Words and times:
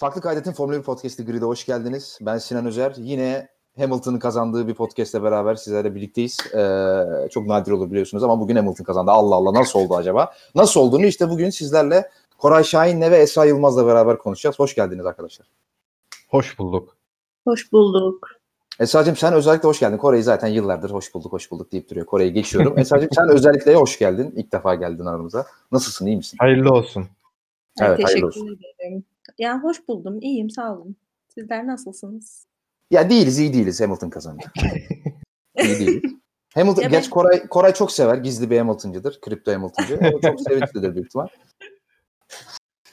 Farklı 0.00 0.20
Kaydet'in 0.20 0.52
Formula 0.52 0.78
1 0.78 0.82
Podcast'i 0.82 1.24
Grid'e 1.24 1.44
hoş 1.44 1.66
geldiniz. 1.66 2.18
Ben 2.20 2.38
Sinan 2.38 2.66
Özer. 2.66 2.94
Yine 2.98 3.48
Hamilton'ın 3.78 4.18
kazandığı 4.18 4.68
bir 4.68 4.74
podcast'le 4.74 5.14
beraber 5.22 5.54
sizlerle 5.54 5.94
birlikteyiz. 5.94 6.38
Ee, 6.54 7.28
çok 7.30 7.46
nadir 7.46 7.72
olur 7.72 7.90
biliyorsunuz 7.90 8.24
ama 8.24 8.40
bugün 8.40 8.56
Hamilton 8.56 8.84
kazandı. 8.84 9.10
Allah 9.10 9.34
Allah 9.34 9.54
nasıl 9.54 9.78
oldu 9.78 9.96
acaba? 9.96 10.32
Nasıl 10.54 10.80
olduğunu 10.80 11.06
işte 11.06 11.28
bugün 11.30 11.50
sizlerle 11.50 12.10
Koray 12.38 12.64
Şahin'le 12.64 13.00
ve 13.10 13.16
Esra 13.16 13.44
Yılmaz'la 13.44 13.86
beraber 13.86 14.18
konuşacağız. 14.18 14.58
Hoş 14.58 14.74
geldiniz 14.74 15.06
arkadaşlar. 15.06 15.46
Hoş 16.28 16.58
bulduk. 16.58 16.96
Hoş 17.44 17.72
bulduk. 17.72 18.28
Esra'cığım 18.80 19.16
sen 19.16 19.32
özellikle 19.32 19.68
hoş 19.68 19.80
geldin. 19.80 19.96
Kore'yi 19.96 20.22
zaten 20.22 20.48
yıllardır 20.48 20.90
hoş 20.90 21.14
bulduk 21.14 21.32
hoş 21.32 21.50
bulduk 21.50 21.72
deyip 21.72 21.90
duruyor. 21.90 22.06
Kore'ye 22.06 22.30
geçiyorum. 22.30 22.78
Esra'cığım 22.78 23.10
sen 23.12 23.28
özellikle 23.28 23.74
hoş 23.74 23.98
geldin. 23.98 24.32
İlk 24.36 24.52
defa 24.52 24.74
geldin 24.74 25.06
aramıza. 25.06 25.46
Nasılsın 25.72 26.06
iyi 26.06 26.16
misin? 26.16 26.36
Hayırlı 26.40 26.72
olsun. 26.72 27.06
Evet, 27.80 27.96
Teşekkür 27.96 28.04
hayırlı 28.12 28.26
olsun. 28.26 28.58
ederim. 28.78 29.04
Yani 29.38 29.62
hoş 29.62 29.88
buldum. 29.88 30.18
İyiyim 30.20 30.50
sağ 30.50 30.74
olun. 30.76 30.96
Sizler 31.34 31.66
nasılsınız? 31.66 32.46
Ya 32.90 33.10
değiliz 33.10 33.38
iyi 33.38 33.52
değiliz. 33.52 33.80
Hamilton 33.80 34.10
kazandı. 34.10 34.42
iyi 35.62 35.78
değiliz. 35.78 36.12
Hamilton, 36.54 36.82
Ya 36.82 36.92
ben- 36.92 37.00
geç 37.00 37.10
Koray, 37.10 37.46
Koray 37.46 37.74
çok 37.74 37.92
sever. 37.92 38.16
Gizli 38.16 38.50
bir 38.50 38.58
Hamilton'cıdır. 38.58 39.20
Kripto 39.20 39.52
Hamilton'cı. 39.52 40.00
O 40.14 40.20
çok 40.20 40.40
sevinçlidir 40.48 40.94
büyük 40.94 41.06
ihtimal. 41.06 41.26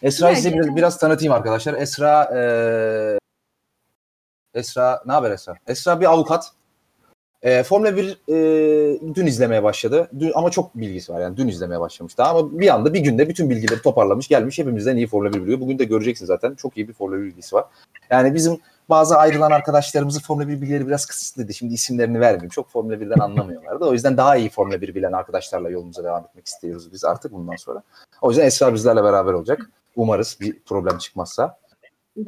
Esra'yı 0.02 0.35
Ya 0.35 0.41
size 0.41 0.53
biraz, 0.53 0.76
biraz 0.76 0.98
tanıtayım 0.99 1.34
arkadaşlar. 1.34 1.73
Esra 1.73 2.29
eee 2.34 3.20
Esra 4.54 5.04
ne 5.05 5.12
haber 5.12 5.31
Esra? 5.31 5.55
Esra 5.67 6.01
bir 6.01 6.05
avukat. 6.05 6.51
Eee 7.44 7.64
Formula 7.64 7.98
1 7.98 8.18
eee, 8.27 9.00
dün 9.16 9.26
izlemeye 9.26 9.64
başladı. 9.64 10.09
Dün, 10.20 10.32
ama 10.36 10.50
çok 10.52 10.76
bilgisi 10.77 11.14
var 11.14 11.22
yani 11.22 11.38
dün 11.38 11.48
izlemeye 11.48 11.80
başlamış 11.80 12.18
daha 12.18 12.30
ama 12.38 12.60
bir 12.60 12.73
anda 12.73 12.94
bir 12.94 13.00
günde 13.00 13.30
bütün 13.30 13.50
bilgileri 13.50 13.82
toparlamış 13.82 14.27
gelmiş 14.27 14.60
hepimizden 14.60 14.96
iyi 14.98 15.08
Formula 15.08 15.34
1 15.34 15.41
biliyor. 15.41 15.60
Bugün 15.60 15.80
de 15.80 15.84
göreceksin 15.84 16.26
zaten 16.26 16.55
çok 16.55 16.77
iyi 16.77 16.88
bir 16.88 16.94
Formula 16.94 17.18
1 17.20 17.23
bilgisi 17.23 17.55
var. 17.55 17.66
Yani 18.10 18.34
bizim 18.34 18.58
bazı 18.90 19.18
ayrılan 19.18 19.52
arkadaşlarımızın 19.52 20.20
Formula 20.21 20.48
1 20.48 20.62
bilgileri 20.62 20.88
biraz 20.88 21.05
kısıtlıydı. 21.05 21.54
Şimdi 21.54 21.74
isimlerini 21.74 22.20
vermeyeyim. 22.20 22.49
Çok 22.49 22.70
Formula 22.70 22.94
1'den 22.94 23.20
anlamıyorlardı. 23.20 23.85
O 23.85 23.94
yüzden 23.94 24.18
daha 24.18 24.35
iyi 24.35 24.49
Formula 24.49 24.82
1 24.82 24.96
bilen 24.96 25.12
arkadaşlarla 25.12 25.70
yolumuza 25.70 26.04
devam 26.04 26.24
etmek 26.24 26.48
istiyoruz 26.48 26.91
biz 26.94 27.05
artık 27.05 27.32
bundan 27.34 27.55
sonra. 27.55 27.84
O 28.22 28.29
yüzden 28.29 28.46
Esra 28.46 28.74
bizlerle 28.74 29.04
beraber 29.04 29.34
olacak. 29.34 29.70
Umarız 29.96 30.38
bir 30.41 30.60
problem 30.60 30.98
çıkmazsa. 30.98 31.57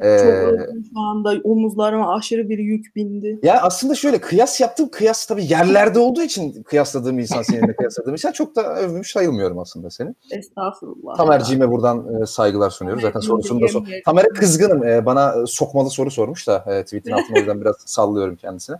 Ee, 0.00 0.18
Çok 0.18 0.52
özledim 0.52 0.84
şu 0.94 1.00
anda 1.00 1.34
omuzlarıma 1.44 2.14
aşırı 2.14 2.48
bir 2.48 2.58
yük 2.58 2.96
bindi. 2.96 3.38
Ya 3.42 3.62
aslında 3.62 3.94
şöyle 3.94 4.20
kıyas 4.20 4.60
yaptığım 4.60 4.88
kıyas 4.88 5.26
tabii 5.26 5.44
yerlerde 5.52 5.98
olduğu 5.98 6.22
için 6.22 6.62
kıyasladığım 6.62 7.18
insan 7.18 7.42
seninle 7.42 7.76
kıyasladığım 7.76 8.12
insan 8.12 8.32
çok 8.32 8.56
da 8.56 8.76
övmüş 8.76 9.10
sayılmıyorum 9.12 9.58
aslında 9.58 9.90
seni. 9.90 10.14
Estağfurullah. 10.30 11.16
Tamerciğime 11.16 11.70
buradan 11.70 12.22
e, 12.22 12.26
saygılar 12.26 12.70
sunuyoruz. 12.70 13.02
Zaten 13.02 13.20
sorusunu 13.20 13.60
da 13.60 13.68
sor. 13.68 13.82
Tamer'e 14.04 14.28
kızgınım. 14.28 14.84
E, 14.84 15.06
bana 15.06 15.46
sokmalı 15.46 15.90
soru 15.90 16.10
sormuş 16.10 16.48
da 16.48 16.64
e, 16.66 16.84
tweetin 16.84 17.10
altına 17.12 17.38
yüzden 17.38 17.60
biraz 17.60 17.76
sallıyorum 17.78 18.36
kendisine. 18.36 18.76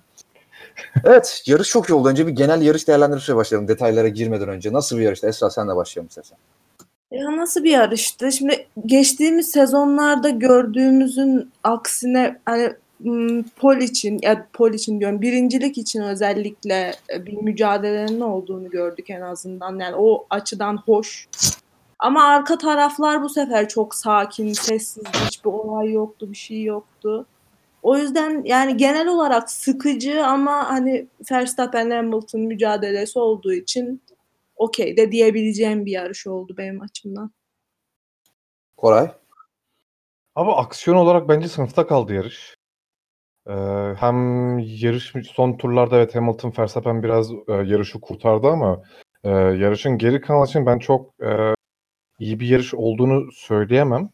Evet 1.05 1.42
yarış 1.47 1.69
çok 1.69 1.91
iyi 1.91 1.94
oldu. 1.94 2.08
Önce 2.08 2.27
bir 2.27 2.33
genel 2.33 2.62
yarış 2.62 2.88
değerlendirmeye 2.88 3.36
başlayalım. 3.36 3.69
Detaylara 3.69 4.08
girmeden 4.08 4.48
önce. 4.48 4.72
Nasıl 4.72 4.97
bir 4.98 5.03
yarıştı? 5.03 5.27
Esra 5.28 5.50
senle 5.50 5.77
başlayalım 5.77 6.08
istersen. 6.08 6.38
Ya 7.11 7.36
nasıl 7.36 7.64
bir 7.64 7.70
yarıştı? 7.70 8.33
Şimdi 8.33 8.66
geçtiğimiz 8.86 9.50
sezonlarda 9.50 10.30
gördüğümüzün 10.30 11.50
aksine 11.64 12.39
hani 12.47 12.72
pol 13.56 13.77
için 13.77 14.19
ya 14.22 14.47
pol 14.53 14.72
için 14.72 15.00
diyorum 15.00 15.22
birincilik 15.22 15.78
için 15.78 16.00
özellikle 16.00 16.94
e, 17.14 17.27
bir 17.27 17.33
mücadelenin 17.33 18.20
olduğunu 18.20 18.70
gördük 18.70 19.11
en 19.11 19.20
azından. 19.20 19.78
Yani 19.78 19.97
o 19.97 20.27
açıdan 20.31 20.77
hoş. 20.77 21.28
Ama 21.98 22.25
arka 22.25 22.58
taraflar 22.58 23.22
bu 23.22 23.28
sefer 23.28 23.69
çok 23.69 23.94
sakin, 23.94 24.53
sessiz, 24.53 25.05
hiçbir 25.27 25.50
olay 25.50 25.92
yoktu, 25.92 26.31
bir 26.31 26.36
şey 26.36 26.62
yoktu. 26.62 27.27
O 27.83 27.97
yüzden 27.97 28.42
yani 28.44 28.77
genel 28.77 29.08
olarak 29.08 29.50
sıkıcı 29.50 30.27
ama 30.27 30.70
hani 30.70 31.06
Verstappen 31.33 31.91
Hamilton 31.91 32.41
mücadelesi 32.41 33.19
olduğu 33.19 33.53
için 33.53 34.00
okey 34.60 34.97
de 34.97 35.12
diyebileceğim 35.12 35.87
bir 35.87 35.93
yarış 35.93 36.26
oldu 36.26 36.54
benim 36.59 36.82
açımdan. 36.82 37.32
Koray. 38.76 39.10
Abi 40.34 40.50
aksiyon 40.50 40.97
olarak 40.97 41.28
bence 41.28 41.48
sınıfta 41.48 41.87
kaldı 41.87 42.15
yarış. 42.15 42.56
Ee, 43.47 43.53
hem 43.98 44.59
yarış 44.59 45.12
son 45.32 45.56
turlarda 45.56 45.97
evet 45.97 46.15
Hamilton 46.15 46.53
Verstappen 46.59 47.03
biraz 47.03 47.32
e, 47.32 47.53
yarışı 47.53 48.00
kurtardı 48.00 48.47
ama 48.47 48.82
e, 49.25 49.31
yarışın 49.31 49.98
geri 49.98 50.21
kalan 50.21 50.47
için 50.47 50.66
ben 50.66 50.78
çok 50.78 51.22
e, 51.22 51.54
iyi 52.19 52.41
bir 52.41 52.48
yarış 52.48 52.75
olduğunu 52.75 53.32
söyleyemem. 53.32 54.10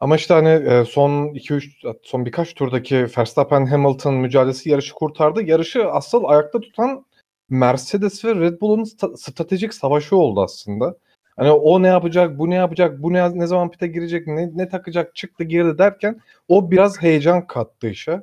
Ama 0.00 0.16
işte 0.16 0.34
hani 0.34 0.48
e, 0.48 0.84
son 0.84 1.34
2-3 1.34 1.84
son 2.02 2.26
birkaç 2.26 2.54
turdaki 2.54 3.06
Verstappen 3.18 3.66
Hamilton 3.66 4.14
mücadelesi 4.14 4.70
yarışı 4.70 4.94
kurtardı. 4.94 5.42
Yarışı 5.42 5.90
asıl 5.90 6.24
ayakta 6.24 6.60
tutan 6.60 7.06
Mercedes 7.50 8.24
ve 8.24 8.34
Red 8.34 8.60
Bull'un 8.60 8.84
stratejik 9.16 9.74
savaşı 9.74 10.16
oldu 10.16 10.42
aslında. 10.42 10.94
Hani 11.36 11.50
o 11.50 11.82
ne 11.82 11.86
yapacak, 11.88 12.38
bu 12.38 12.50
ne 12.50 12.54
yapacak, 12.54 13.02
bu 13.02 13.12
ne, 13.12 13.38
ne 13.38 13.46
zaman 13.46 13.70
pite 13.70 13.86
girecek, 13.86 14.26
ne, 14.26 14.50
ne 14.54 14.68
takacak, 14.68 15.16
çıktı 15.16 15.44
girdi 15.44 15.78
derken 15.78 16.20
o 16.48 16.70
biraz 16.70 17.02
heyecan 17.02 17.46
kattı 17.46 17.88
işe. 17.88 18.22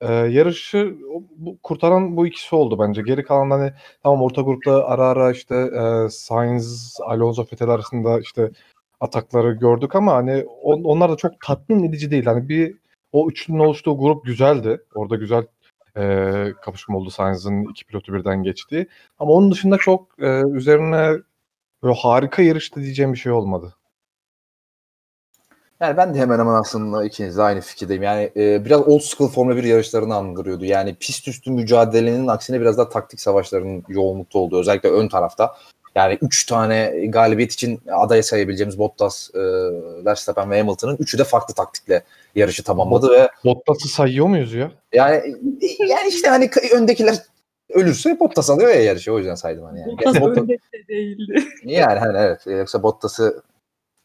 Ee, 0.00 0.12
yarışı 0.14 0.96
bu, 1.36 1.58
kurtaran 1.62 2.16
bu 2.16 2.26
ikisi 2.26 2.56
oldu 2.56 2.78
bence. 2.78 3.02
Geri 3.02 3.24
kalan 3.24 3.50
hani 3.50 3.72
tamam 4.02 4.22
orta 4.22 4.42
grupta 4.42 4.84
ara 4.84 5.08
ara 5.08 5.30
işte 5.32 5.54
e, 5.56 6.08
Sainz, 6.10 6.96
Alonso, 7.06 7.42
Vettel 7.42 7.68
arasında 7.68 8.20
işte 8.20 8.50
atakları 9.00 9.52
gördük 9.52 9.96
ama 9.96 10.14
hani 10.14 10.44
on- 10.62 10.84
onlar 10.84 11.10
da 11.10 11.16
çok 11.16 11.40
tatmin 11.40 11.84
edici 11.84 12.10
değil. 12.10 12.24
Hani 12.24 12.48
bir 12.48 12.76
o 13.12 13.28
üçlünün 13.30 13.58
oluştuğu 13.58 13.98
grup 13.98 14.24
güzeldi. 14.24 14.80
Orada 14.94 15.16
güzel 15.16 15.46
e, 15.96 16.52
kapışma 16.62 16.96
oldu 16.98 17.10
Sainz'ın 17.10 17.64
iki 17.70 17.84
pilotu 17.84 18.14
birden 18.14 18.42
geçtiği. 18.42 18.86
Ama 19.18 19.32
onun 19.32 19.50
dışında 19.52 19.78
çok 19.78 20.18
e, 20.18 20.42
üzerine 20.52 21.16
böyle 21.82 21.94
harika 21.94 22.42
yarıştı 22.42 22.82
diyeceğim 22.82 23.12
bir 23.12 23.18
şey 23.18 23.32
olmadı. 23.32 23.74
Yani 25.80 25.96
ben 25.96 26.14
de 26.14 26.18
hemen 26.18 26.38
hemen 26.38 26.54
aslında 26.54 27.04
ikinizle 27.04 27.42
aynı 27.42 27.60
fikirdeyim. 27.60 28.02
Yani 28.02 28.32
e, 28.36 28.64
biraz 28.64 28.80
old 28.88 29.00
school 29.00 29.28
Formula 29.30 29.56
1 29.56 29.64
yarışlarını 29.64 30.14
andırıyordu. 30.14 30.64
Yani 30.64 30.94
pist 30.94 31.28
üstü 31.28 31.50
mücadelenin 31.50 32.26
aksine 32.26 32.60
biraz 32.60 32.78
daha 32.78 32.88
taktik 32.88 33.20
savaşlarının 33.20 33.84
yoğunlukta 33.88 34.38
olduğu. 34.38 34.60
Özellikle 34.60 34.88
ön 34.88 35.08
tarafta. 35.08 35.56
Yani 35.94 36.18
3 36.22 36.46
tane 36.46 37.06
galibiyet 37.08 37.52
için 37.52 37.80
adaya 37.92 38.22
sayabileceğimiz 38.22 38.78
Bottas, 38.78 39.30
e, 39.34 39.40
Verstappen 40.04 40.50
ve 40.50 40.58
Hamilton'ın 40.58 40.96
üçü 40.96 41.18
de 41.18 41.24
farklı 41.24 41.54
taktikle 41.54 42.02
yarışı 42.34 42.62
tamamladı 42.64 43.10
ve 43.10 43.28
Bottas'ı 43.44 43.88
sayıyor 43.88 44.26
muyuz 44.26 44.54
ya? 44.54 44.70
yani 44.92 45.36
yani 45.88 46.08
işte 46.08 46.28
hani 46.28 46.50
öndekiler 46.74 47.18
ölürse 47.70 48.20
Bottas 48.20 48.50
alıyor 48.50 48.68
ya 48.68 48.82
yarışı. 48.82 49.12
O 49.12 49.18
yüzden 49.18 49.34
saydım 49.34 49.64
hani 49.64 49.80
yani. 49.80 49.92
Bottas 49.92 50.16
Bottas- 50.16 50.42
önde 50.42 50.52
de 50.52 50.88
değildi. 50.88 51.44
yani 51.64 51.98
hani 51.98 52.18
evet 52.18 52.46
yoksa 52.46 52.82
Bottas'ı 52.82 53.42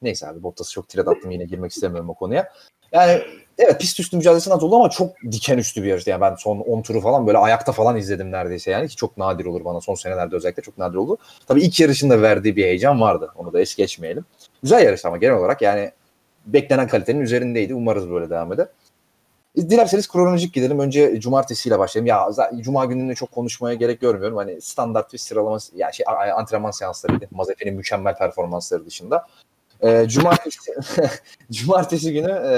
neyse 0.02 0.28
abi 0.28 0.44
Bottas'ı 0.44 0.72
çok 0.72 0.90
tirat 0.90 1.08
attım 1.08 1.32
yine 1.32 1.46
girmek 1.46 1.72
istemiyorum 1.72 2.10
o 2.10 2.14
konuya. 2.14 2.54
Yani 2.92 3.22
evet 3.60 3.80
pist 3.80 4.00
üstü 4.00 4.18
mücadelesi 4.18 4.54
oldu 4.54 4.76
ama 4.76 4.90
çok 4.90 5.22
diken 5.32 5.58
üstü 5.58 5.84
bir 5.84 5.88
yarıştı. 5.88 6.10
Yani 6.10 6.22
ben 6.22 6.36
son 6.36 6.60
10 6.60 6.82
turu 6.82 7.02
falan 7.02 7.28
böyle 7.28 7.38
ayakta 7.38 7.72
falan 7.72 7.98
izledim 7.98 8.32
neredeyse 8.32 8.72
yani 8.72 8.88
ki 8.88 8.96
çok 8.96 9.18
nadir 9.18 9.46
olur 9.46 9.66
bana 9.66 9.82
son 9.82 9.96
senelerde 9.96 10.36
özellikle 10.36 10.64
çok 10.64 10.78
nadir 10.78 10.98
oldu. 10.98 11.18
Tabii 11.48 11.62
ilk 11.62 11.80
yarışın 11.80 12.10
da 12.10 12.22
verdiği 12.22 12.56
bir 12.56 12.64
heyecan 12.64 13.02
vardı. 13.02 13.32
Onu 13.36 13.54
da 13.54 13.62
es 13.62 13.76
geçmeyelim. 13.76 14.26
Güzel 14.64 14.86
yarıştı 14.86 15.08
ama 15.08 15.18
genel 15.18 15.36
olarak 15.36 15.62
yani 15.62 15.92
beklenen 16.46 16.88
kalitenin 16.88 17.22
üzerindeydi. 17.22 17.74
Umarız 17.74 18.10
böyle 18.10 18.30
devam 18.30 18.54
eder. 18.54 18.68
Dilerseniz 19.56 20.08
kronolojik 20.08 20.54
gidelim. 20.54 20.80
Önce 20.80 21.20
cumartesiyle 21.20 21.80
başlayalım. 21.80 22.08
Ya 22.08 22.30
cuma 22.62 22.86
gününde 22.86 23.16
çok 23.16 23.32
konuşmaya 23.32 23.76
gerek 23.76 24.02
görmüyorum. 24.02 24.38
Hani 24.38 24.62
standart 24.62 25.14
bir 25.14 25.18
sıralama 25.18 25.58
ya 25.76 25.92
şey 25.92 26.06
antrenman 26.36 26.72
seanslarıydı. 26.72 27.28
Mazepin'in 27.32 27.76
mükemmel 27.76 28.18
performansları 28.18 28.86
dışında. 28.86 29.28
Ee, 29.82 30.06
cumartesi 30.08 30.72
cumartesi 31.52 32.14
günü 32.14 32.32
e, 32.32 32.54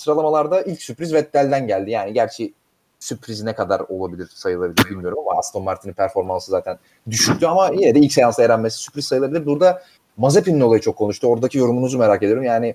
sıralamalarda 0.00 0.62
ilk 0.62 0.82
sürpriz 0.82 1.14
Vettel'den 1.14 1.66
geldi. 1.66 1.90
Yani 1.90 2.12
gerçi 2.12 2.52
sürpriz 2.98 3.42
ne 3.42 3.54
kadar 3.54 3.80
olabilir 3.80 4.28
sayılabilir 4.34 4.90
bilmiyorum 4.90 5.18
ama 5.18 5.38
Aston 5.38 5.62
Martin'in 5.62 5.92
performansı 5.92 6.50
zaten 6.50 6.78
düşüktü 7.10 7.46
ama 7.46 7.70
yine 7.72 7.94
de 7.94 7.98
ilk 7.98 8.12
seansta 8.12 8.42
erenmesi 8.42 8.78
sürpriz 8.78 9.04
sayılabilir. 9.04 9.46
Burada 9.46 9.82
Mazepin'in 10.16 10.60
olayı 10.60 10.80
çok 10.80 10.96
konuştu. 10.96 11.26
Oradaki 11.26 11.58
yorumunuzu 11.58 11.98
merak 11.98 12.22
ediyorum. 12.22 12.44
Yani 12.44 12.74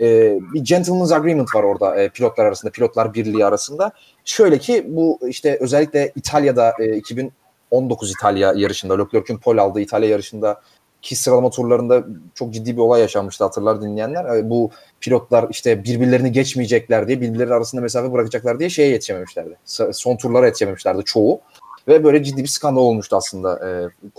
e, 0.00 0.38
bir 0.54 0.64
gentleman's 0.64 1.12
agreement 1.12 1.54
var 1.54 1.62
orada 1.62 1.96
e, 1.96 2.08
pilotlar 2.08 2.44
arasında, 2.44 2.72
pilotlar 2.72 3.14
birliği 3.14 3.46
arasında. 3.46 3.92
Şöyle 4.24 4.58
ki 4.58 4.86
bu 4.88 5.18
işte 5.28 5.58
özellikle 5.60 6.12
İtalya'da 6.16 6.74
e, 6.78 6.96
2019 6.96 8.10
İtalya 8.10 8.52
yarışında, 8.56 8.98
Leclerc'ün 8.98 9.38
pol 9.38 9.58
aldığı 9.58 9.80
İtalya 9.80 10.08
yarışında 10.08 10.60
ki 11.02 11.16
sıralama 11.16 11.50
turlarında 11.50 12.04
çok 12.34 12.52
ciddi 12.54 12.76
bir 12.76 12.80
olay 12.80 13.00
yaşanmıştı 13.00 13.44
hatırlar 13.44 13.82
dinleyenler. 13.82 14.36
E, 14.36 14.50
Bu 14.50 14.70
pilotlar 15.00 15.46
işte 15.50 15.84
birbirlerini 15.84 16.32
geçmeyecekler 16.32 17.08
diye, 17.08 17.20
birbirleri 17.20 17.54
arasında 17.54 17.80
mesafe 17.80 18.12
bırakacaklar 18.12 18.58
diye 18.58 18.70
şeye 18.70 18.88
yetişememişlerdi. 18.88 19.56
Son 19.92 20.16
turlara 20.16 20.46
yetişememişlerdi 20.46 21.04
çoğu. 21.04 21.40
Ve 21.88 22.04
böyle 22.04 22.22
ciddi 22.24 22.42
bir 22.42 22.48
skandal 22.48 22.80
olmuştu 22.80 23.16
aslında 23.16 23.68
e, 23.68 23.70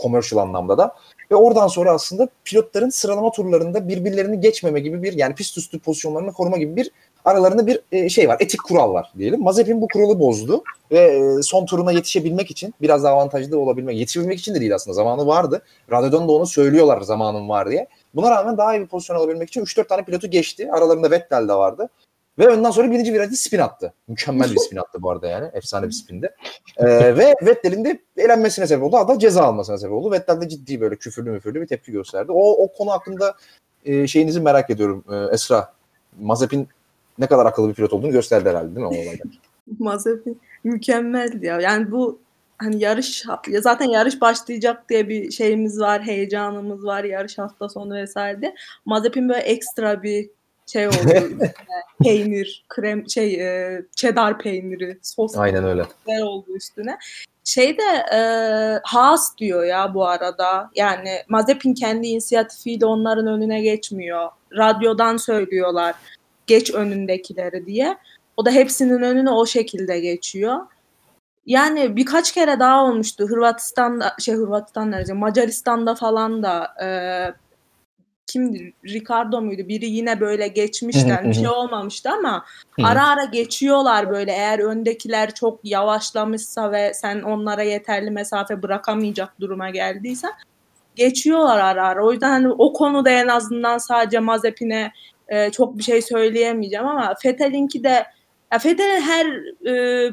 commercial 0.01 0.41
anlamda 0.41 0.77
da. 0.77 0.95
Ve 1.31 1.35
oradan 1.35 1.67
sonra 1.67 1.91
aslında 1.91 2.27
pilotların 2.45 2.89
sıralama 2.89 3.31
turlarında 3.31 3.87
birbirlerini 3.87 4.39
geçmeme 4.39 4.79
gibi 4.79 5.03
bir 5.03 5.13
yani 5.13 5.35
pist 5.35 5.57
üstü 5.57 5.79
pozisyonlarını 5.79 6.33
koruma 6.33 6.57
gibi 6.57 6.75
bir 6.75 6.91
aralarında 7.25 7.67
bir 7.67 7.79
e, 7.91 8.09
şey 8.09 8.29
var. 8.29 8.37
Etik 8.39 8.63
kural 8.63 8.93
var 8.93 9.11
diyelim. 9.17 9.43
Mazepin 9.43 9.81
bu 9.81 9.87
kuralı 9.93 10.19
bozdu 10.19 10.63
ve 10.91 10.99
e, 10.99 11.41
son 11.43 11.65
turuna 11.65 11.91
yetişebilmek 11.91 12.51
için 12.51 12.73
biraz 12.81 13.03
daha 13.03 13.13
avantajlı 13.13 13.59
olabilmek, 13.59 13.97
yetişebilmek 13.97 14.39
için 14.39 14.55
de 14.55 14.59
değil 14.59 14.75
aslında 14.75 14.95
zamanı 14.95 15.27
vardı. 15.27 15.61
Radyodan 15.91 16.27
da 16.27 16.31
onu 16.31 16.45
söylüyorlar 16.45 17.01
zamanın 17.01 17.49
var 17.49 17.69
diye. 17.69 17.87
Buna 18.15 18.31
rağmen 18.31 18.57
daha 18.57 18.75
iyi 18.75 18.81
bir 18.81 18.87
pozisyon 18.87 19.17
alabilmek 19.17 19.49
için 19.49 19.61
3-4 19.61 19.87
tane 19.87 20.03
pilotu 20.03 20.27
geçti. 20.29 20.71
Aralarında 20.71 21.11
Vettel 21.11 21.47
de 21.47 21.53
vardı. 21.53 21.89
Ve 22.39 22.49
ondan 22.49 22.71
sonra 22.71 22.91
birinci 22.91 23.13
virajda 23.13 23.35
spin 23.35 23.59
attı. 23.59 23.93
Mükemmel 24.07 24.51
bir 24.51 24.57
spin 24.57 24.77
attı 24.77 25.01
bu 25.01 25.11
arada 25.11 25.27
yani. 25.27 25.49
Efsane 25.53 25.87
bir 25.87 25.91
spinde. 25.91 26.35
Ee, 26.77 27.17
ve 27.17 27.33
Vettel'in 27.41 27.85
de 27.85 27.99
elenmesine 28.17 28.67
sebep 28.67 28.83
oldu. 28.83 28.97
Hatta 28.97 29.19
ceza 29.19 29.43
almasına 29.43 29.77
sebep 29.77 29.93
oldu. 29.93 30.11
Vettel 30.11 30.41
de 30.41 30.49
ciddi 30.49 30.81
böyle 30.81 30.95
küfürlü 30.95 31.31
müfürlü 31.31 31.61
bir 31.61 31.67
tepki 31.67 31.91
gösterdi. 31.91 32.31
O, 32.31 32.63
o 32.63 32.73
konu 32.73 32.91
hakkında 32.91 33.35
e, 33.85 34.07
şeyinizi 34.07 34.41
merak 34.41 34.69
ediyorum 34.69 35.03
e, 35.11 35.33
Esra. 35.33 35.73
Mazepin 36.19 36.67
ne 37.19 37.27
kadar 37.27 37.45
akıllı 37.45 37.69
bir 37.69 37.73
pilot 37.73 37.93
olduğunu 37.93 38.11
gösterdi 38.11 38.49
herhalde 38.49 38.75
değil 38.75 38.87
mi 38.87 38.93
o 38.93 39.01
olayda? 39.03 39.23
Mazepin 39.79 40.41
mükemmeldi 40.63 41.45
ya. 41.45 41.59
Yani 41.61 41.91
bu 41.91 42.19
hani 42.57 42.83
yarış 42.83 43.25
ya 43.47 43.61
zaten 43.61 43.85
yarış 43.85 44.21
başlayacak 44.21 44.89
diye 44.89 45.09
bir 45.09 45.31
şeyimiz 45.31 45.79
var, 45.79 46.01
heyecanımız 46.01 46.85
var 46.85 47.03
yarış 47.03 47.37
hafta 47.37 47.69
sonu 47.69 47.95
vesaire. 47.95 48.55
Mazepin 48.85 49.29
böyle 49.29 49.41
ekstra 49.41 50.03
bir 50.03 50.29
şey 50.65 50.87
oldu. 50.87 50.95
peynir, 52.03 52.65
krem 52.69 53.09
şey 53.09 53.33
e, 53.41 53.81
cheddar 53.95 54.39
peyniri, 54.39 54.99
sos 55.01 55.37
Aynen 55.37 55.63
öyle. 55.63 55.85
oldu 56.23 56.55
üstüne. 56.55 56.97
Şey 57.43 57.77
de 57.77 58.15
e, 58.15 58.19
Haas 58.83 59.37
diyor 59.37 59.63
ya 59.63 59.93
bu 59.93 60.07
arada. 60.07 60.69
Yani 60.75 61.09
Mazepin 61.29 61.73
kendi 61.73 62.07
inisiyatifiyle 62.07 62.85
onların 62.85 63.27
önüne 63.27 63.61
geçmiyor. 63.61 64.29
Radyodan 64.57 65.17
söylüyorlar 65.17 65.95
geç 66.47 66.73
önündekileri 66.73 67.65
diye. 67.65 67.97
O 68.37 68.45
da 68.45 68.51
hepsinin 68.51 69.01
önüne 69.01 69.31
o 69.31 69.45
şekilde 69.45 69.99
geçiyor. 69.99 70.59
Yani 71.45 71.95
birkaç 71.95 72.31
kere 72.31 72.59
daha 72.59 72.83
olmuştu. 72.83 73.27
Hırvatistan'da 73.27 74.15
şey 74.19 74.35
Hırvatistan 74.35 74.91
nerede? 74.91 75.13
Macaristan'da 75.13 75.95
falan 75.95 76.43
da 76.43 76.73
e, 76.83 76.87
kimdi? 78.27 78.73
Ricardo 78.85 79.41
muydu? 79.41 79.67
Biri 79.67 79.85
yine 79.85 80.19
böyle 80.19 80.47
geçmişten 80.47 81.29
bir 81.29 81.33
şey 81.33 81.47
olmamıştı 81.47 82.09
ama 82.09 82.45
ara 82.83 83.07
ara 83.07 83.25
geçiyorlar 83.25 84.09
böyle 84.09 84.31
eğer 84.31 84.59
öndekiler 84.59 85.35
çok 85.35 85.59
yavaşlamışsa 85.63 86.71
ve 86.71 86.93
sen 86.93 87.21
onlara 87.21 87.63
yeterli 87.63 88.11
mesafe 88.11 88.63
bırakamayacak 88.63 89.39
duruma 89.39 89.69
geldiyse 89.69 90.27
geçiyorlar 90.95 91.59
ara 91.59 91.87
ara. 91.87 92.05
O 92.05 92.11
yüzden 92.11 92.29
hani 92.29 92.47
o 92.47 92.73
konuda 92.73 93.09
en 93.09 93.27
azından 93.27 93.77
sadece 93.77 94.19
Mazepin'e 94.19 94.91
e, 95.27 95.51
çok 95.51 95.77
bir 95.77 95.83
şey 95.83 96.01
söyleyemeyeceğim 96.01 96.87
ama 96.87 97.15
Fethel'inki 97.21 97.83
de 97.83 98.05
ya 98.53 98.59
Fethel'in 98.59 99.01
her 99.01 99.25
e, 99.67 100.11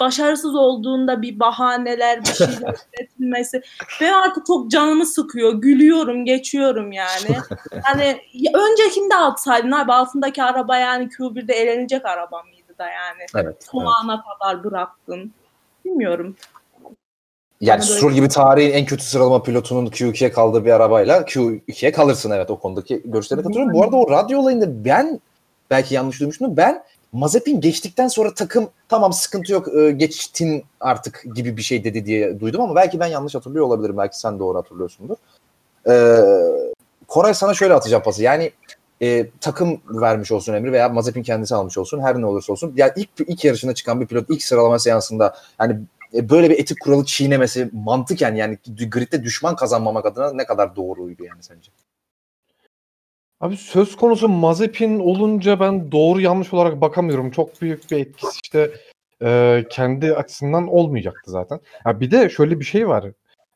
başarısız 0.00 0.54
olduğunda 0.54 1.22
bir 1.22 1.40
bahaneler, 1.40 2.20
bir 2.24 2.32
şeyler 2.32 2.76
üretilmesi 2.98 3.62
ve 4.00 4.14
artık 4.14 4.46
çok 4.46 4.70
canımı 4.70 5.06
sıkıyor. 5.06 5.54
Gülüyorum, 5.54 6.24
geçiyorum 6.24 6.92
yani. 6.92 7.36
Hani 7.82 8.20
öncekinde 8.54 9.16
atsaydın 9.16 9.72
abi 9.72 9.92
altındaki 9.92 10.42
araba 10.42 10.76
yani 10.76 11.04
Q1'de 11.04 11.54
elenecek 11.54 12.04
araba 12.04 12.42
mıydı 12.42 12.78
da 12.78 12.86
yani. 12.86 13.26
Evet. 13.36 13.64
Son 13.72 13.80
evet. 13.80 13.90
ana 14.02 14.22
kadar 14.22 14.64
bıraktın. 14.64 15.32
Bilmiyorum. 15.84 16.36
Yani 17.60 17.82
Stroll 17.82 18.12
gibi 18.12 18.28
tarihin 18.28 18.72
en 18.72 18.84
kötü 18.84 19.04
sıralama 19.04 19.42
pilotunun 19.42 19.86
Q2'ye 19.86 20.32
kaldığı 20.32 20.64
bir 20.64 20.70
arabayla 20.70 21.20
Q2'ye 21.20 21.92
kalırsın 21.92 22.30
evet 22.30 22.50
o 22.50 22.58
konudaki 22.58 23.02
görüşlerine 23.04 23.42
katılıyorum. 23.42 23.74
Bu 23.74 23.84
arada 23.84 23.96
o 23.96 24.10
radyo 24.10 24.38
olayında 24.38 24.84
ben 24.84 25.20
belki 25.70 25.94
yanlış 25.94 26.20
duymuştum 26.20 26.56
ben 26.56 26.82
Mazepin 27.12 27.60
geçtikten 27.60 28.08
sonra 28.08 28.34
takım 28.34 28.68
tamam 28.88 29.12
sıkıntı 29.12 29.52
yok 29.52 29.66
geçtin 29.96 30.64
artık 30.80 31.24
gibi 31.34 31.56
bir 31.56 31.62
şey 31.62 31.84
dedi 31.84 32.06
diye 32.06 32.40
duydum 32.40 32.60
ama 32.60 32.74
belki 32.74 33.00
ben 33.00 33.06
yanlış 33.06 33.34
hatırlıyor 33.34 33.64
olabilirim. 33.64 33.98
Belki 33.98 34.18
sen 34.18 34.38
doğru 34.38 34.58
hatırlıyorsundur. 34.58 35.16
Ee, 35.88 36.16
Koray 37.08 37.34
sana 37.34 37.54
şöyle 37.54 37.74
atacağım 37.74 38.02
pası. 38.02 38.22
Yani 38.22 38.52
e, 39.02 39.30
takım 39.40 39.80
vermiş 39.88 40.32
olsun 40.32 40.54
emri 40.54 40.72
veya 40.72 40.88
Mazepin 40.88 41.22
kendisi 41.22 41.54
almış 41.54 41.78
olsun 41.78 42.00
her 42.00 42.20
ne 42.20 42.26
olursa 42.26 42.52
olsun. 42.52 42.72
Yani 42.76 42.92
ilk 42.96 43.08
ilk 43.26 43.44
yarışına 43.44 43.74
çıkan 43.74 44.00
bir 44.00 44.06
pilot 44.06 44.30
ilk 44.30 44.42
sıralama 44.42 44.78
seansında 44.78 45.36
yani 45.60 45.80
böyle 46.14 46.50
bir 46.50 46.58
etik 46.58 46.80
kuralı 46.80 47.04
çiğnemesi 47.04 47.70
mantıken 47.72 48.34
yani 48.34 48.58
gridde 48.90 49.22
düşman 49.22 49.56
kazanmamak 49.56 50.06
adına 50.06 50.32
ne 50.32 50.46
kadar 50.46 50.76
doğruydu 50.76 51.24
yani 51.24 51.42
sence? 51.42 51.72
Abi 53.40 53.56
söz 53.56 53.96
konusu 53.96 54.28
Mazepin 54.28 54.98
olunca 54.98 55.60
ben 55.60 55.92
doğru 55.92 56.20
yanlış 56.20 56.54
olarak 56.54 56.80
bakamıyorum. 56.80 57.30
Çok 57.30 57.62
büyük 57.62 57.90
bir 57.90 57.96
etkisi 57.98 58.38
işte 58.44 58.70
e, 59.22 59.64
kendi 59.70 60.14
açısından 60.14 60.68
olmayacaktı 60.68 61.30
zaten. 61.30 61.60
Ya 61.86 62.00
bir 62.00 62.10
de 62.10 62.28
şöyle 62.28 62.60
bir 62.60 62.64
şey 62.64 62.88
var. 62.88 63.04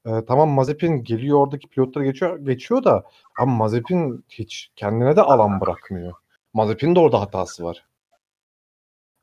E, 0.07 0.11
tamam 0.29 0.49
Mazepin 0.49 1.05
geliyor 1.05 1.39
oradaki 1.39 1.69
pilotları 1.69 2.05
geçiyor 2.05 2.39
geçiyor 2.39 2.85
da 2.85 3.05
ama 3.39 3.55
Mazepin 3.55 4.25
hiç 4.29 4.71
kendine 4.77 5.17
de 5.17 5.23
alan 5.23 5.61
bırakmıyor. 5.61 6.13
Mazepin'in 6.55 6.95
de 6.95 7.01
orada 7.01 7.21
hatası 7.21 7.65
var. 7.65 7.85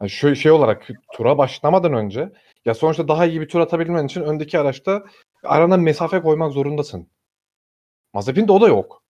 Yani 0.01 0.09
şöyle 0.09 0.35
şey 0.35 0.51
olarak 0.51 0.87
tura 1.13 1.37
başlamadan 1.37 1.93
önce 1.93 2.31
ya 2.65 2.73
sonuçta 2.73 3.07
daha 3.07 3.25
iyi 3.25 3.41
bir 3.41 3.47
tur 3.49 3.59
atabilmen 3.59 4.05
için 4.05 4.21
öndeki 4.21 4.59
araçta 4.59 5.03
arana 5.43 5.77
mesafe 5.77 6.21
koymak 6.21 6.51
zorundasın. 6.51 7.07
Mazepin'de 8.13 8.51
o 8.51 8.61
da 8.61 8.67
yok. 8.67 9.03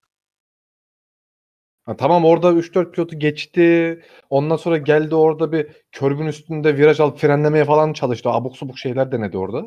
Ha, 1.86 1.95
tamam 1.98 2.25
orada 2.25 2.53
3-4 2.53 2.92
pilotu 2.92 3.19
geçti. 3.19 4.01
Ondan 4.30 4.56
sonra 4.56 4.77
geldi 4.77 5.15
orada 5.15 5.51
bir 5.51 5.68
körbün 5.92 6.27
üstünde 6.27 6.77
viraj 6.77 7.00
alıp 7.00 7.18
frenlemeye 7.19 7.65
falan 7.65 7.94
çalıştı. 7.94 8.30
Abuk 8.30 8.57
subuk 8.57 8.80
şeyler 8.80 9.12
denedi 9.12 9.38
orada. 9.38 9.65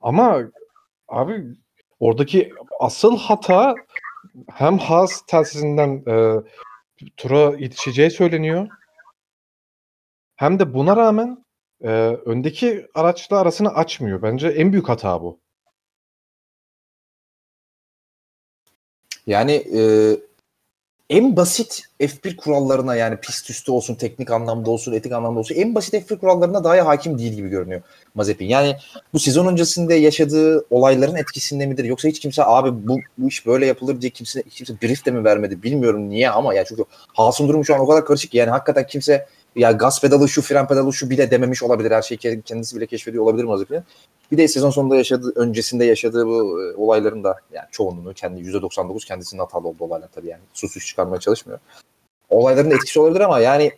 Ama 0.00 0.42
abi 1.08 1.44
oradaki 2.00 2.52
asıl 2.80 3.18
hata 3.18 3.74
hem 4.52 4.78
Haas 4.78 5.22
telsizinden 5.26 6.02
e, 6.08 6.34
tura 7.16 7.56
yetişeceği 7.58 8.10
söyleniyor. 8.10 8.68
Hem 10.36 10.58
de 10.58 10.74
buna 10.74 10.96
rağmen 10.96 11.44
e, 11.82 11.88
öndeki 12.26 12.86
araçla 12.94 13.38
arasını 13.38 13.74
açmıyor. 13.74 14.22
Bence 14.22 14.48
en 14.48 14.72
büyük 14.72 14.88
hata 14.88 15.22
bu. 15.22 15.40
Yani 19.26 19.52
e, 19.52 19.80
en 21.10 21.36
basit 21.36 21.82
F1 22.00 22.36
kurallarına 22.36 22.96
yani 22.96 23.16
pist 23.16 23.50
üstü 23.50 23.72
olsun, 23.72 23.94
teknik 23.94 24.30
anlamda 24.30 24.70
olsun, 24.70 24.92
etik 24.92 25.12
anlamda 25.12 25.40
olsun 25.40 25.54
en 25.54 25.74
basit 25.74 25.94
F1 25.94 26.18
kurallarına 26.18 26.64
daha 26.64 26.86
hakim 26.86 27.18
değil 27.18 27.32
gibi 27.32 27.48
görünüyor 27.48 27.82
Mazepin. 28.14 28.46
Yani 28.46 28.76
bu 29.12 29.18
sezon 29.18 29.46
öncesinde 29.46 29.94
yaşadığı 29.94 30.66
olayların 30.70 31.14
etkisinde 31.14 31.66
midir? 31.66 31.84
Yoksa 31.84 32.08
hiç 32.08 32.20
kimse 32.20 32.44
abi 32.44 32.88
bu, 32.88 32.98
bu 33.18 33.28
iş 33.28 33.46
böyle 33.46 33.66
yapılır 33.66 34.00
diye 34.00 34.10
kimse 34.10 34.42
kimse 34.42 34.74
brief 34.82 35.06
de 35.06 35.10
mi 35.10 35.24
vermedi 35.24 35.62
bilmiyorum 35.62 36.08
niye 36.08 36.30
ama 36.30 36.54
ya 36.54 36.64
çünkü 36.64 36.84
Haas'ın 36.90 37.48
durumu 37.48 37.64
şu 37.64 37.74
an 37.74 37.80
o 37.80 37.88
kadar 37.88 38.04
karışık 38.04 38.30
ki 38.30 38.38
yani 38.38 38.50
hakikaten 38.50 38.86
kimse 38.86 39.26
ya 39.56 39.72
gaz 39.72 40.00
pedalı 40.00 40.28
şu, 40.28 40.42
fren 40.42 40.68
pedalı 40.68 40.92
şu 40.92 41.10
bile 41.10 41.30
dememiş 41.30 41.62
olabilir. 41.62 41.90
Her 41.90 42.02
şeyi 42.02 42.18
kendisi 42.18 42.76
bile 42.76 42.86
keşfediyor 42.86 43.24
olabilir 43.24 43.44
Mazepin'in. 43.44 43.82
Bir 44.32 44.38
de 44.38 44.48
sezon 44.48 44.70
sonunda 44.70 44.96
yaşadığı, 44.96 45.32
öncesinde 45.36 45.84
yaşadığı 45.84 46.26
bu 46.26 46.62
e, 46.62 46.76
olayların 46.76 47.24
da 47.24 47.36
yani 47.52 47.66
çoğunluğu 47.70 48.14
kendi 48.14 48.40
%99 48.40 49.06
kendisinin 49.06 49.40
hatalı 49.40 49.68
olduğu 49.68 49.84
olaylar 49.84 50.08
tabii 50.14 50.28
yani. 50.28 50.42
Sus 50.52 50.86
çıkarmaya 50.86 51.20
çalışmıyor. 51.20 51.58
Olayların 52.30 52.70
etkisi 52.70 53.00
olabilir 53.00 53.20
ama 53.20 53.40
yani 53.40 53.72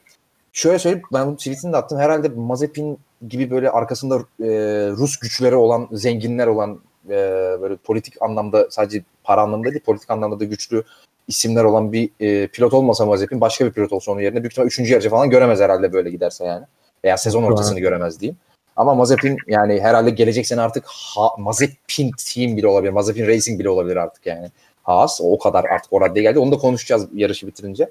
şöyle 0.53 0.79
söyleyeyim 0.79 1.07
ben 1.13 1.33
bu 1.33 1.37
tweetini 1.37 1.73
de 1.73 1.77
attım. 1.77 1.99
Herhalde 1.99 2.29
Mazepin 2.29 2.99
gibi 3.29 3.51
böyle 3.51 3.71
arkasında 3.71 4.17
e, 4.17 4.49
Rus 4.91 5.19
güçleri 5.19 5.57
olan, 5.57 5.89
zenginler 5.93 6.47
olan 6.47 6.81
e, 7.09 7.17
böyle 7.61 7.77
politik 7.77 8.23
anlamda 8.23 8.67
sadece 8.71 9.05
para 9.25 9.43
anlamında 9.43 9.71
değil 9.71 9.85
politik 9.85 10.11
anlamda 10.11 10.41
da 10.41 10.45
güçlü 10.45 10.85
isimler 11.29 11.65
olan 11.65 11.93
bir 11.93 12.11
e, 12.21 12.47
pilot 12.47 12.75
olmasa 12.75 13.07
Mazepin 13.07 13.41
başka 13.41 13.67
bir 13.67 13.71
pilot 13.71 13.93
olsa 13.93 14.13
onun 14.13 14.21
yerine 14.21 14.43
büyük 14.43 14.53
ihtimal 14.53 14.67
3. 14.67 14.79
yarıcı 14.79 15.11
falan 15.11 15.31
göremez 15.31 15.61
herhalde 15.61 15.93
böyle 15.93 16.11
giderse 16.11 16.45
yani. 16.45 16.67
Veya 17.05 17.17
sezon 17.17 17.43
ortasını 17.43 17.81
göremez 17.81 18.21
diyeyim. 18.21 18.39
Ama 18.77 18.95
Mazepin 18.95 19.37
yani 19.47 19.81
herhalde 19.81 20.11
gelecek 20.11 20.47
sene 20.47 20.61
artık 20.61 20.85
ha, 20.87 21.29
Mazepin 21.39 22.11
Team 22.35 22.57
bile 22.57 22.67
olabilir. 22.67 22.93
Mazepin 22.93 23.27
Racing 23.27 23.61
bile 23.61 23.71
olabilir 23.71 23.97
artık 23.97 24.27
yani. 24.27 24.51
Haas 24.83 25.21
o 25.23 25.39
kadar 25.39 25.65
artık 25.65 25.93
o 25.93 26.01
raddeye 26.01 26.23
geldi. 26.23 26.39
Onu 26.39 26.53
da 26.53 26.59
konuşacağız 26.59 27.07
yarışı 27.15 27.47
bitirince. 27.47 27.91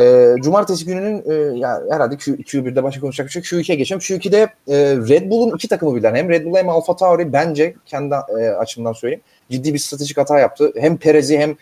E, 0.00 0.34
Cumartesi 0.40 0.84
gününün 0.84 1.22
e, 1.30 1.58
yani 1.58 1.92
herhalde 1.92 2.16
Q, 2.16 2.32
Q1'de 2.32 2.82
başka 2.82 3.00
konuşacak 3.00 3.26
bir 3.26 3.30
şey 3.42 3.58
yok. 3.58 3.66
Q2'ye 3.66 3.78
geçelim. 3.78 4.00
Q2'de 4.00 4.38
e, 4.68 4.96
Red 4.96 5.30
Bull'un 5.30 5.56
iki 5.56 5.68
takımı 5.68 5.96
birden 5.96 6.14
hem 6.14 6.28
Red 6.28 6.46
Bull 6.46 6.56
hem 6.56 6.68
Alfa 6.68 6.96
Tauri 6.96 7.32
bence 7.32 7.74
kendi 7.86 8.14
e, 8.14 8.48
açımdan 8.48 8.92
söyleyeyim 8.92 9.22
ciddi 9.50 9.74
bir 9.74 9.78
stratejik 9.78 10.18
hata 10.18 10.38
yaptı. 10.38 10.72
Hem 10.76 10.96
Perez'i 10.96 11.38
hem 11.38 11.56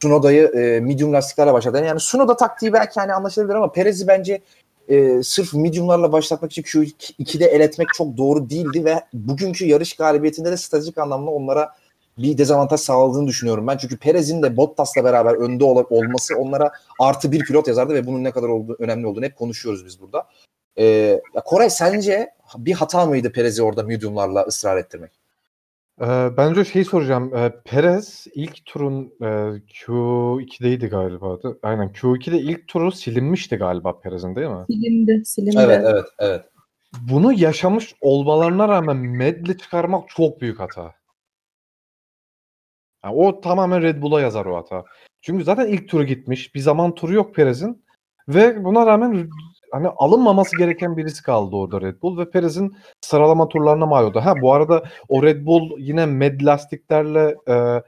Tsunoda'yı 0.00 0.46
e, 0.46 0.80
medium 0.80 1.12
lastiklerle 1.12 1.52
başladı. 1.52 1.84
Yani 1.84 1.98
Tsunoda 1.98 2.36
taktiği 2.36 2.72
belki 2.72 3.00
hani 3.00 3.12
anlaşılabilir 3.12 3.54
ama 3.54 3.72
Perez'i 3.72 4.06
bence 4.06 4.40
e, 4.88 5.22
sırf 5.22 5.54
mediumlarla 5.54 6.12
başlatmak 6.12 6.52
için 6.52 6.62
Q2'de 6.62 7.44
el 7.44 7.60
etmek 7.60 7.88
çok 7.94 8.16
doğru 8.16 8.50
değildi 8.50 8.84
ve 8.84 9.00
bugünkü 9.12 9.66
yarış 9.66 9.96
galibiyetinde 9.96 10.50
de 10.52 10.56
stratejik 10.56 10.98
anlamda 10.98 11.30
onlara 11.30 11.72
bir 12.18 12.38
dezavantaj 12.38 12.80
sağladığını 12.80 13.26
düşünüyorum 13.26 13.66
ben. 13.66 13.76
Çünkü 13.76 13.98
Perez'in 13.98 14.42
de 14.42 14.56
Bottas'la 14.56 15.04
beraber 15.04 15.34
önde 15.34 15.64
ol- 15.64 15.84
olması 15.90 16.36
onlara 16.36 16.72
artı 17.00 17.32
bir 17.32 17.44
pilot 17.44 17.68
yazardı 17.68 17.94
ve 17.94 18.06
bunun 18.06 18.24
ne 18.24 18.30
kadar 18.30 18.48
olduğu, 18.48 18.76
önemli 18.78 19.06
olduğunu 19.06 19.24
hep 19.24 19.36
konuşuyoruz 19.36 19.86
biz 19.86 20.00
burada. 20.00 20.26
Ee, 20.78 21.20
Koray 21.44 21.70
sence 21.70 22.30
bir 22.56 22.72
hata 22.72 23.06
mıydı 23.06 23.32
Perez'i 23.32 23.62
orada 23.62 23.82
mediumlarla 23.82 24.42
ısrar 24.42 24.76
ettirmek? 24.76 25.10
Ee, 26.00 26.30
bence 26.36 26.64
şey 26.64 26.84
soracağım. 26.84 27.32
Perez 27.64 28.26
ilk 28.34 28.66
turun 28.66 29.04
e, 29.20 29.26
Q2'deydi 29.68 30.86
galiba. 30.86 31.42
da- 31.42 31.56
Aynen 31.62 31.92
Q2'de 31.92 32.38
ilk 32.38 32.68
turu 32.68 32.92
silinmişti 32.92 33.56
galiba 33.56 34.00
Perez'in 34.00 34.36
değil 34.36 34.48
mi? 34.48 34.64
Silindi, 34.70 35.22
silindi. 35.24 35.56
Evet, 35.58 35.82
evet, 35.86 36.04
evet. 36.18 36.44
Bunu 37.10 37.32
yaşamış 37.32 37.94
olmalarına 38.00 38.68
rağmen 38.68 38.96
medli 38.96 39.58
çıkarmak 39.58 40.08
çok 40.08 40.40
büyük 40.40 40.60
hata. 40.60 40.94
Yani 43.04 43.14
o 43.16 43.40
tamamen 43.40 43.82
Red 43.82 44.02
Bull'a 44.02 44.20
yazar 44.20 44.46
o 44.46 44.56
hata. 44.56 44.84
Çünkü 45.20 45.44
zaten 45.44 45.66
ilk 45.66 45.88
turu 45.88 46.04
gitmiş. 46.04 46.54
Bir 46.54 46.60
zaman 46.60 46.94
turu 46.94 47.14
yok 47.14 47.34
Perez'in. 47.34 47.84
Ve 48.28 48.64
buna 48.64 48.86
rağmen 48.86 49.30
hani 49.72 49.88
alınmaması 49.88 50.58
gereken 50.58 50.96
birisi 50.96 51.22
kaldı 51.22 51.56
orada 51.56 51.80
Red 51.80 52.02
Bull 52.02 52.18
ve 52.18 52.30
Perez'in 52.30 52.76
sıralama 53.00 53.48
turlarına 53.48 53.86
mal 53.86 54.04
oldu. 54.04 54.20
Ha 54.24 54.34
bu 54.42 54.52
arada 54.52 54.82
o 55.08 55.22
Red 55.22 55.46
Bull 55.46 55.70
yine 55.78 56.06
med 56.06 56.40
lastiklerle 56.40 57.36
e, 57.48 57.82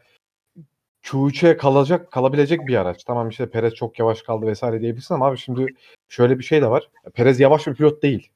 Q3'e 1.03 1.57
kalacak 1.57 2.11
kalabilecek 2.13 2.61
bir 2.69 2.77
araç. 2.77 3.05
Tamam 3.05 3.29
işte 3.29 3.51
Perez 3.51 3.75
çok 3.75 3.99
yavaş 3.99 4.23
kaldı 4.23 4.47
vesaire 4.47 4.81
diyebilirsin 4.81 5.15
ama 5.15 5.27
abi 5.27 5.39
şimdi 5.39 5.67
şöyle 6.09 6.39
bir 6.39 6.45
şey 6.45 6.63
de 6.63 6.71
var. 6.71 6.89
Perez 7.15 7.41
yavaş 7.41 7.67
bir 7.67 7.75
pilot 7.75 8.03
değil. 8.03 8.29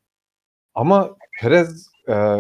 Ama 0.74 1.16
Perez 1.40 1.88
e, 2.08 2.38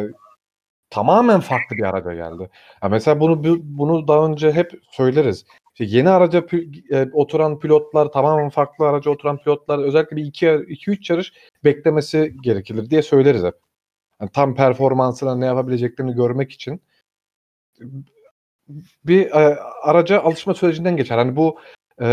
tamamen 0.90 1.40
farklı 1.40 1.76
bir 1.76 1.82
araca 1.82 2.14
geldi. 2.14 2.50
Ya 2.82 2.88
mesela 2.88 3.20
bunu 3.20 3.44
bu- 3.44 3.60
bunu 3.62 4.08
daha 4.08 4.26
önce 4.26 4.52
hep 4.52 4.72
söyleriz. 4.90 5.44
İşte 5.74 5.96
yeni 5.96 6.10
araca 6.10 6.46
e, 6.90 7.08
oturan 7.12 7.58
pilotlar, 7.58 8.12
tamamen 8.12 8.50
farklı 8.50 8.88
araca 8.88 9.10
oturan 9.10 9.38
pilotlar 9.38 9.78
özellikle 9.78 10.16
bir 10.16 10.24
2-3 10.24 11.12
yarış 11.12 11.32
beklemesi 11.64 12.34
gerekilir 12.42 12.90
diye 12.90 13.02
söyleriz 13.02 13.44
hep. 13.44 13.54
Yani 14.20 14.30
tam 14.30 14.54
performansına 14.54 15.34
ne 15.34 15.46
yapabileceklerini 15.46 16.14
görmek 16.14 16.52
için 16.52 16.82
bir 19.04 19.26
e, 19.26 19.58
araca 19.82 20.20
alışma 20.20 20.54
sürecinden 20.54 20.96
geçer. 20.96 21.18
Hani 21.18 21.36
bu 21.36 21.58
e, 22.00 22.06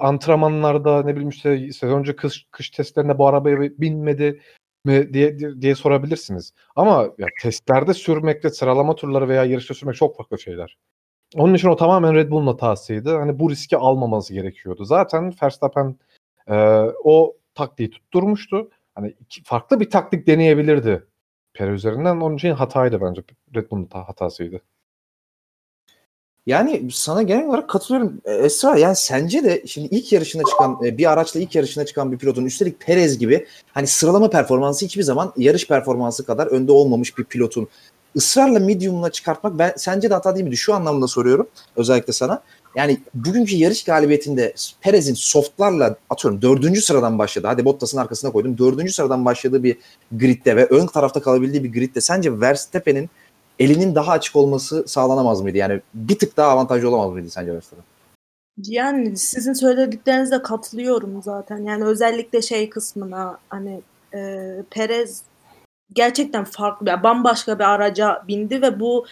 antrenmanlarda 0.00 1.02
ne 1.02 1.12
bileyim 1.12 1.28
işte 1.28 1.72
sezoncu 1.72 2.16
kış, 2.16 2.46
kış 2.50 2.70
testlerinde 2.70 3.18
bu 3.18 3.28
arabaya 3.28 3.60
binmedi 3.60 4.40
mi 4.84 5.14
diye 5.14 5.38
diye 5.38 5.74
sorabilirsiniz. 5.74 6.52
Ama 6.76 7.02
ya 7.18 7.26
testlerde 7.42 7.94
sürmekle 7.94 8.50
sıralama 8.50 8.94
turları 8.94 9.28
veya 9.28 9.44
yarışta 9.44 9.74
sürmek 9.74 9.96
çok 9.96 10.16
farklı 10.16 10.38
şeyler. 10.38 10.76
Onun 11.36 11.54
için 11.54 11.68
o 11.68 11.76
tamamen 11.76 12.14
Red 12.14 12.30
Bull'un 12.30 12.46
hatasıydı. 12.46 13.16
Hani 13.16 13.38
bu 13.38 13.50
riski 13.50 13.76
almaması 13.76 14.34
gerekiyordu. 14.34 14.84
Zaten 14.84 15.34
Verstappen 15.42 15.96
e, 16.46 16.54
o 17.04 17.36
taktiği 17.54 17.90
tutturmuştu. 17.90 18.70
Hani 18.94 19.14
iki, 19.20 19.42
farklı 19.42 19.80
bir 19.80 19.90
taktik 19.90 20.26
deneyebilirdi 20.26 21.06
Perez 21.54 21.74
üzerinden. 21.74 22.16
Onun 22.16 22.36
için 22.36 22.50
hataydı 22.50 23.00
bence. 23.00 23.22
Red 23.54 23.70
Bull'un 23.70 23.84
ta- 23.84 24.08
hatasıydı. 24.08 24.60
Yani 26.46 26.88
sana 26.92 27.22
genel 27.22 27.48
olarak 27.48 27.68
katılıyorum 27.68 28.20
E, 28.24 28.32
Esra. 28.32 28.78
Yani 28.78 28.96
sence 28.96 29.44
de 29.44 29.66
şimdi 29.66 29.88
ilk 29.88 30.12
yarışına 30.12 30.42
çıkan 30.50 30.78
e, 30.84 30.98
bir 30.98 31.12
araçla 31.12 31.40
ilk 31.40 31.54
yarışına 31.54 31.84
çıkan 31.84 32.12
bir 32.12 32.18
pilotun 32.18 32.44
üstelik 32.44 32.80
Perez 32.80 33.18
gibi 33.18 33.46
hani 33.72 33.86
sıralama 33.86 34.30
performansı 34.30 34.84
hiçbir 34.84 35.02
zaman 35.02 35.32
yarış 35.36 35.68
performansı 35.68 36.26
kadar 36.26 36.46
önde 36.46 36.72
olmamış 36.72 37.18
bir 37.18 37.24
pilotun 37.24 37.68
ısrarla 38.16 38.58
medium'la 38.58 39.10
çıkartmak 39.10 39.58
ben 39.58 39.72
sence 39.76 40.10
de 40.10 40.14
hata 40.14 40.34
değil 40.34 40.44
miydi? 40.44 40.56
Şu 40.56 40.74
anlamda 40.74 41.06
soruyorum 41.06 41.48
özellikle 41.76 42.12
sana. 42.12 42.42
Yani 42.76 42.98
bugünkü 43.14 43.56
yarış 43.56 43.84
galibiyetinde 43.84 44.54
Perez'in 44.80 45.14
softlarla 45.14 45.96
atıyorum 46.10 46.42
dördüncü 46.42 46.82
sıradan 46.82 47.18
başladı. 47.18 47.46
Hadi 47.46 47.64
Bottas'ın 47.64 47.98
arkasına 47.98 48.32
koydum. 48.32 48.58
Dördüncü 48.58 48.92
sıradan 48.92 49.24
başladığı 49.24 49.62
bir 49.62 49.76
gridde 50.12 50.56
ve 50.56 50.66
ön 50.66 50.86
tarafta 50.86 51.22
kalabildiği 51.22 51.64
bir 51.64 51.72
gridde 51.72 52.00
sence 52.00 52.40
Verstappen'in 52.40 53.10
elinin 53.58 53.94
daha 53.94 54.12
açık 54.12 54.36
olması 54.36 54.84
sağlanamaz 54.86 55.40
mıydı? 55.40 55.58
Yani 55.58 55.80
bir 55.94 56.18
tık 56.18 56.36
daha 56.36 56.48
avantajlı 56.48 56.88
olamaz 56.88 57.12
mıydı 57.12 57.30
sence 57.30 57.52
Verstappen? 57.52 57.84
Yani 58.66 59.16
sizin 59.16 59.52
söylediklerinize 59.52 60.42
katılıyorum 60.42 61.22
zaten. 61.22 61.58
Yani 61.58 61.84
özellikle 61.84 62.42
şey 62.42 62.70
kısmına 62.70 63.38
hani 63.48 63.80
e, 64.14 64.48
Perez 64.70 65.22
gerçekten 65.92 66.44
farklı, 66.44 66.88
yani 66.88 67.02
bambaşka 67.02 67.58
bir 67.58 67.64
araca 67.64 68.22
bindi 68.28 68.62
ve 68.62 68.80
bu 68.80 69.06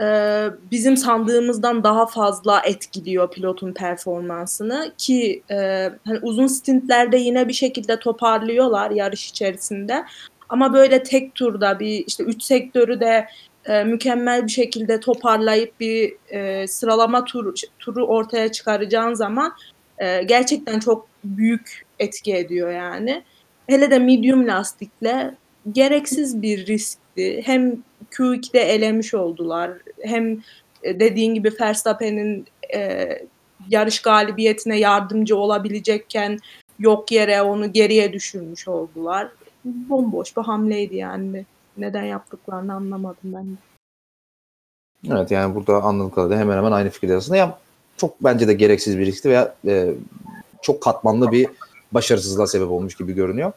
e, 0.00 0.46
bizim 0.70 0.96
sandığımızdan 0.96 1.84
daha 1.84 2.06
fazla 2.06 2.60
etkiliyor 2.60 3.30
pilotun 3.30 3.72
performansını 3.72 4.92
ki 4.98 5.42
e, 5.50 5.90
hani 6.06 6.18
uzun 6.22 6.46
stintlerde 6.46 7.16
yine 7.16 7.48
bir 7.48 7.52
şekilde 7.52 7.98
toparlıyorlar 7.98 8.90
yarış 8.90 9.30
içerisinde. 9.30 10.04
Ama 10.48 10.72
böyle 10.72 11.02
tek 11.02 11.34
turda 11.34 11.80
bir 11.80 12.04
işte 12.06 12.24
üç 12.24 12.42
sektörü 12.42 13.00
de 13.00 13.28
e, 13.64 13.84
mükemmel 13.84 14.46
bir 14.46 14.50
şekilde 14.50 15.00
toparlayıp 15.00 15.80
bir 15.80 16.14
e, 16.28 16.66
sıralama 16.66 17.24
tur, 17.24 17.54
turu 17.78 18.06
ortaya 18.06 18.52
çıkaracağın 18.52 19.14
zaman 19.14 19.52
e, 19.98 20.22
gerçekten 20.22 20.78
çok 20.78 21.08
büyük 21.24 21.86
etki 21.98 22.34
ediyor 22.34 22.70
yani. 22.72 23.24
Hele 23.66 23.90
de 23.90 23.98
medium 23.98 24.46
lastikle 24.46 25.34
gereksiz 25.72 26.42
bir 26.42 26.66
riskti. 26.66 27.42
Hem 27.44 27.76
Q2'de 28.10 28.60
elemiş 28.60 29.14
oldular. 29.14 29.70
Hem 30.02 30.32
e, 30.82 31.00
dediğin 31.00 31.34
gibi 31.34 31.52
Verstappen'in 31.60 32.46
e, 32.74 33.08
yarış 33.68 34.02
galibiyetine 34.02 34.78
yardımcı 34.78 35.36
olabilecekken 35.36 36.38
yok 36.78 37.12
yere 37.12 37.42
onu 37.42 37.72
geriye 37.72 38.12
düşürmüş 38.12 38.68
oldular. 38.68 39.28
Bomboş 39.64 40.36
bir 40.36 40.42
hamleydi 40.42 40.96
yani. 40.96 41.44
Neden 41.76 42.04
yaptıklarını 42.04 42.74
anlamadım 42.74 43.16
ben. 43.24 43.46
Evet 45.10 45.30
yani 45.30 45.54
burada 45.54 45.82
anladığım 45.82 46.10
kadarıyla 46.10 46.38
hemen 46.38 46.56
hemen 46.56 46.72
aynı 46.72 46.90
fikirde 46.90 47.16
aslında. 47.16 47.36
Ya 47.36 47.58
çok 47.96 48.24
bence 48.24 48.48
de 48.48 48.54
gereksiz 48.54 48.98
bir 48.98 49.06
riskti 49.06 49.28
veya 49.28 49.54
e, 49.66 49.94
çok 50.62 50.82
katmanlı 50.82 51.32
bir 51.32 51.48
başarısızlığa 51.92 52.46
sebep 52.46 52.70
olmuş 52.70 52.94
gibi 52.94 53.12
görünüyor. 53.12 53.52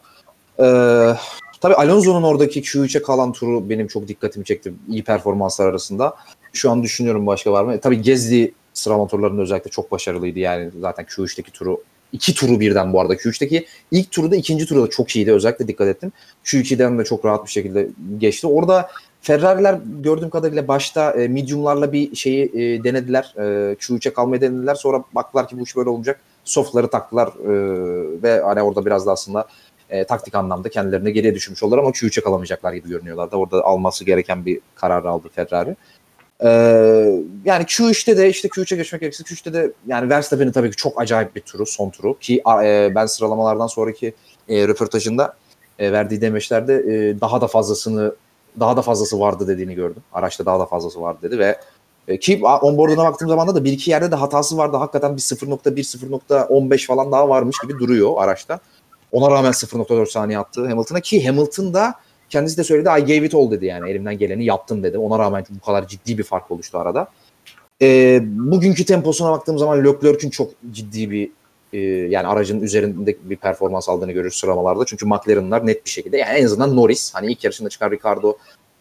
Ee, 0.60 1.14
tabii 1.62 1.74
Alonso'nun 1.74 2.22
oradaki 2.22 2.62
Q3'e 2.62 3.02
kalan 3.02 3.32
turu 3.32 3.70
benim 3.70 3.86
çok 3.86 4.08
dikkatimi 4.08 4.44
çekti. 4.44 4.72
İyi 4.88 5.04
performanslar 5.04 5.66
arasında. 5.66 6.16
Şu 6.52 6.70
an 6.70 6.82
düşünüyorum 6.82 7.26
başka 7.26 7.52
var 7.52 7.64
mı? 7.64 7.80
Tabii 7.80 8.02
Gezdi 8.02 8.52
sıralama 8.74 9.06
turlarında 9.06 9.42
özellikle 9.42 9.70
çok 9.70 9.92
başarılıydı. 9.92 10.38
Yani 10.38 10.70
zaten 10.80 11.04
Q3'teki 11.04 11.52
turu 11.52 11.82
iki 12.12 12.34
turu 12.34 12.60
birden 12.60 12.92
bu 12.92 13.00
arada. 13.00 13.14
Q3'teki 13.14 13.66
ilk 13.90 14.10
turu 14.10 14.30
da 14.30 14.36
ikinci 14.36 14.66
turu 14.66 14.82
da 14.82 14.90
çok 14.90 15.16
iyiydi. 15.16 15.32
Özellikle 15.32 15.68
dikkat 15.68 15.88
ettim. 15.88 16.12
Q2'den 16.44 16.98
de 16.98 17.04
çok 17.04 17.24
rahat 17.24 17.46
bir 17.46 17.50
şekilde 17.50 17.88
geçti. 18.18 18.46
Orada 18.46 18.88
Ferrari'ler 19.20 19.78
gördüğüm 20.02 20.30
kadarıyla 20.30 20.68
başta 20.68 21.10
e, 21.10 21.28
medium'larla 21.28 21.92
bir 21.92 22.16
şeyi 22.16 22.44
e, 22.44 22.84
denediler. 22.84 23.34
E, 23.36 23.40
Q3'e 23.74 24.12
kalmayı 24.12 24.40
denediler. 24.40 24.74
Sonra 24.74 25.04
baktılar 25.12 25.48
ki 25.48 25.58
bu 25.58 25.62
iş 25.62 25.76
böyle 25.76 25.90
olacak. 25.90 26.20
Soft'ları 26.44 26.90
taktılar 26.90 27.28
e, 27.28 27.52
ve 28.22 28.40
hani 28.40 28.62
orada 28.62 28.86
biraz 28.86 29.06
da 29.06 29.12
aslında 29.12 29.46
e, 29.92 30.04
taktik 30.04 30.34
anlamda 30.34 30.68
kendilerini 30.68 31.12
geriye 31.12 31.34
düşürmüş 31.34 31.62
oldular 31.62 31.78
ama 31.78 31.90
Q3'e 31.90 32.22
kalamayacaklar 32.22 32.72
gibi 32.72 32.88
görünüyorlardı. 32.88 33.36
Orada 33.36 33.64
alması 33.64 34.04
gereken 34.04 34.46
bir 34.46 34.60
karar 34.74 35.04
aldı 35.04 35.28
Ferrari. 35.34 35.76
Ee, 36.44 36.48
yani 37.44 37.64
Q3'te 37.64 38.16
de 38.16 38.28
işte 38.28 38.48
Q3'e 38.48 38.76
geçmek 38.76 39.00
gerekirse 39.00 39.24
Q3'te 39.24 39.52
de 39.52 39.72
yani 39.86 40.10
Verstappen'in 40.10 40.52
tabii 40.52 40.70
ki 40.70 40.76
çok 40.76 41.00
acayip 41.00 41.36
bir 41.36 41.40
turu 41.40 41.66
son 41.66 41.90
turu 41.90 42.18
ki 42.18 42.42
e, 42.64 42.92
ben 42.94 43.06
sıralamalardan 43.06 43.66
sonraki 43.66 44.14
e, 44.48 44.68
röportajında 44.68 45.36
e, 45.78 45.92
verdiği 45.92 46.20
demeçlerde 46.20 46.74
e, 46.74 47.20
daha 47.20 47.40
da 47.40 47.46
fazlasını 47.46 48.14
daha 48.60 48.76
da 48.76 48.82
fazlası 48.82 49.20
vardı 49.20 49.48
dediğini 49.48 49.74
gördüm. 49.74 50.02
Araçta 50.12 50.46
daha 50.46 50.60
da 50.60 50.66
fazlası 50.66 51.00
vardı 51.00 51.18
dedi 51.22 51.38
ve 51.38 51.58
e, 52.08 52.18
ki 52.18 52.40
onboard'una 52.44 53.04
baktığım 53.04 53.28
zaman 53.28 53.48
da 53.48 53.64
bir 53.64 53.72
iki 53.72 53.90
yerde 53.90 54.10
de 54.10 54.16
hatası 54.16 54.56
vardı. 54.56 54.76
Hakikaten 54.76 55.16
bir 55.16 55.22
0.1 55.22 55.98
0.15 55.98 56.86
falan 56.86 57.12
daha 57.12 57.28
varmış 57.28 57.56
gibi 57.62 57.78
duruyor 57.78 58.12
araçta. 58.16 58.60
Ona 59.12 59.30
rağmen 59.30 59.52
0.4 59.52 60.10
saniye 60.10 60.38
attı 60.38 60.68
Hamilton'a 60.68 61.00
ki 61.00 61.26
Hamilton 61.26 61.74
da 61.74 61.94
kendisi 62.30 62.56
de 62.56 62.64
söyledi 62.64 62.88
I 62.88 63.00
gave 63.00 63.26
it 63.26 63.34
all 63.34 63.50
dedi 63.50 63.66
yani 63.66 63.90
elimden 63.90 64.18
geleni 64.18 64.44
yaptım 64.44 64.82
dedi. 64.82 64.98
Ona 64.98 65.18
rağmen 65.18 65.44
bu 65.50 65.64
kadar 65.66 65.88
ciddi 65.88 66.18
bir 66.18 66.22
fark 66.22 66.50
oluştu 66.50 66.78
arada. 66.78 67.08
E, 67.82 68.20
bugünkü 68.24 68.84
temposuna 68.84 69.30
baktığım 69.30 69.58
zaman 69.58 69.84
Leclerc'ün 69.84 70.30
çok 70.30 70.50
ciddi 70.70 71.10
bir 71.10 71.30
e, 71.72 71.78
yani 71.88 72.26
aracın 72.26 72.60
üzerinde 72.60 73.16
bir 73.22 73.36
performans 73.36 73.88
aldığını 73.88 74.12
görürüz 74.12 74.34
sıralamalarda. 74.34 74.84
Çünkü 74.84 75.06
McLaren'lar 75.06 75.66
net 75.66 75.84
bir 75.84 75.90
şekilde 75.90 76.16
yani 76.16 76.38
en 76.38 76.44
azından 76.44 76.76
Norris 76.76 77.14
hani 77.14 77.32
ilk 77.32 77.44
yarışında 77.44 77.68
çıkan 77.68 77.90
Ricardo 77.90 78.36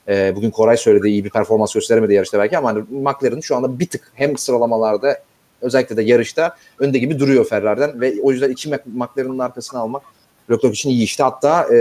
e, 0.07 0.35
bugün 0.35 0.51
Koray 0.51 0.77
söyledi 0.77 1.07
iyi 1.07 1.25
bir 1.25 1.29
performans 1.29 1.73
gösteremedi 1.73 2.13
yarışta 2.13 2.39
belki 2.39 2.57
ama 2.57 2.69
hani 2.69 2.83
McLaren 2.89 3.39
şu 3.39 3.55
anda 3.55 3.79
bir 3.79 3.87
tık 3.87 4.11
hem 4.13 4.37
sıralamalarda 4.37 5.19
özellikle 5.61 5.97
de 5.97 6.01
yarışta 6.01 6.55
önde 6.79 6.99
gibi 6.99 7.19
duruyor 7.19 7.45
Ferrari'den 7.45 8.01
ve 8.01 8.13
o 8.23 8.31
yüzden 8.31 8.49
iki 8.49 8.69
McLaren'ın 8.69 9.39
arkasına 9.39 9.79
almak 9.79 10.03
Leclerc 10.51 10.73
için 10.73 10.89
iyi 10.89 11.03
işte. 11.03 11.23
Hatta 11.23 11.75
e, 11.75 11.77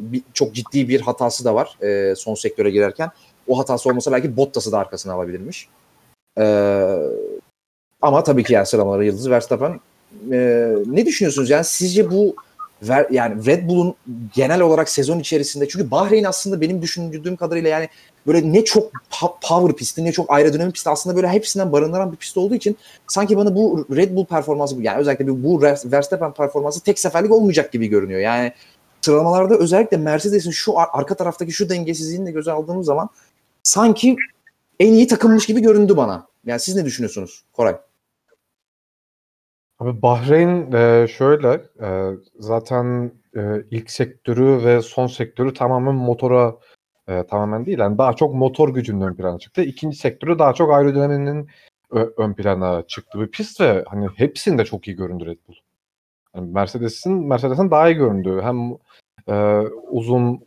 bir, 0.00 0.22
çok 0.34 0.54
ciddi 0.54 0.88
bir 0.88 1.00
hatası 1.00 1.44
da 1.44 1.54
var 1.54 1.78
e, 1.82 2.14
son 2.14 2.34
sektöre 2.34 2.70
girerken. 2.70 3.10
O 3.48 3.58
hatası 3.58 3.88
olmasa 3.88 4.12
belki 4.12 4.36
Bottas'ı 4.36 4.72
da 4.72 4.78
arkasına 4.78 5.12
alabilirmiş. 5.12 5.68
Ee, 6.38 6.96
ama 8.02 8.24
tabii 8.24 8.44
ki 8.44 8.52
yani 8.52 8.66
sıralamaları 8.66 9.04
yıldızı 9.04 9.30
Verstappen. 9.30 9.80
Ee, 10.32 10.74
ne 10.86 11.06
düşünüyorsunuz? 11.06 11.50
Yani 11.50 11.64
sizce 11.64 12.10
bu 12.10 12.36
ver, 12.82 13.06
yani 13.10 13.46
Red 13.46 13.68
Bull'un 13.68 13.94
genel 14.34 14.60
olarak 14.60 14.88
sezon 14.88 15.18
içerisinde 15.18 15.68
çünkü 15.68 15.90
Bahreyn 15.90 16.24
aslında 16.24 16.60
benim 16.60 16.82
düşündüğüm 16.82 17.36
kadarıyla 17.36 17.70
yani 17.70 17.88
böyle 18.26 18.52
ne 18.52 18.64
çok 18.64 18.92
power 19.42 19.76
pisti 19.76 20.04
ne 20.04 20.12
çok 20.12 20.30
aerodinamik 20.30 20.74
pisti 20.74 20.90
aslında 20.90 21.16
böyle 21.16 21.28
hepsinden 21.28 21.72
barındıran 21.72 22.12
bir 22.12 22.16
pist 22.16 22.36
olduğu 22.36 22.54
için 22.54 22.76
sanki 23.06 23.36
bana 23.36 23.54
bu 23.54 23.86
Red 23.96 24.16
Bull 24.16 24.26
performansı 24.26 24.82
yani 24.82 24.98
özellikle 24.98 25.44
bu 25.44 25.62
Verstappen 25.62 26.34
performansı 26.34 26.80
tek 26.80 26.98
seferlik 26.98 27.32
olmayacak 27.32 27.72
gibi 27.72 27.86
görünüyor. 27.86 28.20
Yani 28.20 28.52
sıralamalarda 29.00 29.56
özellikle 29.58 29.96
Mercedes'in 29.96 30.50
şu 30.50 30.78
ar- 30.78 30.88
arka 30.92 31.14
taraftaki 31.14 31.52
şu 31.52 31.68
dengesizliğini 31.68 32.26
de 32.26 32.30
göze 32.30 32.52
aldığımız 32.52 32.86
zaman 32.86 33.08
sanki 33.62 34.16
en 34.80 34.92
iyi 34.92 35.06
takılmış 35.06 35.46
gibi 35.46 35.60
göründü 35.60 35.96
bana. 35.96 36.26
Yani 36.46 36.60
siz 36.60 36.76
ne 36.76 36.84
düşünüyorsunuz 36.84 37.44
Koray? 37.52 37.76
Abi 39.78 40.02
Bahreyn 40.02 40.72
e, 40.72 41.08
şöyle 41.08 41.62
e, 41.82 42.10
zaten 42.38 43.12
e, 43.36 43.40
ilk 43.70 43.90
sektörü 43.90 44.64
ve 44.64 44.82
son 44.82 45.06
sektörü 45.06 45.54
tamamen 45.54 45.94
motora 45.94 46.56
e, 47.08 47.26
tamamen 47.26 47.66
değil 47.66 47.78
yani 47.78 47.98
daha 47.98 48.12
çok 48.12 48.34
motor 48.34 48.74
gücünün 48.74 49.00
ön 49.00 49.14
plana 49.14 49.38
çıktı. 49.38 49.62
İkinci 49.62 49.96
sektörü 49.96 50.38
daha 50.38 50.52
çok 50.54 50.72
aerodinaminin 50.72 51.48
ön 52.16 52.34
plana 52.34 52.82
çıktı 52.86 53.20
bir 53.20 53.26
pist 53.26 53.60
ve 53.60 53.84
hani 53.88 54.08
hepsinde 54.16 54.64
çok 54.64 54.88
iyi 54.88 54.96
göründü 54.96 55.26
Red 55.26 55.38
Bull. 55.48 55.54
Yani 56.34 56.52
Mercedes'in 56.52 57.12
Mercedes'in 57.12 57.70
daha 57.70 57.88
iyi 57.88 57.96
göründüğü 57.96 58.40
hem 58.42 58.76
e, 59.28 59.58
uzun 59.90 60.46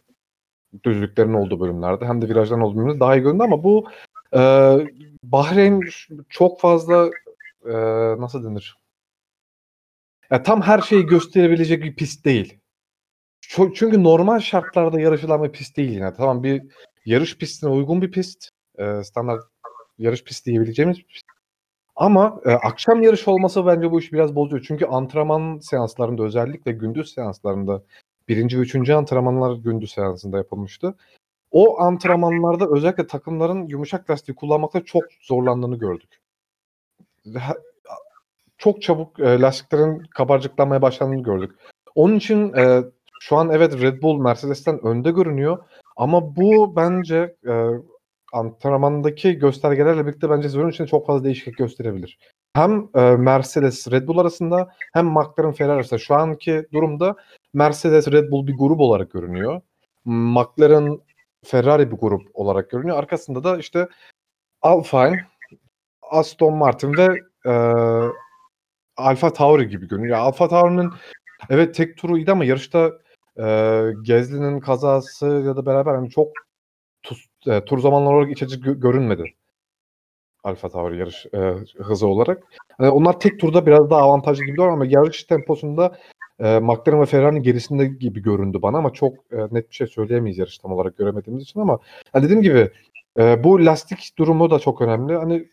düzlüklerin 0.84 1.34
olduğu 1.34 1.60
bölümlerde 1.60 2.06
hem 2.06 2.22
de 2.22 2.30
virajların 2.30 2.62
olduğu 2.62 2.78
bölümlerde 2.78 3.00
daha 3.00 3.16
iyi 3.16 3.22
göründü 3.22 3.44
ama 3.44 3.64
bu 3.64 3.88
e, 4.34 4.40
Bahreyn 5.24 5.82
çok 6.30 6.60
fazla 6.60 7.10
e, 7.66 7.74
nasıl 8.22 8.44
denir? 8.44 8.78
Ya 10.32 10.44
tam 10.44 10.62
her 10.62 10.82
şeyi 10.82 11.06
gösterebilecek 11.06 11.84
bir 11.84 11.96
pist 11.96 12.26
değil. 12.26 12.60
Çünkü 13.50 14.04
normal 14.04 14.40
şartlarda 14.40 15.00
yarışılan 15.00 15.44
bir 15.44 15.52
pist 15.52 15.78
değil 15.78 15.90
yine. 15.90 16.14
Tamam 16.14 16.44
bir 16.44 16.64
yarış 17.06 17.38
pistine 17.38 17.70
uygun 17.70 18.02
bir 18.02 18.12
pist. 18.12 18.50
e, 18.78 19.04
standart 19.04 19.44
yarış 19.98 20.24
pisti 20.24 20.46
diyebileceğimiz 20.46 20.98
bir 20.98 21.04
pist. 21.04 21.26
Ama 21.96 22.42
e, 22.46 22.52
akşam 22.52 23.02
yarış 23.02 23.28
olması 23.28 23.66
bence 23.66 23.92
bu 23.92 24.00
işi 24.00 24.14
biraz 24.14 24.36
bozuyor. 24.36 24.66
Çünkü 24.68 24.86
antrenman 24.86 25.60
seanslarında 25.60 26.24
özellikle 26.24 26.72
gündüz 26.72 27.14
seanslarında 27.14 27.84
birinci 28.28 28.58
ve 28.58 28.62
üçüncü 28.62 28.94
antrenmanlar 28.94 29.56
gündüz 29.56 29.92
seansında 29.92 30.38
yapılmıştı. 30.38 30.96
O 31.52 31.82
antrenmanlarda 31.82 32.68
özellikle 32.70 33.08
takımların 33.08 33.68
yumuşak 33.68 34.10
lastiği 34.10 34.36
kullanmakta 34.36 34.86
çok 34.86 35.04
zorlandığını 35.22 35.80
gördük. 35.80 36.22
Çok 38.58 38.82
çabuk 38.82 39.20
e, 39.20 39.42
lastiklerin 39.42 40.00
kabarcıklanmaya 40.00 40.82
başlandığını 40.82 41.24
gördük. 41.24 41.52
Onun 41.96 42.16
için 42.16 42.54
e, 42.54 42.84
şu 43.20 43.38
an 43.38 43.50
evet 43.50 43.82
Red 43.82 44.02
Bull 44.02 44.18
Mercedes'ten 44.22 44.86
önde 44.86 45.12
görünüyor 45.12 45.58
ama 45.98 46.36
bu 46.36 46.76
bence 46.76 47.36
e, 47.48 47.54
antrenmandaki 48.34 49.34
göstergelerle 49.34 50.08
birlikte 50.08 50.30
bence 50.30 50.50
sezon 50.50 50.70
içinde 50.70 50.88
çok 50.88 51.08
fazla 51.08 51.24
değişiklik 51.24 51.58
gösterebilir. 51.58 52.18
Hem 52.54 52.90
e, 52.96 53.02
Mercedes 53.02 53.92
Red 53.92 54.08
Bull 54.08 54.18
arasında 54.18 54.70
hem 54.94 55.06
McLaren 55.06 55.52
Ferrari 55.52 55.76
arasında 55.76 56.00
şu 56.00 56.16
anki 56.16 56.66
durumda 56.74 57.16
Mercedes 57.54 58.08
Red 58.08 58.32
Bull 58.32 58.48
bir 58.48 58.58
grup 58.58 58.80
olarak 58.80 59.12
görünüyor. 59.12 59.62
McLaren 60.06 61.00
Ferrari 61.46 61.92
bir 61.92 61.98
grup 61.98 62.22
olarak 62.34 62.70
görünüyor. 62.70 62.98
Arkasında 62.98 63.44
da 63.44 63.58
işte 63.58 63.88
Alpine, 64.62 65.26
Aston 66.02 66.54
Martin 66.54 66.98
ve 66.98 67.08
e, 67.46 67.54
Alfa 68.98 69.34
Tauri 69.34 69.70
gibi 69.70 69.88
görünüyor. 69.88 70.18
Alfa 70.18 70.48
Tauri'nin 70.48 70.90
evet 71.50 71.76
tek 71.76 71.98
turu 71.98 72.18
iyiydi 72.18 72.32
ama 72.32 72.46
yarışta 72.46 72.92
e, 73.40 73.46
Gezli'nin 74.02 74.60
kazası 74.60 75.28
ya 75.28 75.56
da 75.56 75.66
beraber 75.66 75.96
hani 75.96 76.10
çok 76.10 76.32
tuz, 77.04 77.28
e, 77.48 77.66
tur 77.66 77.80
zamanları 77.80 78.16
olarak 78.16 78.42
iç 78.42 78.60
görünmedi. 78.62 79.34
Alfa 80.44 80.70
Tauri 80.70 80.98
yarış 80.98 81.26
e, 81.34 81.56
hızı 81.84 82.08
olarak. 82.08 82.44
Yani 82.80 82.90
onlar 82.92 83.20
tek 83.20 83.40
turda 83.40 83.66
biraz 83.66 83.90
daha 83.90 84.02
avantajlı 84.02 84.44
gibi 84.46 84.64
ama 84.64 84.86
yarış 84.86 85.24
temposunda 85.24 85.98
e, 86.40 86.60
McLaren 86.60 87.02
ve 87.02 87.06
Ferrari'nin 87.06 87.44
gerisinde 87.44 87.88
gibi 87.88 88.22
göründü 88.22 88.62
bana 88.62 88.78
ama 88.78 88.94
çok 88.94 89.14
e, 89.32 89.38
net 89.52 89.70
bir 89.70 89.76
şey 89.76 89.88
söyleyemeyiz 89.88 90.38
yarış 90.38 90.58
tam 90.58 90.72
olarak 90.72 90.98
göremediğimiz 90.98 91.44
için 91.44 91.60
ama 91.60 91.80
hani 92.14 92.24
dediğim 92.24 92.42
gibi 92.42 92.72
e, 93.20 93.44
bu 93.44 93.66
lastik 93.66 94.12
durumu 94.18 94.52
da 94.52 94.60
çok 94.60 94.82
önemli. 94.82 95.16
Hani 95.16 95.48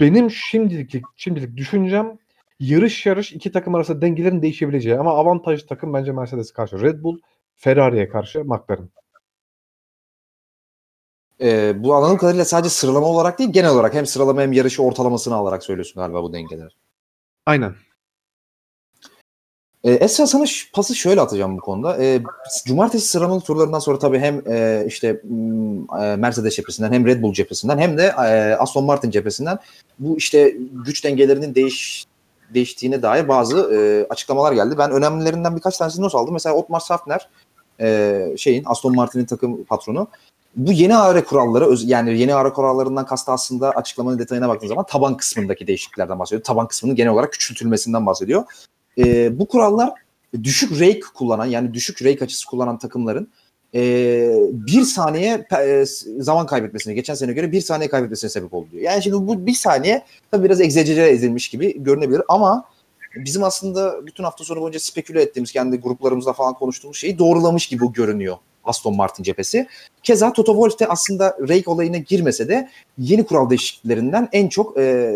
benim 0.00 0.30
şimdilik 0.30 1.02
şimdilik 1.16 1.56
düşüncem 1.56 2.18
yarış 2.62 3.06
yarış 3.06 3.32
iki 3.32 3.52
takım 3.52 3.74
arasında 3.74 4.02
dengelerin 4.02 4.42
değişebileceği 4.42 4.98
ama 4.98 5.14
avantajlı 5.14 5.66
takım 5.66 5.94
bence 5.94 6.12
Mercedes 6.12 6.52
karşı 6.52 6.80
Red 6.80 7.02
Bull, 7.02 7.18
Ferrari'ye 7.56 8.08
karşı 8.08 8.44
McLaren. 8.44 8.88
Ee, 11.40 11.82
bu 11.82 11.94
anladığım 11.94 12.16
kadarıyla 12.16 12.44
sadece 12.44 12.70
sıralama 12.70 13.06
olarak 13.06 13.38
değil 13.38 13.52
genel 13.52 13.70
olarak 13.70 13.94
hem 13.94 14.06
sıralama 14.06 14.42
hem 14.42 14.52
yarışı 14.52 14.82
ortalamasını 14.82 15.34
alarak 15.34 15.64
söylüyorsun 15.64 16.02
galiba 16.02 16.22
bu 16.22 16.32
dengeler. 16.32 16.76
Aynen. 17.46 17.74
Ee, 19.84 19.90
Esra 19.92 20.26
sana 20.26 20.44
pası 20.72 20.94
şöyle 20.94 21.20
atacağım 21.20 21.56
bu 21.56 21.60
konuda. 21.60 22.02
Ee, 22.02 22.22
cumartesi 22.66 23.08
sıralamalı 23.08 23.40
turlarından 23.40 23.78
sonra 23.78 23.98
tabii 23.98 24.18
hem 24.18 24.42
e, 24.52 24.84
işte 24.86 25.20
m, 25.24 25.80
e, 26.02 26.16
Mercedes 26.16 26.56
cephesinden 26.56 26.92
hem 26.92 27.06
Red 27.06 27.22
Bull 27.22 27.32
cephesinden 27.32 27.78
hem 27.78 27.98
de 27.98 28.02
e, 28.02 28.54
Aston 28.54 28.84
Martin 28.84 29.10
cephesinden 29.10 29.58
bu 29.98 30.16
işte 30.16 30.56
güç 30.84 31.04
dengelerinin 31.04 31.54
değiş 31.54 32.06
değiştiğine 32.54 33.02
dair 33.02 33.28
bazı 33.28 33.74
e, 33.74 34.06
açıklamalar 34.10 34.52
geldi. 34.52 34.78
Ben 34.78 34.90
önemlilerinden 34.90 35.56
birkaç 35.56 35.78
tanesini 35.78 36.04
not 36.04 36.14
aldım. 36.14 36.32
Mesela 36.34 36.54
Otmar 36.54 36.80
Safner 36.80 37.28
e, 37.80 38.34
şeyin 38.36 38.62
Aston 38.66 38.94
Martin'in 38.94 39.24
takım 39.24 39.64
patronu 39.64 40.08
bu 40.56 40.72
yeni 40.72 40.96
AR 40.96 41.24
kuralları 41.24 41.66
öz- 41.66 41.88
yani 41.88 42.18
yeni 42.18 42.34
AR 42.34 42.54
kurallarından 42.54 43.06
kastı 43.06 43.32
aslında 43.32 43.70
açıklamanın 43.70 44.18
detayına 44.18 44.48
baktığın 44.48 44.68
zaman 44.68 44.86
taban 44.86 45.16
kısmındaki 45.16 45.66
değişikliklerden 45.66 46.18
bahsediyor. 46.18 46.42
Taban 46.42 46.68
kısmının 46.68 46.94
genel 46.96 47.12
olarak 47.12 47.32
küçültülmesinden 47.32 48.06
bahsediyor. 48.06 48.44
E, 48.98 49.38
bu 49.38 49.48
kurallar 49.48 49.92
düşük 50.42 50.80
rake 50.80 51.00
kullanan 51.14 51.46
yani 51.46 51.74
düşük 51.74 52.04
rake 52.04 52.24
açısı 52.24 52.46
kullanan 52.46 52.78
takımların 52.78 53.28
e, 53.74 53.80
bir 54.52 54.82
saniye 54.82 55.46
e, 55.58 55.84
zaman 56.18 56.46
kaybetmesine 56.46 56.94
geçen 56.94 57.14
sene 57.14 57.32
göre 57.32 57.52
bir 57.52 57.60
saniye 57.60 57.90
kaybetmesine 57.90 58.30
sebep 58.30 58.54
oldu 58.54 58.66
diyor. 58.72 58.82
Yani 58.82 59.02
şimdi 59.02 59.16
bu 59.16 59.46
bir 59.46 59.54
saniye 59.54 60.02
tabii 60.30 60.44
biraz 60.44 60.60
egzecere 60.60 61.10
edilmiş 61.10 61.48
gibi 61.48 61.82
görünebilir 61.82 62.22
ama 62.28 62.64
bizim 63.16 63.44
aslında 63.44 64.06
bütün 64.06 64.24
hafta 64.24 64.44
sonu 64.44 64.60
boyunca 64.60 64.80
speküle 64.80 65.22
ettiğimiz 65.22 65.52
kendi 65.52 65.76
gruplarımızda 65.76 66.32
falan 66.32 66.54
konuştuğumuz 66.54 66.96
şeyi 66.96 67.18
doğrulamış 67.18 67.66
gibi 67.66 67.92
görünüyor 67.92 68.36
Aston 68.64 68.96
Martin 68.96 69.22
cephesi. 69.22 69.66
Keza 70.02 70.32
Toto 70.32 70.52
Wolff 70.52 70.80
de 70.80 70.86
aslında 70.86 71.36
rake 71.48 71.70
olayına 71.70 71.96
girmese 71.96 72.48
de 72.48 72.68
yeni 72.98 73.26
kural 73.26 73.50
değişikliklerinden 73.50 74.28
en 74.32 74.48
çok 74.48 74.78
e, 74.78 75.12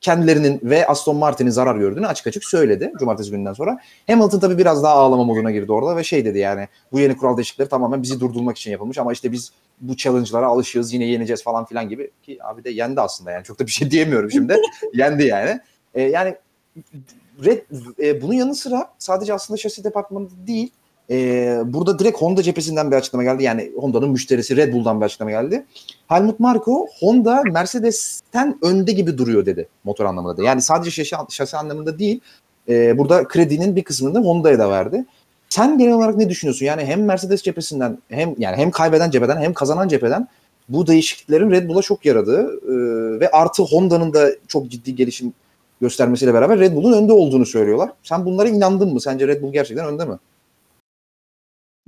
kendilerinin 0.00 0.60
ve 0.62 0.86
Aston 0.86 1.16
Martin'in 1.16 1.50
zarar 1.50 1.76
gördüğünü 1.76 2.06
açık 2.06 2.26
açık 2.26 2.44
söyledi 2.44 2.92
cumartesi 2.98 3.30
gününden 3.30 3.52
sonra. 3.52 3.80
Hamilton 4.06 4.40
tabii 4.40 4.58
biraz 4.58 4.82
daha 4.82 4.94
ağlama 4.94 5.24
moduna 5.24 5.50
girdi 5.50 5.72
orada 5.72 5.96
ve 5.96 6.04
şey 6.04 6.24
dedi 6.24 6.38
yani 6.38 6.68
bu 6.92 7.00
yeni 7.00 7.16
kural 7.16 7.36
değişiklikleri 7.36 7.68
tamamen 7.68 8.02
bizi 8.02 8.20
durdurmak 8.20 8.58
için 8.58 8.70
yapılmış 8.70 8.98
ama 8.98 9.12
işte 9.12 9.32
biz 9.32 9.52
bu 9.80 9.96
challenge'lara 9.96 10.46
alışığız 10.46 10.92
yine 10.92 11.04
yeneceğiz 11.04 11.42
falan 11.42 11.64
filan 11.64 11.88
gibi 11.88 12.10
ki 12.22 12.38
abi 12.44 12.64
de 12.64 12.70
yendi 12.70 13.00
aslında 13.00 13.30
yani 13.30 13.44
çok 13.44 13.58
da 13.58 13.66
bir 13.66 13.70
şey 13.70 13.90
diyemiyorum 13.90 14.30
şimdi 14.30 14.56
yendi 14.94 15.24
yani. 15.24 15.60
E, 15.94 16.02
yani 16.02 16.36
Red, 17.44 17.62
e, 18.02 18.22
bunun 18.22 18.32
yanı 18.32 18.54
sıra 18.54 18.92
sadece 18.98 19.34
aslında 19.34 19.58
şasi 19.58 19.84
departmanı 19.84 20.28
değil 20.46 20.70
e, 21.10 21.58
burada 21.64 21.98
direkt 21.98 22.18
Honda 22.18 22.42
cephesinden 22.42 22.90
bir 22.90 22.96
açıklama 22.96 23.24
geldi. 23.24 23.42
Yani 23.42 23.72
Honda'nın 23.76 24.10
müşterisi 24.10 24.56
Red 24.56 24.72
Bull'dan 24.72 25.00
bir 25.00 25.06
açıklama 25.06 25.30
geldi. 25.30 25.66
Helmut 26.08 26.40
Marko 26.40 26.86
Honda 27.00 27.42
Mercedes'ten 27.52 28.58
önde 28.62 28.92
gibi 28.92 29.18
duruyor 29.18 29.46
dedi 29.46 29.68
motor 29.84 30.04
anlamında 30.04 30.36
da. 30.36 30.42
Yani 30.42 30.62
sadece 30.62 30.90
şasi, 30.90 31.14
şasi 31.30 31.56
anlamında 31.56 31.98
değil. 31.98 32.20
E, 32.68 32.98
burada 32.98 33.28
kredinin 33.28 33.76
bir 33.76 33.84
kısmını 33.84 34.14
da 34.14 34.20
Honda'ya 34.20 34.58
da 34.58 34.70
verdi. 34.70 35.04
Sen 35.48 35.78
genel 35.78 35.92
olarak 35.94 36.16
ne 36.16 36.28
düşünüyorsun? 36.28 36.66
Yani 36.66 36.84
hem 36.84 37.04
Mercedes 37.04 37.42
cephesinden 37.42 37.98
hem 38.08 38.34
yani 38.38 38.56
hem 38.56 38.70
kaybeden 38.70 39.10
cepheden 39.10 39.36
hem 39.36 39.54
kazanan 39.54 39.88
cepheden 39.88 40.28
bu 40.68 40.86
değişikliklerin 40.86 41.50
Red 41.50 41.68
Bull'a 41.68 41.82
çok 41.82 42.06
yaradığı 42.06 42.42
e, 42.42 42.74
ve 43.20 43.30
artı 43.30 43.62
Honda'nın 43.62 44.12
da 44.12 44.30
çok 44.48 44.68
ciddi 44.68 44.94
gelişim 44.94 45.32
göstermesiyle 45.80 46.34
beraber 46.34 46.58
Red 46.58 46.76
Bull'un 46.76 46.92
önde 46.92 47.12
olduğunu 47.12 47.46
söylüyorlar. 47.46 47.90
Sen 48.02 48.24
bunlara 48.24 48.48
inandın 48.48 48.92
mı? 48.92 49.00
Sence 49.00 49.28
Red 49.28 49.42
Bull 49.42 49.52
gerçekten 49.52 49.86
önde 49.86 50.04
mi? 50.04 50.18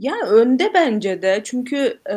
Yani 0.02 0.22
önde 0.22 0.70
bence 0.74 1.22
de 1.22 1.40
çünkü 1.44 2.00
e, 2.10 2.14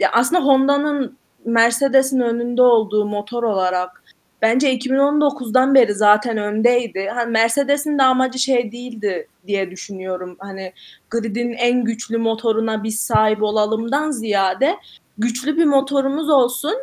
ya 0.00 0.10
aslında 0.12 0.44
Honda'nın 0.44 1.16
Mercedes'in 1.44 2.20
önünde 2.20 2.62
olduğu 2.62 3.04
motor 3.04 3.42
olarak 3.42 4.02
bence 4.42 4.74
2019'dan 4.74 5.74
beri 5.74 5.94
zaten 5.94 6.36
öndeydi. 6.36 7.08
Hani 7.14 7.30
Mercedes'in 7.30 7.98
de 7.98 8.02
amacı 8.02 8.38
şey 8.38 8.72
değildi 8.72 9.28
diye 9.46 9.70
düşünüyorum. 9.70 10.36
Hani 10.38 10.72
gridin 11.10 11.52
en 11.52 11.84
güçlü 11.84 12.18
motoruna 12.18 12.82
biz 12.84 13.00
sahip 13.00 13.42
olalımdan 13.42 14.10
ziyade 14.10 14.76
güçlü 15.18 15.56
bir 15.56 15.64
motorumuz 15.64 16.30
olsun. 16.30 16.74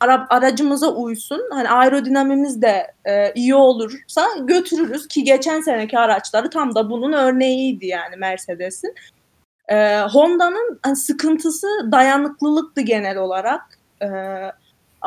ara, 0.00 0.26
aracımıza 0.30 0.88
uysun. 0.88 1.42
Hani 1.50 1.68
aerodinamimiz 1.68 2.62
de 2.62 2.92
e, 3.04 3.32
iyi 3.34 3.54
olursa 3.54 4.26
götürürüz 4.40 5.08
ki 5.08 5.24
geçen 5.24 5.60
seneki 5.60 5.98
araçları 5.98 6.50
tam 6.50 6.74
da 6.74 6.90
bunun 6.90 7.12
örneğiydi 7.12 7.86
yani 7.86 8.16
Mercedes'in. 8.16 8.94
E, 9.68 10.00
Honda'nın 10.00 10.78
hani 10.82 10.96
sıkıntısı 10.96 11.66
dayanıklılıktı 11.92 12.80
genel 12.80 13.16
olarak. 13.16 13.78
E, 14.02 14.08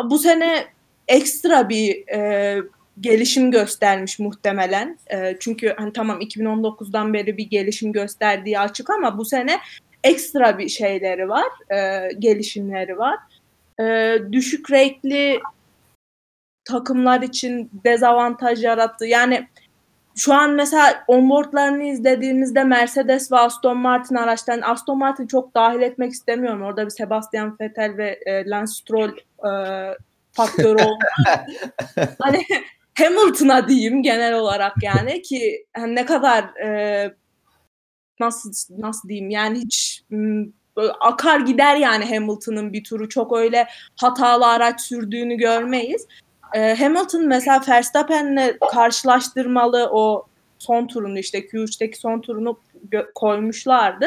bu 0.03 0.19
sene 0.19 0.65
ekstra 1.07 1.69
bir 1.69 2.07
e, 2.07 2.61
gelişim 3.01 3.51
göstermiş 3.51 4.19
muhtemelen. 4.19 4.97
E, 5.13 5.37
çünkü 5.39 5.73
hani 5.77 5.93
tamam 5.93 6.21
2019'dan 6.21 7.13
beri 7.13 7.37
bir 7.37 7.49
gelişim 7.49 7.91
gösterdiği 7.91 8.59
açık 8.59 8.89
ama 8.89 9.17
bu 9.17 9.25
sene 9.25 9.59
ekstra 10.03 10.57
bir 10.57 10.69
şeyleri 10.69 11.29
var, 11.29 11.47
e, 11.71 12.09
gelişimleri 12.19 12.97
var. 12.97 13.17
E, 13.79 14.17
düşük 14.31 14.71
renkli 14.71 15.39
takımlar 16.65 17.21
için 17.21 17.69
dezavantaj 17.85 18.63
yarattı. 18.63 19.05
Yani 19.05 19.47
şu 20.15 20.33
an 20.33 20.51
mesela 20.51 21.03
onboardlarını 21.07 21.83
izlediğimizde 21.83 22.63
Mercedes 22.63 23.31
ve 23.31 23.37
Aston 23.37 23.77
Martin 23.77 24.15
araçlarını 24.15 24.65
Aston 24.65 24.97
Martin 24.97 25.27
çok 25.27 25.55
dahil 25.55 25.81
etmek 25.81 26.11
istemiyorum. 26.11 26.61
Orada 26.61 26.85
bir 26.85 26.91
Sebastian 26.91 27.57
Vettel 27.61 27.97
ve 27.97 28.19
e, 28.25 28.49
Lance 28.49 28.71
Stroll 28.71 29.11
e, 29.45 29.51
faktörü 30.31 30.83
hani 32.19 32.43
Hamilton'a 32.97 33.67
diyeyim 33.67 34.03
genel 34.03 34.33
olarak 34.33 34.73
yani 34.83 35.21
ki 35.21 35.65
hani 35.77 35.95
ne 35.95 36.05
kadar 36.05 36.43
e, 36.43 37.13
nasıl 38.19 38.51
nasıl 38.77 39.09
diyeyim 39.09 39.29
yani 39.29 39.59
hiç 39.59 40.03
böyle 40.77 40.91
akar 40.91 41.39
gider 41.39 41.75
yani 41.75 42.05
Hamilton'ın 42.05 42.73
bir 42.73 42.83
turu 42.83 43.09
çok 43.09 43.37
öyle 43.37 43.67
hatalı 43.95 44.47
araç 44.47 44.81
sürdüğünü 44.81 45.35
görmeyiz. 45.35 46.07
E, 46.53 46.75
Hamilton 46.75 47.27
mesela 47.27 47.61
Verstappen'le 47.67 48.57
karşılaştırmalı 48.71 49.89
o 49.91 50.25
son 50.59 50.87
turunu 50.87 51.19
işte 51.19 51.39
Q3'teki 51.39 51.97
son 51.97 52.21
turunu 52.21 52.59
koymuşlardı. 53.15 54.05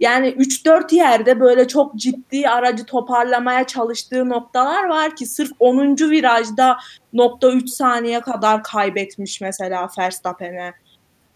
Yani 0.00 0.28
3-4 0.28 0.94
yerde 0.94 1.40
böyle 1.40 1.68
çok 1.68 1.94
ciddi 1.96 2.48
aracı 2.48 2.84
toparlamaya 2.84 3.66
çalıştığı 3.66 4.28
noktalar 4.28 4.84
var 4.84 5.16
ki 5.16 5.26
sırf 5.26 5.50
10. 5.58 5.96
virajda 5.96 6.78
nokta 7.12 7.50
3 7.50 7.70
saniye 7.70 8.20
kadar 8.20 8.62
kaybetmiş 8.62 9.40
mesela 9.40 9.88
Verstappen'e. 9.98 10.72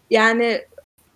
Yani 0.09 0.61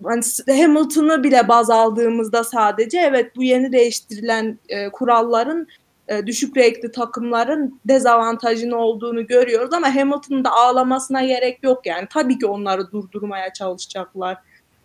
hani 0.04 0.24
Hamilton'ı 0.48 1.24
bile 1.24 1.48
baz 1.48 1.70
aldığımızda 1.70 2.44
sadece 2.44 3.00
evet 3.00 3.36
bu 3.36 3.44
yeni 3.44 3.72
değiştirilen 3.72 4.60
e, 4.70 4.90
kuralların 4.90 5.68
e, 6.08 6.28
düşük 6.28 6.58
renkli 6.58 6.92
takımların 6.92 7.80
dezavantajını 7.86 8.78
olduğunu 8.78 9.28
görüyoruz 9.28 9.74
ama 9.74 9.96
Hamilton'ın 9.96 10.44
da 10.44 10.52
ağlamasına 10.52 11.26
gerek 11.26 11.64
yok 11.64 11.86
yani. 11.86 12.08
Tabii 12.10 12.40
ki 12.40 12.46
onları 12.46 12.92
durdurmaya 12.92 13.54
çalışacaklar. 13.54 14.38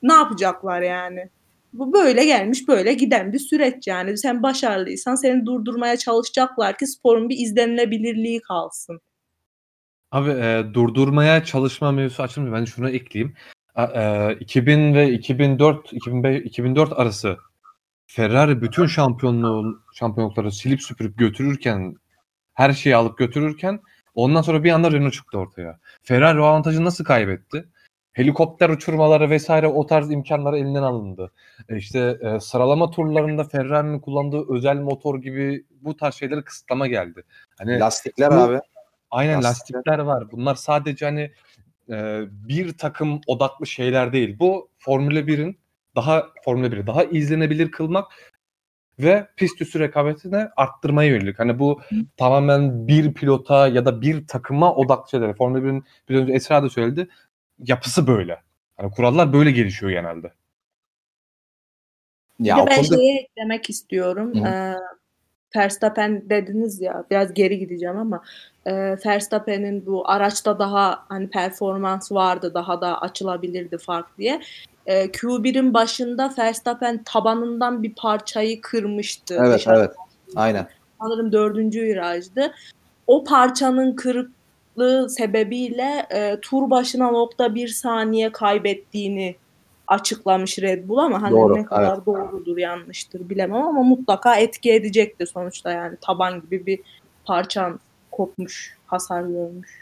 Ne 0.02 0.12
yapacaklar 0.12 0.82
yani? 0.82 1.28
Bu 1.72 1.92
böyle 1.92 2.24
gelmiş 2.24 2.68
böyle 2.68 2.94
giden 2.94 3.32
bir 3.32 3.38
süreç 3.38 3.86
yani. 3.86 4.18
Sen 4.18 4.42
başarılıysan 4.42 5.14
seni 5.14 5.46
durdurmaya 5.46 5.96
çalışacaklar 5.96 6.78
ki 6.78 6.86
sporun 6.86 7.28
bir 7.28 7.38
izlenilebilirliği 7.38 8.40
kalsın. 8.40 9.00
Abi 10.12 10.30
e, 10.30 10.62
durdurmaya 10.74 11.44
çalışma 11.44 11.92
mevzusu 11.92 12.22
açılmıyor. 12.22 12.56
Ben 12.56 12.64
şunu 12.64 12.90
ekleyeyim. 12.90 13.34
E, 13.76 14.34
2000 14.40 14.94
ve 14.94 15.10
2004 15.10 15.92
2005, 15.92 16.42
2004 16.44 16.92
arası 16.92 17.36
Ferrari 18.06 18.62
bütün 18.62 18.86
şampiyonluğu 18.86 19.82
şampiyonlukları 19.94 20.52
silip 20.52 20.82
süpürüp 20.82 21.18
götürürken 21.18 21.94
her 22.54 22.72
şeyi 22.72 22.96
alıp 22.96 23.18
götürürken 23.18 23.80
ondan 24.14 24.42
sonra 24.42 24.64
bir 24.64 24.70
anda 24.70 24.92
Renault 24.92 25.12
çıktı 25.12 25.38
ortaya. 25.38 25.80
Ferrari 26.02 26.40
o 26.40 26.44
avantajı 26.44 26.84
nasıl 26.84 27.04
kaybetti? 27.04 27.64
helikopter 28.12 28.68
uçurmaları 28.68 29.30
vesaire 29.30 29.66
o 29.66 29.86
tarz 29.86 30.10
imkanları 30.10 30.58
elinden 30.58 30.82
alındı. 30.82 31.32
E 31.68 31.76
işte 31.76 32.18
e, 32.22 32.40
sıralama 32.40 32.90
turlarında 32.90 33.44
Ferrari'nin 33.44 34.00
kullandığı 34.00 34.54
özel 34.54 34.76
motor 34.76 35.22
gibi 35.22 35.66
bu 35.80 35.96
tarz 35.96 36.14
şeylere 36.14 36.42
kısıtlama 36.42 36.86
geldi. 36.86 37.24
Hani 37.58 37.80
lastikler 37.80 38.30
bu, 38.30 38.34
abi. 38.34 38.60
Aynen 39.10 39.42
lastikler. 39.42 39.78
lastikler 39.78 39.98
var. 39.98 40.32
Bunlar 40.32 40.54
sadece 40.54 41.04
hani 41.04 41.32
e, 41.90 42.24
bir 42.28 42.78
takım 42.78 43.20
odaklı 43.26 43.66
şeyler 43.66 44.12
değil. 44.12 44.38
Bu 44.38 44.68
Formula 44.78 45.20
1'in 45.20 45.58
daha 45.96 46.26
Formula 46.44 46.66
1'i 46.66 46.86
daha 46.86 47.04
izlenebilir 47.04 47.70
kılmak 47.70 48.12
ve 48.98 49.28
pist 49.36 49.60
üstü 49.60 49.80
rekabetini 49.80 50.48
arttırmaya 50.56 51.10
yönelik. 51.10 51.38
Hani 51.38 51.58
bu 51.58 51.80
Hı. 51.88 51.96
tamamen 52.16 52.88
bir 52.88 53.14
pilota 53.14 53.68
ya 53.68 53.84
da 53.84 54.00
bir 54.00 54.26
takıma 54.26 54.74
odaklı 54.74 55.10
şeyler. 55.10 55.36
Formula 55.36 55.58
1'in 55.58 55.84
bir 56.08 56.16
önce 56.16 56.32
Esra 56.32 56.62
da 56.62 56.70
söyledi 56.70 57.08
yapısı 57.58 58.06
böyle. 58.06 58.42
Hani 58.76 58.90
kurallar 58.90 59.32
böyle 59.32 59.50
gelişiyor 59.50 59.92
genelde. 59.92 60.32
Ya 62.38 62.56
bir 62.56 62.62
de 62.62 62.66
ben 62.66 62.76
konuda... 62.76 62.96
şeyi 62.96 63.18
eklemek 63.18 63.70
istiyorum. 63.70 64.46
Ee, 64.46 64.74
Verstappen 65.56 66.30
dediniz 66.30 66.80
ya 66.80 67.04
biraz 67.10 67.34
geri 67.34 67.58
gideceğim 67.58 67.98
ama 67.98 68.22
e, 68.66 68.72
Verstappen'in 69.06 69.86
bu 69.86 70.10
araçta 70.10 70.58
daha 70.58 71.04
hani 71.08 71.30
performans 71.30 72.12
vardı 72.12 72.54
daha 72.54 72.80
da 72.80 73.00
açılabilirdi 73.00 73.78
fark 73.78 74.18
diye. 74.18 74.40
E, 74.86 75.04
Q1'in 75.04 75.74
başında 75.74 76.34
Verstappen 76.38 77.02
tabanından 77.04 77.82
bir 77.82 77.94
parçayı 77.94 78.60
kırmıştı. 78.60 79.36
Evet 79.40 79.58
dışarı. 79.58 79.78
evet 79.78 79.90
aynen. 80.36 80.66
Sanırım 81.00 81.32
dördüncü 81.32 81.82
virajdı. 81.82 82.54
O 83.06 83.24
parçanın 83.24 83.96
kırık 83.96 84.30
sakatlığı 84.72 85.10
sebebiyle 85.10 86.06
e, 86.10 86.40
tur 86.40 86.70
başına 86.70 87.10
nokta 87.10 87.54
bir 87.54 87.68
saniye 87.68 88.32
kaybettiğini 88.32 89.36
açıklamış 89.86 90.58
Red 90.58 90.88
Bull 90.88 90.98
ama 90.98 91.22
hani 91.22 91.32
Doğru, 91.32 91.54
ne 91.54 91.64
kadar 91.64 91.94
evet. 91.94 92.06
doğrudur 92.06 92.56
yanlıştır 92.56 93.28
bilemem 93.28 93.62
ama 93.62 93.82
mutlaka 93.82 94.36
etki 94.36 94.72
edecektir 94.72 95.26
sonuçta 95.26 95.72
yani 95.72 95.96
taban 96.00 96.40
gibi 96.40 96.66
bir 96.66 96.80
parçan 97.24 97.80
kopmuş, 98.10 98.76
hasar 98.86 99.22
görmüş. 99.22 99.81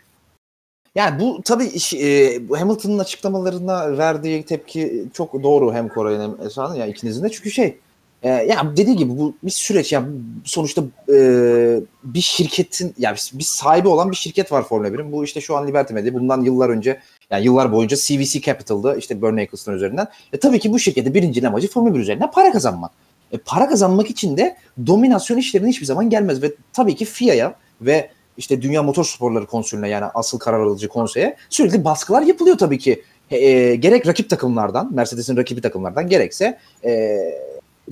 Yani 0.95 1.21
bu 1.21 1.43
tabii 1.45 1.71
e, 1.97 2.41
Hamilton'ın 2.59 2.99
açıklamalarına 2.99 3.99
verdiği 3.99 4.43
tepki 4.43 5.05
çok 5.15 5.43
doğru 5.43 5.75
hem 5.75 5.89
Koray'ın 5.89 6.21
hem 6.21 6.47
Esra'nın 6.47 6.75
yani 6.75 6.91
ikinizin 6.91 7.25
de 7.25 7.29
çünkü 7.31 7.51
şey 7.51 7.79
e, 8.23 8.29
ya 8.29 8.73
dediği 8.77 8.97
gibi 8.97 9.19
bu 9.19 9.35
bir 9.43 9.51
süreç 9.51 9.93
yani 9.93 10.07
sonuçta 10.45 10.83
e, 11.13 11.17
bir 12.05 12.21
şirketin 12.21 12.95
yani 12.99 13.17
bir 13.33 13.45
sahibi 13.45 13.89
olan 13.89 14.11
bir 14.11 14.17
şirket 14.17 14.53
var 14.53 14.63
Formula 14.63 14.89
1'in. 14.89 15.13
Bu 15.13 15.25
işte 15.25 15.41
şu 15.41 15.57
an 15.57 15.69
Liberty 15.69 15.95
Media. 15.95 16.15
Bundan 16.15 16.43
yıllar 16.43 16.69
önce 16.69 17.01
yani 17.31 17.45
yıllar 17.45 17.73
boyunca 17.73 17.97
CVC 17.97 18.41
Capital'dı 18.41 18.97
işte 18.99 19.23
Bernie 19.23 19.43
Eccleston 19.43 19.73
üzerinden. 19.73 20.07
E, 20.33 20.39
tabii 20.39 20.59
ki 20.59 20.73
bu 20.73 20.79
şirketi 20.79 21.15
birinci 21.15 21.49
amacı 21.49 21.71
Formula 21.71 21.95
1 21.95 22.01
üzerinden 22.01 22.31
para 22.31 22.53
kazanmak. 22.53 22.91
E, 23.33 23.39
para 23.39 23.69
kazanmak 23.69 24.11
için 24.11 24.37
de 24.37 24.57
dominasyon 24.87 25.39
işlerine 25.39 25.69
hiçbir 25.69 25.87
zaman 25.87 26.11
gelmez 26.11 26.43
ve 26.43 26.53
tabii 26.73 26.97
ki 26.97 27.05
FIA'ya 27.05 27.55
ve 27.81 28.11
işte 28.41 28.63
Dünya 28.63 28.83
Motor 28.83 29.05
Sporları 29.05 29.47
Konsülüne 29.47 29.89
yani 29.89 30.05
asıl 30.15 30.39
karar 30.39 30.61
alıcı 30.61 30.89
konseye 30.89 31.37
sürekli 31.51 31.85
baskılar 31.85 32.23
yapılıyor 32.23 32.59
tabii 32.59 32.79
ki. 32.79 33.03
E, 33.31 33.75
gerek 33.75 34.07
rakip 34.07 34.31
takımlardan, 34.31 34.95
Mercedes'in 34.95 35.37
rakibi 35.37 35.61
takımlardan 35.61 36.09
gerekse 36.09 36.59
e, 36.85 37.19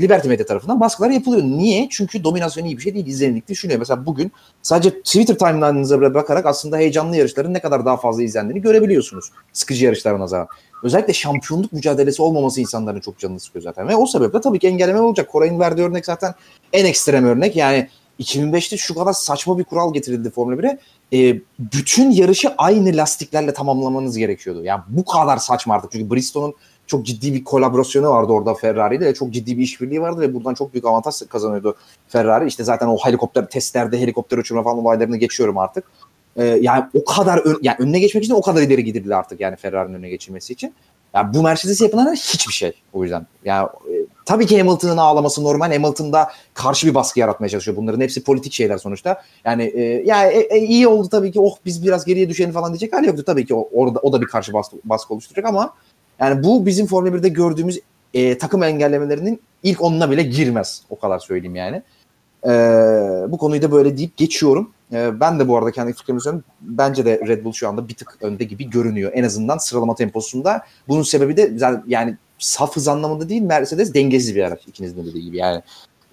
Liberty 0.01 0.29
Media 0.29 0.47
tarafından 0.47 0.81
baskılar 0.81 1.11
yapılıyor. 1.11 1.43
Niye? 1.43 1.89
Çünkü 1.91 2.25
dominasyon 2.25 2.65
iyi 2.65 2.77
bir 2.77 2.83
şey 2.83 2.95
değil. 2.95 3.07
İzlenirlik 3.07 3.49
düşünüyor. 3.49 3.79
Mesela 3.79 4.07
bugün 4.07 4.33
sadece 4.63 4.91
Twitter 5.03 5.39
timeline'ınıza 5.39 6.15
bakarak 6.15 6.47
aslında 6.47 6.77
heyecanlı 6.77 7.17
yarışların 7.17 7.55
ne 7.55 7.61
kadar 7.61 7.85
daha 7.85 7.97
fazla 7.97 8.23
izlendiğini 8.23 8.63
görebiliyorsunuz. 8.63 9.31
Sıkıcı 9.53 9.85
yarışlara 9.85 10.21
nazaran. 10.21 10.49
Özellikle 10.83 11.13
şampiyonluk 11.13 11.73
mücadelesi 11.73 12.23
olmaması 12.23 12.61
insanların 12.61 13.01
çok 13.01 13.19
canını 13.19 13.41
sıkıyor 13.41 13.63
zaten. 13.63 13.89
Ve 13.89 13.97
o 13.97 14.07
sebeple 14.07 14.41
tabii 14.41 14.59
ki 14.59 14.69
engelleme 14.69 15.01
olacak. 15.01 15.29
Koray'ın 15.29 15.61
verdiği 15.61 15.83
örnek 15.83 16.07
zaten 16.07 16.35
en 16.73 16.85
ekstrem 16.85 17.25
örnek. 17.25 17.57
Yani 17.57 17.89
2005'te 18.21 18.77
şu 18.77 18.95
kadar 18.95 19.13
saçma 19.13 19.59
bir 19.59 19.65
kural 19.65 19.95
getirildi 19.95 20.31
Formula 20.31 20.57
1'e. 20.57 20.79
E, 21.13 21.41
bütün 21.59 22.11
yarışı 22.11 22.55
aynı 22.59 22.97
lastiklerle 22.97 23.53
tamamlamanız 23.53 24.19
gerekiyordu. 24.19 24.65
Yani 24.65 24.83
bu 24.89 25.05
kadar 25.05 25.37
saçma 25.37 25.75
artık. 25.75 25.93
Çünkü 25.93 26.15
Bristol'un 26.15 26.55
çok 26.87 27.07
ciddi 27.07 27.35
bir 27.35 27.45
kolaborasyonu 27.45 28.11
vardı 28.11 28.33
orada 28.33 28.55
Ferrari 28.55 28.97
ile. 28.97 29.15
Çok 29.15 29.31
ciddi 29.31 29.59
bir 29.59 29.63
işbirliği 29.63 30.01
vardı 30.01 30.21
ve 30.21 30.35
buradan 30.35 30.55
çok 30.55 30.73
büyük 30.73 30.87
avantaj 30.87 31.15
kazanıyordu 31.29 31.77
Ferrari. 32.09 32.49
İşte 32.49 32.65
zaten 32.65 32.87
o 32.87 32.97
helikopter 32.97 33.49
testlerde 33.49 34.01
helikopter 34.01 34.39
uçurma 34.39 34.63
falan 34.63 34.79
olaylarını 34.79 35.17
geçiyorum 35.17 35.59
artık. 35.59 35.85
Ee, 36.37 36.45
yani 36.45 36.85
o 36.95 37.05
kadar 37.05 37.39
ön, 37.39 37.59
yani 37.63 37.77
önüne 37.79 37.99
geçmek 38.01 38.25
için 38.25 38.35
o 38.35 38.43
kadar 38.43 38.63
ileri 38.63 38.85
gidildi 38.85 39.17
artık 39.17 39.41
yani 39.41 39.57
Ferrari'nin 39.57 39.95
önüne 39.95 40.09
geçilmesi 40.09 40.53
için. 40.53 40.75
Yani 41.19 41.35
bu 41.35 41.43
Mercedes'e 41.43 41.85
yapılan 41.85 42.15
hiçbir 42.15 42.53
şey 42.53 42.73
o 42.93 43.03
yüzden. 43.03 43.27
Yani 43.45 43.67
e, 43.67 43.95
tabii 44.25 44.47
ki 44.47 44.59
Hamilton'ın 44.59 44.97
ağlaması 44.97 45.45
normal. 45.45 45.73
Hamilton'da 45.73 46.31
karşı 46.55 46.87
bir 46.87 46.95
baskı 46.95 47.21
yaratmaya 47.21 47.49
çalışıyor. 47.49 47.77
Bunların 47.77 48.01
hepsi 48.01 48.25
politik 48.25 48.53
şeyler 48.53 48.79
sonuçta. 48.79 49.23
Yani 49.45 49.63
e, 49.63 49.83
ya 49.83 50.31
e, 50.31 50.41
e, 50.41 50.59
iyi 50.59 50.89
oldu 50.89 51.09
tabii 51.09 51.33
ki. 51.33 51.41
Oh 51.41 51.57
biz 51.65 51.85
biraz 51.85 52.05
geriye 52.05 52.29
düşelim 52.29 52.53
falan 52.53 52.73
diyecek 52.73 52.93
hali 52.93 53.07
yoktu. 53.07 53.25
Tabii 53.27 53.47
ki 53.47 53.55
o, 53.55 53.69
orada 53.73 53.99
o 53.99 54.13
da 54.13 54.21
bir 54.21 54.27
karşı 54.27 54.53
baskı, 54.53 54.77
baskı 54.85 55.15
oluşturacak 55.15 55.45
ama 55.45 55.75
yani 56.21 56.45
bu 56.45 56.67
bizim 56.67 56.87
Formula 56.87 57.17
1'de 57.17 57.29
gördüğümüz 57.29 57.81
e, 58.15 58.39
takım 58.39 58.63
engellemelerinin 58.63 59.41
ilk 59.63 59.83
onuna 59.83 60.11
bile 60.11 60.23
girmez. 60.23 60.83
O 60.91 60.99
kadar 60.99 61.19
söyleyeyim 61.19 61.57
yani. 61.57 61.83
E, 62.45 62.51
bu 63.29 63.39
konuyu 63.39 63.63
da 63.63 63.73
böyle 63.73 63.99
deyip 63.99 64.17
geçiyorum. 64.17 64.71
E, 64.93 65.21
ben 65.21 65.39
de 65.39 65.49
bu 65.49 65.57
arada 65.57 65.71
kendi 65.71 65.93
fikrimi 65.93 66.21
söyleyeyim. 66.21 66.45
Bence 66.61 67.05
de 67.05 67.21
Red 67.27 67.45
Bull 67.45 67.53
şu 67.53 67.69
anda 67.69 67.89
bir 67.89 67.95
tık 67.95 68.19
önde 68.21 68.45
gibi 68.45 68.71
görünüyor. 68.71 69.13
En 69.15 69.25
azından 69.25 69.59
sıralama 69.59 69.95
temposunda. 69.95 70.63
Bunun 70.89 71.03
sebebi 71.03 71.37
de 71.37 71.53
yani 71.87 72.17
saf 72.39 72.77
hız 72.77 72.89
anlamında 72.89 73.29
değil 73.29 73.43
Mercedes 73.43 73.95
dengesiz 73.95 74.37
bir 74.37 74.43
araç. 74.43 74.61
İkinizin 74.67 74.97
de 74.97 75.07
dediği 75.07 75.25
gibi 75.25 75.37
yani. 75.37 75.63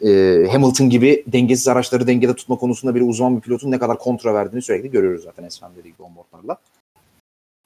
E, 0.02 0.10
Hamilton 0.52 0.90
gibi 0.90 1.24
dengesiz 1.28 1.68
araçları 1.68 2.08
dengede 2.08 2.36
tutma 2.36 2.56
konusunda 2.56 2.96
bir 2.96 3.02
uzman 3.02 3.36
bir 3.36 3.42
pilotun 3.42 3.72
ne 3.72 3.80
kadar 3.80 3.98
kontra 3.98 4.34
verdiğini 4.34 4.62
sürekli 4.62 4.92
görüyoruz 4.92 5.24
zaten 5.24 5.44
Esfem 5.44 5.72
dediği 5.76 5.94
gibi 5.94 6.04
onboardlarla. 6.04 6.58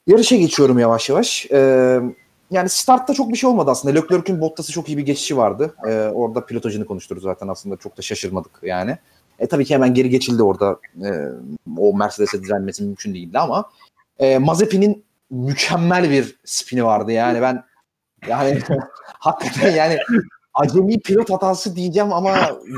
Yarışa 0.07 0.35
geçiyorum 0.35 0.79
yavaş 0.79 1.09
yavaş. 1.09 1.47
E, 1.51 1.99
yani 2.51 2.69
startta 2.69 3.13
çok 3.13 3.31
bir 3.31 3.37
şey 3.37 3.49
olmadı 3.49 3.71
aslında. 3.71 3.93
Leclerc'ün 3.93 4.41
Bottas'ı 4.41 4.71
çok 4.71 4.89
iyi 4.89 4.97
bir 4.97 5.05
geçişi 5.05 5.37
vardı. 5.37 5.75
E, 5.87 5.91
orada 5.93 6.45
pilotajını 6.45 6.85
konuşturdu 6.85 7.19
zaten 7.19 7.47
aslında 7.47 7.77
çok 7.77 7.97
da 7.97 8.01
şaşırmadık 8.01 8.59
yani. 8.63 8.97
E, 9.39 9.47
tabii 9.47 9.65
ki 9.65 9.73
hemen 9.73 9.93
geri 9.93 10.09
geçildi 10.09 10.43
orada. 10.43 10.79
E, 11.03 11.09
o 11.77 11.97
Mercedes'e 11.97 12.43
direnmesi 12.43 12.83
mümkün 12.83 13.13
değildi 13.13 13.39
ama 13.39 13.69
e, 14.19 14.37
Mazepin'in 14.37 15.03
mükemmel 15.29 16.09
bir 16.09 16.39
spini 16.45 16.85
vardı 16.85 17.11
yani 17.11 17.41
ben 17.41 17.63
yani 18.27 18.59
hakikaten 19.03 19.75
yani 19.75 19.97
acemi 20.53 20.99
pilot 20.99 21.29
hatası 21.29 21.75
diyeceğim 21.75 22.13
ama 22.13 22.29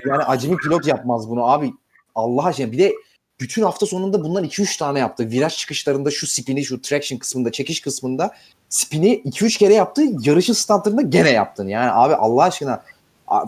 yani 0.05 0.23
acemi 0.23 0.57
pilot 0.57 0.87
yapmaz 0.87 1.29
bunu 1.29 1.51
abi. 1.51 1.73
Allah 2.15 2.45
aşkına 2.45 2.71
bir 2.71 2.77
de 2.77 2.93
bütün 3.39 3.61
hafta 3.61 3.85
sonunda 3.85 4.23
bundan 4.23 4.43
2-3 4.43 4.79
tane 4.79 4.99
yaptı. 4.99 5.29
Viraj 5.29 5.57
çıkışlarında 5.57 6.11
şu 6.11 6.27
spini, 6.27 6.65
şu 6.65 6.81
traction 6.81 7.19
kısmında, 7.19 7.51
çekiş 7.51 7.81
kısmında 7.81 8.33
spini 8.71 9.21
2-3 9.21 9.59
kere 9.59 9.73
yaptı. 9.73 10.01
Yarışın 10.21 10.53
startlarında 10.53 11.01
gene 11.01 11.29
yaptın. 11.29 11.67
Yani 11.67 11.91
abi 11.91 12.15
Allah 12.15 12.43
aşkına 12.43 12.83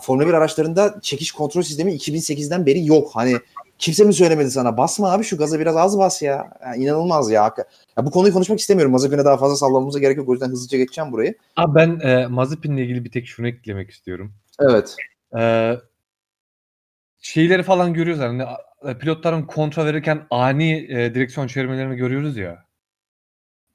Formula 0.02 0.28
1 0.28 0.34
araçlarında 0.34 1.00
çekiş 1.02 1.32
kontrol 1.32 1.62
sistemi 1.62 1.92
2008'den 1.92 2.66
beri 2.66 2.86
yok. 2.86 3.10
Hani 3.14 3.36
kimse 3.78 4.04
mi 4.04 4.14
söylemedi 4.14 4.52
sana? 4.52 4.78
Basma 4.78 5.12
abi 5.12 5.24
şu 5.24 5.38
gaza 5.38 5.60
biraz 5.60 5.76
az 5.76 5.98
bas 5.98 6.22
ya. 6.22 6.52
Yani 6.66 6.84
inanılmaz 6.84 7.32
ya. 7.32 7.54
ya. 7.98 8.06
Bu 8.06 8.12
konuyu 8.12 8.34
konuşmak 8.34 8.60
istemiyorum. 8.60 8.92
Mazepin'e 8.92 9.26
daha 9.26 9.38
fazla 9.38 9.56
sallamamıza 9.56 10.00
gerek 10.00 10.18
yok. 10.18 10.30
O 10.30 10.32
yüzden 10.32 10.50
hızlıca 10.50 10.78
geçeceğim 10.78 11.12
burayı. 11.12 11.36
Abi 11.56 11.76
ben 11.76 12.00
e, 12.00 12.28
Mazepin'le 12.28 12.78
ilgili 12.78 13.06
bir 13.06 13.12
tek 13.12 13.28
şunu 13.28 13.48
eklemek 13.48 13.90
istiyorum. 13.90 14.34
Evet. 14.60 14.96
Ee, 15.38 15.76
şeyleri 17.20 17.64
falan 17.64 17.94
görüyoruz 17.94 18.22
hani 18.22 18.46
pilotların 19.00 19.44
kontra 19.44 19.86
verirken 19.86 20.28
ani 20.30 20.86
e, 20.90 21.16
direksiyon 21.16 21.48
çevirmelerini 21.48 21.96
görüyoruz 21.96 22.38
ya. 22.38 22.66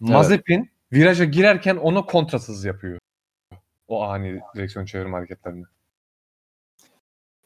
Mazepin 0.00 0.70
viraja 0.92 1.24
girerken 1.24 1.76
onu 1.76 2.06
kontrasız 2.06 2.64
yapıyor. 2.64 2.98
O 3.88 4.02
ani 4.02 4.40
direksiyon 4.56 4.86
çevirme 4.86 5.16
hareketlerini. 5.16 5.64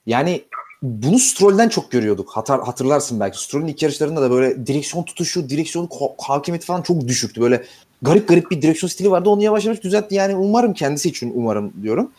Yani 0.07 0.45
bunu 0.83 1.19
Stroll'den 1.19 1.69
çok 1.69 1.91
görüyorduk. 1.91 2.31
Hatar, 2.31 2.63
hatırlarsın 2.63 3.21
belki. 3.21 3.43
Stroll'ün 3.43 3.67
ilk 3.67 3.83
yarışlarında 3.83 4.23
da 4.23 4.31
böyle 4.31 4.67
direksiyon 4.67 5.05
tutuşu, 5.05 5.49
direksiyon 5.49 5.89
hakimiyeti 6.19 6.67
falan 6.67 6.83
çok 6.83 7.09
düşüktü. 7.09 7.41
Böyle 7.41 7.65
garip 8.03 8.29
garip 8.29 8.51
bir 8.51 8.63
direksiyon 8.63 8.89
stili 8.89 9.11
vardı. 9.11 9.31
Onu 9.31 9.43
yavaş 9.43 9.65
yavaş 9.65 9.83
düzeltti. 9.83 10.15
Yani 10.15 10.37
umarım 10.37 10.75
kendisi 10.75 11.09
için 11.09 11.33
umarım 11.35 11.73
diyorum. 11.83 12.13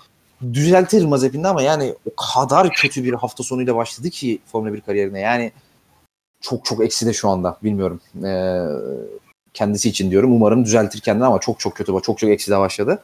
Düzeltir 0.53 1.05
Mazepin'de 1.05 1.47
ama 1.47 1.61
yani 1.61 1.95
o 2.05 2.15
kadar 2.15 2.69
kötü 2.69 3.03
bir 3.03 3.13
hafta 3.13 3.43
sonuyla 3.43 3.75
başladı 3.75 4.09
ki 4.09 4.39
Formula 4.45 4.73
1 4.73 4.81
kariyerine. 4.81 5.19
Yani 5.19 5.51
çok 6.41 6.65
çok 6.65 6.83
eksi 6.83 7.05
de 7.05 7.13
şu 7.13 7.29
anda. 7.29 7.57
Bilmiyorum. 7.63 8.01
Ee, 8.23 9.22
kendisi 9.53 9.89
için 9.89 10.11
diyorum. 10.11 10.33
Umarım 10.33 10.65
düzeltir 10.65 10.99
kendini 10.99 11.25
ama 11.25 11.39
çok 11.39 11.59
çok 11.59 11.75
kötü. 11.75 11.91
Çok 12.03 12.17
çok 12.17 12.29
eksi 12.29 12.51
de 12.51 12.59
başladı. 12.59 13.03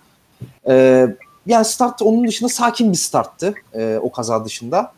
Ee, 0.69 1.07
yani 1.45 1.65
start 1.65 2.01
onun 2.01 2.27
dışında 2.27 2.49
sakin 2.49 2.91
bir 2.91 2.97
starttı. 2.97 3.53
E, 3.73 3.99
o 4.01 4.11
kaza 4.11 4.45
dışında. 4.45 4.93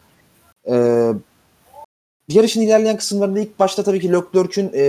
E, 0.70 1.08
yarışın 2.30 2.62
ilerleyen 2.62 2.98
kısımlarında 2.98 3.40
ilk 3.40 3.60
başta 3.60 3.84
tabii 3.84 4.00
ki 4.00 4.14
Leclerc'ün 4.14 4.72
e, 4.74 4.84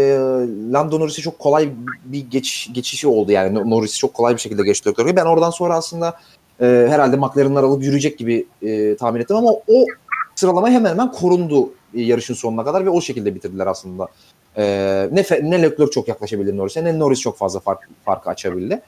Lando 0.73 1.01
Norris'e 1.01 1.23
çok 1.23 1.39
kolay 1.39 1.71
bir 2.05 2.31
geç, 2.31 2.71
geçişi 2.73 3.09
oldu. 3.09 3.33
Yani 3.33 3.71
Norris 3.71 3.99
çok 3.99 4.15
kolay 4.15 4.35
bir 4.35 4.41
şekilde 4.41 4.63
geçti 4.63 4.89
Leclerc'e. 4.89 5.17
Ben 5.17 5.25
oradan 5.27 5.51
sonra 5.51 5.75
aslında 5.75 6.21
e, 6.61 6.87
herhalde 6.91 7.17
McLaren'lar 7.17 7.63
alıp 7.63 7.83
yürüyecek 7.83 8.19
gibi 8.19 8.47
e, 8.63 8.97
tahmin 8.97 9.21
ettim 9.21 9.37
ama 9.37 9.51
o 9.51 9.87
sıralama 10.35 10.71
hemen 10.71 10.91
hemen 10.91 11.13
korundu 11.13 11.73
e, 11.95 12.03
yarışın 12.03 12.35
sonuna 12.35 12.65
kadar 12.65 12.87
ve 12.87 12.91
o 12.91 13.01
şekilde 13.01 13.35
bitirdiler 13.35 13.67
aslında. 13.67 14.09
E, 14.57 14.65
ne, 15.13 15.25
ne 15.51 15.63
Leclerc 15.63 15.91
çok 15.91 16.09
yaklaşabildi 16.09 16.57
Norris'e 16.57 16.85
ne 16.85 16.99
Norris 16.99 17.21
çok 17.21 17.39
fazla 17.39 17.61
fark, 17.61 17.89
farkı 18.05 18.31
açabildi. 18.31 18.83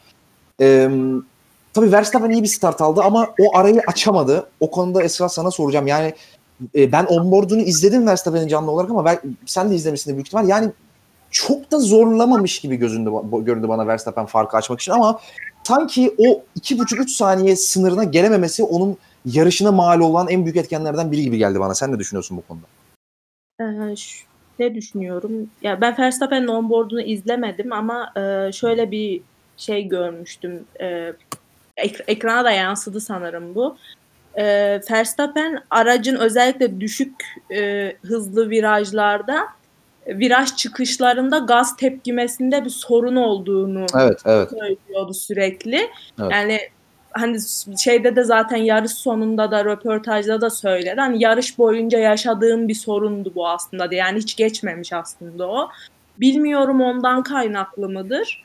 E, 0.60 0.90
Tabii 1.74 1.92
Verstappen 1.92 2.30
iyi 2.30 2.42
bir 2.42 2.48
start 2.48 2.80
aldı 2.80 3.00
ama 3.04 3.28
o 3.40 3.58
arayı 3.58 3.80
açamadı. 3.86 4.46
O 4.60 4.70
konuda 4.70 5.02
Esra 5.02 5.28
sana 5.28 5.50
soracağım. 5.50 5.86
Yani 5.86 6.14
e, 6.74 6.92
ben 6.92 7.04
onboard'unu 7.04 7.60
izledim 7.60 8.06
Verstappen'in 8.06 8.48
canlı 8.48 8.70
olarak 8.70 8.90
ama 8.90 9.04
ben, 9.04 9.20
sen 9.46 9.70
de 9.70 9.74
izlemişsin 9.74 10.14
büyük 10.14 10.26
ihtimal. 10.26 10.48
Yani 10.48 10.70
çok 11.30 11.70
da 11.70 11.78
zorlamamış 11.78 12.60
gibi 12.60 12.76
gözündü, 12.76 13.10
göründü 13.42 13.68
bana 13.68 13.86
Verstappen 13.86 14.26
farkı 14.26 14.56
açmak 14.56 14.80
için 14.80 14.92
ama 14.92 15.20
sanki 15.64 16.14
o 16.18 16.42
2,5-3 16.60 17.08
saniye 17.08 17.56
sınırına 17.56 18.04
gelememesi 18.04 18.62
onun 18.62 18.96
yarışına 19.26 19.72
mal 19.72 20.00
olan 20.00 20.28
en 20.28 20.44
büyük 20.44 20.56
etkenlerden 20.56 21.12
biri 21.12 21.22
gibi 21.22 21.38
geldi 21.38 21.60
bana. 21.60 21.74
Sen 21.74 21.92
ne 21.92 21.98
düşünüyorsun 21.98 22.36
bu 22.36 22.42
konuda? 22.42 22.66
Ne 24.58 24.74
düşünüyorum? 24.74 25.50
Ya 25.62 25.80
ben 25.80 25.98
Verstappen'in 25.98 26.46
onboard'unu 26.48 27.00
izlemedim 27.00 27.72
ama 27.72 28.12
e, 28.16 28.52
şöyle 28.52 28.90
bir 28.90 29.20
şey 29.56 29.88
görmüştüm. 29.88 30.64
E, 30.80 31.12
ek- 31.76 32.04
ekrana 32.08 32.44
da 32.44 32.50
yansıdı 32.50 33.00
sanırım 33.00 33.54
bu. 33.54 33.76
E, 34.34 34.44
Verstappen 34.90 35.62
aracın 35.70 36.16
özellikle 36.16 36.80
düşük 36.80 37.14
e, 37.54 37.92
hızlı 38.02 38.50
virajlarda 38.50 39.46
viraj 40.06 40.56
çıkışlarında 40.56 41.38
gaz 41.38 41.76
tepkimesinde 41.76 42.64
bir 42.64 42.70
sorun 42.70 43.16
olduğunu 43.16 43.86
evet, 43.98 44.20
evet. 44.24 44.48
söylüyordu 44.50 45.14
sürekli. 45.14 45.76
Evet. 46.20 46.32
Yani 46.32 46.60
hani 47.14 47.38
şeyde 47.78 48.16
de 48.16 48.24
zaten 48.24 48.56
yarış 48.56 48.92
sonunda 48.92 49.50
da 49.50 49.64
röportajda 49.64 50.40
da 50.40 50.50
söyledi. 50.50 51.00
Hani 51.00 51.22
yarış 51.22 51.58
boyunca 51.58 51.98
yaşadığım 51.98 52.68
bir 52.68 52.74
sorundu 52.74 53.32
bu 53.34 53.48
aslında 53.48 53.90
diye. 53.90 54.00
Yani 54.00 54.18
hiç 54.18 54.36
geçmemiş 54.36 54.92
aslında 54.92 55.48
o. 55.48 55.70
Bilmiyorum 56.20 56.80
ondan 56.80 57.22
kaynaklı 57.22 57.88
mıdır? 57.88 58.44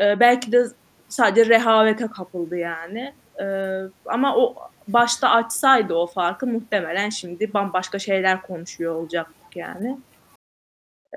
Ee, 0.00 0.20
belki 0.20 0.52
de 0.52 0.66
sadece 1.08 1.50
rehavete 1.50 2.06
kapıldı 2.06 2.56
yani. 2.56 3.12
Ee, 3.42 3.80
ama 4.06 4.36
o 4.36 4.54
başta 4.88 5.30
açsaydı 5.30 5.94
o 5.94 6.06
farkı 6.06 6.46
muhtemelen 6.46 7.10
şimdi 7.10 7.54
bambaşka 7.54 7.98
şeyler 7.98 8.42
konuşuyor 8.42 8.94
olacaktık 8.94 9.56
yani. 9.56 9.98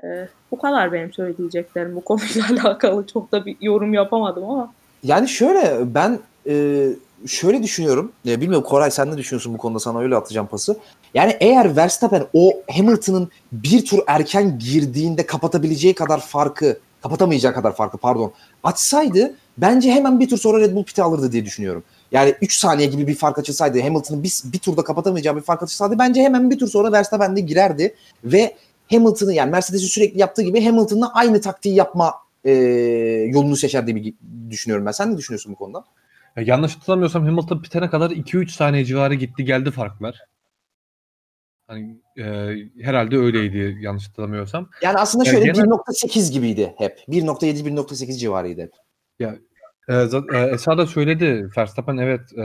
Ee, 0.04 0.28
bu 0.50 0.58
kadar 0.58 0.92
benim 0.92 1.12
söyleyeceklerim 1.12 1.96
bu 1.96 2.04
konuyla 2.04 2.44
alakalı. 2.62 3.06
Çok 3.06 3.32
da 3.32 3.46
bir 3.46 3.56
yorum 3.60 3.94
yapamadım 3.94 4.44
ama. 4.44 4.72
Yani 5.02 5.28
şöyle 5.28 5.94
ben 5.94 6.18
e, 6.48 6.86
şöyle 7.26 7.62
düşünüyorum. 7.62 8.12
E, 8.26 8.40
bilmiyorum 8.40 8.66
Koray 8.68 8.90
sen 8.90 9.10
ne 9.10 9.16
düşünüyorsun 9.16 9.54
bu 9.54 9.58
konuda 9.58 9.78
sana 9.78 10.00
öyle 10.00 10.16
atacağım 10.16 10.46
pası. 10.46 10.76
Yani 11.14 11.36
eğer 11.40 11.76
Verstappen 11.76 12.26
o 12.32 12.52
Hamilton'ın 12.70 13.28
bir 13.52 13.84
tur 13.84 13.98
erken 14.06 14.58
girdiğinde 14.58 15.26
kapatabileceği 15.26 15.94
kadar 15.94 16.20
farkı 16.20 16.78
kapatamayacağı 17.02 17.54
kadar 17.54 17.76
farkı 17.76 17.98
pardon 17.98 18.32
açsaydı 18.62 19.34
bence 19.58 19.92
hemen 19.92 20.20
bir 20.20 20.28
tur 20.28 20.38
sonra 20.38 20.60
Red 20.60 20.74
Bull 20.74 20.84
piti 20.84 21.02
alırdı 21.02 21.32
diye 21.32 21.44
düşünüyorum. 21.44 21.84
Yani 22.12 22.34
3 22.40 22.58
saniye 22.58 22.88
gibi 22.88 23.06
bir 23.06 23.14
fark 23.14 23.38
açılsaydı 23.38 23.80
Hamilton'ın 23.80 24.22
bir, 24.22 24.32
bir 24.44 24.58
turda 24.58 24.84
kapatamayacağı 24.84 25.36
bir 25.36 25.40
fark 25.40 25.62
açılsaydı 25.62 25.98
bence 25.98 26.22
hemen 26.22 26.50
bir 26.50 26.58
tur 26.58 26.68
sonra 26.68 26.92
Verstappen 26.92 27.36
de 27.36 27.40
girerdi 27.40 27.94
ve 28.24 28.56
Hamilton'ı 28.90 29.34
yani 29.34 29.50
Mercedes'i 29.50 29.86
sürekli 29.86 30.20
yaptığı 30.20 30.42
gibi 30.42 30.64
Hamilton'la 30.64 31.12
aynı 31.14 31.40
taktiği 31.40 31.74
yapma 31.74 32.14
e, 32.44 32.52
yolunu 33.32 33.56
seçer 33.56 33.86
diye 33.86 34.14
düşünüyorum 34.50 34.86
ben. 34.86 34.92
Sen 34.92 35.12
ne 35.12 35.18
düşünüyorsun 35.18 35.52
bu 35.52 35.56
konuda? 35.56 35.84
Ya 36.36 36.42
yanlış 36.46 36.76
hatırlamıyorsam 36.76 37.24
Hamilton 37.24 37.62
bitene 37.62 37.90
kadar 37.90 38.10
2-3 38.10 38.48
saniye 38.48 38.84
civarı 38.84 39.14
gitti 39.14 39.44
geldi 39.44 39.70
farklar. 39.70 40.20
Hani 41.66 42.00
e, 42.18 42.54
herhalde 42.82 43.16
öyleydi 43.16 43.76
yanlış 43.80 44.08
hatırlamıyorsam. 44.08 44.70
Yani 44.82 44.98
aslında 44.98 45.24
şöyle 45.24 45.46
yani 45.46 45.52
genel... 45.52 45.68
1.8 45.68 46.32
gibiydi 46.32 46.74
hep. 46.78 46.98
1.7-1.8 47.08 48.18
civarıydı 48.18 48.62
hep. 48.62 48.72
Ya 49.18 49.36
e, 49.88 49.94
e, 49.94 50.78
da 50.78 50.86
söyledi. 50.86 51.48
Verstappen 51.56 51.96
evet 51.96 52.38
e, 52.38 52.44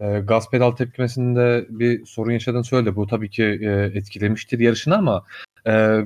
e, 0.00 0.20
gaz 0.20 0.50
pedal 0.50 0.70
tepkimesinde 0.70 1.66
bir 1.68 2.06
sorun 2.06 2.30
yaşadığını 2.30 2.64
söyledi. 2.64 2.96
Bu 2.96 3.06
tabii 3.06 3.30
ki 3.30 3.44
e, 3.44 3.68
etkilemiştir 3.94 4.58
yarışını 4.58 4.96
ama 4.96 5.24
e, 5.66 6.00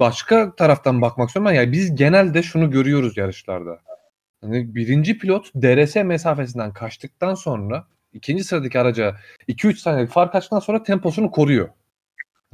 başka 0.00 0.54
taraftan 0.56 1.02
bakmak 1.02 1.28
istiyorum. 1.28 1.54
Yani 1.54 1.72
biz 1.72 1.94
genelde 1.94 2.42
şunu 2.42 2.70
görüyoruz 2.70 3.16
yarışlarda. 3.16 3.78
Yani 4.44 4.74
birinci 4.74 5.18
pilot 5.18 5.54
DRS 5.54 5.96
mesafesinden 5.96 6.72
kaçtıktan 6.72 7.34
sonra 7.34 7.86
ikinci 8.12 8.44
sıradaki 8.44 8.80
araca 8.80 9.16
2-3 9.48 9.76
saniyelik 9.76 10.12
fark 10.12 10.34
açtıktan 10.34 10.58
sonra 10.58 10.82
temposunu 10.82 11.30
koruyor. 11.30 11.68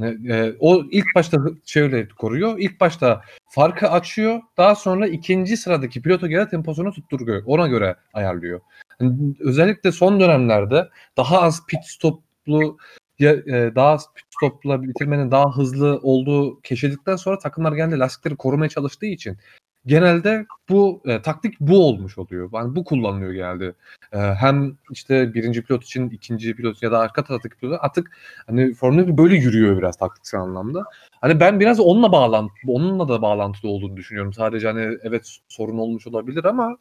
E, 0.03 0.53
o 0.61 0.83
ilk 0.91 1.07
başta 1.15 1.39
şöyle 1.67 2.09
koruyor. 2.09 2.59
İlk 2.59 2.81
başta 2.81 3.23
farkı 3.49 3.89
açıyor. 3.91 4.41
Daha 4.57 4.75
sonra 4.75 5.07
ikinci 5.07 5.57
sıradaki 5.57 6.03
pilota 6.03 6.27
göre 6.27 6.49
temposunu 6.49 6.93
tutturuyor. 6.93 7.43
Ona 7.47 7.67
göre 7.67 7.97
ayarlıyor. 8.13 8.61
Yani 9.01 9.35
özellikle 9.41 9.93
son 9.93 10.21
dönemlerde 10.21 10.89
daha 11.17 11.41
az 11.41 11.67
pit 11.67 11.85
stoplu 11.85 12.79
ya, 13.19 13.33
e, 13.33 13.75
daha 13.75 13.97
pit 13.97 14.25
stopla 14.37 14.83
bitirmenin 14.83 15.31
daha 15.31 15.57
hızlı 15.57 16.01
olduğu 16.03 16.61
keşfedildikten 16.61 17.17
sonra 17.17 17.39
takımlar 17.39 17.73
genelde 17.73 17.99
lastikleri 17.99 18.37
korumaya 18.37 18.69
çalıştığı 18.69 19.07
için 19.07 19.39
genelde 19.87 20.47
bu 20.69 21.03
e, 21.05 21.23
taktik 21.23 21.61
bu 21.61 21.87
olmuş 21.87 22.19
oluyor. 22.19 22.51
Yani 22.53 22.77
bu 22.77 22.85
kullanılıyor 22.85 23.33
genelde. 23.33 23.75
E, 24.13 24.19
hem 24.19 24.77
işte 24.91 25.35
birinci 25.35 25.63
pilot 25.63 25.85
için 25.85 26.11
ikinci 26.11 26.57
pilot 26.57 26.83
ya 26.83 26.93
da 26.93 26.99
arka 26.99 27.25
taraftaki 27.25 27.57
pilot 27.57 27.79
artık 27.83 28.17
hani 28.47 28.75
Formula 28.75 29.09
1 29.09 29.19
böyle 29.19 29.37
yürüyor 29.37 29.79
biraz 29.79 29.97
taktiksel 29.97 30.41
anlamda. 30.41 30.85
Hani 31.21 31.41
ben 31.41 31.61
biraz 31.61 31.81
onunla 31.81 32.13
bağlantı 32.13 32.53
onunla 32.67 33.09
da 33.09 33.23
bağlantılı 33.23 33.71
olduğunu 33.71 33.97
düşünüyorum. 33.97 34.33
Sadece 34.33 34.67
hani 34.67 34.99
evet 35.03 35.39
sorun 35.49 35.79
olmuş 35.79 36.07
olabilir 36.07 36.45
ama 36.45 36.77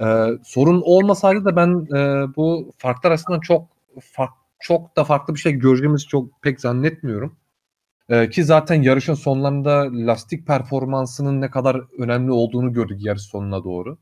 e, 0.00 0.04
sorun 0.44 0.82
olmasaydı 0.84 1.44
da 1.44 1.56
ben 1.56 1.96
e, 1.96 2.36
bu 2.36 2.72
farklar 2.78 3.10
arasında 3.10 3.40
çok 3.40 3.68
fark, 4.00 4.32
çok 4.60 4.96
da 4.96 5.04
farklı 5.04 5.34
bir 5.34 5.40
şey 5.40 5.52
göreceğimizi 5.52 6.06
çok 6.06 6.42
pek 6.42 6.60
zannetmiyorum. 6.60 7.36
E, 8.08 8.30
ki 8.30 8.44
zaten 8.44 8.82
yarışın 8.82 9.14
sonlarında 9.14 9.88
lastik 9.92 10.46
performansının 10.46 11.40
ne 11.40 11.50
kadar 11.50 11.80
önemli 11.98 12.32
olduğunu 12.32 12.72
gördük 12.72 13.04
yarış 13.04 13.22
sonuna 13.22 13.64
doğru. 13.64 13.98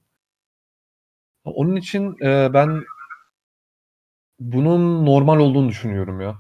Onun 1.45 1.77
için 1.77 2.17
e, 2.25 2.55
ben 2.55 2.83
bunun 4.41 5.07
normal 5.07 5.39
olduğunu 5.39 5.69
düşünüyorum 5.69 6.21
ya. 6.21 6.37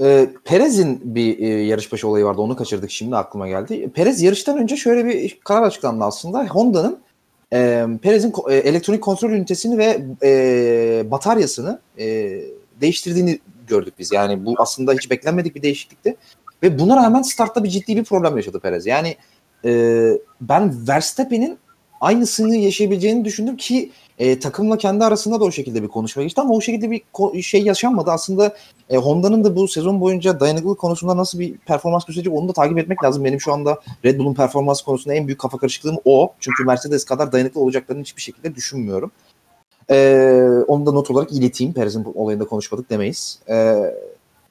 E, 0.00 0.30
Perez'in 0.44 1.14
bir 1.14 1.38
e, 1.38 1.46
yarış 1.46 1.92
başı 1.92 2.08
olayı 2.08 2.24
vardı. 2.24 2.40
Onu 2.40 2.56
kaçırdık 2.56 2.90
şimdi 2.90 3.16
aklıma 3.16 3.48
geldi. 3.48 3.90
Perez 3.94 4.22
yarıştan 4.22 4.58
önce 4.58 4.76
şöyle 4.76 5.04
bir 5.04 5.40
karar 5.40 5.62
açıklandı 5.62 6.04
aslında. 6.04 6.46
Honda'nın 6.46 7.00
e, 7.52 7.86
Perez'in 8.02 8.32
e, 8.50 8.54
elektronik 8.54 9.02
kontrol 9.02 9.30
ünitesini 9.30 9.78
ve 9.78 10.04
e, 10.22 11.10
bataryasını 11.10 11.80
e, 11.98 12.38
değiştirdiğini 12.80 13.40
gördük 13.68 13.94
biz. 13.98 14.12
Yani 14.12 14.46
bu 14.46 14.54
aslında 14.58 14.92
hiç 14.92 15.10
beklenmedik 15.10 15.54
bir 15.54 15.62
değişiklikti. 15.62 16.16
Ve 16.62 16.78
buna 16.78 16.96
rağmen 16.96 17.22
startta 17.22 17.64
bir 17.64 17.68
ciddi 17.68 17.96
bir 17.96 18.04
problem 18.04 18.36
yaşadı 18.36 18.60
Perez. 18.60 18.86
Yani 18.86 19.16
e, 19.64 20.10
ben 20.40 20.88
Verstappen'in 20.88 21.58
aynısını 22.00 22.56
yaşayabileceğini 22.56 23.24
düşündüm 23.24 23.56
ki 23.56 23.90
e, 24.18 24.38
takımla 24.38 24.78
kendi 24.78 25.04
arasında 25.04 25.40
da 25.40 25.44
o 25.44 25.50
şekilde 25.50 25.82
bir 25.82 25.88
konuşma 25.88 26.22
geçti 26.22 26.40
ama 26.40 26.54
o 26.54 26.60
şekilde 26.60 26.90
bir 26.90 27.42
şey 27.42 27.62
yaşanmadı. 27.62 28.10
Aslında 28.10 28.56
e, 28.90 28.96
Honda'nın 28.96 29.44
da 29.44 29.56
bu 29.56 29.68
sezon 29.68 30.00
boyunca 30.00 30.40
dayanıklılık 30.40 30.78
konusunda 30.78 31.16
nasıl 31.16 31.38
bir 31.38 31.56
performans 31.56 32.04
gösterecek 32.04 32.32
onu 32.32 32.48
da 32.48 32.52
takip 32.52 32.78
etmek 32.78 33.04
lazım. 33.04 33.24
Benim 33.24 33.40
şu 33.40 33.52
anda 33.52 33.80
Red 34.04 34.18
Bull'un 34.18 34.34
performans 34.34 34.82
konusunda 34.82 35.14
en 35.14 35.26
büyük 35.26 35.40
kafa 35.40 35.58
karışıklığım 35.58 35.96
o. 36.04 36.32
Çünkü 36.40 36.64
Mercedes 36.64 37.04
kadar 37.04 37.32
dayanıklı 37.32 37.60
olacaklarını 37.60 38.02
hiçbir 38.02 38.22
şekilde 38.22 38.54
düşünmüyorum. 38.54 39.10
E, 39.90 40.40
onu 40.66 40.86
da 40.86 40.92
not 40.92 41.10
olarak 41.10 41.32
ileteyim. 41.32 41.72
Perez'in 41.72 42.06
olayında 42.14 42.44
konuşmadık 42.44 42.90
demeyiz. 42.90 43.38
E, 43.48 43.76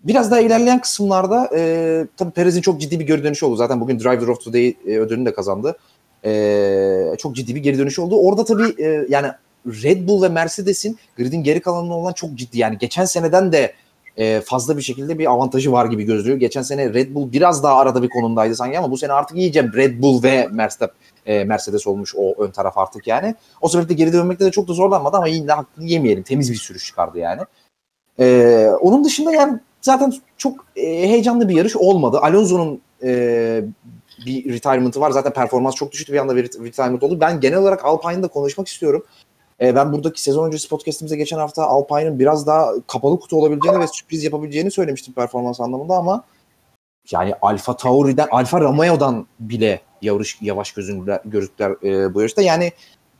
biraz 0.03 0.31
daha 0.31 0.39
ilerleyen 0.39 0.81
kısımlarda 0.81 1.49
e, 1.55 2.05
tabii 2.17 2.31
Perez'in 2.31 2.61
çok 2.61 2.81
ciddi 2.81 2.99
bir 2.99 3.07
geri 3.07 3.23
dönüşü 3.23 3.45
oldu. 3.45 3.55
Zaten 3.55 3.81
bugün 3.81 3.99
Driver 3.99 4.27
of 4.27 4.43
the 4.43 4.53
Day 4.53 4.75
e, 4.87 4.99
ödülünü 4.99 5.25
de 5.25 5.33
kazandı. 5.33 5.77
E, 6.25 7.15
çok 7.17 7.35
ciddi 7.35 7.55
bir 7.55 7.63
geri 7.63 7.77
dönüşü 7.77 8.01
oldu. 8.01 8.15
Orada 8.15 8.45
tabii 8.45 8.83
e, 8.83 9.05
yani 9.09 9.27
Red 9.67 10.07
Bull 10.07 10.21
ve 10.21 10.29
Mercedes'in 10.29 10.97
gridin 11.17 11.43
geri 11.43 11.61
kalanına 11.61 11.97
olan 11.97 12.13
çok 12.13 12.35
ciddi. 12.35 12.59
Yani 12.59 12.77
geçen 12.77 13.05
seneden 13.05 13.51
de 13.51 13.73
e, 14.17 14.41
fazla 14.41 14.77
bir 14.77 14.81
şekilde 14.81 15.19
bir 15.19 15.31
avantajı 15.31 15.71
var 15.71 15.85
gibi 15.85 16.03
gözlüyor. 16.03 16.37
Geçen 16.37 16.61
sene 16.61 16.93
Red 16.93 17.15
Bull 17.15 17.31
biraz 17.31 17.63
daha 17.63 17.75
arada 17.75 18.03
bir 18.03 18.09
konumdaydı 18.09 18.55
sanki 18.55 18.77
ama 18.77 18.91
bu 18.91 18.97
sene 18.97 19.13
artık 19.13 19.37
iyice 19.37 19.63
Red 19.63 20.01
Bull 20.01 20.23
ve 20.23 20.47
Mercedes, 20.51 20.89
e, 21.25 21.43
Mercedes 21.43 21.87
olmuş 21.87 22.15
o 22.17 22.43
ön 22.43 22.51
taraf 22.51 22.77
artık 22.77 23.07
yani. 23.07 23.35
O 23.61 23.67
sebeple 23.67 23.95
geri 23.95 24.13
dönmekte 24.13 24.45
de 24.45 24.51
çok 24.51 24.67
da 24.67 24.73
zorlanmadı 24.73 25.17
ama 25.17 25.27
yine 25.27 25.47
de 25.47 25.53
hakkını 25.53 25.85
yemeyelim. 25.85 26.23
Temiz 26.23 26.51
bir 26.51 26.55
sürüş 26.55 26.85
çıkardı 26.85 27.19
yani. 27.19 27.41
E, 28.19 28.67
onun 28.81 29.03
dışında 29.03 29.31
yani 29.31 29.59
zaten 29.81 30.13
çok 30.37 30.65
e, 30.75 30.83
heyecanlı 30.85 31.49
bir 31.49 31.55
yarış 31.55 31.75
olmadı. 31.75 32.19
Alonso'nun 32.21 32.81
e, 33.03 33.63
bir 34.25 34.53
retirement'ı 34.53 35.01
var. 35.01 35.11
Zaten 35.11 35.33
performans 35.33 35.75
çok 35.75 35.91
düşüktü 35.91 36.13
bir 36.13 36.19
anda 36.19 36.35
bir 36.35 36.43
retirement 36.43 37.03
oldu. 37.03 37.19
Ben 37.19 37.39
genel 37.39 37.57
olarak 37.57 37.85
Alpine'da 37.85 38.27
konuşmak 38.27 38.67
istiyorum. 38.67 39.05
E, 39.61 39.75
ben 39.75 39.93
buradaki 39.93 40.21
sezon 40.21 40.47
öncesi 40.47 40.69
podcast'imizde 40.69 41.17
geçen 41.17 41.37
hafta 41.37 41.63
Alpine'ın 41.63 42.19
biraz 42.19 42.47
daha 42.47 42.71
kapalı 42.87 43.19
kutu 43.19 43.37
olabileceğini 43.37 43.79
ve 43.79 43.87
sürpriz 43.87 44.23
yapabileceğini 44.23 44.71
söylemiştim 44.71 45.13
performans 45.13 45.61
anlamında 45.61 45.95
ama 45.95 46.23
yani 47.11 47.33
Alfa 47.41 47.77
Tauri'den, 47.77 48.27
Alfa 48.31 48.61
Romeo'dan 48.61 49.27
bile 49.39 49.81
yavaş, 50.03 50.37
yavaş 50.41 50.71
gözükler, 50.71 51.19
gözükler 51.25 51.71
e, 51.83 52.13
bu 52.13 52.19
yarışta. 52.19 52.41
Yani 52.41 52.71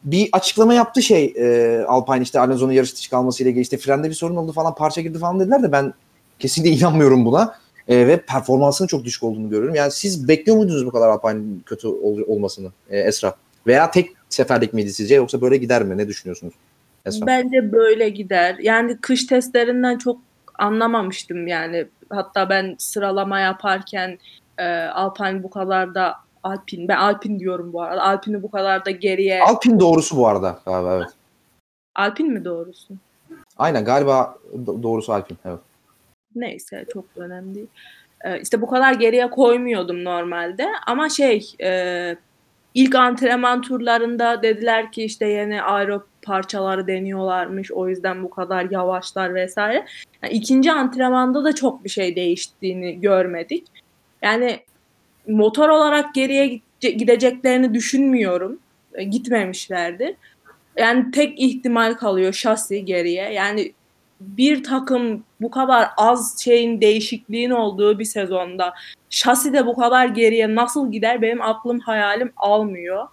bir 0.04 0.30
açıklama 0.32 0.74
yaptı 0.74 1.02
şey 1.02 1.34
e, 1.38 1.80
Alpine 1.88 2.22
işte 2.22 2.39
Alonso'nun 2.39 2.72
yarış 2.72 2.96
dışı 2.96 3.10
kalmasıyla 3.10 3.50
ilgili 3.50 3.62
işte 3.62 3.78
frende 3.78 4.10
bir 4.10 4.13
sorun 4.13 4.36
oldu 4.36 4.52
falan 4.52 4.76
parça 4.76 5.02
girdi 5.02 5.19
falan 5.19 5.39
dediler 5.39 5.63
de 5.63 5.72
ben 5.72 5.93
kesinlikle 6.39 6.80
inanmıyorum 6.80 7.26
buna. 7.26 7.56
E, 7.88 8.08
ve 8.08 8.22
performansının 8.22 8.88
çok 8.88 9.04
düşük 9.04 9.24
olduğunu 9.24 9.50
görüyorum. 9.50 9.76
Yani 9.76 9.91
siz 9.91 10.28
bekliyor 10.28 10.58
muydunuz 10.58 10.86
bu 10.86 10.91
kadar 10.91 11.10
Alpine'in 11.10 11.63
kötü 11.65 11.88
ol- 11.88 12.28
olmasını 12.28 12.72
e, 12.89 13.00
Esra? 13.00 13.36
Veya 13.67 13.91
tek 13.91 14.10
seferlik 14.30 14.74
miydi 14.74 14.93
sizce 14.93 15.15
yoksa 15.15 15.41
böyle 15.41 15.58
gider 15.58 15.84
mi? 15.84 15.98
Ne 15.98 16.08
düşünüyorsunuz? 16.08 16.54
Esra. 17.06 17.28
Bence 17.28 17.72
böyle 17.72 18.10
gider. 18.10 18.56
Yani 18.62 18.98
kış 18.98 19.26
testlerinden 19.26 19.98
çok 19.98 20.22
anlamamıştım 20.60 21.48
yani. 21.48 21.86
Hatta 22.10 22.50
ben 22.50 22.76
sıralama 22.78 23.39
yaparken 23.39 24.19
e, 24.58 24.65
Alpine 24.74 25.43
bu 25.43 25.50
kadar 25.50 25.96
da 25.96 26.15
Alpin, 26.43 26.88
ben 26.88 26.97
Alpin 26.97 27.39
diyorum 27.39 27.73
bu 27.73 27.82
arada. 27.82 28.03
Alpin'i 28.03 28.43
bu 28.43 28.51
kadar 28.51 28.86
da 28.86 28.91
geriye. 28.91 29.43
Alpine 29.43 29.79
doğrusu 29.79 30.17
bu 30.17 30.27
arada 30.27 30.60
galiba 30.65 30.95
evet. 30.95 31.10
Alpin 31.95 32.32
mi 32.32 32.45
doğrusu? 32.45 32.93
Aynen 33.58 33.86
galiba 33.86 34.38
do- 34.65 34.84
doğrusu 34.84 35.13
Alpine 35.13 35.38
evet. 35.45 35.60
Neyse 36.36 36.86
çok 36.93 37.06
önemli 37.15 37.56
değil. 37.56 37.67
Ee, 38.25 38.41
işte 38.41 38.62
bu 38.62 38.67
kadar 38.67 38.93
geriye 38.93 39.29
koymuyordum 39.29 40.03
normalde 40.03 40.67
ama 40.88 41.10
şey 41.10 41.56
e, 41.63 42.15
ilk 42.73 42.95
antrenman 42.95 43.62
turlarında 43.62 44.41
dediler 44.41 44.91
ki 44.91 45.03
işte 45.03 45.27
yeni 45.27 45.62
aero 45.62 46.03
parçaları 46.21 46.88
deniyorlarmış 46.88 47.71
o 47.71 47.89
yüzden 47.89 48.23
bu 48.23 48.29
kadar 48.29 48.71
yavaşlar 48.71 49.36
vesaire. 49.36 49.86
Yani 50.23 50.34
ikinci 50.34 50.71
antrenmanda 50.71 51.43
da 51.43 51.56
çok 51.56 51.84
bir 51.84 51.89
şey 51.89 52.15
değiştiğini 52.15 53.01
görmedik. 53.01 53.67
Yani 54.21 54.60
motor 55.28 55.70
olarak 55.70 56.16
geriye 56.16 56.48
gide- 56.48 56.92
gideceklerini 56.92 57.74
düşünmüyorum. 57.74 58.60
E, 58.94 59.04
Gitmemişlerdir. 59.04 60.16
Yani 60.78 61.12
tek 61.12 61.40
ihtimal 61.40 61.94
kalıyor 61.94 62.34
şasi 62.34 62.86
geriye. 62.86 63.34
Yani 63.34 63.74
bir 64.22 64.64
takım 64.64 65.24
bu 65.42 65.52
kadar 65.52 65.90
az 65.98 66.40
şeyin 66.44 66.82
değişikliğin 66.82 67.50
olduğu 67.50 68.00
bir 68.00 68.06
sezonda 68.06 68.74
şasi 69.10 69.54
de 69.54 69.66
bu 69.66 69.76
kadar 69.76 70.06
geriye 70.08 70.56
nasıl 70.56 70.92
gider 70.92 71.22
benim 71.22 71.42
aklım 71.42 71.80
hayalim 71.80 72.32
almıyor. 72.38 73.08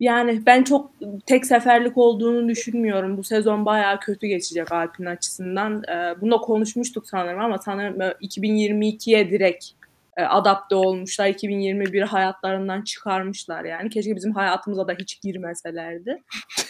Yani 0.00 0.46
ben 0.46 0.62
çok 0.64 0.90
tek 1.26 1.46
seferlik 1.46 1.98
olduğunu 1.98 2.48
düşünmüyorum. 2.48 3.16
Bu 3.16 3.24
sezon 3.24 3.66
bayağı 3.66 4.00
kötü 4.00 4.26
geçecek 4.26 4.72
Alpine 4.72 5.08
açısından. 5.08 5.82
Ee, 5.88 6.20
bunu 6.20 6.40
konuşmuştuk 6.40 7.08
sanırım 7.08 7.40
ama 7.40 7.58
sanırım 7.58 8.00
e, 8.00 8.14
2022'ye 8.22 9.30
direkt 9.30 9.64
e, 9.64 9.77
adapte 10.26 10.74
olmuşlar. 10.74 11.26
2021 11.28 12.02
hayatlarından 12.02 12.82
çıkarmışlar 12.82 13.64
yani. 13.64 13.90
Keşke 13.90 14.16
bizim 14.16 14.34
hayatımıza 14.34 14.88
da 14.88 14.92
hiç 14.92 15.20
girmeselerdi. 15.22 16.22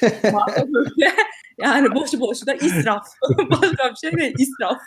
Yani 1.60 1.94
boşu 1.94 2.20
boşuna 2.20 2.54
israf. 2.54 3.06
Başka 3.50 3.90
bir 3.90 3.96
şey 3.96 4.12
değil, 4.12 4.34
israf. 4.38 4.78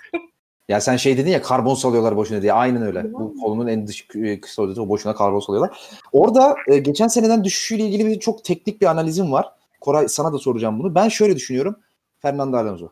Ya 0.70 0.82
sen 0.82 0.98
şey 0.98 1.18
dedin 1.18 1.32
ya 1.32 1.42
karbon 1.42 1.76
salıyorlar 1.76 2.16
boşuna 2.16 2.42
diye. 2.42 2.54
Aynen 2.54 2.82
öyle. 2.82 3.14
Bu 3.14 3.36
kolunun 3.42 3.68
en 3.68 3.88
dış 3.88 4.02
kı- 4.02 4.42
kısa 4.42 4.62
o 4.62 4.90
boşuna 4.90 5.16
karbon 5.16 5.40
salıyorlar. 5.40 5.80
Orada 6.12 6.56
e, 6.68 6.78
geçen 6.78 7.08
seneden 7.08 7.44
düşüşüyle 7.44 7.84
ilgili 7.84 8.06
bir 8.06 8.20
çok 8.20 8.44
teknik 8.46 8.82
bir 8.82 8.86
analizim 8.86 9.32
var. 9.32 9.50
Koray 9.82 10.08
sana 10.08 10.34
da 10.34 10.38
soracağım 10.38 10.80
bunu. 10.80 10.96
Ben 10.96 11.10
şöyle 11.10 11.36
düşünüyorum. 11.36 11.76
Fernando 12.20 12.58
Alonso. 12.58 12.90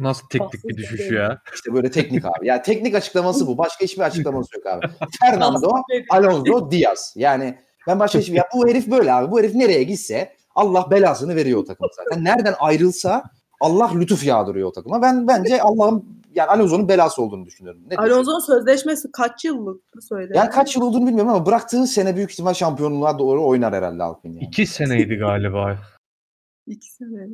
Bu 0.00 0.04
nasıl 0.04 0.28
teknik 0.28 0.64
bir 0.64 0.76
düşüş 0.76 1.10
ya? 1.10 1.42
İşte 1.54 1.74
böyle 1.74 1.90
teknik 1.90 2.24
abi. 2.24 2.46
Yani 2.46 2.62
teknik 2.62 2.94
açıklaması 2.94 3.46
bu. 3.46 3.58
Başka 3.58 3.84
hiçbir 3.84 4.02
açıklaması 4.02 4.56
yok 4.56 4.66
abi. 4.66 4.86
Fernando 5.20 5.72
Alonso 6.10 6.70
Diaz. 6.70 7.14
Yani 7.16 7.58
ben 7.86 7.98
başka 7.98 8.18
hiçbir... 8.18 8.34
Ya 8.34 8.48
bu 8.54 8.68
herif 8.68 8.90
böyle 8.90 9.12
abi. 9.12 9.30
Bu 9.30 9.38
herif 9.38 9.54
nereye 9.54 9.82
gitse 9.82 10.32
Allah 10.54 10.90
belasını 10.90 11.36
veriyor 11.36 11.60
o 11.60 11.64
takıma 11.64 11.88
zaten. 11.96 12.24
Nereden 12.24 12.54
ayrılsa 12.58 13.24
Allah 13.60 13.90
lütuf 13.94 14.24
yağdırıyor 14.24 14.68
o 14.68 14.72
takıma. 14.72 15.02
Ben 15.02 15.28
bence 15.28 15.62
Allah'ın 15.62 16.04
yani 16.34 16.50
Alonso'nun 16.50 16.88
belası 16.88 17.22
olduğunu 17.22 17.46
düşünüyorum. 17.46 17.82
Ne? 17.90 17.96
Alonso'nun 17.96 18.38
sözleşmesi 18.38 19.12
kaç 19.12 19.44
yıllık 19.44 19.82
söyle. 20.00 20.32
Yani 20.36 20.50
kaç 20.50 20.76
yıl 20.76 20.82
olduğunu 20.82 21.06
bilmiyorum 21.06 21.30
ama 21.30 21.46
bıraktığı 21.46 21.86
sene 21.86 22.16
büyük 22.16 22.32
ihtimal 22.32 22.54
şampiyonluğa 22.54 23.18
doğru 23.18 23.46
oynar 23.46 23.74
herhalde 23.74 24.02
Alpine. 24.02 24.34
Yani. 24.34 24.44
İki 24.44 24.66
seneydi 24.66 25.16
galiba. 25.16 25.78
İki 26.66 26.92
sene. 26.92 27.26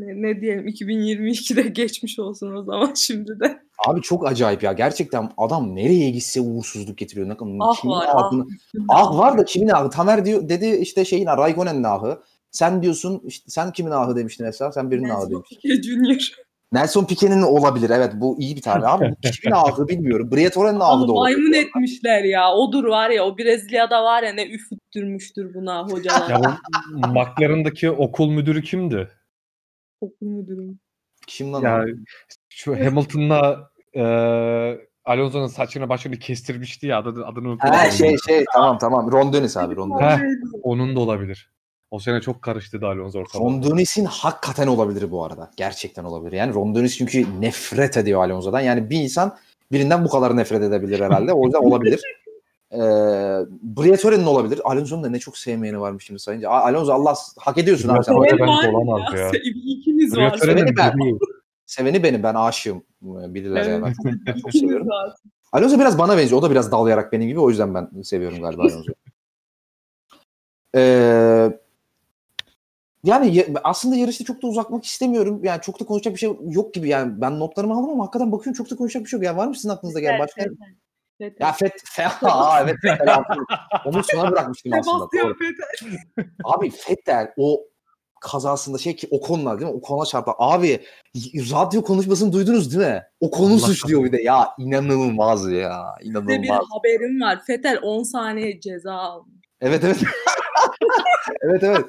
Ne, 0.00 0.22
ne 0.28 0.40
diyelim 0.40 0.68
2022'de 0.68 1.62
geçmiş 1.62 2.18
olsun 2.18 2.56
o 2.56 2.62
zaman 2.62 2.94
şimdi 2.96 3.40
de. 3.40 3.58
Abi 3.86 4.02
çok 4.02 4.26
acayip 4.26 4.62
ya. 4.62 4.72
Gerçekten 4.72 5.30
adam 5.38 5.76
nereye 5.76 6.10
gitse 6.10 6.40
uğursuzluk 6.40 6.98
getiriyor. 6.98 7.28
Ne 7.28 7.36
Ah 7.60 7.80
kimin 7.80 7.94
var, 7.94 8.06
ah. 8.08 8.14
ahını- 8.24 8.46
Ah 8.88 9.18
var 9.18 9.38
da 9.38 9.44
kimin 9.44 9.68
ahı? 9.68 9.90
Tamer 9.90 10.24
diyor, 10.24 10.48
dedi 10.48 10.66
işte 10.66 11.04
şeyin 11.04 11.26
Raikkonen'in 11.26 11.84
ahı. 11.84 12.18
Sen 12.50 12.82
diyorsun 12.82 13.20
işte 13.24 13.50
sen 13.50 13.72
kimin 13.72 13.90
ahı 13.90 14.16
demiştin 14.16 14.44
Esra? 14.44 14.72
Sen 14.72 14.90
birinin 14.90 15.08
ahı 15.08 15.30
demiştin. 15.30 15.82
Junior. 15.82 16.16
Nelson 16.72 17.04
Piquet'in 17.04 17.42
olabilir. 17.42 17.90
Evet 17.90 18.12
bu 18.14 18.40
iyi 18.40 18.56
bir 18.56 18.62
tane. 18.62 18.86
Abi 18.86 19.14
kimin 19.42 19.54
ağzı 19.54 19.88
bilmiyorum. 19.88 20.30
Briatore'nin 20.32 20.80
ağzı 20.80 21.08
da 21.08 21.12
olabilir. 21.12 21.36
maymun 21.38 21.52
etmişler 21.52 22.24
ya. 22.24 22.54
Odur 22.54 22.84
var 22.84 23.10
ya 23.10 23.24
o 23.24 23.38
Brezilya'da 23.38 24.04
var 24.04 24.22
ya 24.22 24.32
ne 24.32 24.46
üfüttürmüştür 24.46 25.54
buna 25.54 25.88
hocalar. 25.88 26.30
Ya 26.30 26.40
bu 26.92 27.06
McLaren'daki 27.08 27.90
okul 27.90 28.30
müdürü 28.30 28.62
kimdi? 28.62 29.08
Okul 30.00 30.26
müdürü. 30.26 30.74
Kim 31.26 31.52
lan? 31.52 31.62
Ya 31.62 31.84
o? 31.84 31.86
şu 32.48 32.84
Hamilton'la 32.84 33.70
e, 33.96 34.02
Alonso'nun 35.04 35.46
saçını 35.46 35.88
başını 35.88 36.16
kestirmişti 36.16 36.86
ya 36.86 36.98
adını, 36.98 37.26
adını 37.26 37.48
unuttum. 37.48 37.70
Ha 37.70 37.90
şey 37.90 38.16
şey 38.26 38.44
tamam 38.54 38.78
tamam. 38.78 39.12
Ron 39.12 39.32
Dennis 39.32 39.56
abi 39.56 39.76
Ron 39.76 39.98
Dennis. 39.98 40.38
Onun 40.62 40.96
da 40.96 41.00
olabilir. 41.00 41.50
O 41.90 41.98
sene 41.98 42.20
çok 42.20 42.42
karıştı 42.42 42.80
da 42.80 42.86
Alonso 42.86 43.18
ortalığı. 43.18 43.44
Ron 43.44 43.62
Dennis'in 43.62 44.04
hakikaten 44.04 44.66
olabilir 44.66 45.10
bu 45.10 45.24
arada. 45.24 45.50
Gerçekten 45.56 46.04
olabilir. 46.04 46.32
Yani 46.32 46.54
Ron 46.54 46.74
Dennis 46.74 46.98
çünkü 46.98 47.40
nefret 47.40 47.96
ediyor 47.96 48.24
Alonso'dan. 48.24 48.60
Yani 48.60 48.90
bir 48.90 49.00
insan 49.00 49.36
birinden 49.72 50.04
bu 50.04 50.08
kadar 50.08 50.36
nefret 50.36 50.62
edebilir 50.62 51.00
herhalde. 51.00 51.32
O 51.32 51.44
yüzden 51.44 51.58
olabilir. 51.58 52.00
Ee, 52.72 52.78
Briatore'nin 53.62 54.24
olabilir. 54.26 54.60
Alonso'nun 54.64 55.04
da 55.04 55.08
ne 55.10 55.18
çok 55.18 55.38
sevmeyeni 55.38 55.80
varmış 55.80 56.04
şimdi 56.06 56.20
sayınca. 56.20 56.50
Alonso 56.50 56.92
Allah 56.92 57.14
hak 57.38 57.58
ediyorsun 57.58 57.88
abi 57.88 58.04
sen. 58.04 58.14
Briatore- 58.14 58.30
Seven 58.30 58.48
bence 58.48 58.68
var 58.68 58.72
olamaz 58.72 59.14
ya. 59.20 59.30
İkimiz 59.64 60.16
var. 60.16 60.36
Seveni 60.38 60.76
ben. 60.76 60.92
Seveni 61.66 62.02
benim. 62.02 62.22
Ben 62.22 62.34
aşığım. 62.34 62.82
Ee, 63.02 63.34
Bilirler 63.34 63.60
Evet. 63.60 63.68
yani. 63.68 63.82
Ben 63.84 63.92
çok, 63.92 64.44
ben 64.46 64.50
seviyorum. 64.60 64.88
Alonso 65.52 65.78
biraz 65.78 65.98
bana 65.98 66.16
benziyor. 66.18 66.38
O 66.38 66.42
da 66.42 66.50
biraz 66.50 66.72
dalayarak 66.72 67.12
benim 67.12 67.28
gibi. 67.28 67.40
O 67.40 67.50
yüzden 67.50 67.74
ben 67.74 68.02
seviyorum 68.02 68.42
galiba 68.42 68.62
Alonso'yu. 68.62 68.94
Ee, 70.74 71.58
yani 73.04 73.34
ya- 73.36 73.46
aslında 73.64 73.96
yarışta 73.96 74.24
çok 74.24 74.42
da 74.42 74.46
uzatmak 74.46 74.84
istemiyorum. 74.84 75.40
Yani 75.44 75.60
çok 75.60 75.80
da 75.80 75.84
konuşacak 75.84 76.14
bir 76.14 76.18
şey 76.18 76.30
yok 76.50 76.74
gibi. 76.74 76.88
Yani 76.88 77.20
ben 77.20 77.38
notlarımı 77.38 77.74
aldım 77.74 77.90
ama 77.90 78.02
hakikaten 78.04 78.32
bakıyorum 78.32 78.56
çok 78.64 78.70
da 78.70 78.76
konuşacak 78.76 79.04
bir 79.04 79.08
şey 79.10 79.16
yok. 79.18 79.24
Yani 79.26 79.36
var 79.36 79.46
mı 79.46 79.54
sizin 79.54 79.68
aklınızda 79.68 80.00
gelen 80.00 80.18
başka? 80.18 80.40
Vettel, 80.40 80.54
Vettel. 81.20 81.46
Ya 81.46 81.52
Fet, 81.52 81.72
Fet 81.84 82.06
Aa, 82.22 82.60
evet 82.62 82.76
Fettel 82.82 83.14
abi. 83.16 83.24
Onu 83.84 84.02
sona 84.04 84.30
bırakmıştım 84.30 84.72
aslında. 84.80 85.08
Sebastian. 85.12 85.36
Abi 86.44 86.70
Fettel 86.70 87.32
o 87.36 87.60
kazasında 88.20 88.78
şey 88.78 88.96
ki 88.96 89.08
o 89.10 89.20
konular 89.20 89.60
değil 89.60 89.70
mi? 89.70 89.76
O 89.76 89.80
kona 89.80 90.06
çarptı. 90.06 90.32
Abi 90.38 90.80
radyo 91.36 91.82
konuşmasını 91.82 92.32
duydunuz 92.32 92.76
değil 92.78 92.90
mi? 92.90 93.02
O 93.20 93.30
konu 93.30 93.52
Allah 93.52 93.58
suçluyor 93.58 94.04
bir 94.04 94.12
de. 94.12 94.22
Ya 94.22 94.48
inanılmaz 94.58 95.52
ya. 95.52 95.84
Size 96.02 96.14
bir 96.14 96.34
İnanılmaz. 96.34 96.64
haberim 96.70 97.20
var. 97.20 97.40
Fettel 97.46 97.78
10 97.82 98.02
saniye 98.02 98.60
ceza 98.60 98.92
almış. 98.94 99.39
Evet 99.60 99.84
evet. 99.84 100.02
evet 101.42 101.62
evet. 101.62 101.86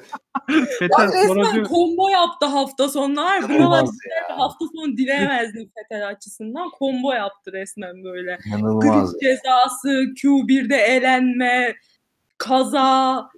Fetel 0.78 1.06
Resmen 1.06 1.26
sonra 1.26 1.52
diyor, 1.54 1.66
combo 1.66 2.08
yaptı 2.08 2.46
hafta 2.46 2.88
sonları. 2.88 3.42
Buna 3.42 3.48
da 3.48 3.54
İnanılmaz 3.54 3.98
ya. 4.30 4.38
hafta 4.38 4.64
sonu 4.74 4.96
dileyemezdim 4.96 5.70
Fettel 5.74 6.08
açısından. 6.08 6.70
Combo 6.78 7.12
yaptı 7.12 7.52
resmen 7.52 8.04
böyle. 8.04 8.38
Grip 8.60 9.20
cezası, 9.20 9.88
Q1'de 9.88 10.76
elenme, 10.76 11.74
kaza, 12.38 13.28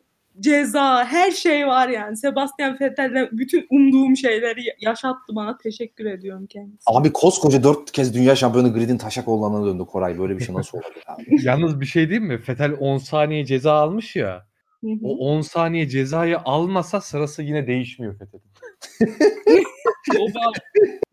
ceza 0.41 1.05
her 1.05 1.31
şey 1.31 1.67
var 1.67 1.89
yani. 1.89 2.17
Sebastian 2.17 2.77
Vettel'den 2.81 3.29
bütün 3.33 3.67
umduğum 3.71 4.17
şeyleri 4.17 4.61
yaşattı 4.81 5.33
bana. 5.37 5.59
Teşekkür 5.59 6.05
ediyorum 6.05 6.47
kendisine. 6.47 6.79
Abi 6.87 7.13
koskoca 7.13 7.63
dört 7.63 7.93
kez 7.93 8.15
dünya 8.15 8.37
şampiyonu 8.37 8.75
Grid'in 8.75 8.99
taşak 8.99 9.29
olanına 9.29 9.67
döndü 9.67 9.85
Koray. 9.85 10.19
Böyle 10.19 10.39
bir 10.39 10.45
şey 10.45 10.55
nasıl 10.55 10.79
olabilir 10.79 11.05
abi? 11.07 11.25
yalnız 11.47 11.81
bir 11.81 11.87
şey 11.87 12.09
diyeyim 12.09 12.29
mi? 12.29 12.39
Fetel 12.39 12.73
10 12.81 12.99
saniye 12.99 13.45
ceza 13.45 13.73
almış 13.73 14.17
ya. 14.17 14.47
Hı 14.81 14.91
hı. 14.91 14.99
O 15.03 15.17
10 15.17 15.41
saniye 15.41 15.89
cezayı 15.89 16.39
almasa 16.39 17.01
sırası 17.01 17.43
yine 17.43 17.67
değişmiyor 17.67 18.19
Fetel'in. 18.19 19.65
O 20.19 20.35
da 20.35 20.41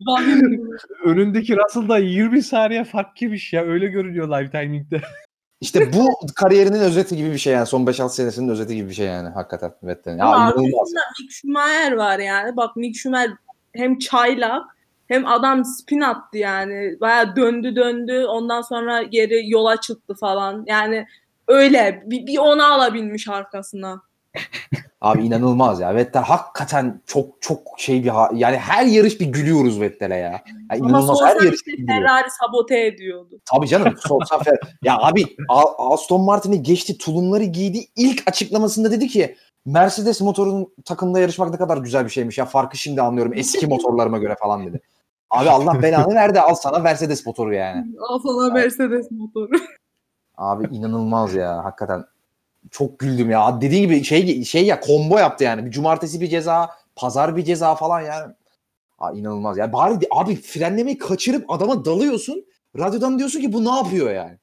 vahim. 0.06 0.70
Önündeki 1.04 1.56
Russell 1.56 1.88
da 1.88 1.98
20 1.98 2.42
saniye 2.42 2.84
fark 2.84 3.16
girmiş 3.16 3.52
ya. 3.52 3.64
Öyle 3.64 3.86
görünüyor 3.86 4.28
live 4.28 4.50
timing'de. 4.50 5.02
İşte 5.62 5.92
bu 5.92 6.26
kariyerinin 6.34 6.80
özeti 6.80 7.16
gibi 7.16 7.32
bir 7.32 7.38
şey 7.38 7.52
yani. 7.52 7.66
Son 7.66 7.86
5-6 7.86 8.08
senesinin 8.08 8.48
özeti 8.48 8.74
gibi 8.76 8.88
bir 8.88 8.94
şey 8.94 9.06
yani 9.06 9.28
hakikaten 9.28 9.74
Vettel'in. 9.82 10.18
Ya 10.18 10.26
arkasında 10.26 11.00
Mick 11.20 11.32
Schumacher 11.32 11.92
var 11.92 12.18
yani. 12.18 12.56
Bak 12.56 12.76
Mick 12.76 12.96
Schumacher 12.96 13.32
hem 13.72 13.98
çaylak 13.98 14.62
hem 15.08 15.26
adam 15.26 15.64
spin 15.64 16.00
attı 16.00 16.38
yani. 16.38 16.96
Baya 17.00 17.36
döndü 17.36 17.76
döndü. 17.76 18.24
Ondan 18.24 18.62
sonra 18.62 19.02
geri 19.02 19.50
yola 19.50 19.80
çıktı 19.80 20.14
falan. 20.14 20.64
Yani 20.66 21.06
öyle 21.48 22.02
bir, 22.06 22.26
bir 22.26 22.38
onu 22.38 22.64
alabilmiş 22.64 23.28
arkasına. 23.28 24.02
Abi 25.02 25.26
inanılmaz 25.26 25.80
ya. 25.80 25.94
Vettel 25.94 26.22
hakikaten 26.22 27.00
çok 27.06 27.26
çok 27.42 27.58
şey 27.76 28.04
bir 28.04 28.08
ha- 28.08 28.30
yani 28.34 28.56
her 28.56 28.86
yarış 28.86 29.20
bir 29.20 29.26
gülüyoruz 29.26 29.80
Vettel'e 29.80 30.16
ya. 30.16 30.22
ya 30.22 30.42
Ama 30.70 30.88
inanılmaz 30.88 31.20
her 31.22 31.36
yarış 31.36 31.66
bir 31.66 31.76
gülüyor. 31.76 31.98
Ferrari 31.98 32.28
sabote 32.30 32.86
ediyordu. 32.86 33.40
Tabii 33.44 33.68
canım. 33.68 33.94
Son 34.08 34.20
sefer. 34.24 34.58
Ya 34.82 34.98
abi 34.98 35.36
A- 35.48 35.92
Aston 35.92 36.20
Martin'i 36.20 36.62
geçti, 36.62 36.98
tulumları 36.98 37.44
giydi. 37.44 37.78
İlk 37.96 38.22
açıklamasında 38.28 38.90
dedi 38.90 39.08
ki 39.08 39.36
Mercedes 39.66 40.20
motorunun 40.20 40.68
takımda 40.84 41.18
yarışmak 41.20 41.50
ne 41.50 41.56
kadar 41.56 41.78
güzel 41.78 42.04
bir 42.04 42.10
şeymiş 42.10 42.38
ya. 42.38 42.44
Farkı 42.44 42.76
şimdi 42.76 43.02
anlıyorum 43.02 43.32
eski 43.34 43.66
motorlarıma 43.66 44.18
göre 44.18 44.36
falan 44.40 44.66
dedi. 44.66 44.80
Abi 45.30 45.50
Allah 45.50 45.82
belanı 45.82 46.14
verdi. 46.14 46.40
Al 46.40 46.54
sana 46.54 46.78
Mercedes 46.78 47.26
motoru 47.26 47.54
yani. 47.54 47.86
Al 48.08 48.18
sana 48.18 48.52
Mercedes 48.54 49.10
motoru. 49.10 49.50
Abi 50.36 50.64
inanılmaz 50.76 51.34
ya 51.34 51.64
hakikaten. 51.64 52.04
Çok 52.70 52.98
güldüm 52.98 53.30
ya. 53.30 53.60
Dediğin 53.60 53.82
gibi 53.82 54.04
şey 54.04 54.44
şey 54.44 54.66
ya 54.66 54.80
combo 54.86 55.18
yaptı 55.18 55.44
yani. 55.44 55.66
Bir 55.66 55.70
cumartesi 55.70 56.20
bir 56.20 56.28
ceza, 56.28 56.70
pazar 56.96 57.36
bir 57.36 57.44
ceza 57.44 57.74
falan 57.74 58.00
yani. 58.00 58.34
Aa, 58.98 59.12
inanılmaz. 59.12 59.58
Ya 59.58 59.72
bari 59.72 59.98
abi 60.10 60.36
frenlemeyi 60.36 60.98
kaçırıp 60.98 61.50
adama 61.50 61.84
dalıyorsun. 61.84 62.46
Radyodan 62.78 63.18
diyorsun 63.18 63.40
ki 63.40 63.52
bu 63.52 63.64
ne 63.64 63.70
yapıyor 63.76 64.10
yani? 64.14 64.38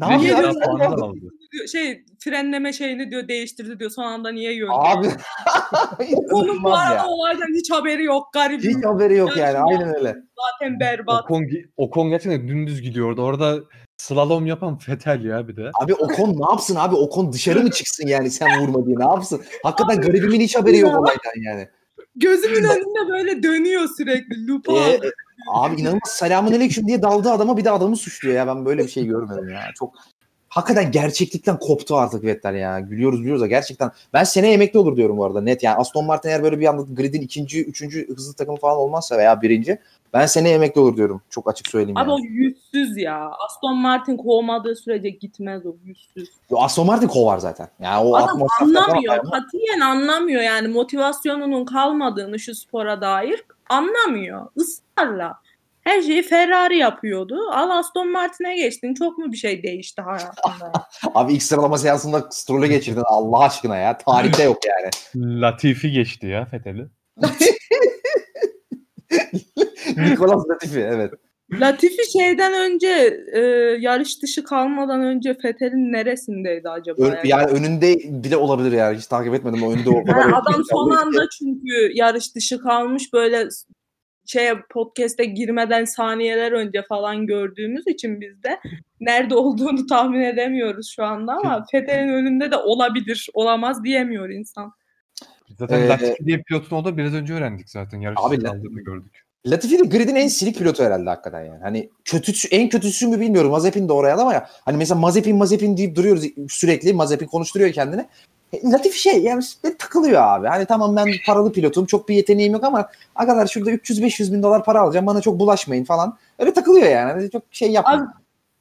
Ne 0.00 0.12
yapıyor? 0.12 0.36
ceza 0.36 0.48
abi? 0.48 0.58
puanı 0.58 0.98
da 0.98 1.04
aldı. 1.04 1.18
Diyor, 1.52 1.66
şey 1.66 2.04
frenleme 2.18 2.72
şeyini 2.72 3.10
diyor 3.10 3.28
değiştirdi 3.28 3.78
diyor. 3.78 3.90
Son 3.90 4.04
anda 4.04 4.32
niye 4.32 4.54
yön? 4.54 4.68
Abi 4.72 5.06
Onun 6.32 6.64
bu 6.64 6.74
arada 6.74 7.06
olaydan 7.08 7.54
hiç 7.54 7.70
haberi 7.70 8.04
yok 8.04 8.32
garibim. 8.32 8.78
Hiç 8.78 8.84
haberi 8.84 9.16
yok 9.16 9.36
yani. 9.36 9.58
Aynen 9.58 9.94
öyle. 9.94 10.14
Zaten 10.36 10.80
berbat. 10.80 11.30
Ocon, 11.30 11.46
Ocon 11.76 12.10
gerçekten 12.10 12.48
dümdüz 12.48 12.82
gidiyordu. 12.82 13.22
Orada 13.22 13.58
slalom 13.96 14.46
yapan 14.46 14.78
Fetel 14.78 15.24
ya 15.24 15.48
bir 15.48 15.56
de. 15.56 15.70
Abi 15.82 15.94
Ocon 15.94 16.28
ne 16.28 16.50
yapsın 16.50 16.76
abi? 16.76 16.94
Ocon 16.94 17.32
dışarı 17.32 17.62
mı 17.62 17.70
çıksın 17.70 18.06
yani 18.06 18.30
sen 18.30 18.60
vurma 18.60 18.86
diye 18.86 18.98
ne 18.98 19.04
yapsın? 19.04 19.42
Hakikaten 19.62 20.00
garibimin 20.00 20.40
hiç 20.40 20.56
haberi 20.56 20.78
yok 20.78 21.00
olaydan 21.00 21.42
yani. 21.46 21.68
Gözümün 22.16 22.64
önünde 22.64 23.08
böyle 23.08 23.42
dönüyor 23.42 23.88
sürekli. 23.96 24.48
Lupa 24.48 24.72
Ee, 24.72 25.00
abi 25.52 25.80
inanılmaz 25.80 26.10
selamun 26.10 26.52
aleyküm 26.52 26.88
diye 26.88 27.02
daldı 27.02 27.30
adama 27.30 27.56
bir 27.56 27.64
de 27.64 27.70
adamı 27.70 27.96
suçluyor 27.96 28.36
ya. 28.36 28.46
Ben 28.46 28.66
böyle 28.66 28.84
bir 28.84 28.88
şey 28.88 29.06
görmedim 29.06 29.48
ya. 29.48 29.60
Çok 29.78 29.94
hakikaten 30.48 30.92
gerçeklikten 30.92 31.58
koptu 31.58 31.96
artık 31.96 32.24
Vettel 32.24 32.54
ya. 32.54 32.80
Gülüyoruz 32.80 33.18
gülüyoruz 33.20 33.42
da 33.42 33.46
gerçekten. 33.46 33.90
Ben 34.12 34.24
seneye 34.24 34.54
emekli 34.54 34.78
olur 34.78 34.96
diyorum 34.96 35.16
bu 35.16 35.24
arada 35.24 35.40
net. 35.40 35.62
Yani 35.62 35.76
Aston 35.76 36.04
Martin 36.04 36.28
eğer 36.28 36.42
böyle 36.42 36.60
bir 36.60 36.66
anda 36.66 36.82
gridin 36.92 37.20
ikinci, 37.20 37.64
üçüncü 37.64 38.14
hızlı 38.16 38.34
takım 38.34 38.56
falan 38.56 38.76
olmazsa 38.76 39.18
veya 39.18 39.42
birinci 39.42 39.78
ben 40.14 40.26
seneye 40.26 40.54
emekli 40.54 40.80
olur 40.80 40.96
diyorum. 40.96 41.22
Çok 41.30 41.50
açık 41.50 41.68
söyleyeyim 41.68 41.96
Abi 41.98 42.10
yani. 42.10 42.20
o 42.20 42.24
yüzsüz 42.24 42.96
ya. 42.96 43.30
Aston 43.46 43.76
Martin 43.76 44.16
kovmadığı 44.16 44.76
sürece 44.76 45.10
gitmez 45.10 45.66
o 45.66 45.74
yüzsüz. 45.84 46.28
Yo, 46.50 46.58
Aston 46.58 46.86
Martin 46.86 47.08
kovar 47.08 47.38
zaten. 47.38 47.68
Yani 47.80 48.06
o 48.06 48.16
Adam 48.16 48.42
anlamıyor. 48.60 49.30
Katiyen 49.30 49.80
anlamıyor 49.80 50.42
yani 50.42 50.68
motivasyonunun 50.68 51.64
kalmadığını 51.64 52.38
şu 52.38 52.54
spora 52.54 53.00
dair 53.00 53.44
anlamıyor. 53.68 54.46
Israrla. 54.56 55.34
Her 55.80 56.02
şeyi 56.02 56.22
Ferrari 56.22 56.78
yapıyordu. 56.78 57.38
Al 57.52 57.70
Aston 57.70 58.12
Martin'e 58.12 58.56
geçtin. 58.56 58.94
Çok 58.94 59.18
mu 59.18 59.32
bir 59.32 59.36
şey 59.36 59.62
değişti 59.62 60.02
hayatında? 60.02 60.72
Abi 61.14 61.32
ilk 61.32 61.42
sıralama 61.42 61.78
seansında 61.78 62.28
Stroll'e 62.30 62.68
geçirdin 62.68 63.02
Allah 63.06 63.38
aşkına 63.38 63.76
ya. 63.76 63.98
Tarihte 63.98 64.42
yok 64.42 64.58
yani. 64.66 64.90
Latifi 65.40 65.90
geçti 65.90 66.26
ya 66.26 66.44
Fetel'i. 66.44 66.86
Nicolas 70.10 70.48
Latifi 70.48 70.80
evet. 70.80 71.12
Latifi 71.52 72.12
şeyden 72.12 72.52
önce 72.52 73.20
e, 73.32 73.40
yarış 73.80 74.22
dışı 74.22 74.44
kalmadan 74.44 75.00
önce 75.00 75.34
Fethel'in 75.34 75.92
neresindeydi 75.92 76.68
acaba? 76.68 77.02
Ön- 77.06 77.18
yani 77.24 77.50
önünde 77.50 77.96
bile 78.04 78.36
olabilir 78.36 78.72
yani. 78.72 78.98
Hiç 78.98 79.06
takip 79.06 79.34
etmedim 79.34 79.62
o 79.62 79.72
önünde 79.72 79.90
o 79.90 80.04
kadar. 80.04 80.20
Yani 80.20 80.34
adam 80.34 80.62
son 80.70 80.90
anda 80.90 81.28
çünkü 81.38 81.92
yarış 81.94 82.34
dışı 82.34 82.58
kalmış 82.58 83.12
böyle 83.12 83.48
şey 84.26 84.48
podcast'e 84.70 85.24
girmeden 85.24 85.84
saniyeler 85.84 86.52
önce 86.52 86.82
falan 86.88 87.26
gördüğümüz 87.26 87.86
için 87.86 88.20
biz 88.20 88.42
de 88.42 88.60
nerede 89.00 89.34
olduğunu 89.34 89.86
tahmin 89.88 90.20
edemiyoruz 90.20 90.92
şu 90.96 91.04
anda 91.04 91.32
ama 91.32 91.64
Fethel'in 91.70 92.08
önünde 92.08 92.50
de 92.50 92.56
olabilir, 92.56 93.28
olamaz 93.34 93.84
diyemiyor 93.84 94.28
insan. 94.30 94.72
Zaten 95.58 95.80
Ee, 95.80 95.88
Latifi 95.88 96.26
diye 96.26 96.42
pilotun 96.42 96.76
o 96.76 96.84
da 96.84 96.96
biraz 96.96 97.14
önce 97.14 97.34
öğrendik 97.34 97.70
zaten. 97.70 98.00
Yarış 98.00 98.18
Abi, 98.22 98.38
kaldığını 98.38 98.80
gördük. 98.80 99.23
Latifi 99.46 99.78
de 99.78 99.82
gridin 99.82 100.14
en 100.14 100.28
silik 100.28 100.58
pilotu 100.58 100.84
herhalde 100.84 101.10
hakikaten 101.10 101.44
yani. 101.44 101.62
Hani 101.62 101.90
kötüsü, 102.04 102.48
en 102.48 102.68
kötüsü 102.68 103.06
mü 103.06 103.20
bilmiyorum. 103.20 103.50
Mazepin 103.50 103.88
de 103.88 103.92
oraya 103.92 104.16
ama 104.16 104.34
ya. 104.34 104.48
Hani 104.64 104.76
mesela 104.76 105.00
Mazepin 105.00 105.36
Mazepin 105.36 105.76
deyip 105.76 105.96
duruyoruz 105.96 106.24
sürekli. 106.48 106.92
Mazepin 106.92 107.26
konuşturuyor 107.26 107.72
kendini. 107.72 108.06
Latifi 108.64 108.98
şey 108.98 109.22
yani 109.22 109.42
takılıyor 109.78 110.22
abi. 110.22 110.46
Hani 110.46 110.66
tamam 110.66 110.96
ben 110.96 111.08
paralı 111.26 111.52
pilotum 111.52 111.86
çok 111.86 112.08
bir 112.08 112.14
yeteneğim 112.14 112.52
yok 112.52 112.64
ama 112.64 112.88
arkadaşlar 113.14 113.46
şurada 113.46 113.70
300-500 113.70 114.32
bin 114.32 114.42
dolar 114.42 114.64
para 114.64 114.80
alacağım 114.80 115.06
bana 115.06 115.20
çok 115.20 115.38
bulaşmayın 115.38 115.84
falan. 115.84 116.18
Öyle 116.38 116.52
takılıyor 116.52 116.86
yani. 116.86 117.12
Hani 117.12 117.30
çok 117.30 117.42
şey 117.50 117.70
yapmıyor. 117.70 117.98
Abi, 117.98 118.08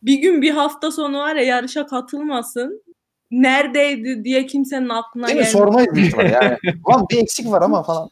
bir 0.01 0.15
gün 0.15 0.41
bir 0.41 0.51
hafta 0.51 0.91
sonu 0.91 1.17
var 1.17 1.35
ya 1.35 1.43
yarışa 1.43 1.87
katılmasın. 1.87 2.83
Neredeydi 3.31 4.23
diye 4.23 4.45
kimsenin 4.45 4.89
aklına 4.89 5.27
Değil 5.27 5.39
mi? 5.39 5.45
Sormayız 5.45 5.93
büyük 5.93 6.17
yani. 6.17 6.57
Lan 6.89 7.05
bir 7.11 7.17
eksik 7.17 7.51
var 7.51 7.61
ama 7.61 7.83
falan. 7.83 8.09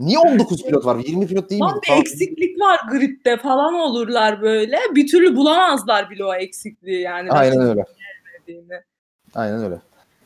Niye 0.00 0.18
19 0.18 0.62
pilot 0.64 0.84
var? 0.84 0.96
20 1.06 1.26
pilot 1.26 1.50
değil 1.50 1.60
Lan 1.60 1.72
miydi? 1.74 1.86
bir 1.96 2.00
eksiklik 2.00 2.60
var 2.60 2.80
gridde 2.90 3.36
falan 3.36 3.74
olurlar 3.74 4.42
böyle. 4.42 4.78
Bir 4.94 5.06
türlü 5.06 5.36
bulamazlar 5.36 6.10
bile 6.10 6.24
o 6.24 6.34
eksikliği 6.34 7.00
yani. 7.00 7.30
Aynen 7.30 7.60
öyle. 7.60 7.84
öyle. 8.48 8.84
Aynen 9.34 9.64
öyle. 9.64 9.78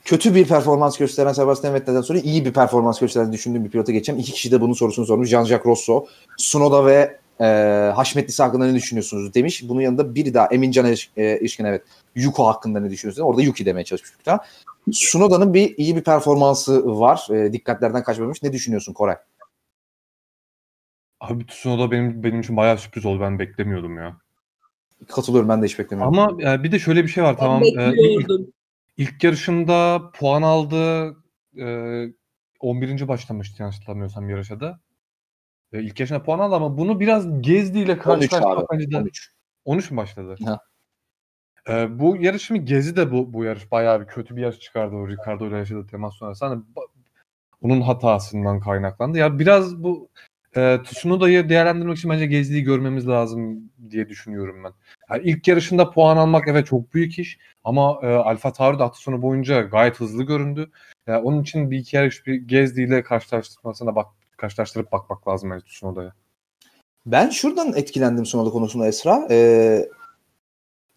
Kötü 0.04 0.34
bir 0.34 0.44
performans 0.48 0.98
gösteren 0.98 1.32
Sebastian 1.32 1.74
Vettel'den 1.74 2.00
sonra 2.00 2.18
iyi 2.18 2.44
bir 2.44 2.52
performans 2.52 3.00
gösteren 3.00 3.32
düşündüğüm 3.32 3.64
bir 3.64 3.70
pilota 3.70 3.92
geçeceğim. 3.92 4.20
İki 4.20 4.32
kişi 4.32 4.52
de 4.52 4.60
bunun 4.60 4.72
sorusunu 4.72 5.06
sormuş. 5.06 5.30
Jean-Jacques 5.32 5.64
Rosso, 5.64 6.06
Sunoda 6.38 6.86
ve 6.86 7.16
e, 7.40 7.44
Haşmetlisi 7.96 8.42
hakkında 8.42 8.66
ne 8.66 8.74
düşünüyorsunuz 8.74 9.34
demiş. 9.34 9.68
Bunun 9.68 9.80
yanında 9.80 10.14
biri 10.14 10.34
daha 10.34 10.46
Emincan 10.46 10.92
İş- 10.92 11.10
e, 11.16 11.38
İşkin 11.40 11.64
evet. 11.64 11.82
Yuko 12.14 12.46
hakkında 12.46 12.80
ne 12.80 12.90
düşünüyorsunuz? 12.90 13.28
Orada 13.28 13.42
Yuki 13.42 13.66
demeye 13.66 13.84
çalışmış. 13.84 14.18
bir 14.18 14.24
tane. 14.24 14.38
Sunoda'nın 14.92 15.54
bir 15.54 15.74
iyi 15.78 15.96
bir 15.96 16.02
performansı 16.04 17.00
var. 17.00 17.26
E, 17.30 17.52
dikkatlerden 17.52 18.02
kaçmamış. 18.02 18.42
Ne 18.42 18.52
düşünüyorsun 18.52 18.92
Koray? 18.92 19.16
Abi 21.30 21.46
Tsunoda 21.46 21.90
benim 21.90 22.22
benim 22.24 22.40
için 22.40 22.56
bayağı 22.56 22.78
sürpriz 22.78 23.06
oldu. 23.06 23.20
Ben 23.20 23.38
beklemiyordum 23.38 23.96
ya. 23.98 24.16
Katılıyorum 25.08 25.48
ben 25.48 25.62
de 25.62 25.66
hiç 25.66 25.78
beklemiyorum. 25.78 26.18
Ama 26.18 26.42
e, 26.52 26.62
bir 26.62 26.72
de 26.72 26.78
şöyle 26.78 27.02
bir 27.02 27.08
şey 27.08 27.24
var 27.24 27.34
Ben 27.34 27.40
tamam. 27.40 27.62
e, 27.62 27.92
ilk, 27.96 28.30
ilk 28.96 29.24
yarışında 29.24 30.02
puan 30.14 30.42
aldı. 30.42 31.16
E, 31.58 32.06
11. 32.60 33.08
başlamıştı 33.08 33.62
yanlış 33.62 33.76
hatırlamıyorsam 33.78 34.30
yarışa 34.30 34.60
da. 34.60 34.80
E, 35.72 35.82
ilk 35.82 36.00
yarışında 36.00 36.22
puan 36.22 36.38
aldı 36.38 36.54
ama 36.54 36.78
bunu 36.78 37.00
biraz 37.00 37.42
Gezdi 37.42 37.78
ile 37.78 37.92
13 37.92 38.00
abi. 38.00 38.04
karşılaştırmak 38.04 38.70
bence 38.72 38.90
de 38.90 38.96
13. 38.96 39.32
13 39.64 39.90
mü 39.90 39.96
başladı? 39.96 40.36
Ha. 40.44 40.58
Ee, 41.68 41.98
bu 41.98 42.16
yarış 42.16 42.50
mı 42.50 42.58
Gezi 42.58 42.96
de 42.96 43.12
bu 43.12 43.32
bu 43.32 43.44
yarış 43.44 43.70
bayağı 43.72 44.00
bir 44.00 44.06
kötü 44.06 44.36
bir 44.36 44.42
yarış 44.42 44.58
çıkardı 44.58 44.96
o 44.96 45.08
Ricardo 45.08 45.46
ile 45.48 45.56
yaşadığı 45.56 45.86
temas 45.86 46.14
sonrası. 46.14 46.46
Hani 46.46 46.62
ba- 46.76 46.88
bunun 47.62 47.80
hatasından 47.80 48.60
kaynaklandı. 48.60 49.18
Ya 49.18 49.38
biraz 49.38 49.82
bu 49.82 50.08
e, 50.56 50.78
Tsunoda'yı 50.84 51.48
değerlendirmek 51.48 51.98
için 51.98 52.10
bence 52.10 52.26
Gezi'yi 52.26 52.62
görmemiz 52.62 53.08
lazım 53.08 53.70
diye 53.90 54.08
düşünüyorum 54.08 54.64
ben. 54.64 54.72
Yani 55.10 55.30
ilk 55.30 55.48
yarışında 55.48 55.90
puan 55.90 56.16
almak 56.16 56.48
evet 56.48 56.66
çok 56.66 56.94
büyük 56.94 57.18
iş 57.18 57.38
ama 57.64 57.98
e, 58.02 58.06
Alfa 58.06 58.52
Tauri 58.52 58.76
hafta 58.76 58.98
sonu 58.98 59.22
boyunca 59.22 59.60
gayet 59.60 60.00
hızlı 60.00 60.22
göründü. 60.22 60.70
Yani 61.06 61.22
onun 61.22 61.42
için 61.42 61.70
bir 61.70 61.78
iki 61.78 61.96
yarış 61.96 62.26
bir 62.26 62.34
Gezdi 62.34 62.82
ile 62.82 63.02
karşılaştırmasına 63.02 63.96
bak 63.96 64.06
karşılaştırıp 64.36 64.92
bakmak 64.92 65.28
lazım 65.28 65.50
bence 65.50 65.64
Tsunoda'ya. 65.64 66.12
Ben 67.06 67.30
şuradan 67.30 67.76
etkilendim 67.76 68.26
Sunoda 68.26 68.50
konusunda 68.50 68.86
Esra. 68.86 69.26
Ee, 69.30 69.88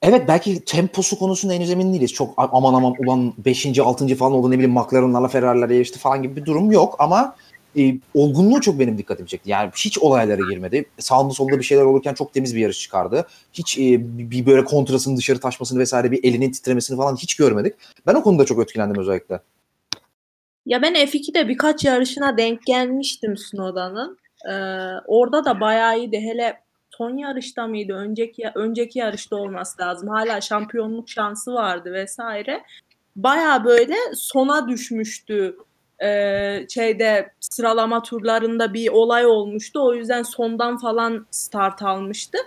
evet 0.01 0.27
belki 0.27 0.65
temposu 0.65 1.19
konusunda 1.19 1.53
henüz 1.53 1.71
emin 1.71 1.93
değiliz. 1.93 2.13
Çok 2.13 2.33
aman 2.37 2.73
aman 2.73 2.95
ulan 2.99 3.33
5. 3.37 3.79
6. 3.79 4.15
falan 4.15 4.33
oldu 4.33 4.51
ne 4.51 4.55
bileyim 4.55 4.73
McLaren'larla 4.73 5.27
Ferrari'lerle 5.27 5.73
yarıştı 5.73 5.99
falan 5.99 6.23
gibi 6.23 6.35
bir 6.35 6.45
durum 6.45 6.71
yok 6.71 6.95
ama 6.99 7.35
e, 7.77 7.97
olgunluğu 8.13 8.61
çok 8.61 8.79
benim 8.79 8.97
dikkatimi 8.97 9.29
çekti. 9.29 9.49
Yani 9.49 9.71
hiç 9.75 9.99
olaylara 9.99 10.41
girmedi. 10.49 10.85
Sağında 10.99 11.33
solda 11.33 11.59
bir 11.59 11.63
şeyler 11.63 11.83
olurken 11.83 12.13
çok 12.13 12.33
temiz 12.33 12.55
bir 12.55 12.61
yarış 12.61 12.79
çıkardı. 12.79 13.27
Hiç 13.53 13.77
e, 13.77 13.81
bir 14.29 14.45
böyle 14.45 14.63
kontrasını 14.63 15.17
dışarı 15.17 15.39
taşmasını 15.39 15.79
vesaire 15.79 16.11
bir 16.11 16.23
elinin 16.23 16.51
titremesini 16.51 16.97
falan 16.97 17.15
hiç 17.15 17.35
görmedik. 17.35 17.73
Ben 18.07 18.15
o 18.15 18.23
konuda 18.23 18.45
çok 18.45 18.63
etkilendim 18.63 19.01
özellikle. 19.01 19.39
Ya 20.65 20.81
ben 20.81 20.93
F2'de 20.93 21.47
birkaç 21.47 21.85
yarışına 21.85 22.37
denk 22.37 22.65
gelmiştim 22.65 23.37
Snowda'nın. 23.37 24.17
Ee, 24.45 24.51
orada 25.07 25.45
da 25.45 25.59
bayağı 25.59 25.99
iyiydi. 25.99 26.19
Hele 26.19 26.59
son 26.89 27.17
yarışta 27.17 27.67
mıydı? 27.67 27.93
Önceki 27.93 28.51
önceki 28.55 28.99
yarışta 28.99 29.35
olması 29.35 29.81
lazım. 29.81 30.09
Hala 30.09 30.41
şampiyonluk 30.41 31.09
şansı 31.09 31.53
vardı 31.53 31.93
vesaire. 31.93 32.63
Bayağı 33.15 33.65
böyle 33.65 33.95
sona 34.13 34.67
düşmüştü. 34.67 35.57
Ee, 36.03 36.65
şeyde 36.69 37.31
sıralama 37.39 38.01
turlarında 38.01 38.73
bir 38.73 38.89
olay 38.89 39.25
olmuştu. 39.25 39.85
O 39.85 39.93
yüzden 39.93 40.23
sondan 40.23 40.77
falan 40.77 41.27
start 41.31 41.83
almıştı. 41.83 42.37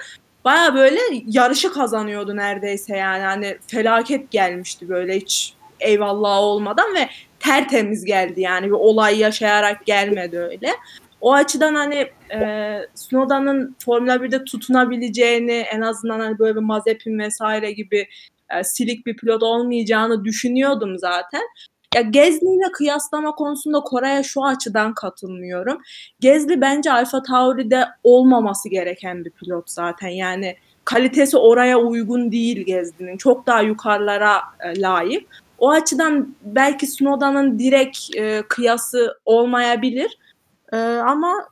Baya 0.45 0.75
böyle 0.75 1.01
yarışı 1.27 1.73
kazanıyordu 1.73 2.37
neredeyse 2.37 2.97
yani. 2.97 3.23
Hani 3.23 3.59
felaket 3.67 4.31
gelmişti 4.31 4.89
böyle 4.89 5.17
hiç 5.17 5.55
eyvallah 5.81 6.39
olmadan 6.39 6.95
ve 6.95 7.09
tertemiz 7.41 8.05
geldi 8.05 8.41
yani 8.41 8.67
bir 8.67 8.71
olay 8.71 9.19
yaşayarak 9.19 9.87
gelmedi 9.87 10.39
öyle. 10.39 10.69
O 11.21 11.33
açıdan 11.33 11.75
hani 11.75 12.11
e, 12.35 12.79
Snowda'nın 12.95 13.77
Formula 13.85 14.17
1'de 14.17 14.45
tutunabileceğini 14.45 15.53
en 15.53 15.81
azından 15.81 16.21
hani 16.21 16.39
böyle 16.39 16.55
bir 16.55 16.61
Mazepin 16.61 17.19
vesaire 17.19 17.73
gibi 17.73 18.09
e, 18.51 18.65
silik 18.65 19.07
bir 19.07 19.17
pilot 19.17 19.43
olmayacağını 19.43 20.25
düşünüyordum 20.25 20.99
zaten. 20.99 21.43
Ya 21.95 22.01
Gezli 22.01 22.47
ile 22.47 22.73
kıyaslama 22.73 23.35
konusunda 23.35 23.81
Koray'a 23.81 24.23
şu 24.23 24.45
açıdan 24.45 24.95
katılmıyorum. 24.95 25.79
Gezli 26.21 26.61
bence 26.61 26.93
Alfa 26.93 27.23
Tauri'de 27.23 27.85
olmaması 28.05 28.69
gereken 28.69 29.25
bir 29.25 29.31
pilot 29.31 29.71
zaten. 29.71 30.09
Yani 30.09 30.57
kalitesi 30.85 31.37
oraya 31.37 31.79
uygun 31.79 32.33
değil 32.33 32.65
Gezli'nin. 32.65 33.17
Çok 33.17 33.47
daha 33.47 33.63
yukarılara 33.63 34.41
e, 34.61 34.81
layık. 34.81 35.27
O 35.59 35.71
açıdan 35.71 36.35
belki 36.43 36.87
Snowda'nın 36.87 37.59
direkt 37.59 38.17
e, 38.17 38.43
kıyası 38.49 39.19
olmayabilir. 39.25 40.19
E, 40.73 40.77
ama 40.83 41.49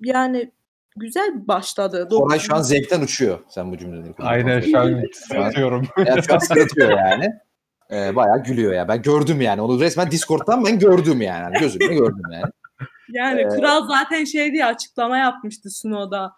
yani 0.00 0.50
güzel 0.96 1.48
başladı. 1.48 2.08
Koray 2.10 2.38
şu 2.38 2.54
an 2.54 2.62
zevkten 2.62 3.00
uçuyor 3.00 3.38
sen 3.48 3.72
bu 3.72 3.78
cümleleri. 3.78 4.14
Aynen 4.18 4.60
şu 4.60 4.78
an 4.78 5.02
sırıtıyorum. 5.12 5.86
Yani 6.06 6.22
şu 6.22 6.34
an 6.34 6.38
sırıtıyor 6.38 6.90
yani. 6.90 7.43
Ee, 7.90 8.16
bayağı 8.16 8.42
gülüyor 8.42 8.72
ya. 8.72 8.88
Ben 8.88 9.02
gördüm 9.02 9.40
yani. 9.40 9.60
Onu 9.60 9.80
resmen 9.80 10.10
Discord'dan 10.10 10.64
ben 10.64 10.78
gördüm 10.78 11.20
yani. 11.20 11.42
yani 11.42 11.60
gözümle 11.60 11.94
gördüm 11.94 12.22
yani. 12.32 12.52
Yani 13.08 13.40
Ee, 13.40 13.48
kral 13.48 13.88
zaten 13.88 14.24
şey 14.24 14.52
diye 14.52 14.66
açıklama 14.66 15.18
yapmıştı 15.18 15.70
Snow'da. 15.70 16.32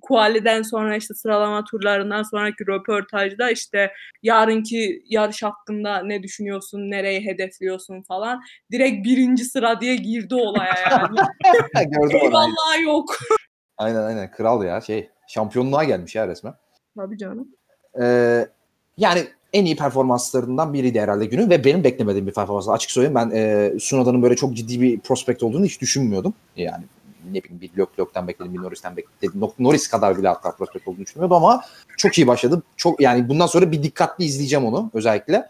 Kuali'den 0.00 0.62
sonra 0.62 0.96
işte 0.96 1.14
sıralama 1.14 1.64
turlarından 1.64 2.22
sonraki 2.22 2.66
röportajda 2.66 3.50
işte 3.50 3.92
yarınki 4.22 5.02
yarış 5.06 5.42
hakkında 5.42 6.02
ne 6.02 6.22
düşünüyorsun, 6.22 6.78
nereyi 6.90 7.26
hedefliyorsun 7.26 8.02
falan. 8.02 8.42
Direkt 8.72 9.06
birinci 9.06 9.44
sıra 9.44 9.80
diye 9.80 9.96
girdi 9.96 10.34
olaya 10.34 10.74
yani. 10.90 11.16
gördüm. 11.90 12.18
Eyvallah 12.22 12.82
yok. 12.84 13.16
aynen 13.78 14.02
aynen. 14.02 14.30
Kral 14.30 14.64
ya 14.64 14.80
şey. 14.80 15.10
Şampiyonluğa 15.28 15.84
gelmiş 15.84 16.14
ya 16.14 16.28
resmen. 16.28 16.54
Tabii 16.96 17.18
canım. 17.18 17.48
Ee, 18.02 18.46
yani 18.96 19.24
en 19.52 19.64
iyi 19.64 19.76
performanslarından 19.76 20.72
biriydi 20.72 21.00
herhalde 21.00 21.26
günün 21.26 21.50
ve 21.50 21.64
benim 21.64 21.84
beklemediğim 21.84 22.26
bir 22.26 22.32
performans. 22.32 22.68
Açık 22.68 22.90
söyleyeyim 22.90 23.14
ben 23.14 23.30
e, 23.34 23.72
Sunoda'nın 23.80 24.22
böyle 24.22 24.36
çok 24.36 24.54
ciddi 24.54 24.80
bir 24.80 25.00
prospekt 25.00 25.42
olduğunu 25.42 25.64
hiç 25.64 25.80
düşünmüyordum. 25.80 26.34
Yani 26.56 26.84
ne 27.32 27.42
bileyim 27.42 27.60
bir 27.60 27.70
Lok 27.78 27.98
Lok'tan 27.98 28.28
bekledim, 28.28 28.54
bir 28.54 28.62
Norris'ten 28.62 28.96
bekledim. 28.96 29.40
Norris 29.58 29.88
kadar 29.88 30.18
bile 30.18 30.28
hatta 30.28 30.50
prospekt 30.50 30.88
olduğunu 30.88 31.04
düşünmüyordum 31.04 31.36
ama 31.36 31.62
çok 31.96 32.18
iyi 32.18 32.26
başladı. 32.26 32.62
Çok 32.76 33.00
yani 33.00 33.28
bundan 33.28 33.46
sonra 33.46 33.72
bir 33.72 33.82
dikkatli 33.82 34.24
izleyeceğim 34.24 34.64
onu 34.64 34.90
özellikle. 34.94 35.48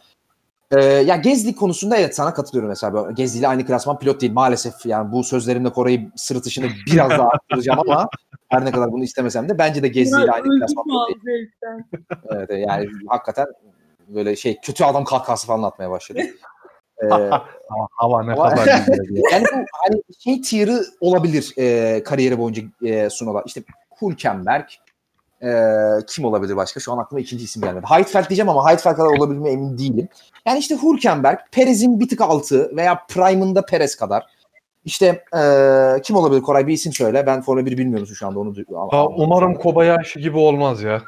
Ee, 0.70 0.84
ya 0.84 1.16
Gezli 1.16 1.56
konusunda 1.56 1.96
evet 1.96 2.16
sana 2.16 2.34
katılıyorum 2.34 2.68
mesela. 2.68 3.10
Gezli 3.10 3.38
ile 3.38 3.48
aynı 3.48 3.66
klasman 3.66 3.98
pilot 3.98 4.20
değil 4.20 4.32
maalesef. 4.32 4.86
Yani 4.86 5.12
bu 5.12 5.24
sözlerimle 5.24 5.70
Koray'ı 5.70 6.10
sırıtışını 6.16 6.66
biraz 6.86 7.10
daha 7.10 7.28
arttıracağım 7.28 7.80
ama 7.80 8.08
her 8.48 8.64
ne 8.64 8.70
kadar 8.70 8.92
bunu 8.92 9.04
istemesem 9.04 9.48
de 9.48 9.58
bence 9.58 9.82
de 9.82 9.88
Gezli 9.88 10.24
ile 10.24 10.30
aynı 10.30 10.58
klasman 10.58 10.84
pilot 10.84 11.26
değil. 11.26 11.50
Evet, 12.30 12.68
yani 12.68 12.86
hakikaten 13.08 13.46
böyle 14.14 14.36
şey 14.36 14.60
kötü 14.62 14.84
adam 14.84 15.04
kahkahası 15.04 15.46
falan 15.46 15.62
atmaya 15.62 15.90
başladı. 15.90 16.20
Ee, 17.02 17.08
Hava 17.90 18.22
ne 18.22 18.34
kadar 18.34 18.66
ya. 18.66 18.84
yani 19.32 19.44
bu 19.52 19.56
hani 19.56 20.02
şey 20.24 20.40
tier'ı 20.40 20.84
olabilir 21.00 21.54
e, 21.58 22.02
kariyeri 22.02 22.38
boyunca 22.38 22.62
e, 22.84 23.10
Sunoda. 23.10 23.42
İşte 23.46 23.62
Hülkenberg 24.02 24.64
e, 25.42 25.50
kim 26.06 26.24
olabilir 26.24 26.56
başka? 26.56 26.80
Şu 26.80 26.92
an 26.92 26.98
aklıma 26.98 27.20
ikinci 27.20 27.44
isim 27.44 27.62
gelmedi. 27.62 27.86
Heidfeld 27.88 28.28
diyeceğim 28.28 28.48
ama 28.48 28.70
Heidfeld 28.70 28.96
kadar 28.96 29.08
olabilme 29.08 29.50
emin 29.50 29.78
değilim. 29.78 30.08
Yani 30.46 30.58
işte 30.58 30.76
Hülkenberg, 30.82 31.38
Perez'in 31.52 32.00
bir 32.00 32.08
tık 32.08 32.20
altı 32.20 32.76
veya 32.76 33.02
Prime'ında 33.08 33.62
Perez 33.64 33.96
kadar. 33.96 34.26
İşte 34.84 35.24
e, 35.36 35.42
kim 36.02 36.16
olabilir 36.16 36.42
Koray 36.42 36.66
bir 36.66 36.72
isim 36.72 36.92
söyle. 36.92 37.26
Ben 37.26 37.42
Formula 37.42 37.66
1 37.66 37.78
bilmiyorum 37.78 38.06
şu 38.06 38.26
anda 38.26 38.40
onu. 38.40 38.54
Ha, 38.90 39.06
umarım 39.06 39.54
Kobayashi 39.54 40.20
gibi 40.20 40.38
olmaz 40.38 40.82
ya. 40.82 41.02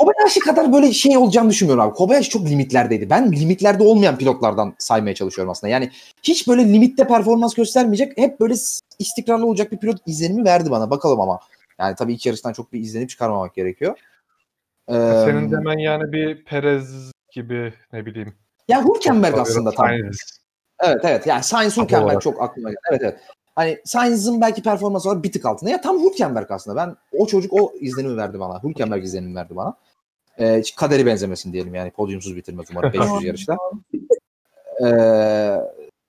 Kobayashi 0.00 0.40
kadar 0.40 0.72
böyle 0.72 0.92
şey 0.92 1.16
olacağını 1.16 1.50
düşünmüyorum 1.50 1.84
abi. 1.84 1.94
Kobayashi 1.94 2.30
çok 2.30 2.46
limitlerdeydi. 2.46 3.10
Ben 3.10 3.32
limitlerde 3.32 3.82
olmayan 3.82 4.18
pilotlardan 4.18 4.74
saymaya 4.78 5.14
çalışıyorum 5.14 5.50
aslında. 5.50 5.70
Yani 5.70 5.90
hiç 6.22 6.48
böyle 6.48 6.72
limitte 6.72 7.06
performans 7.06 7.54
göstermeyecek, 7.54 8.18
hep 8.18 8.40
böyle 8.40 8.54
istikrarlı 8.98 9.46
olacak 9.46 9.72
bir 9.72 9.78
pilot 9.78 9.96
izlenimi 10.06 10.44
verdi 10.44 10.70
bana. 10.70 10.90
Bakalım 10.90 11.20
ama. 11.20 11.40
Yani 11.78 11.94
tabii 11.94 12.12
iki 12.12 12.28
yarıştan 12.28 12.52
çok 12.52 12.72
bir 12.72 12.80
izlenip 12.80 13.08
çıkarmamak 13.08 13.54
gerekiyor. 13.54 13.98
Ee, 14.88 14.92
Senin 15.24 15.52
demen 15.52 15.78
yani 15.78 16.12
bir 16.12 16.44
Perez 16.44 17.10
gibi 17.32 17.74
ne 17.92 18.06
bileyim. 18.06 18.34
ya 18.68 18.84
Hülkenberg 18.84 19.38
aslında 19.38 19.70
tam. 19.70 19.90
Evet 20.80 21.00
evet. 21.04 21.26
Yani 21.26 21.42
Sainz 21.42 21.76
Hülkenberg 21.76 22.20
çok 22.20 22.42
aklıma 22.42 22.68
geldi. 22.68 22.80
Evet 22.90 23.00
evet. 23.04 23.20
Hani 23.54 23.78
Sainz'ın 23.84 24.40
belki 24.40 24.62
performansı 24.62 25.08
olarak 25.08 25.24
bir 25.24 25.32
tık 25.32 25.46
altında. 25.46 25.70
Ya 25.70 25.80
tam 25.80 25.98
Hülkenberg 26.02 26.50
aslında. 26.50 26.76
Ben 26.76 26.96
o 27.18 27.26
çocuk 27.26 27.52
o 27.52 27.72
izlenimi 27.80 28.16
verdi 28.16 28.40
bana. 28.40 28.62
Hülkenberg 28.62 29.04
izlenimi 29.04 29.34
verdi 29.34 29.56
bana. 29.56 29.76
Hiç 30.38 30.74
kaderi 30.74 31.06
benzemesin 31.06 31.52
diyelim 31.52 31.74
yani. 31.74 31.90
Podyumsuz 31.90 32.36
bitirmez 32.36 32.66
umarım 32.70 32.92
500 33.00 33.24
yarışta. 33.24 33.56
Ee, 34.82 34.86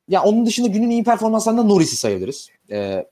ya 0.08 0.24
onun 0.24 0.46
dışında 0.46 0.68
günün 0.68 0.90
iyi 0.90 1.04
performanslarında 1.04 1.64
Norris'i 1.64 1.96
sayabiliriz. 1.96 2.50
Ee, 2.72 3.06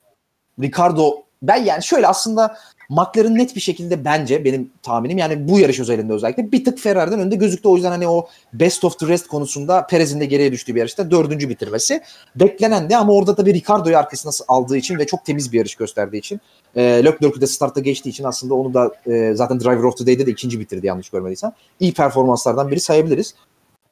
Ricardo 0.61 1.23
ben 1.41 1.63
yani 1.63 1.83
şöyle 1.83 2.07
aslında 2.07 2.57
McLaren 2.89 3.35
net 3.35 3.55
bir 3.55 3.61
şekilde 3.61 4.05
bence 4.05 4.45
benim 4.45 4.71
tahminim 4.83 5.17
yani 5.17 5.47
bu 5.47 5.59
yarış 5.59 5.79
özelinde 5.79 6.13
özellikle 6.13 6.51
bir 6.51 6.65
tık 6.65 6.79
Ferrari'den 6.79 7.19
önde 7.19 7.35
gözüktü. 7.35 7.67
O 7.67 7.75
yüzden 7.75 7.91
hani 7.91 8.07
o 8.07 8.27
best 8.53 8.83
of 8.83 8.99
the 8.99 9.07
rest 9.07 9.27
konusunda 9.27 9.87
Perez'in 9.87 10.19
de 10.19 10.25
geriye 10.25 10.51
düştüğü 10.51 10.75
bir 10.75 10.79
yarışta 10.79 11.11
dördüncü 11.11 11.49
bitirmesi 11.49 12.01
beklenen 12.35 12.89
de 12.89 12.97
ama 12.97 13.13
orada 13.13 13.35
tabii 13.35 13.53
Ricardo'yu 13.53 13.97
arkasına 13.97 14.31
aldığı 14.47 14.77
için 14.77 14.99
ve 14.99 15.07
çok 15.07 15.25
temiz 15.25 15.51
bir 15.51 15.57
yarış 15.57 15.75
gösterdiği 15.75 16.17
için 16.17 16.41
e, 16.75 16.81
Leclerc'ü 16.81 17.41
de 17.41 17.47
startta 17.47 17.81
geçtiği 17.81 18.09
için 18.09 18.23
aslında 18.23 18.53
onu 18.53 18.73
da 18.73 18.91
e, 19.05 19.33
zaten 19.35 19.59
Driver 19.59 19.83
of 19.83 19.97
the 19.97 20.05
Day'de 20.05 20.25
de 20.25 20.31
ikinci 20.31 20.59
bitirdi 20.59 20.87
yanlış 20.87 21.09
görmediysem. 21.09 21.51
İyi 21.79 21.93
performanslardan 21.93 22.71
biri 22.71 22.79
sayabiliriz. 22.79 23.35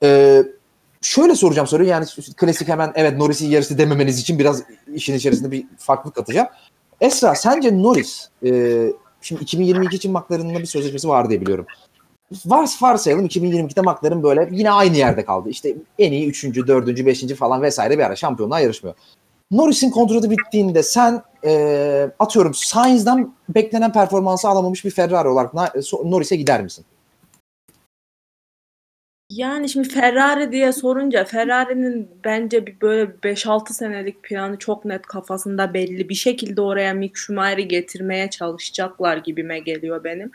E, 0.03 0.43
şöyle 1.01 1.35
soracağım 1.35 1.67
soruyu 1.67 1.89
yani 1.89 2.05
klasik 2.37 2.67
hemen 2.67 2.91
evet 2.95 3.17
Norris'in 3.17 3.49
yarışı 3.49 3.77
dememeniz 3.77 4.19
için 4.19 4.39
biraz 4.39 4.63
işin 4.93 5.13
içerisinde 5.13 5.51
bir 5.51 5.65
farklılık 5.77 6.15
katacağım. 6.15 6.47
Esra 7.01 7.35
sence 7.35 7.81
Norris 7.83 8.29
e, 8.45 8.83
şimdi 9.21 9.43
2022 9.43 9.95
için 9.95 10.11
McLaren'ın 10.11 10.55
bir 10.55 10.65
sözleşmesi 10.65 11.09
var 11.09 11.29
diye 11.29 11.41
biliyorum. 11.41 11.65
Vars 12.45 12.83
varsayalım 12.83 13.25
2022'de 13.25 13.81
McLaren 13.81 14.23
böyle 14.23 14.49
yine 14.51 14.71
aynı 14.71 14.97
yerde 14.97 15.25
kaldı. 15.25 15.49
İşte 15.49 15.75
en 15.99 16.11
iyi 16.11 16.27
3. 16.27 16.43
4. 16.43 17.05
5. 17.05 17.27
falan 17.27 17.61
vesaire 17.61 17.97
bir 17.97 18.03
ara 18.03 18.15
şampiyonluğa 18.15 18.59
yarışmıyor. 18.59 18.95
Norris'in 19.51 19.89
kontratı 19.91 20.31
bittiğinde 20.31 20.83
sen 20.83 21.21
e, 21.45 22.09
atıyorum 22.19 22.53
Sainz'dan 22.53 23.33
beklenen 23.49 23.93
performansı 23.93 24.49
alamamış 24.49 24.85
bir 24.85 24.91
Ferrari 24.91 25.27
olarak 25.27 25.53
Norris'e 26.03 26.35
gider 26.35 26.63
misin? 26.63 26.85
Yani 29.29 29.69
şimdi 29.69 29.89
Ferrari 29.89 30.51
diye 30.51 30.71
sorunca 30.71 31.25
Ferrari'nin 31.25 32.09
bence 32.23 32.65
bir 32.65 32.81
böyle 32.81 33.03
5-6 33.23 33.73
senelik 33.73 34.23
planı 34.23 34.57
çok 34.57 34.85
net 34.85 35.01
kafasında 35.01 35.73
belli. 35.73 36.09
Bir 36.09 36.15
şekilde 36.15 36.61
oraya 36.61 36.93
Mick 36.93 37.17
Schumacher'i 37.17 37.67
getirmeye 37.67 38.29
çalışacaklar 38.29 39.17
gibime 39.17 39.59
geliyor 39.59 40.03
benim. 40.03 40.31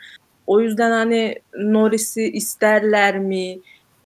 O 0.47 0.61
yüzden 0.61 0.91
hani 0.91 1.35
Norris'i 1.57 2.23
isterler 2.31 3.19
mi? 3.19 3.59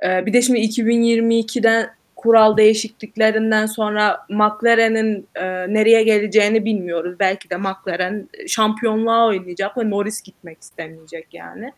Ee, 0.04 0.26
bir 0.26 0.32
de 0.32 0.42
şimdi 0.42 0.60
2022'den 0.60 1.90
kural 2.16 2.56
değişikliklerinden 2.56 3.66
sonra 3.66 4.26
McLaren'in 4.28 5.26
e, 5.34 5.44
nereye 5.74 6.02
geleceğini 6.02 6.64
bilmiyoruz. 6.64 7.16
Belki 7.20 7.50
de 7.50 7.56
McLaren 7.56 8.28
şampiyonluğa 8.46 9.26
oynayacak 9.26 9.78
ve 9.78 9.90
Norris 9.90 10.22
gitmek 10.22 10.62
istemeyecek 10.62 11.26
yani. 11.32 11.72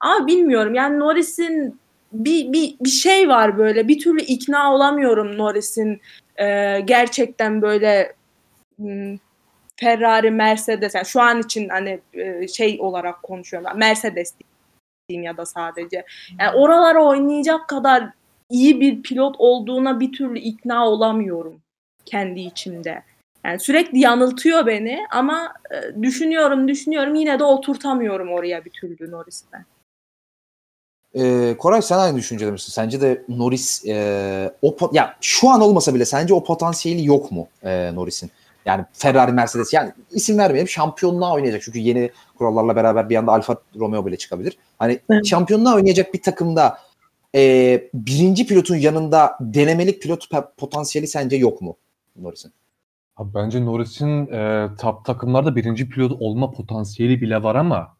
Ama 0.00 0.26
bilmiyorum 0.26 0.74
yani 0.74 0.98
Norris'in 0.98 1.78
bir, 2.12 2.52
bir, 2.52 2.76
bir 2.80 2.90
şey 2.90 3.28
var 3.28 3.58
böyle. 3.58 3.88
Bir 3.88 3.98
türlü 3.98 4.22
ikna 4.22 4.74
olamıyorum 4.74 5.38
Norris'in 5.38 6.00
e, 6.36 6.80
gerçekten 6.80 7.62
böyle 7.62 8.12
hmm, 8.76 9.16
Ferrari, 9.76 10.30
Mercedes. 10.30 10.94
Yani 10.94 11.06
şu 11.06 11.20
an 11.20 11.40
için 11.40 11.68
hani 11.68 12.00
e, 12.12 12.48
şey 12.48 12.78
olarak 12.80 13.22
konuşuyorum 13.22 13.68
ben, 13.70 13.78
Mercedes 13.78 14.34
diyeyim 15.08 15.24
ya 15.24 15.36
da 15.36 15.46
sadece. 15.46 16.04
Yani 16.40 16.56
oralara 16.56 17.04
oynayacak 17.04 17.68
kadar 17.68 18.10
iyi 18.50 18.80
bir 18.80 19.02
pilot 19.02 19.36
olduğuna 19.38 20.00
bir 20.00 20.12
türlü 20.12 20.38
ikna 20.38 20.88
olamıyorum 20.88 21.60
kendi 22.04 22.40
içimde. 22.40 23.02
Yani 23.44 23.60
sürekli 23.60 23.98
yanıltıyor 23.98 24.66
beni 24.66 25.06
ama 25.10 25.54
e, 25.70 26.02
düşünüyorum 26.02 26.68
düşünüyorum. 26.68 27.14
Yine 27.14 27.38
de 27.38 27.44
oturtamıyorum 27.44 28.32
oraya 28.32 28.64
bir 28.64 28.70
türlü 28.70 29.10
Norris'ten. 29.10 29.64
Ee, 31.18 31.56
Koray 31.58 31.82
sen 31.82 31.98
aynı 31.98 32.16
düşüncede 32.16 32.50
misin? 32.50 32.72
Sence 32.72 33.00
de 33.00 33.24
Norris 33.28 33.86
e, 33.86 34.52
o 34.62 34.76
ya 34.92 35.16
şu 35.20 35.50
an 35.50 35.60
olmasa 35.60 35.94
bile 35.94 36.04
sence 36.04 36.34
o 36.34 36.44
potansiyeli 36.44 37.06
yok 37.06 37.32
mu 37.32 37.48
e, 37.62 37.94
Norris'in? 37.94 38.30
Yani 38.66 38.84
Ferrari, 38.92 39.32
Mercedes 39.32 39.72
yani 39.72 39.92
isim 40.10 40.38
vermeyelim 40.38 40.68
şampiyonluğa 40.68 41.34
oynayacak. 41.34 41.62
Çünkü 41.62 41.78
yeni 41.78 42.10
kurallarla 42.38 42.76
beraber 42.76 43.08
bir 43.08 43.16
anda 43.16 43.32
Alfa 43.32 43.56
Romeo 43.76 44.06
bile 44.06 44.16
çıkabilir. 44.16 44.58
Hani 44.78 44.98
Evet. 45.10 45.26
şampiyonluğa 45.26 45.74
oynayacak 45.74 46.14
bir 46.14 46.22
takımda 46.22 46.78
e, 47.34 47.82
birinci 47.94 48.46
pilotun 48.46 48.76
yanında 48.76 49.36
denemelik 49.40 50.02
pilot 50.02 50.28
potansiyeli 50.56 51.08
sence 51.08 51.36
yok 51.36 51.62
mu 51.62 51.76
Norris'in? 52.16 52.52
Abi 53.16 53.34
bence 53.34 53.64
Norris'in 53.64 54.26
e, 54.32 54.68
top 54.80 55.04
takımlarda 55.04 55.56
birinci 55.56 55.88
pilot 55.88 56.12
olma 56.20 56.50
potansiyeli 56.50 57.20
bile 57.20 57.42
var 57.42 57.54
ama 57.54 57.97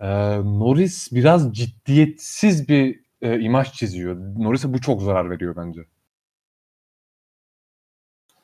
e, 0.00 0.06
Norris 0.38 1.12
biraz 1.12 1.52
ciddiyetsiz 1.54 2.68
bir 2.68 3.00
e, 3.22 3.40
imaj 3.40 3.72
çiziyor. 3.72 4.16
Norris'e 4.38 4.72
bu 4.72 4.80
çok 4.80 5.02
zarar 5.02 5.30
veriyor 5.30 5.56
bence. 5.56 5.80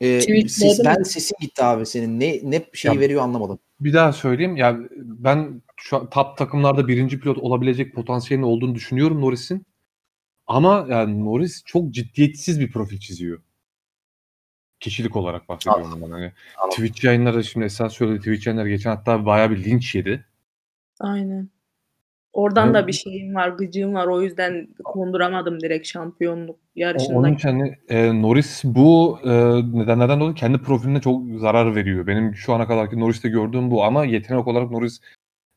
E, 0.01 0.19
Tweetledim 0.21 0.49
ses, 0.49 0.81
ben 0.85 0.99
mi? 0.99 1.05
sesin 1.07 1.37
gitti 1.41 1.65
abi 1.65 1.87
senin. 1.87 2.21
Ne 2.21 2.41
ne 2.43 2.65
şey 2.73 2.95
Ya- 2.95 3.01
veriyor 3.01 3.23
anlamadım. 3.23 3.59
Bir 3.81 3.93
daha 3.93 4.13
söyleyeyim. 4.13 4.57
Ya 4.57 4.79
ben 4.97 5.63
şu 5.77 5.97
an 5.97 6.11
top 6.11 6.37
takımlarda 6.39 6.89
birinci 6.89 7.21
pilot 7.21 7.39
olabilecek 7.39 7.95
potansiyelinin 7.95 8.47
olduğunu 8.47 8.75
düşünüyorum 8.75 9.21
Norris'in. 9.21 9.67
Ama 10.47 10.87
yani 10.91 11.25
Norris 11.25 11.63
çok 11.65 11.91
ciddiyetsiz 11.91 12.61
bir 12.61 12.73
profil 12.73 12.99
çiziyor. 12.99 13.43
Kişilik 14.81 15.17
olarak 15.17 15.49
bahsediyorum 15.49 16.03
ben. 16.03 16.11
Hani 16.11 16.33
Anladım. 16.59 16.71
Twitch 16.71 17.05
yayınları 17.05 17.45
şimdi 17.45 17.67
esas 17.67 17.93
söyledi 17.93 18.19
Twitch 18.19 18.47
yayınları 18.47 18.69
geçen 18.69 18.91
hatta 18.91 19.27
bayağı 19.27 19.51
bir 19.51 19.65
linç 19.65 19.95
yedi. 19.95 20.25
Aynen. 21.01 21.49
Oradan 22.33 22.67
Evet. 22.67 22.75
da 22.75 22.87
bir 22.87 22.93
şeyim 22.93 23.35
var, 23.35 23.49
gıcığım 23.49 23.95
var. 23.95 24.07
O 24.07 24.23
yüzden 24.23 24.69
konduramadım 24.85 25.61
direkt 25.61 25.87
şampiyonluk 25.87 26.57
O- 26.57 26.61
yarışında. 26.75 27.19
Onun 27.19 27.35
için 27.35 27.49
hani, 27.49 27.77
e, 27.89 28.23
Norris 28.23 28.65
bu 28.65 29.19
e, 29.25 29.31
nedenlerden 29.79 30.21
dolayı 30.21 30.35
kendi 30.35 30.59
profiline 30.59 31.01
çok 31.01 31.23
zarar 31.41 31.75
veriyor. 31.75 32.07
Benim 32.07 32.35
şu 32.35 32.55
ana 32.55 32.67
kadarki 32.67 33.01
Norris'te 33.01 33.29
gördüğüm 33.29 33.71
bu 33.71 33.85
ama 33.85 34.05
yetenek 34.05 34.49
olarak 34.49 34.71
Norris 34.71 35.01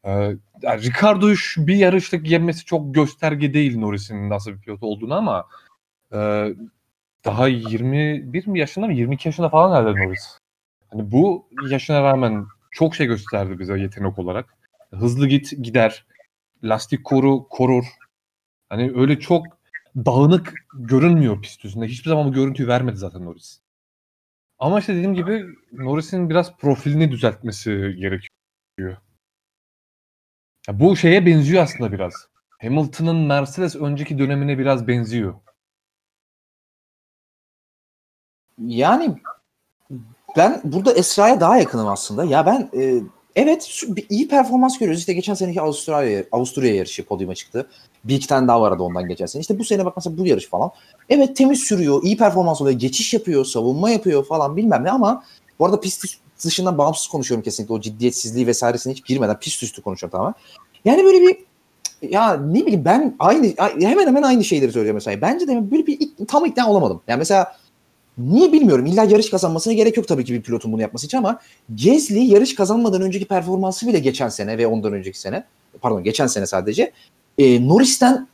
e, 0.03 0.11
yani 0.61 0.81
Ricardo'yu 0.83 1.35
şu 1.35 1.67
bir 1.67 1.75
yarışta 1.75 2.17
yenmesi 2.23 2.65
çok 2.65 2.95
gösterge 2.95 3.53
değil 3.53 3.77
Norris'in 3.77 4.29
nasıl 4.29 4.51
bir 4.51 4.59
pilot 4.61 4.83
olduğunu 4.83 5.13
ama 5.15 5.45
e, 6.13 6.17
daha 7.25 7.47
21 7.47 8.47
mi 8.47 8.59
yaşında 8.59 8.85
mı 8.87 8.93
22 8.93 9.27
yaşında 9.27 9.49
falan 9.49 9.81
herhalde 9.81 10.05
Norris. 10.05 10.39
Hani 10.91 11.11
bu 11.11 11.49
yaşına 11.69 12.03
rağmen 12.03 12.45
çok 12.71 12.95
şey 12.95 13.07
gösterdi 13.07 13.59
bize 13.59 13.79
yetenek 13.79 14.19
olarak. 14.19 14.56
Hızlı 14.91 15.27
git 15.27 15.51
gider. 15.63 16.05
Lastik 16.63 17.03
koru 17.03 17.47
korur. 17.49 17.85
Hani 18.69 18.91
öyle 18.95 19.19
çok 19.19 19.45
dağınık 19.95 20.53
görünmüyor 20.73 21.41
pist 21.41 21.65
üstünde. 21.65 21.87
Hiçbir 21.87 22.09
zaman 22.09 22.27
bu 22.27 22.33
görüntüyü 22.33 22.67
vermedi 22.67 22.97
zaten 22.97 23.25
Norris. 23.25 23.61
Ama 24.59 24.79
işte 24.79 24.95
dediğim 24.95 25.15
gibi 25.15 25.45
Norris'in 25.71 26.29
biraz 26.29 26.57
profilini 26.57 27.11
düzeltmesi 27.11 27.69
gerekiyor. 27.71 28.97
Ya 30.67 30.79
bu 30.79 30.95
şeye 30.95 31.25
benziyor 31.25 31.63
aslında 31.63 31.91
biraz. 31.91 32.13
Hamilton'ın 32.61 33.15
Mercedes 33.15 33.75
önceki 33.75 34.19
dönemine 34.19 34.57
biraz 34.57 34.87
benziyor. 34.87 35.35
Yani 38.57 39.21
ben 40.37 40.61
burada 40.63 40.93
Esra'ya 40.93 41.39
daha 41.39 41.57
yakınım 41.57 41.87
aslında. 41.87 42.23
Ya 42.23 42.45
ben 42.45 42.69
e, 42.73 43.01
evet 43.37 43.83
iyi 44.09 44.27
performans 44.27 44.77
görüyoruz. 44.77 44.99
İşte 44.99 45.13
geçen 45.13 45.33
seneki 45.33 45.61
Avustralya 45.61 46.23
Avusturya 46.31 46.75
yarışı 46.75 47.05
podyuma 47.05 47.35
çıktı. 47.35 47.67
Bir 48.03 48.15
iki 48.15 48.27
tane 48.27 48.47
daha 48.47 48.61
vardı 48.61 48.83
ondan 48.83 49.07
geçen 49.07 49.25
sene. 49.25 49.41
İşte 49.41 49.59
bu 49.59 49.63
sene 49.63 49.85
bak 49.85 49.95
bu 50.07 50.25
yarış 50.25 50.47
falan. 50.47 50.71
Evet 51.09 51.35
temiz 51.35 51.59
sürüyor, 51.59 52.03
iyi 52.03 52.17
performans 52.17 52.61
oluyor, 52.61 52.79
geçiş 52.79 53.13
yapıyor, 53.13 53.45
savunma 53.45 53.89
yapıyor 53.89 54.25
falan 54.25 54.57
bilmem 54.57 54.83
ne 54.83 54.91
ama 54.91 55.23
bu 55.59 55.65
arada 55.65 55.79
pist 55.79 56.05
dışından 56.45 56.77
bağımsız 56.77 57.07
konuşuyorum 57.07 57.43
kesinlikle. 57.43 57.73
O 57.73 57.81
ciddiyetsizliği 57.81 58.47
vesairesine 58.47 58.93
hiç 58.93 59.05
girmeden 59.05 59.39
pist 59.39 59.63
üstü 59.63 59.81
konuşuyorum 59.81 60.17
tamamen. 60.17 60.35
Yani 60.85 61.03
böyle 61.03 61.21
bir 61.21 61.37
ya 62.01 62.33
ne 62.33 62.61
bileyim 62.61 62.85
ben 62.85 63.15
aynı 63.19 63.53
hemen 63.79 64.07
hemen 64.07 64.23
aynı 64.23 64.43
şeyleri 64.43 64.71
söyleyeceğim 64.71 64.95
mesela. 64.95 65.21
Bence 65.21 65.47
de 65.47 65.71
böyle 65.71 65.87
bir 65.87 65.99
tam 66.27 66.45
ikna 66.45 66.69
olamadım. 66.69 67.01
Yani 67.07 67.19
mesela 67.19 67.57
Niye 68.17 68.51
bilmiyorum. 68.51 68.85
İlla 68.85 69.03
yarış 69.03 69.29
kazanmasına 69.29 69.73
gerek 69.73 69.97
yok 69.97 70.07
tabii 70.07 70.25
ki 70.25 70.33
bir 70.33 70.41
pilotun 70.41 70.71
bunu 70.71 70.81
yapması 70.81 71.05
için 71.05 71.17
ama 71.17 71.39
Gezli 71.75 72.19
yarış 72.19 72.55
kazanmadan 72.55 73.01
önceki 73.01 73.25
performansı 73.25 73.87
bile 73.87 73.99
geçen 73.99 74.29
sene 74.29 74.57
ve 74.57 74.67
ondan 74.67 74.93
önceki 74.93 75.19
sene 75.19 75.43
pardon 75.81 76.03
geçen 76.03 76.27
sene 76.27 76.45
sadece 76.45 76.91
e, 77.37 77.67
Norris'ten 77.67 78.27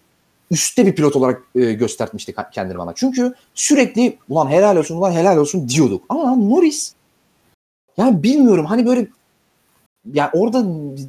üstte 0.51 0.85
bir 0.85 0.95
pilot 0.95 1.15
olarak 1.15 1.41
e, 1.55 1.73
göstermişti 1.73 2.35
kendini 2.51 2.77
bana. 2.77 2.93
Çünkü 2.95 3.33
sürekli 3.55 4.17
ulan 4.29 4.49
helal 4.49 4.77
olsun 4.77 4.97
ulan 4.97 5.11
helal 5.11 5.37
olsun 5.37 5.69
diyorduk. 5.69 6.03
Ama 6.09 6.35
Norris 6.35 6.93
yani 7.97 8.23
bilmiyorum 8.23 8.65
hani 8.65 8.85
böyle 8.85 9.07
ya 10.13 10.31
orada 10.33 10.65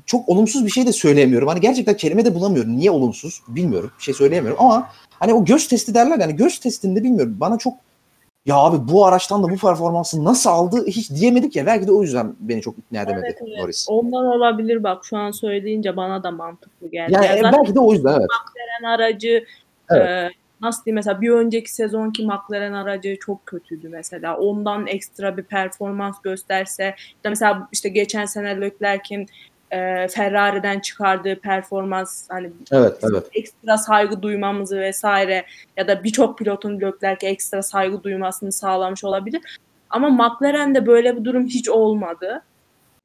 çok 0.07 0.29
olumsuz 0.29 0.67
bir 0.67 0.71
şey 0.71 0.87
de 0.87 0.93
söyleyemiyorum. 0.93 1.49
Hani 1.49 1.61
gerçekten 1.61 1.97
kelime 1.97 2.25
de 2.25 2.35
bulamıyorum. 2.35 2.77
Niye 2.77 2.91
olumsuz 2.91 3.43
bilmiyorum. 3.49 3.91
Bir 3.99 4.05
şey 4.05 4.15
söyleyemiyorum 4.15 4.65
ama 4.65 4.89
hani 5.11 5.35
o 5.35 5.45
göz 5.45 5.69
testi 5.69 5.95
derler 5.95 6.19
yani 6.19 6.37
göz 6.37 6.59
testinde 6.59 7.03
bilmiyorum. 7.03 7.37
Bana 7.41 7.59
çok 7.59 7.75
ya 8.47 8.57
abi 8.57 8.93
bu 8.93 9.07
araçtan 9.07 9.43
da 9.43 9.51
bu 9.51 9.57
performansı 9.57 10.25
nasıl 10.25 10.51
aldı 10.51 10.87
hiç 10.87 11.11
diyemedik 11.11 11.57
ya. 11.57 11.67
Belki 11.67 11.87
de 11.87 11.93
o 11.93 12.03
yüzden 12.03 12.35
beni 12.41 12.63
çok 12.63 12.79
ikna 12.79 13.03
edemedi 13.03 13.25
Evet, 13.27 13.39
evet. 13.43 13.59
Norris. 13.59 13.87
Ondan 13.89 14.27
olabilir 14.27 14.83
bak 14.83 15.05
şu 15.05 15.17
an 15.17 15.31
söyleyince 15.31 15.97
bana 15.97 16.23
da 16.23 16.31
mantıklı 16.31 16.91
geldi. 16.91 17.13
Yani 17.13 17.27
Ya 17.27 17.37
e, 17.37 17.43
belki 17.43 17.75
de 17.75 17.81
o 17.81 17.93
yüzden 17.93 18.13
evet. 18.13 18.27
McLaren 18.31 18.95
aracı 18.95 19.45
Evet. 19.91 20.09
e, 20.09 20.31
nasıl 20.61 20.85
diyeyim 20.85 20.97
mesela 20.97 21.21
bir 21.21 21.31
önceki 21.31 21.75
sezonki 21.75 22.27
McLaren 22.27 22.73
aracı 22.73 23.17
çok 23.21 23.47
kötüydü 23.47 23.89
mesela. 23.89 24.37
Ondan 24.37 24.87
ekstra 24.87 25.37
bir 25.37 25.43
performans 25.43 26.23
gösterse 26.23 26.95
işte 26.97 27.29
mesela 27.29 27.69
işte 27.73 27.89
geçen 27.89 28.25
sene 28.25 28.61
Leclerc'in 28.61 29.27
e, 29.75 30.09
Ferrari'den 30.09 30.81
çıkardığı 30.81 31.41
performans 31.41 32.31
hani 32.31 32.51
Evet 32.73 32.99
evet. 33.03 33.25
ekstra 33.33 33.79
saygı 33.79 34.23
duymamızı 34.23 34.81
vesaire 34.81 35.47
ya 35.77 35.89
da 35.89 36.05
birçok 36.05 36.39
pilotun 36.39 36.81
Leclerc'e 36.81 37.27
ekstra 37.27 37.63
saygı 37.63 38.03
duymasını 38.03 38.53
sağlamış 38.53 39.05
olabilir. 39.05 39.59
Ama 39.91 40.11
McLaren'de 40.11 40.87
böyle 40.87 41.17
bir 41.17 41.25
durum 41.25 41.47
hiç 41.47 41.69
olmadı. 41.69 42.43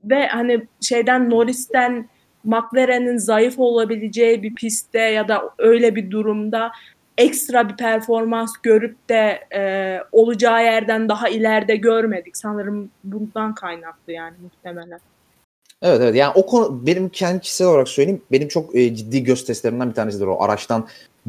Ve 0.03 0.28
hani 0.28 0.67
şeyden 0.82 1.30
Norris'ten 1.30 2.09
McLaren'in 2.43 3.17
zayıf 3.17 3.59
olabileceği 3.59 4.43
bir 4.43 4.55
pistte 4.55 4.99
ya 4.99 5.28
da 5.28 5.49
öyle 5.57 5.95
bir 5.95 6.11
durumda 6.11 6.72
ekstra 7.17 7.70
bir 7.70 7.78
performans 7.78 8.53
görüp 8.63 9.09
de 9.09 9.47
e, 9.53 9.99
olacağı 10.11 10.63
yerden 10.63 11.09
daha 11.09 11.30
ileride 11.30 11.76
görmedik. 11.76 12.38
Sanırım 12.38 12.91
bundan 13.03 13.55
kaynaklı 13.55 14.13
yani 14.13 14.36
muhtemelen. 14.41 14.99
Evet 15.82 16.02
evet 16.02 16.16
yani 16.16 16.34
o 16.36 16.46
konu 16.46 16.86
benim 16.86 17.10
kendi 17.10 17.42
kişisel 17.42 17.68
olarak 17.68 17.88
söyleyeyim 17.88 18.22
benim 18.32 18.48
çok 18.48 18.76
e, 18.76 18.96
ciddi 18.96 19.24
göz 19.24 19.46
testlerimden 19.46 19.90
bir 19.90 19.96
tanesidir 19.96 20.26
o 20.26 20.42
araçtan 20.44 20.88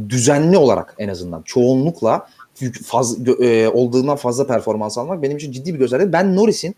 düzenli 0.09 0.59
olarak 0.59 0.95
en 0.99 1.09
azından 1.09 1.43
çoğunlukla 1.43 2.29
yük- 2.61 2.85
faz, 2.85 3.19
gö- 3.19 3.45
e, 3.45 3.69
olduğundan 3.69 4.17
fazla 4.17 4.47
performans 4.47 4.99
almak 4.99 5.23
benim 5.23 5.37
için 5.37 5.53
ciddi 5.53 5.75
bir 5.75 5.79
gösterge. 5.79 6.13
Ben 6.13 6.37
Norris'in 6.37 6.75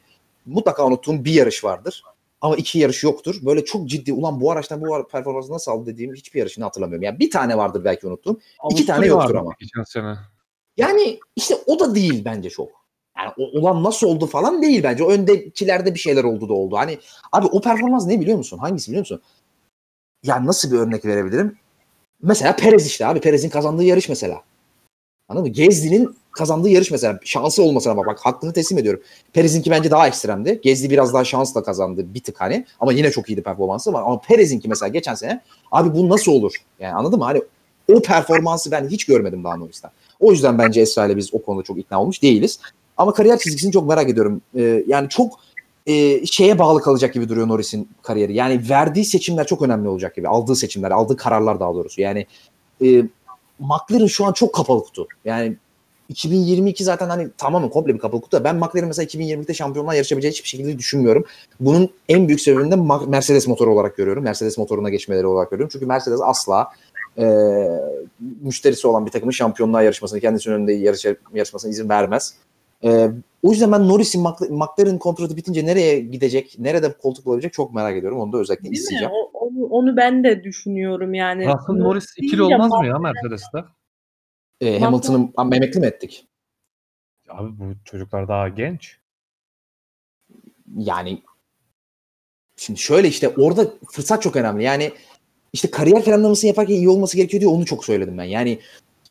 mutlaka 0.46 0.86
unuttuğum 0.86 1.24
bir 1.24 1.32
yarış 1.32 1.64
vardır 1.64 2.02
ama 2.40 2.56
iki 2.56 2.78
yarış 2.78 3.04
yoktur. 3.04 3.36
Böyle 3.42 3.64
çok 3.64 3.88
ciddi 3.88 4.12
ulan 4.12 4.40
bu 4.40 4.50
araçtan 4.50 4.80
bu 4.80 5.08
performansı 5.08 5.52
nasıl 5.52 5.72
aldı 5.72 5.86
dediğim 5.86 6.14
hiçbir 6.14 6.38
yarışını 6.38 6.64
hatırlamıyorum. 6.64 7.02
Yani 7.02 7.18
bir 7.18 7.30
tane 7.30 7.58
vardır 7.58 7.84
belki 7.84 8.06
unuttuğum. 8.06 8.40
İki 8.70 8.86
tane 8.86 8.98
Avusturya 8.98 9.12
yoktur 9.12 9.34
ama. 9.34 9.52
Geçen 9.60 9.82
sene. 9.82 10.16
Yani 10.76 11.18
işte 11.36 11.56
o 11.66 11.78
da 11.80 11.94
değil 11.94 12.24
bence 12.24 12.50
çok. 12.50 12.81
Yani 13.18 13.32
o, 13.38 13.58
ulan 13.58 13.84
nasıl 13.84 14.06
oldu 14.06 14.26
falan 14.26 14.62
değil 14.62 14.82
bence. 14.82 15.04
O 15.04 15.10
öndekilerde 15.10 15.94
bir 15.94 15.98
şeyler 15.98 16.24
oldu 16.24 16.48
da 16.48 16.52
oldu. 16.52 16.76
Hani 16.76 16.98
abi 17.32 17.46
o 17.46 17.60
performans 17.60 18.06
ne 18.06 18.20
biliyor 18.20 18.38
musun? 18.38 18.58
Hangisi 18.58 18.88
biliyor 18.88 19.00
musun? 19.00 19.22
Ya 20.24 20.46
nasıl 20.46 20.72
bir 20.72 20.78
örnek 20.78 21.04
verebilirim? 21.04 21.58
Mesela 22.22 22.56
Perez 22.56 22.86
işte 22.86 23.06
abi. 23.06 23.20
Perez'in 23.20 23.48
kazandığı 23.50 23.84
yarış 23.84 24.08
mesela. 24.08 24.42
Anladın 25.28 25.48
mı? 25.48 25.54
Gezdi'nin 25.54 26.16
kazandığı 26.32 26.68
yarış 26.68 26.90
mesela. 26.90 27.18
Şansı 27.24 27.62
olmasına 27.62 27.96
bak. 27.96 28.06
Bak 28.06 28.18
hakkını 28.20 28.52
teslim 28.52 28.78
ediyorum. 28.78 29.02
Perez'inki 29.32 29.70
bence 29.70 29.90
daha 29.90 30.08
ekstremdi. 30.08 30.60
Gezdi 30.62 30.90
biraz 30.90 31.14
daha 31.14 31.24
şansla 31.24 31.62
kazandı 31.62 32.14
bir 32.14 32.22
tık 32.22 32.40
hani. 32.40 32.66
Ama 32.80 32.92
yine 32.92 33.10
çok 33.10 33.30
iyiydi 33.30 33.42
performansı. 33.42 33.90
Ama 33.90 34.20
Perez'inki 34.20 34.68
mesela 34.68 34.88
geçen 34.88 35.14
sene 35.14 35.40
abi 35.72 35.94
bu 35.94 36.08
nasıl 36.08 36.32
olur? 36.32 36.52
Yani 36.80 36.94
anladın 36.94 37.18
mı? 37.18 37.24
Hani 37.24 37.42
o 37.92 38.02
performansı 38.02 38.70
ben 38.70 38.88
hiç 38.88 39.04
görmedim 39.04 39.44
daha 39.44 39.56
Norris'ten. 39.56 39.90
O 40.20 40.32
yüzden 40.32 40.58
bence 40.58 40.80
Esra 40.80 41.06
ile 41.06 41.16
biz 41.16 41.34
o 41.34 41.42
konuda 41.42 41.62
çok 41.62 41.78
ikna 41.78 42.02
olmuş 42.02 42.22
değiliz. 42.22 42.58
Ama 43.02 43.12
kariyer 43.12 43.38
çizgisini 43.38 43.72
çok 43.72 43.88
merak 43.88 44.10
ediyorum. 44.10 44.42
Ee, 44.56 44.84
yani 44.86 45.08
çok 45.08 45.32
e, 45.86 46.26
şeye 46.26 46.58
bağlı 46.58 46.80
kalacak 46.82 47.14
gibi 47.14 47.28
duruyor 47.28 47.48
Norris'in 47.48 47.88
kariyeri. 48.02 48.34
Yani 48.34 48.62
verdiği 48.70 49.04
seçimler 49.04 49.46
çok 49.46 49.62
önemli 49.62 49.88
olacak 49.88 50.16
gibi. 50.16 50.28
Aldığı 50.28 50.56
seçimler, 50.56 50.90
aldığı 50.90 51.16
kararlar 51.16 51.60
daha 51.60 51.74
doğrusu. 51.74 52.00
Yani 52.00 52.26
e, 52.84 53.02
McLaren 53.58 54.06
şu 54.06 54.24
an 54.26 54.32
çok 54.32 54.54
kapalı 54.54 54.84
kutu. 54.84 55.06
Yani 55.24 55.56
2022 56.08 56.84
zaten 56.84 57.08
hani 57.08 57.28
tamamen 57.38 57.70
komple 57.70 57.94
bir 57.94 57.98
kapalı 57.98 58.20
kutu. 58.20 58.44
Ben 58.44 58.56
McLaren 58.56 58.88
mesela 58.88 59.06
2022'de 59.06 59.54
şampiyonlar 59.54 59.94
yarışabileceği 59.94 60.32
hiçbir 60.32 60.48
şekilde 60.48 60.78
düşünmüyorum. 60.78 61.24
Bunun 61.60 61.90
en 62.08 62.28
büyük 62.28 62.40
sebebini 62.40 62.70
de 62.70 62.76
Mercedes 63.06 63.48
motoru 63.48 63.72
olarak 63.72 63.96
görüyorum. 63.96 64.24
Mercedes 64.24 64.58
motoruna 64.58 64.90
geçmeleri 64.90 65.26
olarak 65.26 65.50
görüyorum. 65.50 65.70
Çünkü 65.72 65.86
Mercedes 65.86 66.20
asla 66.22 66.68
e, 67.18 67.24
müşterisi 68.42 68.86
olan 68.86 69.06
bir 69.06 69.10
takımın 69.10 69.32
şampiyonluğa 69.32 69.82
yarışmasını, 69.82 70.20
kendisinin 70.20 70.54
önünde 70.54 70.72
yarış, 70.72 71.04
yarışmasına 71.34 71.70
izin 71.70 71.88
vermez. 71.88 72.34
E, 72.84 73.10
o 73.42 73.50
yüzden 73.50 73.72
ben 73.72 73.88
Norris'in 73.88 74.24
Mc- 74.24 74.50
McLaren 74.50 74.98
kontratı 74.98 75.36
bitince 75.36 75.66
nereye 75.66 76.00
gidecek, 76.00 76.56
nerede 76.58 76.92
koltuk 76.92 77.26
bulabilecek 77.26 77.52
çok 77.52 77.74
merak 77.74 77.96
ediyorum. 77.96 78.20
Onu 78.20 78.32
da 78.32 78.38
özellikle 78.38 78.62
Değil 78.62 78.72
mi? 78.72 78.76
isteyeceğim. 78.76 79.12
O- 79.14 79.30
onu, 79.32 79.64
onu 79.64 79.96
ben 79.96 80.24
de 80.24 80.44
düşünüyorum 80.44 81.14
yani. 81.14 81.46
Russell 81.46 81.74
Norris 81.74 82.06
ikili 82.16 82.42
olmaz 82.42 82.70
mı 82.72 82.86
ya 82.86 82.98
Mercedes'te? 82.98 83.64
E, 84.60 84.80
Hamilton'ı 84.80 85.32
emekli 85.56 85.80
mi 85.80 85.86
ettik? 85.86 86.28
Abi 87.28 87.58
bu 87.58 87.64
çocuklar 87.84 88.28
daha 88.28 88.48
genç. 88.48 88.98
Yani 90.76 91.22
şimdi 92.56 92.80
şöyle 92.80 93.08
işte 93.08 93.28
orada 93.28 93.70
fırsat 93.90 94.22
çok 94.22 94.36
önemli. 94.36 94.64
Yani 94.64 94.92
işte 95.52 95.70
kariyer 95.70 96.04
planlamasını 96.04 96.48
yaparken 96.48 96.74
iyi 96.74 96.88
olması 96.88 97.16
gerekiyor 97.16 97.40
diye 97.40 97.50
onu 97.50 97.66
çok 97.66 97.84
söyledim 97.84 98.18
ben. 98.18 98.24
Yani 98.24 98.58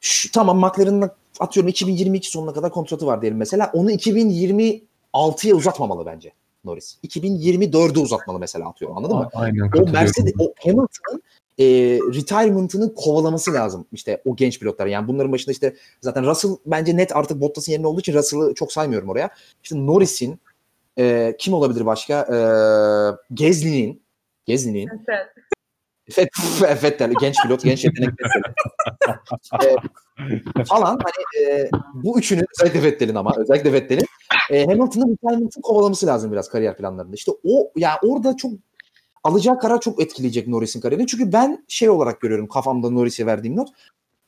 şu, 0.02 0.32
tamam 0.32 0.60
McLaren'ın 0.60 1.12
atıyorum 1.42 1.68
2022 1.68 2.32
sonuna 2.32 2.54
kadar 2.54 2.72
kontratı 2.72 3.06
var 3.06 3.22
diyelim 3.22 3.38
mesela. 3.38 3.72
Onu 3.74 3.92
2026'ya 3.92 5.56
uzatmamalı 5.56 6.06
bence 6.06 6.34
Norris. 6.66 6.98
2024'e 7.04 8.00
uzatmalı 8.00 8.40
mesela 8.40 8.70
atıyorum 8.70 8.98
anladın 8.98 9.18
mı? 9.18 9.30
Aynen 9.34 9.70
O. 9.78 9.92
Mercedes, 9.92 10.34
o 10.40 10.54
Hamilton'ın 10.64 11.22
e, 11.60 11.66
retirement'ını 12.14 12.96
kovalaması 12.96 13.54
lazım 13.54 13.86
işte 13.92 14.22
o 14.26 14.36
genç 14.36 14.60
pilotlar. 14.60 14.88
Yani 14.88 15.08
bunların 15.08 15.32
başında 15.32 15.52
işte 15.52 15.76
zaten 16.02 16.26
Russell 16.26 16.52
bence 16.66 16.98
net 16.98 17.16
artık 17.16 17.42
Bottas'ın 17.42 17.72
yerine 17.72 17.88
olduğu 17.88 18.00
için 18.00 18.14
Russell'ı 18.14 18.54
çok 18.54 18.72
saymıyorum 18.72 19.10
oraya. 19.10 19.30
İşte 19.64 19.86
Norris'in 19.86 20.40
e, 20.98 21.36
kim 21.40 21.54
olabilir 21.54 21.86
başka? 21.86 22.20
E, 22.22 22.38
Gezli'nin 23.34 24.02
Gezli'nin 24.46 24.90
Evet. 26.18 26.30
Fet, 26.60 26.84
Vettel 26.84 27.14
genç 27.20 27.36
pilot, 27.44 27.64
genç 27.64 27.86
yetenek 27.86 28.10
Vettel. 28.10 28.42
E, 30.60 30.64
falan 30.64 31.00
hani 31.04 31.46
e, 31.46 31.70
bu 31.94 32.20
üçünün 32.20 32.46
özellikle 32.58 32.84
Vettel'in 32.84 33.16
ama 33.16 33.34
özellikle 33.38 33.74
Vettel'in 33.74 34.06
e, 34.52 34.66
Hamilton'ın 34.66 35.12
retirement'ını 35.12 35.62
kovalaması 35.64 36.08
lazım 36.08 36.32
biraz 36.32 36.50
kariyer 36.50 36.78
planlarında. 36.78 37.16
İşte 37.16 37.32
o 37.44 37.72
ya 37.76 38.00
orada 38.04 38.38
çok 38.38 38.52
alacağı 39.24 39.60
karar 39.60 39.82
çok 39.82 40.02
etkileyecek 40.02 40.48
Norris'in 40.48 40.82
kariyerini. 40.82 41.08
Çünkü 41.08 41.34
ben 41.34 41.66
şey 41.68 41.90
olarak 41.90 42.22
görüyorum 42.22 42.48
kafamda 42.48 42.90
Norris'e 42.90 43.26
verdiğim 43.26 43.58
not. 43.58 43.70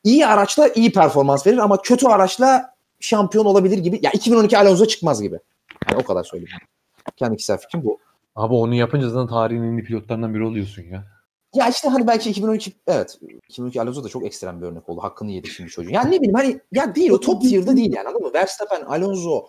İyi 0.04 0.26
araçla 0.26 0.68
iyi 0.68 0.92
performans 0.92 1.46
verir 1.46 1.58
ama 1.58 1.82
kötü 1.82 2.06
araçla 2.06 2.74
şampiyon 3.00 3.44
olabilir 3.44 3.78
gibi. 3.78 4.00
Ya 4.02 4.10
2012 4.10 4.58
Alonso 4.58 4.86
çıkmaz 4.86 5.22
gibi. 5.22 5.38
Yani 5.90 6.00
o 6.02 6.04
kadar 6.06 6.24
söyleyeyim. 6.24 6.58
Kendi 7.16 7.36
kişisel 7.36 7.58
fikrim 7.58 7.84
bu. 7.84 7.98
Abi 8.36 8.54
onu 8.54 8.74
yapınca 8.74 9.08
zaten 9.08 9.28
tarihin 9.28 9.62
en 9.62 9.76
iyi 9.76 9.84
pilotlarından 9.84 10.34
biri 10.34 10.44
oluyorsun 10.44 10.82
ya. 10.82 11.13
Ya 11.54 11.68
işte 11.68 11.88
hani 11.88 12.06
belki 12.06 12.30
2012 12.30 12.72
evet 12.86 13.18
2012 13.48 13.80
Alonso 13.80 14.04
da 14.04 14.08
çok 14.08 14.26
ekstrem 14.26 14.60
bir 14.60 14.66
örnek 14.66 14.88
oldu. 14.88 15.00
Hakkını 15.02 15.30
yedi 15.30 15.48
şimdi 15.48 15.70
çocuğun. 15.70 15.92
Yani 15.92 16.10
ne 16.10 16.16
bileyim 16.16 16.34
hani 16.34 16.60
ya 16.72 16.94
değil 16.94 17.10
o 17.10 17.20
top 17.20 17.42
tier'da 17.42 17.76
değil 17.76 17.92
yani 17.96 18.08
anladın 18.08 18.26
mı? 18.26 18.32
Verstappen, 18.34 18.82
Alonso, 18.82 19.46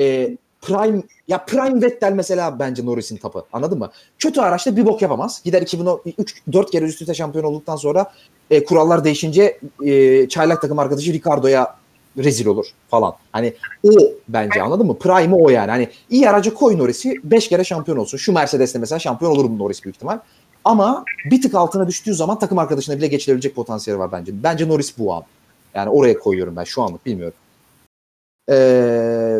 e, 0.00 0.36
Prime 0.60 1.02
ya 1.28 1.44
Prime 1.44 1.82
Vettel 1.82 2.12
mesela 2.12 2.58
bence 2.58 2.86
Norris'in 2.86 3.16
tapı. 3.16 3.44
Anladın 3.52 3.78
mı? 3.78 3.90
Kötü 4.18 4.40
araçta 4.40 4.76
bir 4.76 4.86
bok 4.86 5.02
yapamaz. 5.02 5.42
Gider 5.44 5.62
2003 5.62 6.42
4 6.52 6.70
kere 6.70 6.84
üst 6.84 7.00
üste 7.00 7.14
şampiyon 7.14 7.44
olduktan 7.44 7.76
sonra 7.76 8.12
e, 8.50 8.64
kurallar 8.64 9.04
değişince 9.04 9.58
e, 9.84 10.28
çaylak 10.28 10.62
takım 10.62 10.78
arkadaşı 10.78 11.12
Ricardo'ya 11.12 11.76
rezil 12.18 12.46
olur 12.46 12.66
falan. 12.88 13.14
Hani 13.32 13.54
o 13.84 13.90
bence 14.28 14.62
anladın 14.62 14.86
mı? 14.86 14.98
Prime'ı 14.98 15.36
o 15.36 15.48
yani. 15.48 15.70
Hani 15.70 15.88
iyi 16.10 16.30
aracı 16.30 16.54
koy 16.54 16.78
Norris'i 16.78 17.14
5 17.24 17.48
kere 17.48 17.64
şampiyon 17.64 17.98
olsun. 17.98 18.18
Şu 18.18 18.32
Mercedes'le 18.32 18.74
mesela 18.74 18.98
şampiyon 18.98 19.32
olur 19.32 19.50
bu 19.50 19.58
Norris 19.58 19.84
büyük 19.84 19.96
ihtimal. 19.96 20.18
Ama 20.68 21.04
bir 21.24 21.42
tık 21.42 21.54
altına 21.54 21.86
düştüğü 21.86 22.14
zaman 22.14 22.38
takım 22.38 22.58
arkadaşına 22.58 22.96
bile 22.96 23.06
geçilebilecek 23.06 23.54
potansiyeli 23.54 24.00
var 24.00 24.12
bence. 24.12 24.32
Bence 24.42 24.68
Norris 24.68 24.98
bu 24.98 25.14
abi. 25.14 25.24
Yani 25.74 25.90
oraya 25.90 26.18
koyuyorum 26.18 26.56
ben 26.56 26.64
şu 26.64 26.82
anlık 26.82 27.06
bilmiyorum. 27.06 27.36
Ee, 28.50 29.38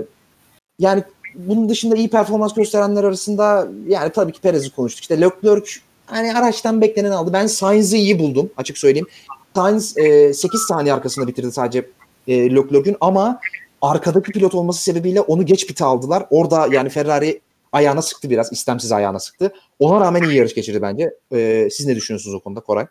yani 0.78 1.04
bunun 1.34 1.68
dışında 1.68 1.96
iyi 1.96 2.10
performans 2.10 2.54
gösterenler 2.54 3.04
arasında 3.04 3.68
yani 3.86 4.12
tabii 4.12 4.32
ki 4.32 4.40
Perez'i 4.40 4.70
konuştuk. 4.70 5.02
İşte 5.02 5.20
Leclerc 5.20 5.70
hani 6.06 6.34
araçtan 6.34 6.80
beklenen 6.80 7.10
aldı. 7.10 7.32
Ben 7.32 7.46
Sainz'ı 7.46 7.96
iyi 7.96 8.18
buldum 8.18 8.50
açık 8.56 8.78
söyleyeyim. 8.78 9.06
Sainz 9.54 9.98
e, 9.98 10.34
8 10.34 10.60
saniye 10.60 10.94
arkasında 10.94 11.26
bitirdi 11.26 11.52
sadece 11.52 11.86
e, 12.28 12.54
Leclerc'ün 12.54 12.96
ama 13.00 13.40
arkadaki 13.82 14.32
pilot 14.32 14.54
olması 14.54 14.82
sebebiyle 14.82 15.20
onu 15.20 15.46
geç 15.46 15.66
pite 15.66 15.84
aldılar. 15.84 16.26
Orada 16.30 16.68
yani 16.72 16.88
Ferrari 16.88 17.40
ayağına 17.72 18.02
sıktı 18.02 18.30
biraz. 18.30 18.52
istemsiz 18.52 18.92
ayağına 18.92 19.18
sıktı. 19.18 19.52
Ona 19.78 20.00
rağmen 20.00 20.22
iyi 20.22 20.34
yarış 20.34 20.54
geçirdi 20.54 20.82
bence. 20.82 21.14
Ee, 21.32 21.68
siz 21.72 21.86
ne 21.86 21.96
düşünüyorsunuz 21.96 22.34
o 22.34 22.40
konuda 22.40 22.60
Koray? 22.60 22.86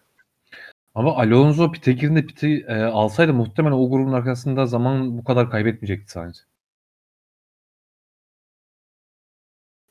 Ama 0.96 1.18
Alonso 1.18 1.72
pite 1.72 1.92
girdiğinde 1.92 2.26
piti 2.26 2.66
e, 2.68 2.74
alsaydı 2.84 3.34
muhtemelen 3.34 3.76
o 3.76 3.90
grubun 3.90 4.14
arkasında 4.14 4.66
zaman 4.66 5.18
bu 5.18 5.24
kadar 5.24 5.50
kaybetmeyecekti 5.52 6.12
Sainz. 6.12 6.46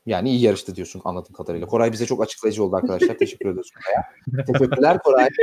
Yani 0.06 0.30
iyi 0.30 0.42
yarıştı 0.42 0.76
diyorsun 0.76 1.02
anladığım 1.04 1.32
kadarıyla. 1.32 1.66
Koray 1.66 1.92
bize 1.92 2.06
çok 2.06 2.22
açıklayıcı 2.22 2.64
oldu 2.64 2.76
arkadaşlar. 2.76 3.14
Teşekkür 3.18 3.48
ediyoruz 3.50 3.70
Koray'a. 3.70 4.04
Teşekkürler 4.46 4.98
Koray. 4.98 5.28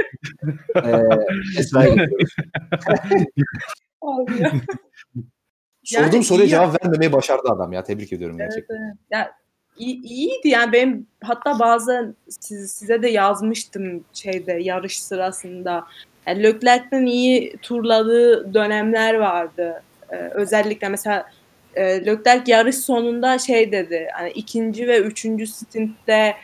Ee, 0.76 1.04
Esra'ya. 1.60 2.08
Yani 5.92 6.06
Sorduğum 6.06 6.24
soruya 6.24 6.46
iyi 6.46 6.50
cevap 6.50 6.84
vermemeyi 6.86 7.12
başardı 7.14 7.44
adam 7.50 7.74
ya. 7.74 7.84
Tebrik 7.84 8.14
ediyorum 8.14 8.38
Evet, 8.40 8.50
gerçekten. 8.52 8.76
evet. 8.76 8.96
Ya, 9.12 9.32
iyi- 9.78 10.02
iyiydi 10.04 10.48
yani 10.48 10.72
benim 10.74 11.08
hatta 11.24 11.60
bazen 11.60 12.16
siz, 12.30 12.72
size 12.72 13.02
de 13.02 13.10
yazmıştım 13.10 14.04
şeyde 14.14 14.52
yarış 14.62 15.04
sırasında. 15.04 15.88
Yani 16.28 16.44
Leclerc'in 16.44 17.06
iyi 17.06 17.58
turladığı 17.62 18.54
dönemler 18.54 19.14
vardı. 19.14 19.84
Ee, 20.12 20.16
özellikle 20.16 20.90
mesela 20.90 21.30
e, 21.76 22.06
Leclerc 22.06 22.52
yarış 22.52 22.76
sonunda 22.78 23.38
şey 23.40 23.72
dedi. 23.72 24.08
Hani 24.14 24.30
ikinci 24.30 24.88
ve 24.88 25.00
üçüncü 25.00 25.48
stintte 25.48 26.36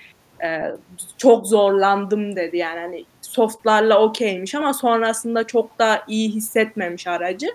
e, 0.44 0.72
çok 1.18 1.48
zorlandım 1.48 2.36
dedi. 2.36 2.58
Yani 2.58 2.80
hani 2.80 3.06
softlarla 3.22 4.02
okeymiş 4.02 4.56
ama 4.56 4.74
sonrasında 4.74 5.48
çok 5.48 5.80
da 5.80 6.04
iyi 6.08 6.30
hissetmemiş 6.32 7.08
aracı. 7.08 7.48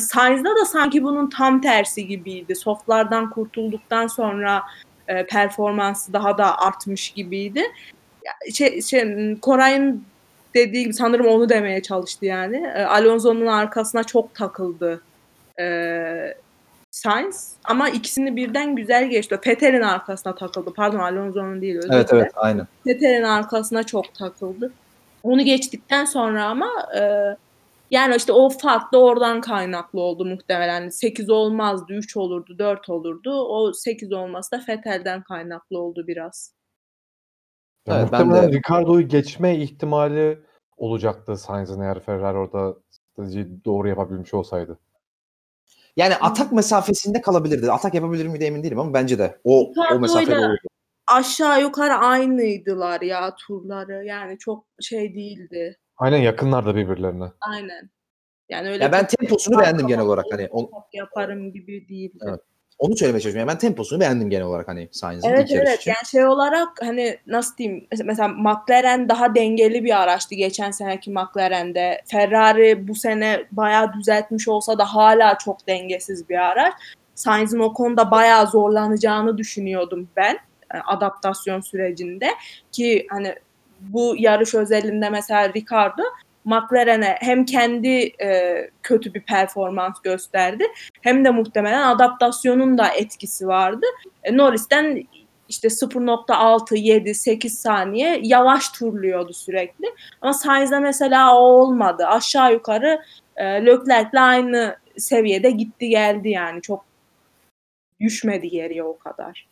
Sainz'da 0.00 0.56
da 0.56 0.64
sanki 0.64 1.02
bunun 1.02 1.30
tam 1.30 1.60
tersi 1.60 2.06
gibiydi. 2.06 2.54
Softlardan 2.54 3.30
kurtulduktan 3.30 4.06
sonra 4.06 4.62
e, 5.08 5.26
performansı 5.26 6.12
daha 6.12 6.38
da 6.38 6.58
artmış 6.58 7.10
gibiydi. 7.10 7.62
Şey, 8.54 8.82
şey, 8.82 9.36
Koray'ın 9.40 10.04
dediği 10.54 10.84
gibi 10.84 10.94
sanırım 10.94 11.26
onu 11.26 11.48
demeye 11.48 11.82
çalıştı 11.82 12.26
yani. 12.26 12.56
E, 12.76 12.82
Alonso'nun 12.82 13.46
arkasına 13.46 14.04
çok 14.04 14.34
takıldı 14.34 15.02
e, 15.60 16.34
Sainz 16.90 17.52
ama 17.64 17.88
ikisini 17.88 18.36
birden 18.36 18.76
güzel 18.76 19.10
geçti. 19.10 19.38
Vettel'in 19.46 19.82
arkasına 19.82 20.34
takıldı. 20.34 20.72
Pardon 20.74 20.98
Alonso'nun 20.98 21.60
değil. 21.60 21.78
özür 21.78 21.90
Evet 21.92 22.12
evet 22.12 22.32
aynen. 22.36 22.66
Vettel'in 22.86 23.22
arkasına 23.22 23.82
çok 23.82 24.14
takıldı. 24.14 24.72
Onu 25.22 25.42
geçtikten 25.42 26.04
sonra 26.04 26.44
ama 26.44 26.68
e, 27.00 27.00
yani 27.92 28.16
işte 28.16 28.32
o 28.32 28.48
fark 28.48 28.92
da 28.92 28.98
oradan 28.98 29.40
kaynaklı 29.40 30.00
oldu 30.00 30.24
muhtemelen. 30.24 30.88
8 30.88 31.30
olmazdı, 31.30 31.92
3 31.92 32.16
olurdu, 32.16 32.58
4 32.58 32.88
olurdu. 32.88 33.30
O 33.32 33.72
8 33.72 34.12
olması 34.12 34.50
da 34.52 34.64
Vettel'den 34.68 35.22
kaynaklı 35.22 35.78
oldu 35.78 36.04
biraz. 36.06 36.54
Ya 37.86 38.00
Evet, 38.00 38.12
ben 38.12 38.26
muhtemelen 38.26 38.52
de- 38.52 38.56
Ricardo'yu 38.56 39.08
geçme 39.08 39.58
ihtimali 39.58 40.38
olacaktı 40.76 41.36
Sainz'in 41.36 41.80
eğer 41.80 42.00
Ferrari 42.00 42.38
orada 42.38 42.76
doğru 43.64 43.88
yapabilmiş 43.88 44.34
olsaydı. 44.34 44.78
Yani 45.96 46.16
atak 46.16 46.52
mesafesinde 46.52 47.20
kalabilirdi. 47.20 47.72
Atak 47.72 47.94
yapabilir 47.94 48.26
miydi 48.26 48.44
emin 48.44 48.62
değilim 48.62 48.78
ama 48.78 48.94
bence 48.94 49.18
de. 49.18 49.40
O, 49.44 49.72
o 49.92 49.98
mesafede 49.98 50.38
olurdu. 50.38 50.68
Aşağı 51.06 51.60
yukarı 51.60 51.94
aynıydılar 51.94 53.00
ya 53.00 53.34
turları. 53.34 54.04
Yani 54.04 54.38
çok 54.38 54.66
şey 54.80 55.14
değildi. 55.14 55.78
Aynen 56.02 56.18
yakınlarda 56.18 56.76
birbirlerine. 56.76 57.24
Aynen. 57.40 57.90
Yani 58.48 58.68
öyle 58.70 58.84
Ya 58.84 58.92
ben 58.92 59.06
temposunu 59.06 59.58
beğendim 59.60 59.86
genel 59.86 60.04
olarak 60.04 60.24
hani. 60.32 60.48
On- 60.50 60.70
yaparım 60.92 61.52
gibi 61.52 61.88
değildi. 61.88 62.18
Evet. 62.28 62.40
onu 62.78 62.96
söylemeye 62.96 63.20
çalışıyorum. 63.20 63.48
Yani 63.48 63.54
ben 63.56 63.60
temposunu 63.60 64.00
beğendim 64.00 64.30
genel 64.30 64.46
olarak 64.46 64.68
hani 64.68 64.88
Sainz'in 64.92 65.28
Evet 65.28 65.50
ilk 65.50 65.56
evet 65.56 65.80
için. 65.80 65.90
yani 65.90 66.06
şey 66.10 66.26
olarak 66.26 66.68
hani 66.80 67.18
nasıl 67.26 67.56
diyeyim 67.56 67.86
mes- 67.92 68.04
mesela 68.04 68.28
McLaren 68.28 69.08
daha 69.08 69.34
dengeli 69.34 69.84
bir 69.84 70.02
araçtı 70.02 70.34
geçen 70.34 70.70
seneki 70.70 71.10
McLaren'de. 71.10 72.02
Ferrari 72.06 72.88
bu 72.88 72.94
sene 72.94 73.44
bayağı 73.52 73.92
düzeltmiş 73.92 74.48
olsa 74.48 74.78
da 74.78 74.84
hala 74.94 75.38
çok 75.38 75.66
dengesiz 75.68 76.28
bir 76.28 76.50
araç. 76.50 76.72
Sainz'in 77.14 77.58
o 77.58 77.72
konuda 77.72 78.10
bayağı 78.10 78.46
zorlanacağını 78.46 79.38
düşünüyordum 79.38 80.08
ben 80.16 80.34
e, 80.74 80.78
adaptasyon 80.86 81.60
sürecinde 81.60 82.28
ki 82.72 83.06
hani 83.10 83.34
bu 83.88 84.14
yarış 84.18 84.54
özelinde 84.54 85.10
mesela 85.10 85.52
Ricardo 85.52 86.02
McLaren'e 86.44 87.16
hem 87.20 87.44
kendi 87.44 88.12
e, 88.22 88.70
kötü 88.82 89.14
bir 89.14 89.20
performans 89.20 90.00
gösterdi 90.02 90.64
hem 91.00 91.24
de 91.24 91.30
muhtemelen 91.30 91.82
adaptasyonun 91.82 92.78
da 92.78 92.88
etkisi 92.88 93.46
vardı. 93.46 93.86
E, 94.24 94.36
Norris'ten 94.36 95.04
işte 95.48 95.68
0.6, 95.68 96.76
7, 96.76 97.14
8 97.14 97.58
saniye 97.58 98.20
yavaş 98.22 98.68
turluyordu 98.68 99.32
sürekli. 99.32 99.86
Ama 100.20 100.32
Sainz'de 100.32 100.78
mesela 100.78 101.36
o 101.36 101.40
olmadı. 101.40 102.06
Aşağı 102.06 102.52
yukarı 102.52 103.02
e, 103.36 103.44
Leclerc'le 103.44 104.20
aynı 104.20 104.76
seviyede 104.98 105.50
gitti 105.50 105.88
geldi 105.88 106.28
yani. 106.28 106.62
Çok 106.62 106.84
düşmedi 108.00 108.50
geriye 108.50 108.84
o 108.84 108.98
kadar. 108.98 109.51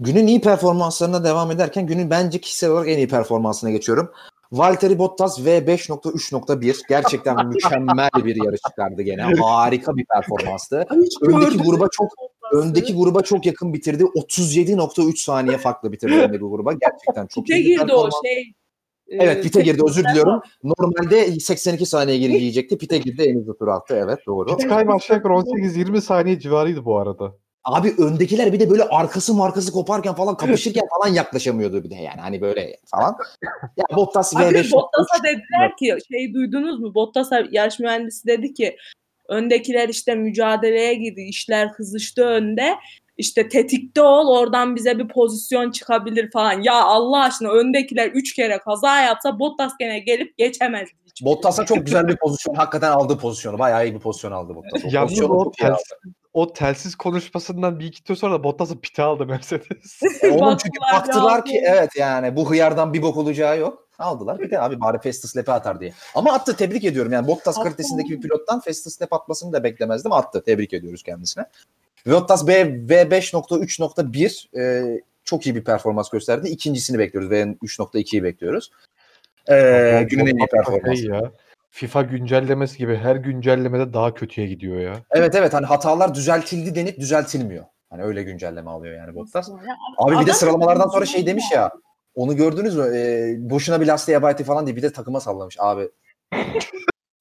Günün 0.00 0.26
iyi 0.26 0.40
performanslarına 0.40 1.24
devam 1.24 1.50
ederken 1.50 1.86
günün 1.86 2.10
bence 2.10 2.40
kişisel 2.40 2.70
olarak 2.70 2.88
en 2.88 2.98
iyi 2.98 3.08
performansına 3.08 3.70
geçiyorum. 3.70 4.10
Valtteri 4.52 4.98
Bottas 4.98 5.40
V5.3.1 5.40 6.80
gerçekten 6.88 7.46
mükemmel 7.48 8.10
bir 8.16 8.44
yarış 8.44 8.60
çıkardı 8.68 9.02
gene. 9.02 9.22
Harika 9.22 9.96
bir 9.96 10.04
performanstı. 10.04 10.86
Öndeki 11.22 11.58
gruba 11.58 11.88
çok 11.92 12.12
öndeki 12.52 12.94
gruba 12.94 13.22
çok 13.22 13.46
yakın 13.46 13.74
bitirdi. 13.74 14.02
37.3 14.02 15.16
saniye 15.16 15.58
farklı 15.58 15.92
bitirdi 15.92 16.14
öndeki 16.14 16.44
gruba. 16.44 16.72
Gerçekten 16.72 17.26
çok 17.26 17.50
iyi 17.50 17.54
bir 17.54 17.64
girdi 17.64 17.82
o 17.82 17.86
performans. 17.86 18.14
şey. 18.24 18.52
Evet 19.08 19.36
e, 19.36 19.42
pite 19.42 19.62
girdi 19.62 19.82
özür 19.86 20.04
diliyorum. 20.04 20.40
Normalde 20.62 21.40
82 21.40 21.86
saniye 21.86 22.18
geri 22.18 22.38
giyecekti. 22.38 22.78
Pite 22.78 22.98
girdi 22.98 23.22
en 23.22 23.38
hızlı 23.38 23.58
tur 23.58 23.68
attı. 23.68 24.02
Evet 24.04 24.18
doğru. 24.26 24.56
Pit 24.56 24.68
kaybı 24.68 24.92
aşağı 24.92 25.16
yukarı 25.16 25.32
18-20 25.32 26.00
saniye 26.00 26.38
civarıydı 26.40 26.84
bu 26.84 26.98
arada. 26.98 27.34
Abi 27.66 27.94
öndekiler 27.98 28.52
bir 28.52 28.60
de 28.60 28.70
böyle 28.70 28.82
arkası 28.82 29.34
markası 29.34 29.72
koparken 29.72 30.14
falan 30.14 30.36
kapışırken 30.36 30.88
falan 30.96 31.14
yaklaşamıyordu 31.14 31.84
bir 31.84 31.90
de 31.90 31.94
yani 31.94 32.20
hani 32.20 32.40
böyle 32.40 32.76
falan. 32.86 33.16
Ya 33.76 33.84
Bottas 33.96 34.36
Abi 34.36 34.42
V5 34.42 34.72
Bottas'a 34.72 35.24
dediler 35.24 35.76
ki 35.78 35.96
şey 36.12 36.34
duydunuz 36.34 36.80
mu? 36.80 36.94
Bottas'a 36.94 37.44
yarış 37.50 37.78
mühendisi 37.78 38.26
dedi 38.26 38.54
ki 38.54 38.76
öndekiler 39.28 39.88
işte 39.88 40.14
mücadeleye 40.14 40.94
girdi. 40.94 41.20
işler 41.20 41.72
kızıştı 41.72 42.24
önde. 42.24 42.76
İşte 43.16 43.48
tetikte 43.48 44.02
ol 44.02 44.38
oradan 44.38 44.76
bize 44.76 44.98
bir 44.98 45.08
pozisyon 45.08 45.70
çıkabilir 45.70 46.30
falan. 46.30 46.62
Ya 46.62 46.82
Allah 46.82 47.24
aşkına 47.24 47.48
öndekiler 47.48 48.08
3 48.08 48.34
kere 48.34 48.58
kaza 48.58 49.00
yapsa 49.00 49.38
Bottas 49.38 49.72
gene 49.78 49.98
gelip 49.98 50.38
geçemez. 50.38 50.88
Bottas'a 51.22 51.64
çok 51.64 51.86
güzel 51.86 52.08
bir 52.08 52.16
pozisyon. 52.16 52.54
Hakikaten 52.54 52.90
aldığı 52.90 53.18
pozisyonu. 53.18 53.58
Bayağı 53.58 53.86
iyi 53.86 53.94
bir 53.94 54.00
pozisyon 54.00 54.32
aldı 54.32 54.54
Bottas. 54.54 54.84
O 54.84 54.88
Yalnız 54.90 55.10
pozisyonu 55.10 55.32
o, 55.32 55.50
telsiz, 55.50 55.92
o 56.34 56.52
telsiz 56.52 56.94
konuşmasından 56.94 57.80
bir 57.80 57.84
iki 57.84 58.04
tur 58.04 58.16
sonra 58.16 58.44
Bottas'ı 58.44 58.80
pite 58.80 59.02
aldı 59.02 59.26
Mercedes. 59.26 60.00
E, 60.22 60.30
Onun 60.30 60.56
çünkü 60.56 60.78
Baktılar, 60.94 61.44
ki 61.44 61.62
evet 61.66 61.90
yani 61.96 62.36
bu 62.36 62.50
hıyardan 62.50 62.94
bir 62.94 63.02
bok 63.02 63.16
olacağı 63.16 63.58
yok. 63.58 63.88
Aldılar. 63.98 64.38
Bir 64.38 64.50
de 64.50 64.60
abi 64.60 64.80
bari 64.80 64.98
fast 64.98 65.36
lap'e 65.36 65.52
atar 65.52 65.80
diye. 65.80 65.92
Ama 66.14 66.32
attı 66.32 66.56
tebrik 66.56 66.84
ediyorum. 66.84 67.12
Yani 67.12 67.26
Bottas 67.26 67.62
kalitesindeki 67.62 68.10
bir 68.10 68.20
pilottan 68.20 68.60
fast 68.60 69.02
lap 69.02 69.12
atmasını 69.12 69.52
da 69.52 69.64
beklemezdim. 69.64 70.12
Attı. 70.12 70.42
Tebrik 70.46 70.72
ediyoruz 70.72 71.02
kendisine. 71.02 71.44
B, 72.06 72.12
V5.3.1 72.12 74.60
e, 74.60 75.00
çok 75.24 75.46
iyi 75.46 75.54
bir 75.54 75.64
performans 75.64 76.10
gösterdi. 76.10 76.48
İkincisini 76.48 76.98
bekliyoruz. 76.98 77.30
V3.2'yi 77.30 78.22
bekliyoruz. 78.22 78.70
E, 79.50 80.06
günün 80.10 80.26
en 80.26 80.36
iyi 80.36 80.40
Bottas 80.40 80.50
performansı. 80.50 80.96
Şey 80.96 81.10
ya, 81.10 81.32
FIFA 81.70 82.02
güncellemesi 82.02 82.78
gibi 82.78 82.96
her 82.96 83.16
güncellemede 83.16 83.92
daha 83.92 84.14
kötüye 84.14 84.46
gidiyor 84.46 84.80
ya. 84.80 84.94
Evet 85.10 85.34
evet 85.34 85.54
hani 85.54 85.66
hatalar 85.66 86.14
düzeltildi 86.14 86.74
denip 86.74 87.00
düzeltilmiyor. 87.00 87.64
Hani 87.90 88.02
öyle 88.02 88.22
güncelleme 88.22 88.70
alıyor 88.70 88.96
yani 88.96 89.14
Bottas. 89.14 89.48
Ya, 89.48 89.54
Abi 89.98 90.20
bir 90.20 90.26
de 90.26 90.32
sıralamalardan 90.32 90.88
sonra 90.88 91.06
şey 91.06 91.26
demiş 91.26 91.44
ya. 91.54 91.70
Onu 92.14 92.36
gördünüz 92.36 92.76
mü? 92.76 92.96
Ee, 92.96 93.34
boşuna 93.38 93.80
bir 93.80 93.86
lastiğe 93.86 94.22
baytı 94.22 94.44
falan 94.44 94.66
diye 94.66 94.76
bir 94.76 94.82
de 94.82 94.92
takıma 94.92 95.20
sallamış 95.20 95.56
abi. 95.58 95.88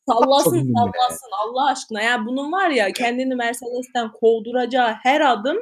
Sallasın 0.07 0.73
sallasın 0.73 1.29
Allah 1.45 1.71
aşkına. 1.71 2.01
Ya 2.01 2.25
bunun 2.25 2.51
var 2.51 2.69
ya 2.69 2.91
kendini 2.91 3.35
Mercedes'ten 3.35 4.11
kovduracağı 4.11 4.93
her 4.93 5.21
adım 5.21 5.57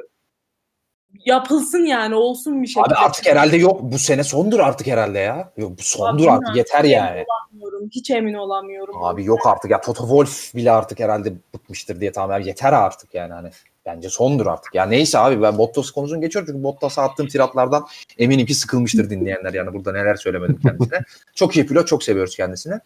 yapılsın 1.26 1.84
yani 1.84 2.14
olsun 2.14 2.62
bir 2.62 2.66
şekilde. 2.66 2.94
Abi 2.94 2.94
artık 2.94 3.26
herhalde 3.26 3.56
yok. 3.56 3.80
Bu 3.82 3.98
sene 3.98 4.24
sondur 4.24 4.60
artık 4.60 4.86
herhalde 4.86 5.18
ya. 5.18 5.52
Yok 5.56 5.70
bu 5.78 5.82
sondur 5.82 6.24
Abi 6.24 6.30
artık 6.30 6.56
yeter 6.56 6.84
Hiç 6.84 6.90
yani. 6.92 7.10
emin 7.10 7.26
olamıyorum. 7.26 7.88
Hiç 7.92 8.10
emin 8.10 8.34
olamıyorum. 8.34 9.04
Abi 9.04 9.24
yok 9.24 9.46
artık 9.46 9.70
ya 9.70 9.80
Toto 9.80 10.02
Wolff 10.02 10.54
bile 10.54 10.72
artık 10.72 11.00
herhalde 11.00 11.32
bıkmıştır 11.54 12.00
diye 12.00 12.12
tamam 12.12 12.40
yeter 12.40 12.72
artık 12.72 13.14
yani 13.14 13.32
hani. 13.32 13.50
Bence 13.86 14.08
sondur 14.08 14.46
artık. 14.46 14.74
Ya 14.74 14.86
neyse 14.86 15.18
abi 15.18 15.42
ben 15.42 15.58
Bottas 15.58 15.90
konusunu 15.90 16.20
geçiyorum 16.20 16.46
çünkü 16.46 16.62
Bottas'a 16.62 17.02
attığım 17.02 17.26
tiratlardan 17.26 17.86
eminim 18.18 18.46
ki 18.46 18.54
sıkılmıştır 18.54 19.10
dinleyenler 19.10 19.54
yani 19.54 19.74
burada 19.74 19.92
neler 19.92 20.14
söylemedim 20.16 20.60
kendisine. 20.62 20.98
çok 21.34 21.56
iyi 21.56 21.66
pilot 21.66 21.86
çok 21.86 22.02
seviyoruz 22.02 22.36
kendisini. 22.36 22.80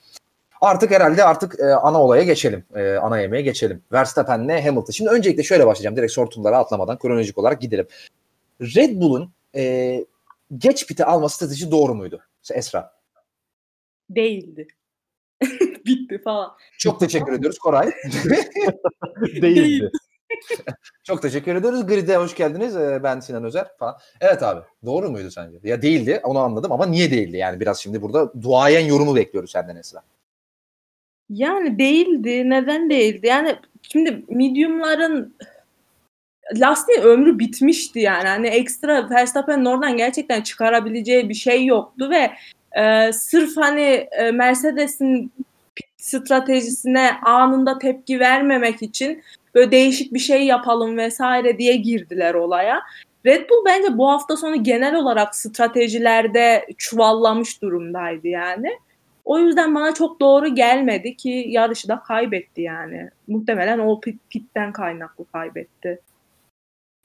Artık 0.61 0.91
herhalde 0.91 1.25
artık 1.25 1.61
e, 1.61 1.65
ana 1.75 2.03
olaya 2.03 2.23
geçelim. 2.23 2.65
E, 2.75 2.95
ana 2.95 3.21
yemeğe 3.21 3.43
geçelim. 3.43 3.83
Verstappen'le 3.93 4.63
Hamilton. 4.65 4.93
Şimdi 4.93 5.11
öncelikle 5.11 5.43
şöyle 5.43 5.67
başlayacağım. 5.67 5.97
Direkt 5.97 6.13
sortumlara 6.13 6.59
atlamadan 6.59 6.99
kronolojik 6.99 7.39
olarak 7.39 7.61
gidelim. 7.61 7.87
Red 8.61 9.01
Bull'un 9.01 9.33
e, 9.55 10.05
geç 10.59 10.87
pite 10.87 11.05
alma 11.05 11.29
strateji 11.29 11.71
doğru 11.71 11.95
muydu? 11.95 12.21
Esra. 12.55 12.93
Değildi. 14.11 14.67
Bitti 15.87 16.21
falan. 16.25 16.51
Çok 16.79 17.01
teşekkür 17.01 17.33
ediyoruz 17.33 17.59
Koray. 17.59 17.91
Değildi. 19.43 19.91
Çok 21.05 21.23
teşekkür 21.23 21.55
ediyoruz. 21.55 21.87
Grid'e 21.87 22.17
hoş 22.17 22.35
geldiniz. 22.35 22.77
Ee, 22.77 23.01
Ben 23.03 23.21
Sinan 23.21 23.45
Özer 23.45 23.67
falan. 23.79 23.97
Evet 24.21 24.43
abi. 24.43 24.61
Doğru 24.85 25.11
muydu 25.11 25.31
sence? 25.31 25.59
Ya 25.63 25.83
değildi. 25.83 26.21
Onu 26.25 26.39
anladım 26.39 26.73
ama 26.73 26.87
niye 26.87 27.11
değildi? 27.11 27.37
Yani 27.37 27.61
biraz 27.61 27.79
şimdi 27.79 28.03
burada 28.03 28.43
duayen 28.43 28.87
yorumu 28.87 29.17
bekliyoruz 29.17 29.51
senden 29.51 29.77
Esra. 29.77 30.03
Yani 31.31 31.79
değildi. 31.79 32.51
Neden 32.51 32.91
değildi? 32.91 33.27
Yani 33.27 33.57
şimdi 33.83 34.25
medium'ların 34.29 35.35
lastiğin 36.55 37.03
ömrü 37.03 37.39
bitmişti 37.39 37.99
yani. 37.99 38.29
Hani 38.29 38.49
ekstra 38.49 39.11
Verstappen'in 39.11 39.65
oradan 39.65 39.97
gerçekten 39.97 40.43
çıkarabileceği 40.43 41.29
bir 41.29 41.35
şey 41.35 41.67
yoktu 41.67 42.11
ve 42.11 42.31
e, 42.83 43.13
sırf 43.13 43.57
hani 43.57 44.09
e, 44.13 44.31
Mercedes'in 44.31 45.33
stratejisine 45.97 47.11
anında 47.23 47.79
tepki 47.79 48.21
vermemek 48.21 48.83
için 48.83 49.23
böyle 49.55 49.71
değişik 49.71 50.15
bir 50.15 50.19
şey 50.19 50.47
yapalım 50.47 50.97
vesaire 50.97 51.59
diye 51.59 51.77
girdiler 51.77 52.35
olaya. 52.35 52.83
Red 53.27 53.51
Bull 53.51 53.65
bence 53.67 53.99
bu 53.99 54.11
hafta 54.11 54.37
sonu 54.37 54.63
genel 54.63 54.95
olarak 54.95 55.37
stratejilerde 55.37 56.67
çuvallamış 56.79 57.63
durumdaydı 57.63 58.29
yani. 58.29 58.79
O 59.29 59.39
yüzden 59.39 59.75
bana 59.75 59.95
çok 59.95 60.21
doğru 60.21 60.55
gelmedi 60.55 61.17
ki 61.17 61.45
yarışı 61.49 61.89
da 61.89 62.03
kaybetti 62.03 62.63
yani. 62.63 63.11
Muhtemelen 63.27 63.79
o 63.79 64.01
pit, 64.01 64.21
pitten 64.31 64.73
kaynaklı 64.73 65.25
kaybetti. 65.33 66.01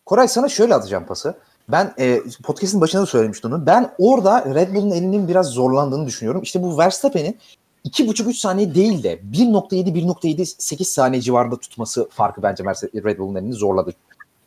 Koray 0.05 0.27
sana 0.27 0.49
şöyle 0.49 0.75
atacağım 0.75 1.05
pası. 1.05 1.37
Ben 1.69 1.93
e, 1.99 2.19
podcast'in 2.43 2.81
başında 2.81 3.01
da 3.01 3.05
söylemiştim 3.05 3.53
onu. 3.53 3.65
Ben 3.65 3.91
orada 3.97 4.55
Red 4.55 4.75
Bull'un 4.75 4.91
elinin 4.91 5.27
biraz 5.27 5.47
zorlandığını 5.47 6.07
düşünüyorum. 6.07 6.41
İşte 6.41 6.63
bu 6.63 6.77
Verstappen'in 6.77 7.37
2,5-3 7.85 8.33
saniye 8.33 8.75
değil 8.75 9.03
de 9.03 9.19
1.7-1.78 9.31 10.83
saniye 10.83 11.21
civarında 11.21 11.57
tutması 11.57 12.09
farkı 12.09 12.43
bence 12.43 12.63
Red 13.05 13.19
Bull'un 13.19 13.35
elini 13.35 13.53
zorladı. 13.53 13.93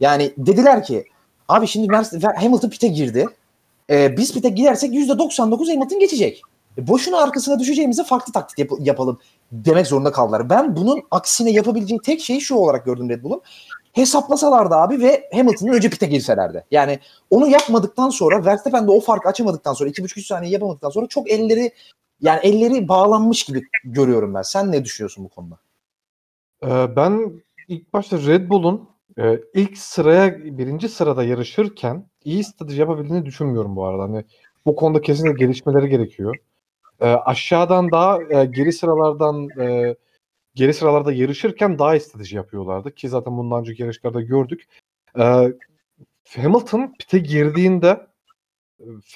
Yani 0.01 0.33
dediler 0.39 0.85
ki 0.85 1.05
abi 1.49 1.67
şimdi 1.67 1.89
Mercedes, 1.89 2.25
Hamilton 2.37 2.71
pite 2.71 2.89
girdi. 2.89 3.27
E, 3.91 4.17
biz 4.17 4.35
pite 4.35 4.49
gidersek 4.49 4.95
%99 4.95 5.75
Hamilton 5.75 5.99
geçecek. 5.99 6.43
E, 6.79 6.87
boşuna 6.87 7.19
arkasına 7.19 7.59
düşeceğimize 7.59 8.05
farklı 8.05 8.33
taktik 8.33 8.59
yap- 8.59 8.79
yapalım 8.81 9.19
demek 9.53 9.87
zorunda 9.87 10.13
kaldılar. 10.13 10.51
Ben 10.51 10.77
bunun 10.77 11.03
aksine 11.11 11.51
yapabileceği 11.51 12.01
tek 12.05 12.21
şeyi 12.21 12.41
şu 12.41 12.55
olarak 12.55 12.85
gördüm 12.85 13.11
Red 13.11 13.23
Bull'un. 13.23 13.43
Hesaplasalardı 13.93 14.75
abi 14.75 15.01
ve 15.01 15.31
Hamilton'ın 15.35 15.73
önce 15.73 15.91
pite 15.91 16.07
girselerdi. 16.07 16.65
Yani 16.71 16.99
onu 17.31 17.49
yapmadıktan 17.49 18.11
sonra 18.11 18.45
Verstappen 18.45 18.87
de 18.87 18.91
o 18.91 19.01
farkı 19.01 19.29
açamadıktan 19.29 19.73
sonra 19.73 19.91
2,5-3 19.91 20.27
saniye 20.27 20.53
yapamadıktan 20.53 20.91
sonra 20.91 21.07
çok 21.07 21.31
elleri 21.31 21.73
yani 22.21 22.41
elleri 22.43 22.89
bağlanmış 22.89 23.45
gibi 23.45 23.63
görüyorum 23.85 24.35
ben. 24.35 24.43
Sen 24.43 24.73
ne 24.73 24.85
düşünüyorsun 24.85 25.25
bu 25.25 25.29
konuda? 25.29 25.59
Ee, 26.63 26.97
ben 26.97 27.43
ilk 27.69 27.93
başta 27.93 28.19
Red 28.19 28.49
Bull'un 28.49 28.89
e, 29.19 29.41
ilk 29.55 29.79
sıraya 29.79 30.45
birinci 30.45 30.89
sırada 30.89 31.25
yarışırken 31.25 32.05
iyi 32.25 32.45
strateji 32.45 32.81
yapabildiğini 32.81 33.27
düşünmüyorum 33.27 33.77
bu 33.77 33.87
arada. 33.87 34.03
Hani 34.03 34.25
bu 34.67 34.77
konuda 34.77 35.01
kesinlikle 35.01 35.45
gelişmeleri 35.45 35.89
gerekiyor. 35.89 36.37
E, 37.01 37.07
aşağıdan 37.07 37.91
daha 37.91 38.23
e, 38.23 38.45
geri 38.45 38.73
sıralardan 38.73 39.49
e, 39.61 39.97
geri 40.55 40.75
sıralarda 40.75 41.13
yarışırken 41.13 41.79
daha 41.79 42.01
strateji 42.01 42.37
yapıyorlardı 42.37 42.95
ki 42.95 43.09
zaten 43.09 43.37
bundan 43.37 43.61
önceki 43.61 43.83
yarışlarda 43.83 44.21
gördük. 44.21 44.69
E, 45.19 45.53
Hamilton 46.37 46.95
pite 46.99 47.19
girdiğinde 47.19 48.07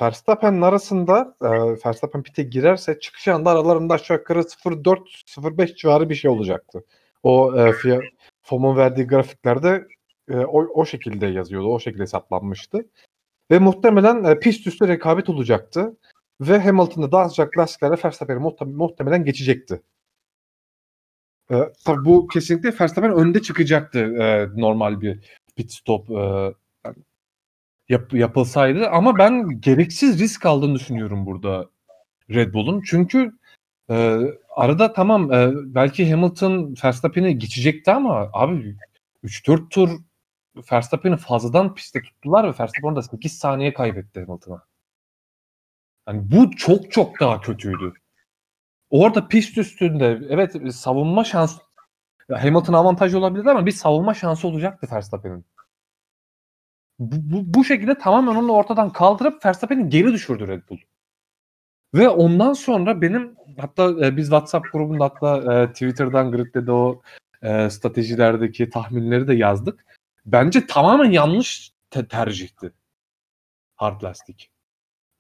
Verstappen'in 0.01 0.63
arasında 0.63 1.37
e, 1.43 1.49
Verstappen 1.87 2.23
pite 2.23 2.43
girerse 2.43 3.01
çıkış 3.01 3.29
anda 3.29 3.51
aralarında 3.51 3.95
aşağı 3.95 4.17
yukarı 4.17 4.39
0.4-0.5 4.41 5.77
civarı 5.77 6.11
bir 6.11 6.15
şey 6.15 6.31
olacaktı. 6.31 6.85
O 7.23 7.59
e, 7.59 7.73
FOM'un 8.43 8.77
verdiği 8.77 9.07
grafiklerde 9.07 9.87
e, 10.31 10.37
o, 10.37 10.67
o 10.75 10.87
şekilde 10.87 11.27
yazıyordu. 11.27 11.69
O 11.69 11.81
şekilde 11.81 12.03
hesaplanmıştı. 12.03 12.89
Ve 13.51 13.59
muhtemelen 13.59 14.25
e, 14.25 14.39
pist 14.39 14.67
üstü 14.67 14.89
rekabet 14.89 15.29
olacaktı. 15.29 15.97
Ve 16.41 16.59
Hamilton'da 16.59 17.13
daha 17.13 17.29
sıcak 17.29 17.59
lastiklerle 17.59 17.97
Verstappen'i 18.05 18.39
muhtem- 18.41 18.73
muhtemelen 18.73 19.25
geçecekti. 19.25 19.83
E, 21.51 21.57
tabii 21.85 22.05
bu 22.05 22.29
kesinlikle 22.29 22.69
Verstappen 22.81 23.13
önde 23.13 23.43
çıkacaktı 23.43 23.99
e, 23.99 24.49
normal 24.61 25.01
bir 25.01 25.19
pit 25.57 25.73
stop 25.73 26.11
e, 26.11 26.55
yap, 27.89 28.15
yapılsaydı. 28.15 28.89
Ama 28.89 29.19
ben 29.19 29.61
gereksiz 29.61 30.21
risk 30.21 30.47
aldığını 30.47 30.75
düşünüyorum 30.75 31.27
burada 31.27 31.71
Red 32.31 32.55
Bull'un. 32.55 32.83
Çünkü 32.87 33.33
e, 33.91 34.19
arada 34.57 34.93
tamam 34.93 35.33
e, 35.33 35.53
belki 35.55 36.11
Hamilton 36.13 36.75
Verstappen'i 36.85 37.39
geçecekti 37.39 37.91
ama 37.93 38.31
abi 38.33 38.77
3-4 39.25 39.69
tur 39.69 39.91
Verstappen'i 40.73 41.17
fazladan 41.17 41.75
piste 41.75 42.03
tuttular 42.03 42.45
ve 42.45 42.49
Verstappen 42.49 42.89
orada 42.89 43.03
8 43.03 43.39
saniye 43.39 43.73
kaybetti 43.75 44.21
Hamilton'a. 44.21 44.70
Yani 46.09 46.31
bu 46.31 46.51
çok 46.51 46.93
çok 46.93 47.21
daha 47.21 47.41
kötüydü. 47.41 47.93
Orada 48.91 49.29
pist 49.29 49.59
üstünde 49.59 50.21
evet 50.29 50.75
savunma 50.75 51.25
şansı 51.25 51.61
Hamilton 52.31 52.75
avantajı 52.75 53.19
olabilir 53.19 53.47
ama 53.47 53.67
bir 53.67 53.71
savunma 53.71 54.15
şansı 54.15 54.49
olacaktı 54.49 54.89
Verstappen'in. 54.93 55.45
Bu, 56.99 57.17
bu, 57.17 57.55
bu 57.55 57.65
şekilde 57.65 57.99
tamamen 57.99 58.35
onu 58.35 58.53
ortadan 58.53 58.93
kaldırıp 58.93 59.47
Verstappen'i 59.47 59.89
geri 59.89 60.13
düşürdü 60.13 60.49
Red 60.49 60.63
Bull. 60.69 60.79
Ve 61.95 62.09
ondan 62.09 62.53
sonra 62.53 63.03
benim 63.03 63.37
hatta 63.59 64.07
e, 64.07 64.17
biz 64.17 64.27
WhatsApp 64.27 64.73
grubunda 64.73 65.05
hatta 65.05 65.63
e, 65.63 65.73
Twitter'dan 65.73 66.33
Grid'de 66.33 66.73
o 66.73 67.03
e, 67.43 67.71
stratejilerdeki 67.71 68.71
tahminleri 68.71 69.29
de 69.29 69.35
yazdık. 69.35 69.85
Bence 70.27 70.67
tamamen 70.67 71.11
yanlış 71.11 71.73
te- 71.91 72.09
tercihti. 72.09 72.73
Hard 73.77 74.03
lastik. 74.03 74.50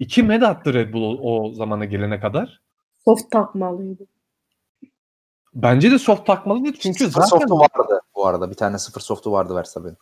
İki 0.00 0.22
med 0.22 0.42
attı 0.42 0.74
Red 0.74 0.92
Bull 0.92 1.02
o, 1.02 1.18
o 1.22 1.52
zamana 1.52 1.84
gelene 1.84 2.20
kadar. 2.20 2.60
Soft 3.04 3.30
takmalıydı. 3.30 4.06
Bence 5.54 5.90
de 5.90 5.98
soft 5.98 6.26
takmalıydı 6.26 6.72
çünkü 6.72 7.04
sıfır 7.04 7.20
zaten 7.20 7.38
softu 7.38 7.58
vardı 7.58 8.00
bu 8.14 8.26
arada. 8.26 8.50
Bir 8.50 8.54
tane 8.54 8.78
sıfır 8.78 9.00
softu 9.00 9.32
vardı 9.32 9.54
Verstappen'in. 9.54 9.96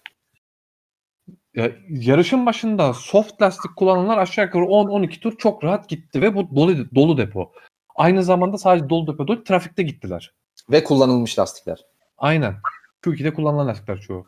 ya, 1.55 1.73
yarışın 1.89 2.47
başında 2.47 2.95
soft 2.95 3.43
lastik 3.43 3.77
kullananlar 3.77 4.19
aşağı 4.19 4.45
yukarı 4.45 4.65
10-12 4.65 5.21
tur 5.21 5.37
çok 5.39 5.65
rahat 5.65 5.89
gitti 5.89 6.23
ve 6.23 6.35
bu 6.35 6.57
dolu, 6.57 6.95
dolu 6.95 7.19
depo. 7.19 7.53
Aynı 7.97 8.23
zamanda 8.23 8.59
sadece 8.59 8.89
dolu 8.89 9.07
depo 9.07 9.29
değil 9.29 9.45
trafikte 9.45 9.83
gittiler. 9.83 10.35
Ve 10.71 10.85
kullanılmış 10.85 11.39
lastikler. 11.39 11.87
Aynen. 12.19 12.57
Q2'de 13.03 13.35
kullanılan 13.35 13.67
lastikler 13.67 14.01
çoğu. 14.01 14.27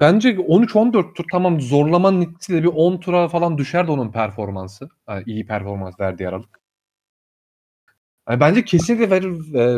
Bence 0.00 0.36
13-14 0.36 1.14
tur 1.14 1.24
tamam 1.32 1.60
zorlamanın 1.60 2.20
etkisiyle 2.20 2.62
bir 2.62 2.68
10 2.68 2.96
tura 2.96 3.28
falan 3.28 3.58
düşerdi 3.58 3.90
onun 3.90 4.12
performansı. 4.12 4.88
Yani 5.08 5.22
iyi 5.26 5.46
performans 5.46 6.00
verdiği 6.00 6.28
aralık. 6.28 6.60
Yani 8.28 8.40
bence 8.40 8.64
kesinlikle 8.64 9.16
e, 9.16 9.20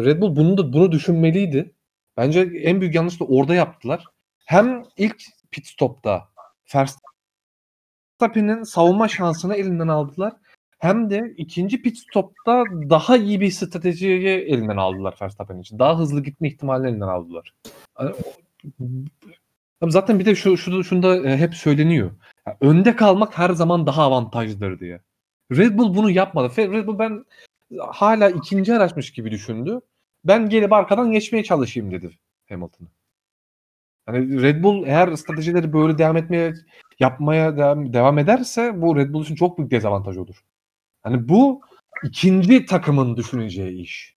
Red 0.04 0.20
Bull 0.20 0.36
bunu 0.36 0.58
da 0.58 0.72
bunu 0.72 0.92
düşünmeliydi. 0.92 1.74
Bence 2.16 2.40
en 2.40 2.80
büyük 2.80 2.94
yanlış 2.94 3.20
da 3.20 3.24
orada 3.24 3.54
yaptılar. 3.54 4.04
Hem 4.44 4.82
ilk 4.96 5.22
pit 5.50 5.66
stopta 5.66 6.28
Verstappen'in 6.74 8.62
savunma 8.62 9.08
şansını 9.08 9.54
elinden 9.54 9.88
aldılar. 9.88 10.32
Hem 10.78 11.10
de 11.10 11.34
ikinci 11.36 11.82
pit 11.82 11.98
stopta 11.98 12.64
daha 12.90 13.16
iyi 13.16 13.40
bir 13.40 13.50
stratejiyi 13.50 14.28
elinden 14.28 14.76
aldılar 14.76 15.16
Verstappen 15.22 15.58
için. 15.58 15.78
Daha 15.78 15.98
hızlı 15.98 16.22
gitme 16.22 16.48
ihtimalini 16.48 16.88
elinden 16.88 17.08
aldılar. 17.08 17.54
Tabii 19.80 19.92
zaten 19.92 20.18
bir 20.18 20.24
de 20.24 20.34
şu, 20.34 20.56
şu 20.56 20.84
şunda 20.84 21.30
e, 21.30 21.36
hep 21.36 21.54
söyleniyor. 21.54 22.10
Ya, 22.46 22.56
önde 22.60 22.96
kalmak 22.96 23.38
her 23.38 23.50
zaman 23.50 23.86
daha 23.86 24.02
avantajlıdır 24.02 24.80
diye. 24.80 25.00
Red 25.52 25.78
Bull 25.78 25.94
bunu 25.96 26.10
yapmadı. 26.10 26.52
Red 26.56 26.86
Bull 26.86 26.98
ben 26.98 27.24
hala 27.78 28.30
ikinci 28.30 28.74
araçmış 28.74 29.12
gibi 29.12 29.30
düşündü. 29.30 29.80
Ben 30.24 30.48
gelip 30.48 30.72
arkadan 30.72 31.12
geçmeye 31.12 31.44
çalışayım 31.44 31.90
dedi 31.90 32.18
Hamilton'a. 32.48 32.88
Yani 34.08 34.42
Red 34.42 34.62
Bull 34.62 34.86
eğer 34.86 35.14
stratejileri 35.16 35.72
böyle 35.72 35.98
devam 35.98 36.16
etmeye 36.16 36.54
yapmaya 37.00 37.56
devam, 37.56 37.92
devam 37.92 38.18
ederse 38.18 38.82
bu 38.82 38.96
Red 38.96 39.12
Bull 39.12 39.22
için 39.22 39.34
çok 39.34 39.58
büyük 39.58 39.70
dezavantaj 39.70 40.16
olur. 40.16 40.44
Hani 41.02 41.28
bu 41.28 41.60
ikinci 42.04 42.66
takımın 42.66 43.16
düşüneceği 43.16 43.82
iş. 43.82 44.16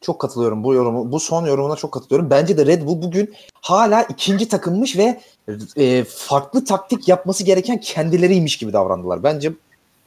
Çok 0.00 0.20
katılıyorum 0.20 0.64
bu 0.64 0.74
yorumu. 0.74 1.12
Bu 1.12 1.20
son 1.20 1.46
yorumuna 1.46 1.76
çok 1.76 1.92
katılıyorum. 1.92 2.30
Bence 2.30 2.58
de 2.58 2.66
Red 2.66 2.86
Bull 2.86 3.02
bugün 3.02 3.34
hala 3.60 4.02
ikinci 4.02 4.48
takımmış 4.48 4.96
ve 4.96 5.20
e, 5.76 6.04
farklı 6.04 6.64
taktik 6.64 7.08
yapması 7.08 7.44
gereken 7.44 7.80
kendileriymiş 7.80 8.56
gibi 8.56 8.72
davrandılar. 8.72 9.22
Bence 9.22 9.52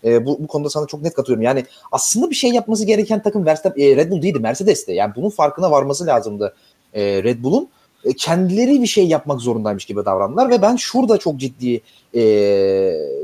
e, 0.04 0.26
bu, 0.26 0.40
bu 0.44 0.48
konuda 0.48 0.70
sana 0.70 0.88
çok 0.88 1.02
net 1.02 1.14
katılıyorum. 1.14 1.44
Yani 1.44 1.66
aslında 1.92 2.30
bir 2.30 2.36
şey 2.36 2.52
yapması 2.52 2.86
gereken 2.86 3.22
takım 3.22 3.46
Verstappen, 3.46 3.84
e, 3.84 3.96
Red 3.96 4.12
Bull 4.12 4.22
değildi 4.22 4.40
Mercedes'ti. 4.40 4.92
Yani 4.92 5.14
bunun 5.16 5.30
farkına 5.30 5.72
varması 5.72 6.06
lazımdı 6.06 6.56
e, 6.94 7.24
Red 7.24 7.44
Bull'un. 7.44 7.70
E, 8.06 8.14
kendileri 8.14 8.82
bir 8.82 8.88
şey 8.88 9.08
yapmak 9.08 9.42
zorundaymış 9.42 9.86
gibi 9.86 10.06
davrandılar 10.06 10.50
ve 10.50 10.62
ben 10.62 10.76
şurada 10.76 11.18
çok 11.18 11.38
ciddi 11.38 11.82
e, 12.16 12.24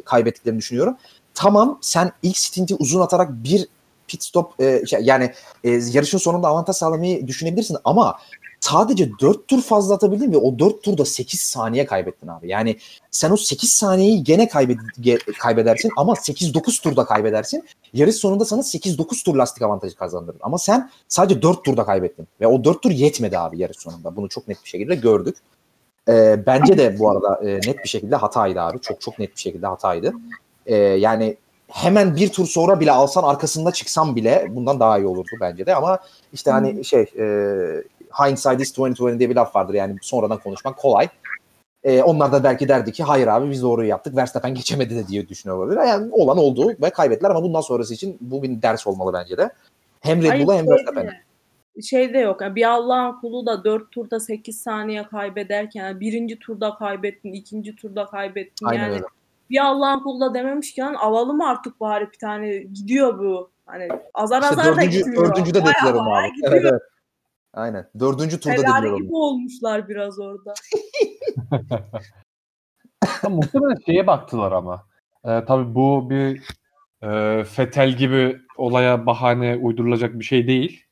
kaybettiklerini 0.05 0.59
düşünüyorum. 0.59 0.97
Tamam 1.33 1.77
sen 1.81 2.11
ilk 2.23 2.37
stinti 2.37 2.75
uzun 2.75 3.01
atarak 3.01 3.29
bir 3.31 3.67
pit 4.09 4.23
stop 4.23 4.61
e, 4.61 4.85
şey, 4.85 4.99
yani 5.03 5.31
e, 5.63 5.69
yarışın 5.69 6.17
sonunda 6.17 6.47
avantaj 6.47 6.75
sağlamayı 6.75 7.27
düşünebilirsin 7.27 7.77
ama 7.83 8.17
sadece 8.59 9.09
4 9.21 9.47
tur 9.47 9.61
fazla 9.61 9.95
atabildin 9.95 10.31
ve 10.31 10.37
o 10.37 10.59
4 10.59 10.83
turda 10.83 11.05
8 11.05 11.39
saniye 11.39 11.85
kaybettin 11.85 12.27
abi. 12.27 12.49
Yani 12.49 12.77
sen 13.11 13.31
o 13.31 13.37
8 13.37 13.71
saniyeyi 13.71 14.23
gene 14.23 14.47
kaybed 14.47 14.79
kaybedersin 15.39 15.91
ama 15.97 16.13
8-9 16.13 16.83
turda 16.83 17.05
kaybedersin. 17.05 17.63
Yarış 17.93 18.15
sonunda 18.15 18.45
sana 18.45 18.61
8-9 18.61 19.23
tur 19.23 19.35
lastik 19.35 19.63
avantajı 19.63 19.95
kazandırır. 19.95 20.37
Ama 20.41 20.57
sen 20.57 20.89
sadece 21.07 21.41
4 21.41 21.65
turda 21.65 21.85
kaybettin. 21.85 22.27
Ve 22.41 22.47
o 22.47 22.63
4 22.63 22.81
tur 22.81 22.91
yetmedi 22.91 23.39
abi 23.39 23.59
yarış 23.59 23.77
sonunda. 23.77 24.15
Bunu 24.15 24.29
çok 24.29 24.47
net 24.47 24.63
bir 24.63 24.69
şekilde 24.69 24.95
gördük. 24.95 25.37
Ee, 26.07 26.43
bence 26.45 26.77
de 26.77 26.99
bu 26.99 27.09
arada 27.09 27.49
e, 27.49 27.55
net 27.55 27.83
bir 27.83 27.89
şekilde 27.89 28.15
hataydı 28.15 28.61
abi. 28.61 28.79
Çok 28.81 29.01
çok 29.01 29.19
net 29.19 29.35
bir 29.35 29.41
şekilde 29.41 29.67
hataydı. 29.67 30.13
Ee, 30.65 30.75
yani 30.75 31.37
hemen 31.69 32.15
bir 32.15 32.29
tur 32.29 32.45
sonra 32.45 32.79
bile 32.79 32.91
alsan 32.91 33.23
arkasında 33.23 33.71
çıksan 33.71 34.15
bile 34.15 34.47
bundan 34.49 34.79
daha 34.79 34.97
iyi 34.97 35.07
olurdu 35.07 35.31
bence 35.41 35.65
de 35.65 35.75
ama 35.75 35.99
işte 36.33 36.51
hani 36.51 36.85
şey 36.85 37.01
e, 37.01 37.25
hindsight 38.19 38.61
is 38.61 38.71
2020 38.71 39.19
diye 39.19 39.29
bir 39.29 39.35
laf 39.35 39.55
vardır 39.55 39.73
yani 39.73 39.95
sonradan 40.01 40.37
konuşmak 40.37 40.77
kolay. 40.77 41.07
E, 41.83 42.01
onlar 42.03 42.31
da 42.31 42.43
belki 42.43 42.67
derdi 42.67 42.91
ki 42.91 43.03
hayır 43.03 43.27
abi 43.27 43.51
biz 43.51 43.63
doğruyu 43.63 43.89
yaptık 43.89 44.15
Verstappen 44.15 44.53
geçemedi 44.53 44.95
de 44.95 45.07
diye 45.07 45.29
düşünüyor 45.29 45.57
olabilir. 45.57 45.77
Yani 45.77 46.09
olan 46.11 46.37
oldu 46.37 46.73
ve 46.81 46.89
kaybettiler 46.89 47.29
ama 47.29 47.43
bundan 47.43 47.61
sonrası 47.61 47.93
için 47.93 48.17
bu 48.21 48.43
bir 48.43 48.61
ders 48.61 48.87
olmalı 48.87 49.13
bence 49.13 49.37
de. 49.37 49.49
Hem 49.99 50.23
Red 50.23 50.41
Bull'a 50.41 50.55
hem 50.55 50.65
şey 50.65 50.73
Verstappen'e. 50.73 51.21
Şey 51.81 52.13
de 52.13 52.17
yok. 52.17 52.41
Yani 52.41 52.55
bir 52.55 52.69
Allah'ın 52.69 53.21
kulu 53.21 53.45
da 53.45 53.63
4 53.63 53.91
turda 53.91 54.19
8 54.19 54.61
saniye 54.61 55.03
kaybederken 55.03 55.85
yani 55.85 55.99
birinci 55.99 56.39
turda 56.39 56.75
kaybettin, 56.75 57.33
ikinci 57.33 57.75
turda 57.75 58.05
kaybettin. 58.05 58.65
Aynen 58.65 58.83
yani 58.83 58.93
öyle. 58.93 59.05
Bir 59.49 59.65
Allah'ın 59.65 59.99
kulu 59.99 60.21
da 60.21 60.33
dememiş 60.33 60.73
ki 60.73 60.81
"Lan 60.81 60.93
alalım 60.93 61.41
artık 61.41 61.79
bari 61.79 62.11
bir 62.11 62.17
tane 62.19 62.57
gidiyor 62.57 63.19
bu. 63.19 63.51
Hani 63.65 63.87
azar 64.13 64.41
İşte 64.41 64.53
azar 64.53 64.65
da 64.65 64.77
dördüncü, 64.81 64.97
gitmiyor. 64.97 65.25
dördüncü 65.25 65.53
de 65.53 65.59
dediler 65.59 65.93
onu 65.93 66.13
abi. 66.15 66.33
gidiyor. 66.35 66.51
Evet, 66.53 66.65
evet. 66.71 66.81
Aynen. 67.53 67.89
Dördüncü 67.99 68.39
turda 68.39 68.53
dediler 68.57 68.83
onu. 68.83 68.97
gibi 68.97 69.13
olmuşlar 69.15 69.87
biraz 69.89 70.19
orada. 70.19 70.53
Muhtemelen 73.29 73.77
şeye 73.85 74.07
baktılar 74.07 74.51
ama. 74.51 74.83
Ee, 75.25 75.43
tabii 75.47 75.75
bu 75.75 76.09
bir 76.09 76.41
e, 77.03 77.43
Fetel 77.43 77.97
gibi 77.97 78.37
olaya 78.57 79.05
bahane 79.05 79.55
uydurulacak 79.55 80.19
bir 80.19 80.23
şey 80.25 80.47
değil. 80.47 80.83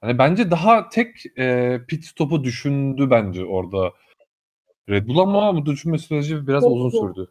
Hani 0.00 0.18
bence 0.18 0.50
daha 0.50 0.88
tek 0.88 1.38
e, 1.38 1.78
pit 1.88 2.04
stopu 2.04 2.44
düşündü 2.44 3.10
bence 3.10 3.44
orada 3.44 3.92
Red 4.88 5.08
Bull 5.08 5.18
ama 5.18 5.56
bu 5.56 5.66
düşünme 5.66 5.98
süreci 5.98 6.46
biraz 6.46 6.62
Çok 6.62 6.72
uzun 6.72 6.90
zor. 6.90 7.08
sürdü. 7.08 7.30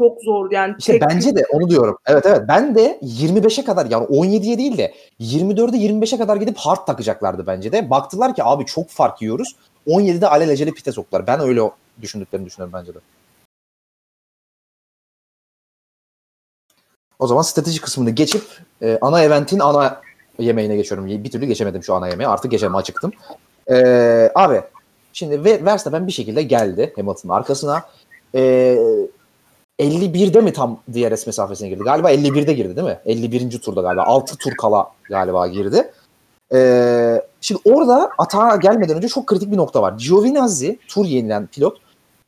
Çok 0.00 0.22
zor 0.22 0.50
yani. 0.50 0.74
İşte 0.78 0.92
tek 0.92 1.02
bence 1.02 1.36
de 1.36 1.44
onu 1.52 1.70
diyorum. 1.70 1.98
Evet 2.06 2.26
evet 2.26 2.42
ben 2.48 2.74
de 2.74 2.98
25'e 3.02 3.64
kadar 3.64 3.86
yani 3.86 4.06
17'ye 4.06 4.58
değil 4.58 4.78
de 4.78 4.94
24'e 5.20 5.78
25'e 5.78 6.18
kadar 6.18 6.36
gidip 6.36 6.56
hard 6.56 6.86
takacaklardı 6.86 7.46
bence 7.46 7.72
de. 7.72 7.90
Baktılar 7.90 8.34
ki 8.34 8.44
abi 8.44 8.66
çok 8.66 8.88
fark 8.88 9.22
yiyoruz. 9.22 9.56
17'de 9.86 10.28
alelacele 10.28 10.70
pite 10.70 10.92
soktular. 10.92 11.26
Ben 11.26 11.40
öyle 11.40 11.70
düşündüklerini 12.02 12.46
düşünüyorum 12.46 12.72
bence 12.72 12.94
de. 12.94 12.98
O 17.18 17.26
zaman 17.26 17.42
strateji 17.42 17.80
kısmını 17.80 18.10
geçip 18.10 18.42
e, 18.82 18.98
ana 19.00 19.22
eventin 19.22 19.58
ana 19.58 20.00
yemeğine 20.38 20.76
geçiyorum. 20.76 21.06
Bir 21.06 21.30
türlü 21.30 21.46
geçemedim 21.46 21.82
şu 21.82 21.94
ana 21.94 22.08
yemeğe. 22.08 22.28
Artık 22.28 22.50
geçeme 22.50 22.76
açıktım. 22.76 23.12
E, 23.70 23.76
abi 24.34 24.62
şimdi 25.12 25.44
Ve- 25.44 25.64
Verstappen 25.64 26.06
bir 26.06 26.12
şekilde 26.12 26.42
geldi 26.42 26.92
Hamilton'ın 26.96 27.32
arkasına. 27.34 27.82
E, 28.34 28.40
51'de 29.80 30.40
mi 30.40 30.52
tam 30.52 30.80
DRS 30.94 31.26
mesafesine 31.26 31.68
girdi? 31.68 31.82
Galiba 31.84 32.12
51'de 32.12 32.52
girdi 32.52 32.76
değil 32.76 32.86
mi? 32.86 32.98
51. 33.06 33.58
turda 33.58 33.80
galiba. 33.80 34.02
6 34.02 34.36
tur 34.36 34.52
kala 34.56 34.86
galiba 35.08 35.46
girdi. 35.46 35.90
Ee, 36.54 37.22
şimdi 37.40 37.60
orada 37.64 38.10
atağa 38.18 38.56
gelmeden 38.56 38.96
önce 38.96 39.08
çok 39.08 39.26
kritik 39.26 39.52
bir 39.52 39.56
nokta 39.56 39.82
var. 39.82 39.94
Giovinazzi, 39.98 40.78
tur 40.88 41.06
yenilen 41.06 41.46
pilot. 41.46 41.78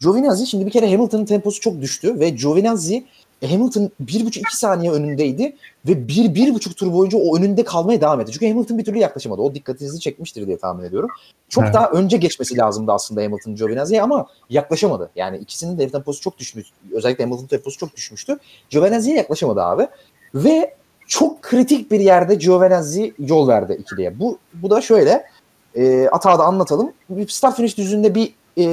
Giovinazzi 0.00 0.46
şimdi 0.46 0.66
bir 0.66 0.70
kere 0.70 0.90
Hamilton'ın 0.90 1.24
temposu 1.24 1.60
çok 1.60 1.80
düştü 1.80 2.20
ve 2.20 2.28
Giovinazzi 2.28 3.04
e, 3.42 3.50
Hamilton 3.50 3.90
1,5-2 4.04 4.42
saniye 4.56 4.92
önündeydi 4.92 5.56
ve 5.88 5.92
1-1,5 5.92 6.74
tur 6.74 6.92
boyunca 6.92 7.18
o 7.18 7.36
önünde 7.36 7.64
kalmaya 7.64 8.00
devam 8.00 8.20
etti. 8.20 8.32
Çünkü 8.32 8.48
Hamilton 8.48 8.78
bir 8.78 8.84
türlü 8.84 8.98
yaklaşamadı. 8.98 9.42
O 9.42 9.54
dikkatinizi 9.54 10.00
çekmiştir 10.00 10.46
diye 10.46 10.58
tahmin 10.58 10.84
ediyorum. 10.84 11.10
Çok 11.48 11.64
Evet. 11.64 11.74
daha 11.74 11.90
önce 11.90 12.16
geçmesi 12.16 12.56
lazımdı 12.56 12.92
aslında 12.92 13.22
Hamilton 13.22 13.54
Giovinazzi'ye 13.54 14.02
ama 14.02 14.26
yaklaşamadı. 14.50 15.10
Yani 15.16 15.38
ikisinin 15.38 15.78
de 15.78 15.88
temposu 15.88 16.20
çok 16.20 16.38
düşmüş. 16.38 16.66
Özellikle 16.92 17.24
Hamilton 17.24 17.46
temposu 17.46 17.78
çok 17.78 17.96
düşmüştü. 17.96 18.38
Giovinazzi'ye 18.70 19.16
yaklaşamadı 19.16 19.62
abi. 19.62 19.86
Ve 20.34 20.74
çok 21.06 21.42
kritik 21.42 21.90
bir 21.90 22.00
yerde 22.00 22.34
Giovinazzi 22.34 23.14
yol 23.18 23.48
verdi 23.48 23.78
ikiliye. 23.80 24.20
Bu, 24.20 24.38
bu 24.54 24.70
da 24.70 24.80
şöyle. 24.80 25.24
E, 25.74 26.08
atağı 26.08 26.38
da 26.38 26.44
anlatalım. 26.44 26.92
Start 27.28 27.56
finish 27.56 27.78
düzünde 27.78 28.14
bir 28.14 28.34
e, 28.58 28.64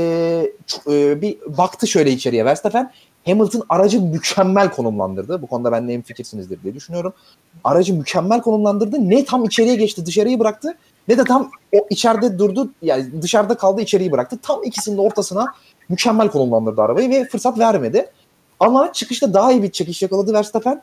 e, 0.88 1.22
bir 1.22 1.38
baktı 1.58 1.88
şöyle 1.88 2.12
içeriye 2.12 2.46
Verstappen. 2.46 2.92
Hamilton 3.26 3.64
aracı 3.70 4.02
mükemmel 4.02 4.72
konumlandırdı. 4.72 5.42
Bu 5.42 5.48
konuda 5.48 5.72
benimle 5.72 5.94
en 5.94 6.02
fikirsinizdir 6.02 6.64
diye 6.64 6.74
düşünüyorum. 6.74 7.14
Aracı 7.64 7.94
mükemmel 7.94 8.42
konumlandırdı. 8.42 9.10
Ne 9.10 9.26
tam 9.26 9.46
içeriye 9.46 9.76
geçti 9.76 10.06
dışarıyı 10.06 10.40
bıraktı 10.40 10.78
ne 11.08 11.18
de 11.18 11.24
tam 11.24 11.52
o 11.72 11.88
içeride 11.90 12.40
durdu 12.40 12.72
yani 12.82 13.22
dışarıda 13.22 13.58
kaldı 13.58 13.82
içeriği 13.82 14.12
bıraktı. 14.12 14.40
Tam 14.42 14.64
ikisinin 14.64 14.98
de 14.98 15.02
ortasına 15.02 15.54
mükemmel 15.90 16.32
konumlandırdı 16.32 16.82
arabayı 16.82 17.10
ve 17.10 17.26
fırsat 17.26 17.60
vermedi. 17.60 18.12
Ama 18.60 18.94
çıkışta 18.94 19.34
daha 19.34 19.52
iyi 19.52 19.64
bir 19.64 19.72
çekiş 19.72 20.02
yakaladı 20.02 20.34
Verstappen. 20.34 20.82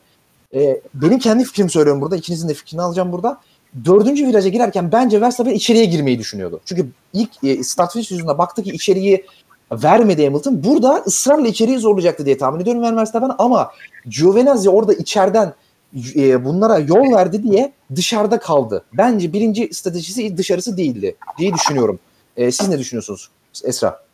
Ee, 0.55 0.81
benim 0.95 1.19
kendi 1.19 1.45
fikrimi 1.45 1.71
söylüyorum 1.71 2.03
burada. 2.03 2.17
İkinizin 2.17 2.49
de 2.49 2.55
fikrini 2.55 2.83
alacağım 2.83 3.13
burada. 3.13 3.41
Dördüncü 3.85 4.27
viraja 4.27 4.49
girerken 4.49 4.93
bence 4.93 5.21
Verstappen 5.21 5.55
içeriye 5.55 5.85
girmeyi 5.85 6.19
düşünüyordu. 6.19 6.61
Çünkü 6.65 6.89
ilk 7.13 7.45
e, 7.45 7.63
start 7.63 7.93
finish 7.93 8.11
yüzünde 8.11 8.39
baktı 8.39 8.63
ki 8.63 8.71
içeriği 8.71 9.27
vermedi 9.73 10.25
Hamilton. 10.25 10.65
Burada 10.65 11.03
ısrarla 11.07 11.49
içeriği 11.49 11.79
zorlayacaktı 11.79 12.27
diye 12.27 12.39
tahmin 12.39 12.61
ediyorum 12.61 12.97
Verstappen 12.97 13.33
ama 13.39 13.71
Giovinazzi 14.07 14.71
orada 14.71 14.95
içeriden 14.95 15.55
e, 16.17 16.45
bunlara 16.45 16.79
yol 16.79 17.13
verdi 17.13 17.43
diye 17.43 17.73
dışarıda 17.97 18.39
kaldı. 18.39 18.85
Bence 18.93 19.33
birinci 19.33 19.75
stratejisi 19.75 20.37
dışarısı 20.37 20.77
değildi 20.77 21.17
diye 21.39 21.55
düşünüyorum. 21.55 21.99
E, 22.37 22.51
siz 22.51 22.69
ne 22.69 22.79
düşünüyorsunuz 22.79 23.31
Esra? 23.65 24.07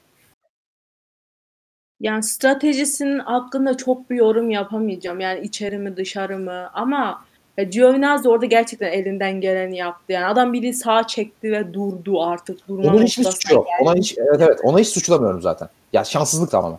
Yani 2.00 2.22
stratejisinin 2.22 3.18
hakkında 3.18 3.76
çok 3.76 4.10
bir 4.10 4.16
yorum 4.16 4.50
yapamayacağım. 4.50 5.20
Yani 5.20 5.40
içeri 5.40 5.78
mi 5.78 5.96
dışarı 5.96 6.38
mı 6.38 6.70
ama 6.74 7.24
ya 7.56 7.64
Giovinazzi 7.64 8.28
orada 8.28 8.46
gerçekten 8.46 8.92
elinden 8.92 9.40
geleni 9.40 9.76
yaptı. 9.76 10.12
Yani 10.12 10.26
adam 10.26 10.52
biri 10.52 10.74
sağa 10.74 11.06
çekti 11.06 11.52
ve 11.52 11.74
durdu 11.74 12.22
artık. 12.22 12.68
Durma 12.68 12.92
Onun 12.92 13.02
hiçbir 13.02 13.24
suçu 13.24 13.54
yok. 13.54 13.66
Ona 13.80 13.94
hiç 13.94 14.18
evet 14.18 14.40
evet 14.40 14.60
ona 14.62 14.78
hiç 14.78 14.88
suçlamıyorum 14.88 15.42
zaten. 15.42 15.68
Ya 15.92 16.04
şanssızlık 16.04 16.50
tamamen. 16.50 16.78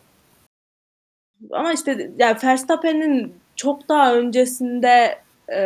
Ama 1.52 1.74
işte 1.74 2.12
yani 2.20 2.38
Verstappen'in 2.44 3.34
çok 3.56 3.90
daha 3.90 4.16
öncesinde 4.16 5.20
e, 5.48 5.60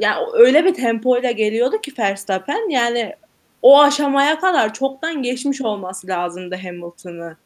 yani 0.00 0.26
öyle 0.32 0.64
bir 0.64 0.74
tempoyla 0.74 1.30
geliyordu 1.30 1.80
ki 1.80 1.92
Verstappen 1.98 2.70
yani 2.70 3.14
o 3.62 3.80
aşamaya 3.80 4.40
kadar 4.40 4.74
çoktan 4.74 5.22
geçmiş 5.22 5.62
olması 5.62 6.06
lazımdı 6.06 6.56
Hamilton'ı. 6.62 7.36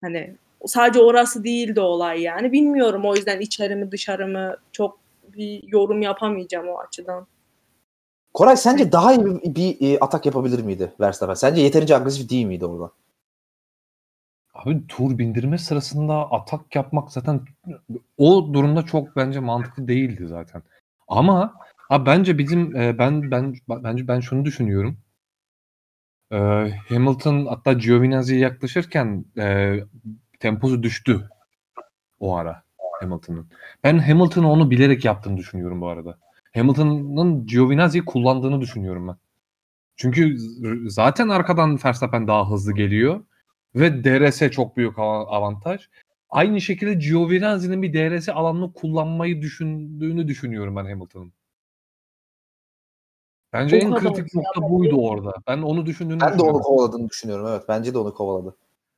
Hani 0.00 0.34
sadece 0.66 1.00
orası 1.00 1.44
değildi 1.44 1.80
olay 1.80 2.22
yani. 2.22 2.52
Bilmiyorum 2.52 3.04
o 3.04 3.16
yüzden 3.16 3.40
içeri 3.40 3.76
mi 3.76 3.92
dışarı 3.92 4.28
mı 4.28 4.56
çok 4.72 5.05
bir 5.36 5.62
yorum 5.66 6.02
yapamayacağım 6.02 6.68
o 6.68 6.78
açıdan. 6.78 7.26
Koray 8.34 8.56
sence 8.56 8.92
daha 8.92 9.12
iyi 9.12 9.24
bir, 9.24 9.54
bir, 9.54 9.76
e, 9.80 9.98
atak 9.98 10.26
yapabilir 10.26 10.62
miydi 10.62 10.92
Verstappen? 11.00 11.34
Sence 11.34 11.60
yeterince 11.60 11.96
agresif 11.96 12.30
değil 12.30 12.46
miydi 12.46 12.66
orada? 12.66 12.92
Abi 14.54 14.86
tur 14.86 15.18
bindirme 15.18 15.58
sırasında 15.58 16.30
atak 16.30 16.76
yapmak 16.76 17.12
zaten 17.12 17.40
o 18.18 18.54
durumda 18.54 18.82
çok 18.82 19.16
bence 19.16 19.40
mantıklı 19.40 19.88
değildi 19.88 20.26
zaten. 20.26 20.62
Ama 21.08 21.54
abi 21.90 22.06
bence 22.06 22.38
bizim 22.38 22.76
e, 22.76 22.98
ben 22.98 23.30
ben 23.30 23.54
bence 23.68 24.08
ben 24.08 24.20
şunu 24.20 24.44
düşünüyorum. 24.44 24.98
E, 26.32 26.36
Hamilton 26.88 27.46
hatta 27.46 27.72
Giovinazzi'ye 27.72 28.40
yaklaşırken 28.40 29.24
e, 29.38 29.76
temposu 30.40 30.82
düştü 30.82 31.28
o 32.20 32.36
ara 32.36 32.65
Hamilton'ın. 33.00 33.46
Ben 33.84 33.98
Hamilton'ın 33.98 34.46
onu 34.46 34.70
bilerek 34.70 35.04
yaptığını 35.04 35.36
düşünüyorum 35.36 35.80
bu 35.80 35.88
arada. 35.88 36.18
Hamilton'ın 36.54 37.46
Giovinazzi'yi 37.46 38.04
kullandığını 38.04 38.60
düşünüyorum 38.60 39.08
ben. 39.08 39.16
Çünkü 39.96 40.36
zaten 40.86 41.28
arkadan 41.28 41.78
Verstappen 41.84 42.26
daha 42.26 42.50
hızlı 42.50 42.74
geliyor 42.74 43.24
ve 43.74 44.04
DRS 44.04 44.50
çok 44.50 44.76
büyük 44.76 44.98
av- 44.98 45.26
avantaj. 45.28 45.88
Aynı 46.30 46.60
şekilde 46.60 46.94
Giovinazzi'nin 46.94 47.82
bir 47.82 47.92
DRS 47.92 48.28
alanını 48.32 48.72
kullanmayı 48.72 49.42
düşündüğünü 49.42 50.28
düşünüyorum 50.28 50.76
ben 50.76 50.84
Hamilton'ın. 50.84 51.32
Bence 53.52 53.76
O 53.76 53.80
en 53.80 53.94
kritik 53.94 54.34
nokta 54.34 54.70
buydu 54.70 54.96
orada. 54.96 55.34
Ben 55.46 55.62
onu 55.62 55.86
düşündüğünü 55.86 56.20
Ben 56.20 56.38
de 56.38 56.42
onu 56.42 56.60
kovaladığını 56.60 57.08
düşünüyorum. 57.08 57.46
Evet 57.48 57.62
bence 57.68 57.94
de 57.94 57.98
onu 57.98 58.14
kovaladı. 58.14 58.56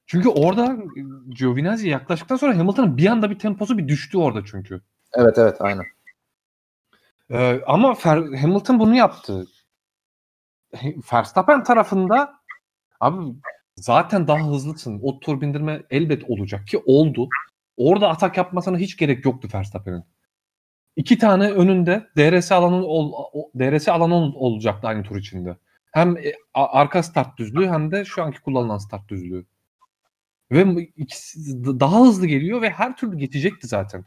Çünkü 0.09 0.29
orada 0.29 0.77
Giovinazzi 1.29 1.89
yaklaştıktan 1.89 2.37
sonra 2.37 2.59
Hamilton'ın 2.59 2.97
bir 2.97 3.07
anda 3.07 3.31
bir 3.31 3.39
temposu 3.39 3.79
bir 3.79 3.89
düştü 3.89 4.19
orada 4.19 4.45
çünkü. 4.45 4.81
Evet 5.15 5.39
evet 5.39 5.57
aynen. 5.61 5.85
Ee, 7.31 7.61
ama 7.67 7.93
Fer- 7.93 8.37
Hamilton 8.37 8.79
bunu 8.79 8.97
yaptı. 8.97 9.47
Verstappen 11.13 11.65
tarafında 11.65 12.39
Abi 13.01 13.35
zaten 13.77 14.29
daha 14.29 14.49
hızlısın. 14.49 15.01
O 15.03 15.21
tur 15.21 15.41
bindirme 15.41 15.83
elbet 15.91 16.31
olacak 16.31 16.67
ki 16.67 16.79
oldu. 16.87 17.29
Orada 17.77 18.09
atak 18.09 18.37
yapmasına 18.37 18.79
hiç 18.79 18.97
gerek 18.97 19.25
yoktu 19.25 19.49
Verstappen'in. 19.55 20.05
İki 20.97 21.19
tane 21.19 21.51
önünde 21.51 22.07
DRS 22.17 22.53
alanı 22.53 22.87
ol, 22.87 23.13
DRS 23.59 23.89
alanı 23.89 24.15
ol- 24.15 24.35
olacaktı 24.35 24.89
aynı 24.89 25.03
tur 25.03 25.17
içinde. 25.17 25.57
Hem 25.93 26.17
e, 26.17 26.33
arka 26.55 27.03
start 27.03 27.39
düzlüğü 27.39 27.67
hem 27.67 27.91
de 27.93 28.05
şu 28.05 28.23
anki 28.23 28.41
kullanılan 28.41 28.79
start 28.79 29.09
düzlüğü. 29.09 29.47
Ve 30.53 30.83
ikisi 30.97 31.65
daha 31.65 32.01
hızlı 32.01 32.27
geliyor 32.27 32.63
ve 32.63 32.71
her 32.71 32.97
türlü 32.97 33.19
geçecekti 33.19 33.67
zaten. 33.67 34.05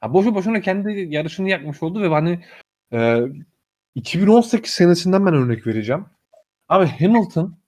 Ha, 0.00 0.12
boşu 0.12 0.34
boşuna 0.34 0.60
kendi 0.60 1.06
yarışını 1.14 1.48
yakmış 1.48 1.82
oldu 1.82 2.02
ve 2.02 2.08
hani 2.08 2.44
e, 2.92 3.20
2018 3.94 4.70
senesinden 4.70 5.26
ben 5.26 5.34
örnek 5.34 5.66
vereceğim. 5.66 6.06
Abi 6.68 6.86
Hamilton 6.86 7.58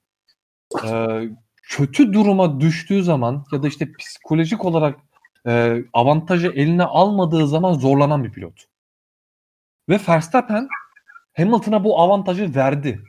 e, 0.86 1.22
kötü 1.62 2.12
duruma 2.12 2.60
düştüğü 2.60 3.02
zaman 3.02 3.44
ya 3.52 3.62
da 3.62 3.68
işte 3.68 3.92
psikolojik 3.92 4.64
olarak 4.64 5.00
e, 5.46 5.84
avantajı 5.92 6.48
eline 6.48 6.84
almadığı 6.84 7.48
zaman 7.48 7.74
zorlanan 7.74 8.24
bir 8.24 8.32
pilot. 8.32 8.64
Ve 9.88 10.00
Verstappen 10.08 10.68
Hamilton'a 11.36 11.84
bu 11.84 12.00
avantajı 12.00 12.54
verdi. 12.54 13.00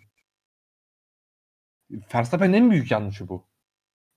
Verstappen'in 2.14 2.53
en 2.53 2.72
büyük 2.72 2.91
yanlışı 2.91 3.28
bu. 3.28 3.53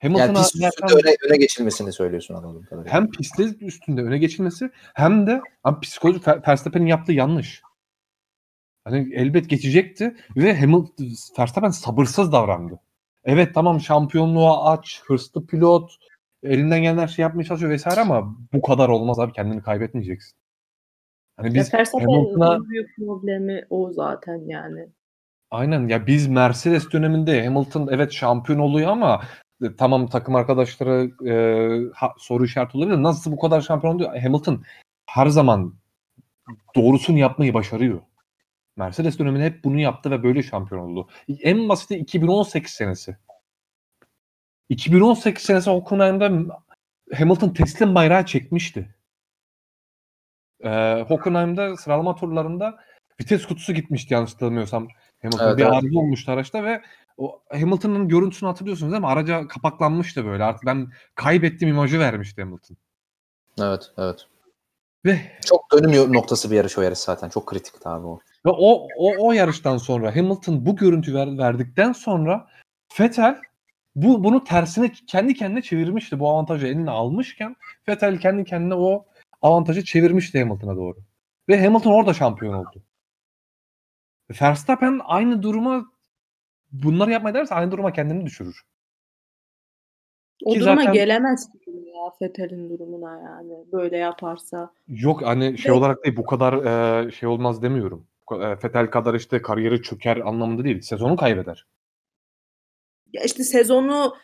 Yani 0.02 0.18
Hamilton'a 0.18 0.42
pist 0.42 0.54
üstünde 0.54 0.70
zaten 0.80 0.98
öne, 0.98 1.16
öne 1.28 1.36
geçilmesini 1.36 1.92
söylüyorsun 1.92 2.34
anladığım 2.34 2.64
kadarıyla. 2.64 2.92
hem 2.92 3.10
pistte 3.10 3.42
üstünde 3.42 4.02
öne 4.02 4.18
geçilmesi 4.18 4.70
hem 4.94 5.26
de 5.26 5.40
abi 5.64 5.80
psikoloji 5.80 6.20
Ver- 6.26 6.42
Verstappen'in 6.48 6.86
yaptığı 6.86 7.12
yanlış. 7.12 7.62
Hani 8.84 9.14
elbet 9.14 9.50
geçecekti 9.50 10.16
ve 10.36 10.60
Hamilton 10.60 11.06
Verstappen 11.38 11.70
sabırsız 11.70 12.32
davrandı. 12.32 12.80
Evet 13.24 13.54
tamam 13.54 13.80
şampiyonluğa 13.80 14.72
aç, 14.72 15.02
hırslı 15.06 15.46
pilot, 15.46 15.96
elinden 16.42 16.82
gelen 16.82 16.98
her 16.98 17.08
şeyi 17.08 17.22
yapmaya 17.22 17.44
çalışıyor 17.44 17.72
vesaire 17.72 18.00
ama 18.00 18.36
bu 18.52 18.62
kadar 18.62 18.88
olmaz 18.88 19.18
abi 19.18 19.32
kendini 19.32 19.62
kaybetmeyeceksin. 19.62 20.38
Hani 21.36 21.54
biz 21.54 21.72
Ya 21.72 21.84
Hamilton'a 21.92 22.68
büyük 22.68 22.96
problemi 22.96 23.66
o 23.70 23.92
zaten 23.92 24.42
yani. 24.46 24.88
aynen 25.50 25.88
ya 25.88 26.06
biz 26.06 26.26
Mercedes 26.26 26.92
döneminde 26.92 27.44
Hamilton 27.44 27.88
evet 27.90 28.12
şampiyon 28.12 28.58
oluyor 28.58 28.90
ama 28.90 29.22
tamam 29.78 30.08
takım 30.08 30.34
arkadaşları 30.34 31.10
e, 31.28 31.34
ha- 31.94 32.14
soru 32.18 32.44
işareti 32.44 32.78
olabilir. 32.78 33.02
Nasıl 33.02 33.32
bu 33.32 33.38
kadar 33.38 33.60
şampiyon 33.60 33.94
oluyor? 33.94 34.16
Hamilton 34.16 34.64
her 35.06 35.26
zaman 35.26 35.74
doğrusunu 36.76 37.18
yapmayı 37.18 37.54
başarıyor. 37.54 38.00
Mercedes 38.76 39.18
döneminde 39.18 39.44
hep 39.44 39.64
bunu 39.64 39.80
yaptı 39.80 40.10
ve 40.10 40.22
böyle 40.22 40.42
şampiyon 40.42 40.80
oldu. 40.80 41.08
En 41.28 41.68
basiti 41.68 41.96
2018 41.96 42.72
senesi. 42.72 43.16
2018 44.68 45.44
senesi 45.44 45.70
Hockenheim'da 45.70 46.62
Hamilton 47.14 47.48
teslim 47.48 47.94
bayrağı 47.94 48.26
çekmişti. 48.26 48.94
Ee, 50.64 51.04
Hockenheim'da 51.08 51.76
sıralama 51.76 52.14
turlarında 52.14 52.78
vites 53.20 53.46
kutusu 53.46 53.74
gitmişti 53.74 54.14
yanlış 54.14 54.34
hatırlamıyorsam. 54.34 54.88
Hamilton 55.22 55.46
Evet, 55.46 55.58
bir 55.58 55.62
evet. 55.62 55.72
arıza 55.74 55.98
olmuştu 55.98 56.32
araçta 56.32 56.64
ve 56.64 56.82
o 57.16 57.42
Hamilton'ın 57.50 58.08
görüntüsünü 58.08 58.48
hatırlıyorsunuz 58.48 58.92
değil 58.92 59.00
mi? 59.00 59.06
Araca 59.06 59.48
kapaklanmıştı 59.48 60.24
böyle. 60.24 60.44
Artık 60.44 60.66
ben 60.66 60.92
kaybettim 61.14 61.68
imajı 61.68 61.98
vermişti 61.98 62.42
Hamilton. 62.42 62.76
Evet, 63.60 63.92
evet. 63.98 64.26
Ve 65.04 65.20
Çok 65.46 65.72
dönüm 65.72 66.12
noktası 66.12 66.50
bir 66.50 66.56
yarış 66.56 66.78
o 66.78 66.82
yarış 66.82 66.98
zaten. 66.98 67.28
Çok 67.28 67.46
kritikti 67.46 67.88
abi 67.88 68.06
o. 68.06 68.18
Ve 68.46 68.50
o, 68.50 68.88
o, 68.96 69.26
o 69.28 69.32
yarıştan 69.32 69.76
sonra 69.76 70.16
Hamilton 70.16 70.66
bu 70.66 70.76
görüntü 70.76 71.14
ver, 71.14 71.38
verdikten 71.38 71.92
sonra 71.92 72.48
Vettel 73.00 73.40
bu 73.96 74.24
bunu 74.24 74.44
tersine 74.44 74.92
kendi 75.06 75.34
kendine 75.34 75.62
çevirmişti. 75.62 76.18
Bu 76.18 76.30
avantajı 76.30 76.66
eline 76.66 76.90
almışken 76.90 77.56
Vettel 77.88 78.20
kendi 78.20 78.44
kendine 78.44 78.74
o 78.74 79.06
avantajı 79.42 79.84
çevirmişti 79.84 80.40
Hamilton'a 80.40 80.76
doğru. 80.76 80.96
Ve 81.48 81.64
Hamilton 81.64 81.92
orada 81.92 82.14
şampiyon 82.14 82.54
oldu. 82.54 82.82
Verstappen 84.42 85.00
aynı 85.04 85.42
duruma 85.42 85.84
bunları 86.82 87.10
yapmaya 87.10 87.34
derse 87.34 87.54
aynı 87.54 87.70
duruma 87.70 87.92
kendini 87.92 88.26
düşürür. 88.26 88.62
O 90.44 90.52
Ki 90.52 90.60
duruma 90.60 90.76
zaten- 90.76 90.92
gelemez 90.92 91.50
ki 91.50 91.70
ya 91.70 92.10
Fethel'in 92.18 92.70
durumuna 92.70 93.20
yani 93.20 93.64
böyle 93.72 93.96
yaparsa. 93.96 94.70
Yok 94.88 95.22
hani 95.22 95.58
şey 95.58 95.72
Ve- 95.72 95.76
olarak 95.76 96.04
değil 96.04 96.16
bu 96.16 96.26
kadar 96.26 96.52
e, 97.06 97.10
şey 97.10 97.28
olmaz 97.28 97.62
demiyorum. 97.62 98.06
Bu 98.22 98.26
kadar- 98.34 98.50
e, 98.52 98.58
Vettel 98.64 98.90
kadar 98.90 99.14
işte 99.14 99.42
kariyeri 99.42 99.82
çöker 99.82 100.16
anlamında 100.16 100.64
değil. 100.64 100.80
Sezonu 100.80 101.16
kaybeder. 101.16 101.66
Ya 103.12 103.22
işte 103.22 103.42
sezonu 103.44 104.14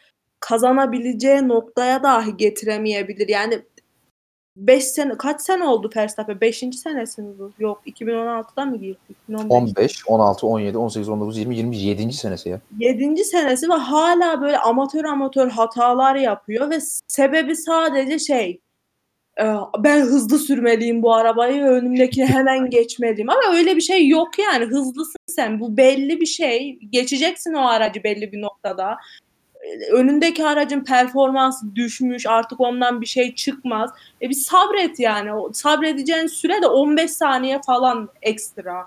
kazanabileceği 0.40 1.48
noktaya 1.48 2.02
dahi 2.02 2.36
getiremeyebilir. 2.36 3.28
Yani 3.28 3.62
5 4.56 4.84
sene 4.84 5.16
kaç 5.18 5.40
sene 5.40 5.64
oldu 5.64 5.90
Verstappen? 5.96 6.40
5. 6.40 6.58
senesi 6.58 7.22
mi 7.22 7.38
bu? 7.38 7.52
Yok 7.58 7.82
2016'da 7.86 8.64
mı 8.64 8.76
girdi? 8.76 8.98
2015. 9.24 9.50
15, 9.50 10.02
16, 10.06 10.46
17, 10.46 10.78
18, 10.78 11.08
19, 11.08 11.38
20, 11.38 11.56
27. 11.56 12.12
senesi 12.12 12.48
ya. 12.48 12.60
7. 12.78 13.24
senesi 13.24 13.68
ve 13.68 13.74
hala 13.74 14.40
böyle 14.40 14.58
amatör 14.58 15.04
amatör 15.04 15.50
hatalar 15.50 16.14
yapıyor 16.14 16.70
ve 16.70 16.78
sebebi 17.08 17.56
sadece 17.56 18.18
şey 18.18 18.60
e, 19.40 19.44
ben 19.78 20.00
hızlı 20.00 20.38
sürmeliyim 20.38 21.02
bu 21.02 21.14
arabayı 21.14 21.62
ve 21.62 21.68
önümdekini 21.68 22.26
hemen 22.26 22.70
geçmeliyim. 22.70 23.30
Ama 23.30 23.56
öyle 23.56 23.76
bir 23.76 23.80
şey 23.80 24.08
yok 24.08 24.38
yani. 24.38 24.64
Hızlısın 24.64 25.18
sen. 25.26 25.60
Bu 25.60 25.76
belli 25.76 26.20
bir 26.20 26.26
şey. 26.26 26.78
Geçeceksin 26.90 27.52
o 27.52 27.66
aracı 27.66 28.04
belli 28.04 28.32
bir 28.32 28.42
noktada. 28.42 28.96
Önündeki 29.92 30.46
aracın 30.46 30.84
performansı 30.84 31.76
düşmüş. 31.76 32.26
Artık 32.26 32.60
ondan 32.60 33.00
bir 33.00 33.06
şey 33.06 33.34
çıkmaz. 33.34 33.90
E 34.22 34.28
bir 34.28 34.34
sabret 34.34 35.00
yani. 35.00 35.32
O 35.32 35.52
sabredeceğin 35.52 36.26
süre 36.26 36.62
de 36.62 36.66
15 36.66 37.10
saniye 37.10 37.60
falan 37.66 38.08
ekstra. 38.22 38.86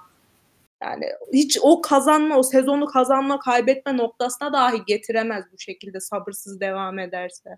Yani 0.84 1.06
hiç 1.34 1.58
o 1.62 1.82
kazanma, 1.82 2.38
o 2.38 2.44
sezonu 2.44 2.86
kazanma, 2.86 3.40
kaybetme 3.40 3.98
noktasına 3.98 4.54
dahi 4.54 4.86
getiremez 4.86 5.46
bu 5.54 5.60
şekilde 5.60 6.00
sabırsız 6.00 6.60
devam 6.60 7.00
ederse. 7.00 7.58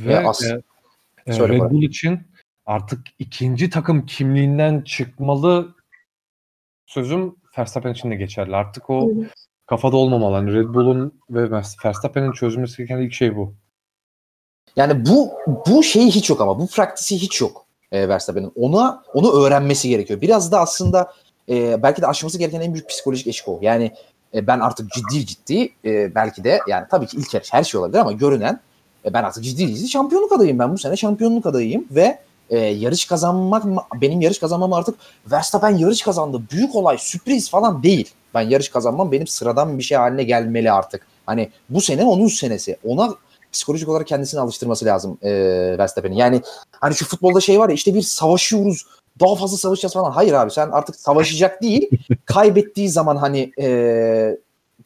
Ve 0.00 0.12
e, 0.12 0.16
e, 1.26 1.38
Red. 1.48 1.60
Bull 1.60 1.82
için 1.82 2.20
artık 2.66 3.00
ikinci 3.18 3.70
takım 3.70 4.06
kimliğinden 4.06 4.80
çıkmalı 4.80 5.74
sözüm 6.86 7.36
Verstappen 7.58 7.92
için 7.92 8.10
de 8.10 8.14
geçerli. 8.14 8.56
Artık 8.56 8.90
o 8.90 9.08
hı. 9.10 9.28
Kafada 9.72 9.96
olmamalı. 9.96 10.34
Hani 10.34 10.54
Red 10.54 10.74
Bull'un 10.74 11.12
ve 11.30 11.50
Verstappen'in 11.84 12.32
çözmesi 12.32 12.76
gereken 12.76 12.98
ilk 12.98 13.12
şey 13.12 13.36
bu. 13.36 13.54
Yani 14.76 15.06
bu 15.06 15.30
bu 15.66 15.82
şey 15.82 16.06
hiç 16.06 16.30
yok 16.30 16.40
ama 16.40 16.58
bu 16.58 16.66
praktisi 16.66 17.16
hiç 17.16 17.40
yok 17.40 17.66
e, 17.92 18.08
Verstappen'in. 18.08 18.52
Ona 18.56 19.02
onu 19.14 19.32
öğrenmesi 19.32 19.88
gerekiyor. 19.88 20.20
Biraz 20.20 20.52
da 20.52 20.60
aslında 20.60 21.12
e, 21.48 21.82
belki 21.82 22.02
de 22.02 22.06
aşması 22.06 22.38
gereken 22.38 22.60
en 22.60 22.74
büyük 22.74 22.88
psikolojik 22.88 23.26
eşik 23.26 23.48
o. 23.48 23.58
Yani 23.62 23.92
e, 24.34 24.46
ben 24.46 24.60
artık 24.60 24.90
ciddi 24.90 25.26
ciddi 25.26 25.72
e, 25.84 26.14
belki 26.14 26.44
de 26.44 26.58
yani 26.68 26.86
tabii 26.90 27.06
ki 27.06 27.16
ilk 27.16 27.34
yarış 27.34 27.52
her 27.52 27.64
şey 27.64 27.80
olabilir 27.80 27.98
ama 27.98 28.12
görünen 28.12 28.60
e, 29.04 29.14
ben 29.14 29.22
artık 29.22 29.44
ciddi 29.44 29.74
ciddi 29.74 29.88
şampiyonluk 29.88 30.32
adayıyım. 30.32 30.58
Ben 30.58 30.72
bu 30.72 30.78
sene 30.78 30.96
şampiyonluk 30.96 31.46
adayıyım 31.46 31.86
ve 31.90 32.18
e, 32.50 32.58
yarış 32.58 33.04
kazanmak 33.04 33.64
benim 34.00 34.20
yarış 34.20 34.38
kazanmam 34.38 34.72
artık 34.72 34.94
Verstappen 35.30 35.76
yarış 35.76 36.02
kazandı. 36.02 36.42
Büyük 36.50 36.74
olay, 36.74 36.98
sürpriz 36.98 37.50
falan 37.50 37.82
değil. 37.82 38.10
Ben 38.34 38.40
yarış 38.40 38.68
kazanmam 38.68 39.12
benim 39.12 39.26
sıradan 39.26 39.78
bir 39.78 39.82
şey 39.82 39.98
haline 39.98 40.22
gelmeli 40.22 40.72
artık. 40.72 41.06
Hani 41.26 41.50
bu 41.70 41.80
sene 41.80 42.04
onun 42.04 42.28
senesi. 42.28 42.76
Ona 42.84 43.14
psikolojik 43.52 43.88
olarak 43.88 44.06
kendisini 44.06 44.40
alıştırması 44.40 44.84
lazım 44.84 45.18
e, 45.22 45.30
Verstappen'in. 45.78 46.16
Yani 46.16 46.40
hani 46.72 46.94
şu 46.94 47.08
futbolda 47.08 47.40
şey 47.40 47.58
var 47.58 47.68
ya 47.68 47.74
işte 47.74 47.94
bir 47.94 48.02
savaşıyoruz 48.02 48.86
daha 49.20 49.34
fazla 49.34 49.56
savaşacağız 49.56 49.92
falan. 49.92 50.10
Hayır 50.10 50.32
abi 50.32 50.50
sen 50.50 50.68
artık 50.70 50.96
savaşacak 50.96 51.62
değil. 51.62 51.90
kaybettiği 52.24 52.88
zaman 52.88 53.16
hani 53.16 53.52
e, 53.58 53.66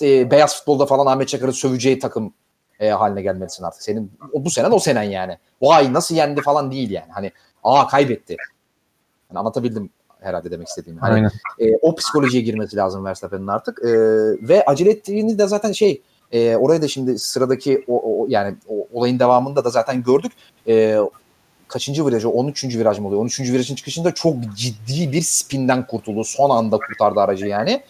e, 0.02 0.30
beyaz 0.30 0.58
futbolda 0.58 0.86
falan 0.86 1.06
Ahmet 1.06 1.28
Çakar'ı 1.28 1.52
söveceği 1.52 1.98
takım 1.98 2.32
e, 2.80 2.88
haline 2.88 3.22
gelmelisin 3.22 3.64
artık. 3.64 3.82
Senin 3.82 4.12
o, 4.32 4.44
bu 4.44 4.50
senen 4.50 4.70
o 4.70 4.78
senen 4.78 5.02
yani. 5.02 5.38
Vay 5.62 5.92
nasıl 5.92 6.14
yendi 6.14 6.42
falan 6.42 6.72
değil 6.72 6.90
yani. 6.90 7.12
Hani 7.12 7.32
aa 7.64 7.86
kaybetti. 7.86 8.36
Yani 9.30 9.38
anlatabildim 9.38 9.90
herhalde 10.26 10.50
demek 10.50 10.68
istediğimi. 10.68 11.00
Hani 11.00 11.14
Aynen. 11.14 11.30
e, 11.58 11.76
o 11.82 11.94
psikolojiye 11.94 12.42
girmesi 12.42 12.76
lazım 12.76 13.04
Verstappen'in 13.04 13.46
artık. 13.46 13.78
E, 13.84 13.88
ve 14.48 14.64
acele 14.66 14.90
ettiğini 14.90 15.38
de 15.38 15.46
zaten 15.46 15.72
şey 15.72 16.02
e, 16.32 16.56
oraya 16.56 16.82
da 16.82 16.88
şimdi 16.88 17.18
sıradaki 17.18 17.84
o, 17.88 18.22
o- 18.22 18.26
yani 18.28 18.54
o, 18.68 18.86
olayın 18.92 19.18
devamında 19.18 19.64
da 19.64 19.70
zaten 19.70 20.02
gördük. 20.02 20.32
E, 20.68 20.98
kaçıncı 21.68 22.06
virajı? 22.06 22.28
13. 22.30 22.64
viraj 22.64 22.98
mı 22.98 23.06
oluyor? 23.06 23.22
13. 23.22 23.40
virajın 23.40 23.74
çıkışında 23.74 24.14
çok 24.14 24.34
ciddi 24.56 25.12
bir 25.12 25.22
spinden 25.22 25.86
kurtuldu. 25.86 26.24
Son 26.24 26.50
anda 26.50 26.78
kurtardı 26.78 27.20
aracı 27.20 27.46
yani. 27.46 27.82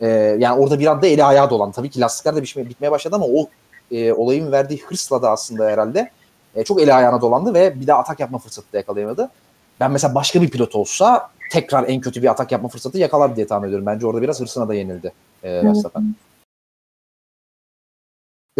E, 0.00 0.08
yani 0.38 0.60
orada 0.60 0.78
bir 0.78 0.86
anda 0.86 1.06
eli 1.06 1.24
ayağı 1.24 1.50
dolan. 1.50 1.72
Tabii 1.72 1.90
ki 1.90 2.00
lastikler 2.00 2.36
de 2.36 2.42
bitmeye, 2.42 2.68
bitmeye 2.68 2.90
başladı 2.90 3.16
ama 3.16 3.26
o 3.26 3.48
e, 3.90 4.12
olayın 4.12 4.52
verdiği 4.52 4.80
hırsla 4.82 5.22
da 5.22 5.30
aslında 5.30 5.66
herhalde 5.66 6.10
e, 6.54 6.64
çok 6.64 6.82
eli 6.82 6.94
ayağına 6.94 7.20
dolandı 7.20 7.54
ve 7.54 7.80
bir 7.80 7.86
daha 7.86 7.98
atak 7.98 8.20
yapma 8.20 8.38
fırsatı 8.38 8.72
da 8.72 8.76
yakalayamadı. 8.76 9.30
Ben 9.80 9.90
mesela 9.90 10.14
başka 10.14 10.42
bir 10.42 10.50
pilot 10.50 10.74
olsa 10.74 11.30
tekrar 11.50 11.88
en 11.88 12.00
kötü 12.00 12.22
bir 12.22 12.30
atak 12.30 12.52
yapma 12.52 12.68
fırsatı 12.68 12.98
yakalar 12.98 13.36
diye 13.36 13.46
tahmin 13.46 13.68
ediyorum. 13.68 13.86
Bence 13.86 14.06
orada 14.06 14.22
biraz 14.22 14.40
hırsına 14.40 14.68
da 14.68 14.74
yenildi 14.74 15.12
e, 15.42 15.64
Verstappen. 15.64 16.14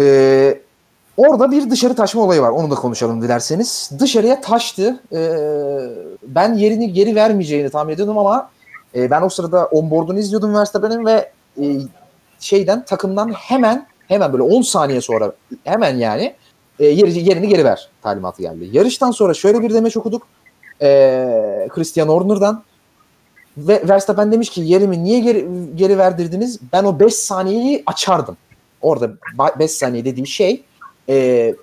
Ee, 0.01 0.61
orada 1.17 1.51
bir 1.51 1.69
dışarı 1.69 1.95
taşma 1.95 2.21
olayı 2.21 2.41
var. 2.41 2.49
Onu 2.49 2.71
da 2.71 2.75
konuşalım 2.75 3.21
dilerseniz. 3.21 3.91
Dışarıya 3.99 4.41
taştı. 4.41 4.99
Ee, 5.13 5.29
ben 6.23 6.53
yerini 6.53 6.93
geri 6.93 7.15
vermeyeceğini 7.15 7.69
tahmin 7.69 7.93
ediyordum 7.93 8.17
ama 8.17 8.49
e, 8.95 9.11
ben 9.11 9.21
o 9.21 9.29
sırada 9.29 9.65
onboard'unu 9.65 10.19
izliyordum 10.19 10.55
Verstappen'in 10.55 11.05
ve 11.05 11.31
e, 11.61 11.65
şeyden 12.39 12.85
takımdan 12.85 13.29
hemen 13.29 13.87
hemen 14.07 14.33
böyle 14.33 14.43
10 14.43 14.61
saniye 14.61 15.01
sonra 15.01 15.31
hemen 15.63 15.95
yani 15.95 16.35
e, 16.79 16.85
yeri, 16.85 17.29
yerini 17.29 17.47
geri 17.47 17.65
ver 17.65 17.89
talimatı 18.01 18.41
geldi. 18.41 18.69
Yarıştan 18.71 19.11
sonra 19.11 19.33
şöyle 19.33 19.61
bir 19.61 19.73
demeç 19.73 19.97
okuduk. 19.97 20.27
E, 20.81 21.67
Christian 21.69 22.07
Horner'dan 22.07 22.63
ve 23.57 23.87
Verstappen 23.87 24.31
demiş 24.31 24.49
ki 24.49 24.61
yerimi 24.61 25.03
niye 25.03 25.19
geri, 25.19 25.47
geri 25.75 25.97
verdirdiniz? 25.97 26.59
Ben 26.73 26.83
o 26.83 26.99
5 26.99 27.13
saniyeyi 27.13 27.83
açardım. 27.85 28.37
Orada 28.81 29.11
5 29.59 29.71
saniye 29.71 30.05
dediği 30.05 30.27
şey 30.27 30.63
e, 31.09 31.55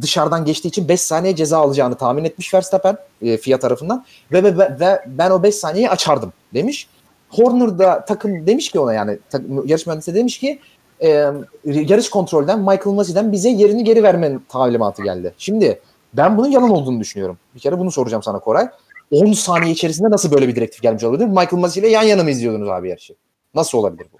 dışarıdan 0.00 0.44
geçtiği 0.44 0.68
için 0.68 0.88
5 0.88 1.00
saniye 1.00 1.36
ceza 1.36 1.58
alacağını 1.58 1.94
tahmin 1.94 2.24
etmiş 2.24 2.54
Verstappen 2.54 2.96
e, 3.22 3.36
FIA 3.36 3.58
tarafından 3.58 4.04
ve, 4.32 4.44
ve, 4.44 4.58
ve 4.80 5.04
ben 5.06 5.30
o 5.30 5.42
5 5.42 5.54
saniyeyi 5.54 5.90
açardım 5.90 6.32
demiş. 6.54 6.88
Horner 7.28 7.78
da 7.78 8.04
takım 8.04 8.46
demiş 8.46 8.70
ki 8.70 8.80
ona 8.80 8.94
yani 8.94 9.18
yarış 9.64 9.86
mühendisi 9.86 10.14
demiş 10.14 10.38
ki 10.38 10.58
e, 11.02 11.30
yarış 11.64 12.10
kontrolden 12.10 12.58
Michael 12.58 12.94
Massey'den 12.94 13.32
bize 13.32 13.48
yerini 13.48 13.84
geri 13.84 14.02
vermen 14.02 14.40
talimatı 14.48 15.02
geldi. 15.02 15.34
Şimdi 15.38 15.80
ben 16.16 16.36
bunun 16.36 16.48
yalan 16.48 16.70
olduğunu 16.70 17.00
düşünüyorum. 17.00 17.38
Bir 17.54 17.60
kere 17.60 17.78
bunu 17.78 17.90
soracağım 17.90 18.22
sana 18.22 18.38
Koray. 18.38 18.68
10 19.10 19.32
saniye 19.32 19.72
içerisinde 19.72 20.10
nasıl 20.10 20.32
böyle 20.32 20.48
bir 20.48 20.56
direktif 20.56 20.82
gelmiş 20.82 21.04
olabilir? 21.04 21.26
Michael 21.26 21.60
Massey 21.60 21.82
ile 21.82 21.90
yan 21.90 22.02
yana 22.02 22.22
mı 22.22 22.30
izliyordunuz 22.30 22.68
abi 22.68 22.88
yarışı? 22.88 23.14
Nasıl 23.54 23.78
olabilir 23.78 24.06
bu? 24.12 24.18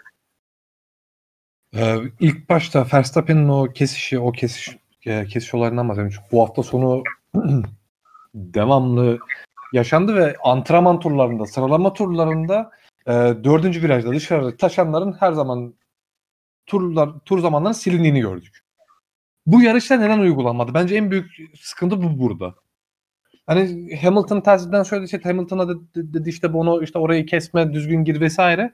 Ee, 1.79 1.97
ilk 2.21 2.49
başta 2.49 2.87
Verstappen'in 2.93 3.49
o 3.49 3.73
kesişi, 3.73 4.19
o 4.19 4.33
kesiş 4.33 4.77
e, 5.07 5.27
kesiş 5.27 5.55
olayından 5.55 5.89
bahsedeyim. 5.89 6.11
Çünkü 6.11 6.33
bu 6.33 6.43
hafta 6.43 6.63
sonu 6.63 7.03
devamlı 8.35 9.19
yaşandı 9.73 10.15
ve 10.15 10.37
antrenman 10.45 11.01
turlarında, 11.01 11.47
sıralama 11.47 11.93
turlarında 11.93 12.71
e, 13.07 13.13
dördüncü 13.45 13.83
virajda 13.83 14.11
dışarı 14.13 14.57
taşanların 14.57 15.13
her 15.21 15.33
zaman 15.33 15.75
turlar 16.67 17.11
tur 17.25 17.39
zamanlarının 17.39 17.79
silindiğini 17.79 18.21
gördük. 18.21 18.64
Bu 19.47 19.63
yarışta 19.63 19.97
neden 19.97 20.19
uygulanmadı? 20.19 20.75
Bence 20.75 20.95
en 20.95 21.11
büyük 21.11 21.31
sıkıntı 21.61 22.03
bu 22.03 22.19
burada. 22.19 22.55
Hani 23.47 23.97
Hamilton 23.97 24.41
tersinden 24.41 24.83
söyledi 24.83 25.05
işte 25.05 25.21
Hamilton'a 25.23 25.69
dedi, 25.69 25.83
dedi 25.95 26.29
işte 26.29 26.53
bunu 26.53 26.83
işte 26.83 26.99
orayı 26.99 27.27
kesme 27.27 27.73
düzgün 27.73 28.05
gir 28.05 28.21
vesaire. 28.21 28.73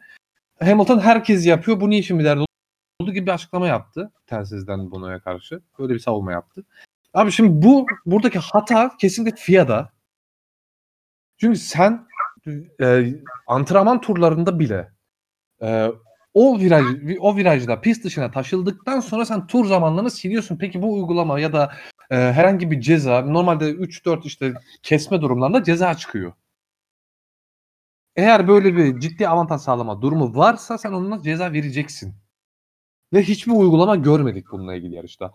Hamilton 0.61 0.99
herkes 0.99 1.47
yapıyor. 1.47 1.81
Bu 1.81 1.91
niye 1.91 2.03
bir 2.03 2.25
derdi 2.25 2.45
oldu 3.01 3.13
gibi 3.13 3.27
bir 3.27 3.33
açıklama 3.33 3.67
yaptı. 3.67 4.13
Telsizden 4.27 4.91
Bono'ya 4.91 5.21
karşı. 5.21 5.61
Böyle 5.79 5.95
bir 5.95 5.99
savunma 5.99 6.33
yaptı. 6.33 6.65
Abi 7.15 7.33
şimdi 7.33 7.67
bu 7.67 7.87
buradaki 8.07 8.39
hata 8.39 8.97
kesinlikle 8.97 9.37
FIA'da. 9.37 9.93
Çünkü 11.37 11.59
sen 11.59 12.07
e, 12.81 13.15
antrenman 13.47 14.01
turlarında 14.01 14.59
bile 14.59 14.93
e, 15.63 15.91
o 16.35 16.59
viraj 16.61 16.85
o 17.21 17.37
virajda 17.37 17.81
pist 17.81 18.05
dışına 18.05 18.31
taşıldıktan 18.31 19.01
sonra 19.01 19.25
sen 19.25 19.47
tur 19.47 19.67
zamanlarını 19.67 20.11
siliyorsun. 20.11 20.59
Peki 20.59 20.83
bu 20.83 20.95
uygulama 20.95 21.41
ya 21.41 21.53
da 21.53 21.73
e, 22.11 22.17
herhangi 22.17 22.71
bir 22.71 22.81
ceza 22.81 23.23
normalde 23.23 23.71
3-4 23.71 24.27
işte 24.27 24.55
kesme 24.83 25.21
durumlarında 25.21 25.63
ceza 25.65 25.95
çıkıyor. 25.95 26.33
Eğer 28.17 28.49
böyle 28.49 28.77
bir 28.77 29.01
ciddi 29.01 29.29
avantaj 29.29 29.61
sağlama 29.61 30.03
durumu 30.03 30.37
varsa 30.37 30.79
sen 30.79 30.93
onunla 30.93 31.23
ceza 31.23 31.53
vereceksin. 31.53 32.15
Ve 33.13 33.23
hiçbir 33.23 33.53
uygulama 33.53 33.97
görmedik 33.97 34.51
bununla 34.53 34.75
ilgili 34.75 34.95
yarışta. 34.95 35.35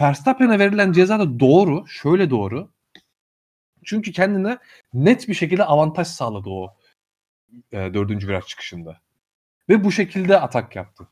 Verstappen'e 0.00 0.58
verilen 0.58 0.92
ceza 0.92 1.18
da 1.18 1.40
doğru. 1.40 1.86
Şöyle 1.88 2.30
doğru. 2.30 2.70
Çünkü 3.84 4.12
kendine 4.12 4.58
net 4.94 5.28
bir 5.28 5.34
şekilde 5.34 5.64
avantaj 5.64 6.06
sağladı 6.06 6.50
o 6.50 6.76
e, 7.72 7.94
dördüncü 7.94 8.28
viraj 8.28 8.44
çıkışında. 8.46 9.03
Ve 9.68 9.84
bu 9.84 9.92
şekilde 9.92 10.40
atak 10.40 10.76
yaptı. 10.76 11.08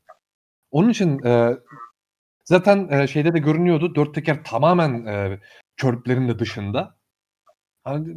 Onun 0.70 0.88
için 0.88 1.24
e, 1.24 1.56
zaten 2.44 2.88
e, 2.88 3.06
şeyde 3.06 3.34
de 3.34 3.38
görünüyordu. 3.38 3.94
Dört 3.94 4.14
teker 4.14 4.44
tamamen 4.44 5.06
e, 5.06 5.40
körplerin 5.76 6.28
de 6.28 6.38
dışında. 6.38 6.96
Yani, 7.86 8.16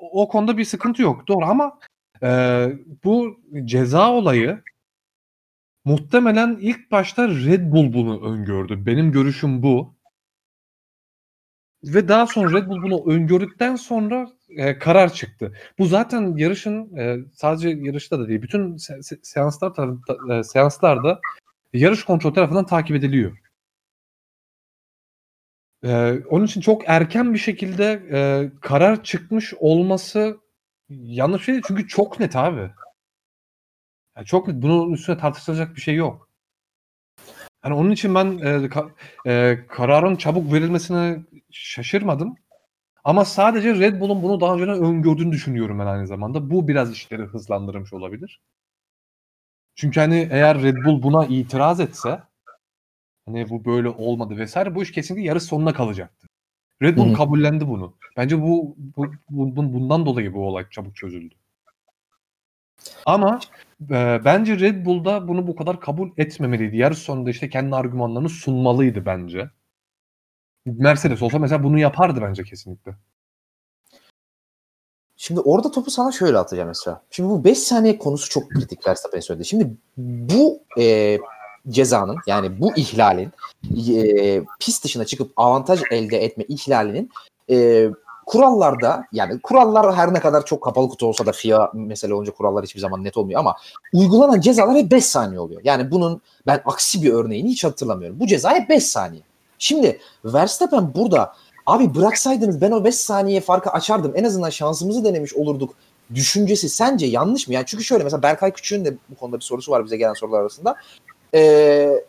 o 0.00 0.28
konuda 0.28 0.58
bir 0.58 0.64
sıkıntı 0.64 1.02
yok. 1.02 1.28
Doğru 1.28 1.44
ama 1.44 1.78
e, 2.22 2.28
bu 3.04 3.40
ceza 3.64 4.12
olayı 4.12 4.62
muhtemelen 5.84 6.58
ilk 6.60 6.90
başta 6.90 7.28
Red 7.28 7.72
Bull 7.72 7.92
bunu 7.92 8.32
öngördü. 8.32 8.86
Benim 8.86 9.12
görüşüm 9.12 9.62
bu. 9.62 9.94
Ve 11.84 12.08
daha 12.08 12.26
sonra 12.26 12.58
Red 12.58 12.68
Bull 12.68 12.82
bunu 12.82 13.12
öngördükten 13.12 13.76
sonra 13.76 14.30
e, 14.48 14.78
karar 14.78 15.12
çıktı. 15.12 15.52
Bu 15.78 15.86
zaten 15.86 16.36
yarışın 16.36 16.96
e, 16.96 17.16
sadece 17.34 17.68
yarışta 17.68 18.18
da 18.18 18.28
değil, 18.28 18.42
bütün 18.42 18.76
se- 18.76 18.98
se- 18.98 19.20
seanslar 19.22 19.74
tarafında, 19.74 20.38
e, 20.38 20.44
seanslarda 20.44 21.20
yarış 21.72 22.04
kontrol 22.04 22.34
tarafından 22.34 22.66
takip 22.66 22.96
ediliyor. 22.96 23.38
E, 25.84 26.18
onun 26.30 26.46
için 26.46 26.60
çok 26.60 26.82
erken 26.86 27.34
bir 27.34 27.38
şekilde 27.38 28.02
e, 28.12 28.50
karar 28.60 29.02
çıkmış 29.04 29.54
olması 29.58 30.38
yanlış 30.88 31.48
değil 31.48 31.62
çünkü 31.68 31.88
çok 31.88 32.20
net 32.20 32.36
abi. 32.36 32.70
Yani 34.16 34.26
çok 34.26 34.48
net. 34.48 34.62
Bunun 34.62 34.92
üstüne 34.92 35.18
tartışılacak 35.18 35.76
bir 35.76 35.80
şey 35.80 35.94
yok. 35.94 36.28
Yani 37.64 37.74
onun 37.74 37.90
için 37.90 38.14
ben 38.14 38.26
e, 38.38 38.66
ka- 38.66 38.90
e, 39.26 39.58
kararın 39.68 40.16
çabuk 40.16 40.52
verilmesine 40.52 41.24
şaşırmadım. 41.50 42.34
Ama 43.04 43.24
sadece 43.24 43.74
Red 43.74 44.00
Bull'un 44.00 44.22
bunu 44.22 44.40
daha 44.40 44.54
önce 44.54 44.64
öngördüğünü 44.64 45.32
düşünüyorum 45.32 45.78
ben 45.78 45.86
aynı 45.86 46.06
zamanda. 46.06 46.50
Bu 46.50 46.68
biraz 46.68 46.92
işleri 46.92 47.22
hızlandırmış 47.22 47.92
olabilir. 47.92 48.40
Çünkü 49.74 50.00
hani 50.00 50.28
eğer 50.30 50.62
Red 50.62 50.76
Bull 50.84 51.02
buna 51.02 51.26
itiraz 51.26 51.80
etse 51.80 52.22
hani 53.26 53.48
bu 53.50 53.64
böyle 53.64 53.88
olmadı 53.88 54.36
vesaire 54.36 54.74
bu 54.74 54.82
iş 54.82 54.92
kesinlikle 54.92 55.26
yarış 55.26 55.42
sonuna 55.42 55.72
kalacaktı. 55.72 56.26
Red 56.82 56.96
Bull 56.96 57.06
Hı 57.08 57.10
hı. 57.10 57.14
kabullendi 57.16 57.68
bunu. 57.68 57.94
Bence 58.16 58.42
bu, 58.42 58.76
bu, 58.96 59.06
bu- 59.30 59.72
bundan 59.72 60.06
dolayı 60.06 60.34
bu 60.34 60.46
olay 60.48 60.70
çabuk 60.70 60.96
çözüldü. 60.96 61.34
Ama 63.06 63.40
e, 63.90 64.20
bence 64.24 64.60
Red 64.60 64.86
Bull'da 64.86 65.28
bunu 65.28 65.46
bu 65.46 65.56
kadar 65.56 65.80
kabul 65.80 66.10
etmemeliydi. 66.16 66.76
Yarış 66.76 66.98
sonunda 66.98 67.30
işte 67.30 67.48
kendi 67.48 67.76
argümanlarını 67.76 68.28
sunmalıydı 68.28 69.06
bence. 69.06 69.50
Mercedes 70.66 71.22
olsa 71.22 71.38
mesela 71.38 71.62
bunu 71.62 71.78
yapardı 71.78 72.20
bence 72.22 72.44
kesinlikle. 72.44 72.94
Şimdi 75.16 75.40
orada 75.40 75.70
topu 75.70 75.90
sana 75.90 76.12
şöyle 76.12 76.38
atacağım 76.38 76.68
mesela. 76.68 77.02
Şimdi 77.10 77.28
bu 77.28 77.44
5 77.44 77.58
saniye 77.58 77.98
konusu 77.98 78.30
çok 78.30 78.50
kritik 78.50 78.86
Verstappen 78.86 79.20
söyledi. 79.20 79.44
Şimdi 79.44 79.70
bu 79.96 80.62
e, 80.78 81.18
cezanın 81.68 82.16
yani 82.26 82.60
bu 82.60 82.76
ihlalin 82.76 83.32
e, 83.88 84.42
pist 84.60 84.84
dışına 84.84 85.04
çıkıp 85.04 85.32
avantaj 85.36 85.80
elde 85.90 86.24
etme 86.24 86.44
ihlalinin 86.48 87.10
e, 87.50 87.88
kurallarda 88.26 89.06
yani 89.12 89.40
kurallar 89.40 89.96
her 89.96 90.14
ne 90.14 90.20
kadar 90.20 90.46
çok 90.46 90.62
kapalı 90.62 90.88
kutu 90.88 91.06
olsa 91.06 91.26
da 91.26 91.32
FIA 91.32 91.70
mesele 91.74 92.14
olunca 92.14 92.32
kurallar 92.32 92.64
hiçbir 92.64 92.80
zaman 92.80 93.04
net 93.04 93.16
olmuyor 93.16 93.40
ama 93.40 93.56
uygulanan 93.92 94.40
cezalar 94.40 94.76
hep 94.76 94.90
5 94.90 95.04
saniye 95.04 95.40
oluyor. 95.40 95.60
Yani 95.64 95.90
bunun 95.90 96.20
ben 96.46 96.62
aksi 96.64 97.02
bir 97.02 97.12
örneğini 97.12 97.48
hiç 97.48 97.64
hatırlamıyorum. 97.64 98.20
Bu 98.20 98.26
ceza 98.26 98.54
hep 98.54 98.68
5 98.68 98.84
saniye. 98.86 99.22
Şimdi 99.58 100.00
Verstappen 100.24 100.94
burada 100.94 101.32
abi 101.66 101.94
bıraksaydınız 101.94 102.60
ben 102.60 102.70
o 102.70 102.84
5 102.84 102.94
saniye 102.94 103.40
farkı 103.40 103.70
açardım. 103.70 104.12
En 104.14 104.24
azından 104.24 104.50
şansımızı 104.50 105.04
denemiş 105.04 105.34
olurduk 105.34 105.74
düşüncesi 106.14 106.68
sence 106.68 107.06
yanlış 107.06 107.48
mı? 107.48 107.54
Yani 107.54 107.64
çünkü 107.66 107.84
şöyle 107.84 108.04
mesela 108.04 108.22
Berkay 108.22 108.52
Küçük'ün 108.52 108.84
de 108.84 108.94
bu 109.10 109.14
konuda 109.14 109.36
bir 109.36 109.44
sorusu 109.44 109.72
var 109.72 109.84
bize 109.84 109.96
gelen 109.96 110.14
sorular 110.14 110.40
arasında. 110.40 110.76
Ee, 111.34 112.02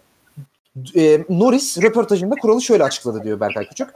e, 0.95 1.25
Norris 1.29 1.81
röportajında 1.81 2.35
kuralı 2.35 2.61
şöyle 2.61 2.83
açıkladı 2.83 3.23
diyor 3.23 3.39
Berkay 3.39 3.67
Küçük. 3.67 3.89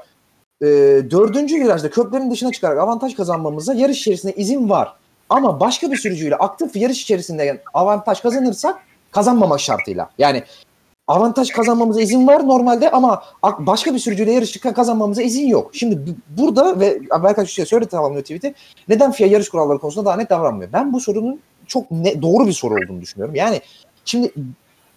Ee, 0.62 0.68
dördüncü 1.12 1.56
virajda 1.56 1.90
köprülerin 1.90 2.32
dışına 2.32 2.52
çıkarak 2.52 2.78
avantaj 2.78 3.16
kazanmamıza 3.16 3.74
yarış 3.74 4.00
içerisinde 4.00 4.34
izin 4.34 4.70
var. 4.70 4.96
Ama 5.30 5.60
başka 5.60 5.92
bir 5.92 5.98
sürücüyle 5.98 6.36
aktif 6.36 6.76
yarış 6.76 7.04
içerisinde 7.04 7.64
avantaj 7.74 8.22
kazanırsak 8.22 8.76
kazanmamak 9.12 9.60
şartıyla. 9.60 10.10
Yani 10.18 10.44
avantaj 11.10 11.50
kazanmamıza 11.50 12.02
izin 12.02 12.28
var 12.28 12.48
normalde 12.48 12.92
ama 12.92 13.24
başka 13.60 13.94
bir 13.94 14.00
sürücüyle 14.00 14.32
yarış 14.32 14.58
kazanmamıza 14.58 15.22
izin 15.22 15.48
yok. 15.48 15.70
Şimdi 15.74 15.98
bu- 16.08 16.42
burada 16.42 16.80
ve 16.80 17.00
Berkay 17.24 17.46
Küçük'e 17.46 17.66
söyledi 17.66 17.90
tamamlıyor 17.90 18.22
tweet'i. 18.24 18.54
Neden 18.90 19.12
FIA 19.12 19.28
yarış 19.28 19.50
kuralları 19.50 19.80
konusunda 19.80 20.06
daha 20.06 20.18
net 20.18 20.30
davranmıyor? 20.30 20.74
Ben 20.74 20.94
bu 20.94 21.00
sorunun 21.00 21.40
çok 21.68 21.92
ne, 21.92 22.22
doğru 22.22 22.48
bir 22.48 22.54
soru 22.54 22.74
olduğunu 22.74 23.02
düşünüyorum. 23.02 23.36
Yani 23.36 23.62
şimdi 24.06 24.32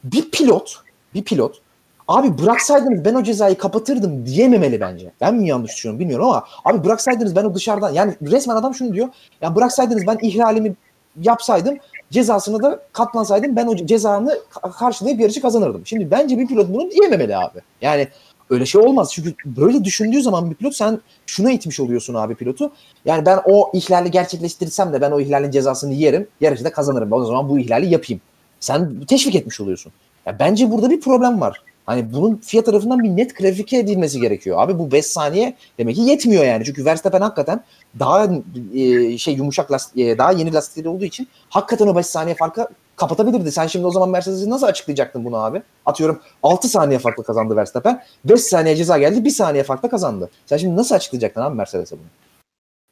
bir 0.04 0.30
pilot, 0.30 0.76
bir 1.14 1.24
pilot 1.24 1.60
abi 2.08 2.38
bıraksaydınız 2.38 3.04
ben 3.04 3.14
o 3.14 3.22
cezayı 3.22 3.58
kapatırdım 3.58 4.26
diyememeli 4.26 4.80
bence. 4.80 5.12
Ben 5.20 5.34
mi 5.34 5.48
yanlış 5.48 5.70
düşünüyorum 5.72 6.00
bilmiyorum 6.00 6.26
ama 6.26 6.44
abi 6.64 6.84
bıraksaydınız 6.84 7.36
ben 7.36 7.44
o 7.44 7.54
dışarıdan 7.54 7.92
yani 7.92 8.14
resmen 8.22 8.56
adam 8.56 8.74
şunu 8.74 8.92
diyor. 8.94 9.08
Ya 9.40 9.56
bıraksaydınız 9.56 10.06
ben 10.06 10.18
ihlalimi 10.22 10.74
yapsaydım 11.22 11.78
cezasını 12.12 12.62
da 12.62 12.82
katlansaydım 12.92 13.56
ben 13.56 13.66
o 13.66 13.76
cezanı 13.76 14.38
ka- 14.52 14.72
karşılayıp 14.72 15.20
yarışı 15.20 15.42
kazanırdım. 15.42 15.86
Şimdi 15.86 16.10
bence 16.10 16.38
bir 16.38 16.46
pilot 16.46 16.68
bunu 16.68 16.90
diyememeli 16.90 17.36
abi. 17.36 17.58
Yani 17.82 18.08
öyle 18.50 18.66
şey 18.66 18.80
olmaz. 18.80 19.10
Çünkü 19.12 19.34
böyle 19.46 19.84
düşündüğü 19.84 20.22
zaman 20.22 20.50
bir 20.50 20.54
pilot 20.54 20.74
sen 20.74 21.00
şuna 21.26 21.52
itmiş 21.52 21.80
oluyorsun 21.80 22.14
abi 22.14 22.34
pilotu. 22.34 22.72
Yani 23.04 23.26
ben 23.26 23.40
o 23.44 23.70
ihlali 23.74 24.10
gerçekleştirirsem 24.10 24.92
de 24.92 25.00
ben 25.00 25.10
o 25.10 25.20
ihlalin 25.20 25.50
cezasını 25.50 25.92
yerim. 25.94 26.28
Yarışı 26.40 26.64
da 26.64 26.72
kazanırım. 26.72 27.12
O 27.12 27.24
zaman 27.24 27.48
bu 27.48 27.58
ihlali 27.58 27.92
yapayım. 27.92 28.20
Sen 28.60 29.00
teşvik 29.08 29.34
etmiş 29.34 29.60
oluyorsun. 29.60 29.92
Ya 30.26 30.38
bence 30.38 30.70
burada 30.70 30.90
bir 30.90 31.00
problem 31.00 31.40
var. 31.40 31.62
Hani 31.86 32.12
bunun 32.12 32.36
FIA 32.36 32.64
tarafından 32.64 33.02
bir 33.02 33.08
net 33.08 33.36
grafike 33.36 33.78
edilmesi 33.78 34.20
gerekiyor. 34.20 34.58
Abi 34.60 34.78
bu 34.78 34.92
5 34.92 35.06
saniye 35.06 35.56
demek 35.78 35.96
ki 35.96 36.02
yetmiyor 36.02 36.44
yani. 36.44 36.64
Çünkü 36.64 36.84
Verstappen 36.84 37.20
hakikaten 37.20 37.64
daha 37.98 38.28
e, 38.74 39.18
şey 39.18 39.34
yumuşak 39.34 39.72
lastik, 39.72 39.98
e, 39.98 40.18
daha 40.18 40.32
yeni 40.32 40.52
lastikleri 40.54 40.88
olduğu 40.88 41.04
için 41.04 41.28
hakikaten 41.48 41.86
o 41.86 41.96
5 41.96 42.06
saniye 42.06 42.34
farkı 42.34 42.68
kapatabilirdi. 42.96 43.52
Sen 43.52 43.66
şimdi 43.66 43.86
o 43.86 43.90
zaman 43.90 44.08
Mercedes'i 44.10 44.50
nasıl 44.50 44.66
açıklayacaktın 44.66 45.24
bunu 45.24 45.36
abi? 45.36 45.62
Atıyorum 45.86 46.20
6 46.42 46.68
saniye 46.68 46.98
farklı 46.98 47.24
kazandı 47.24 47.56
Verstappen. 47.56 48.02
5 48.24 48.40
saniye 48.40 48.76
ceza 48.76 48.98
geldi 48.98 49.24
1 49.24 49.30
saniye 49.30 49.64
farklı 49.64 49.90
kazandı. 49.90 50.30
Sen 50.46 50.56
şimdi 50.56 50.76
nasıl 50.76 50.94
açıklayacaktın 50.94 51.40
abi 51.40 51.56
Mercedes'e 51.56 51.96
bunu? 51.96 52.06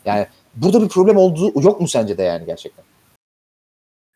Yani 0.05 0.27
burada 0.57 0.83
bir 0.83 0.89
problem 0.89 1.17
olduğu 1.17 1.63
yok 1.63 1.81
mu 1.81 1.89
sence 1.89 2.19
de 2.19 2.23
yani 2.23 2.47
gerçekten? 2.47 2.85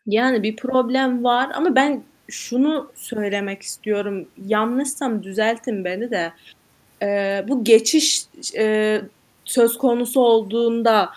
Yani 0.05 0.43
bir 0.43 0.55
problem 0.55 1.23
var 1.23 1.51
ama 1.55 1.75
ben 1.75 2.03
şunu 2.27 2.91
söylemek 2.95 3.61
istiyorum. 3.61 4.27
Yanlışsam 4.47 5.23
düzeltin 5.23 5.85
beni 5.85 6.11
de. 6.11 6.31
Ee, 7.01 7.45
bu 7.47 7.63
geçiş 7.63 8.25
e, 8.57 9.01
söz 9.45 9.77
konusu 9.77 10.21
olduğunda 10.21 11.09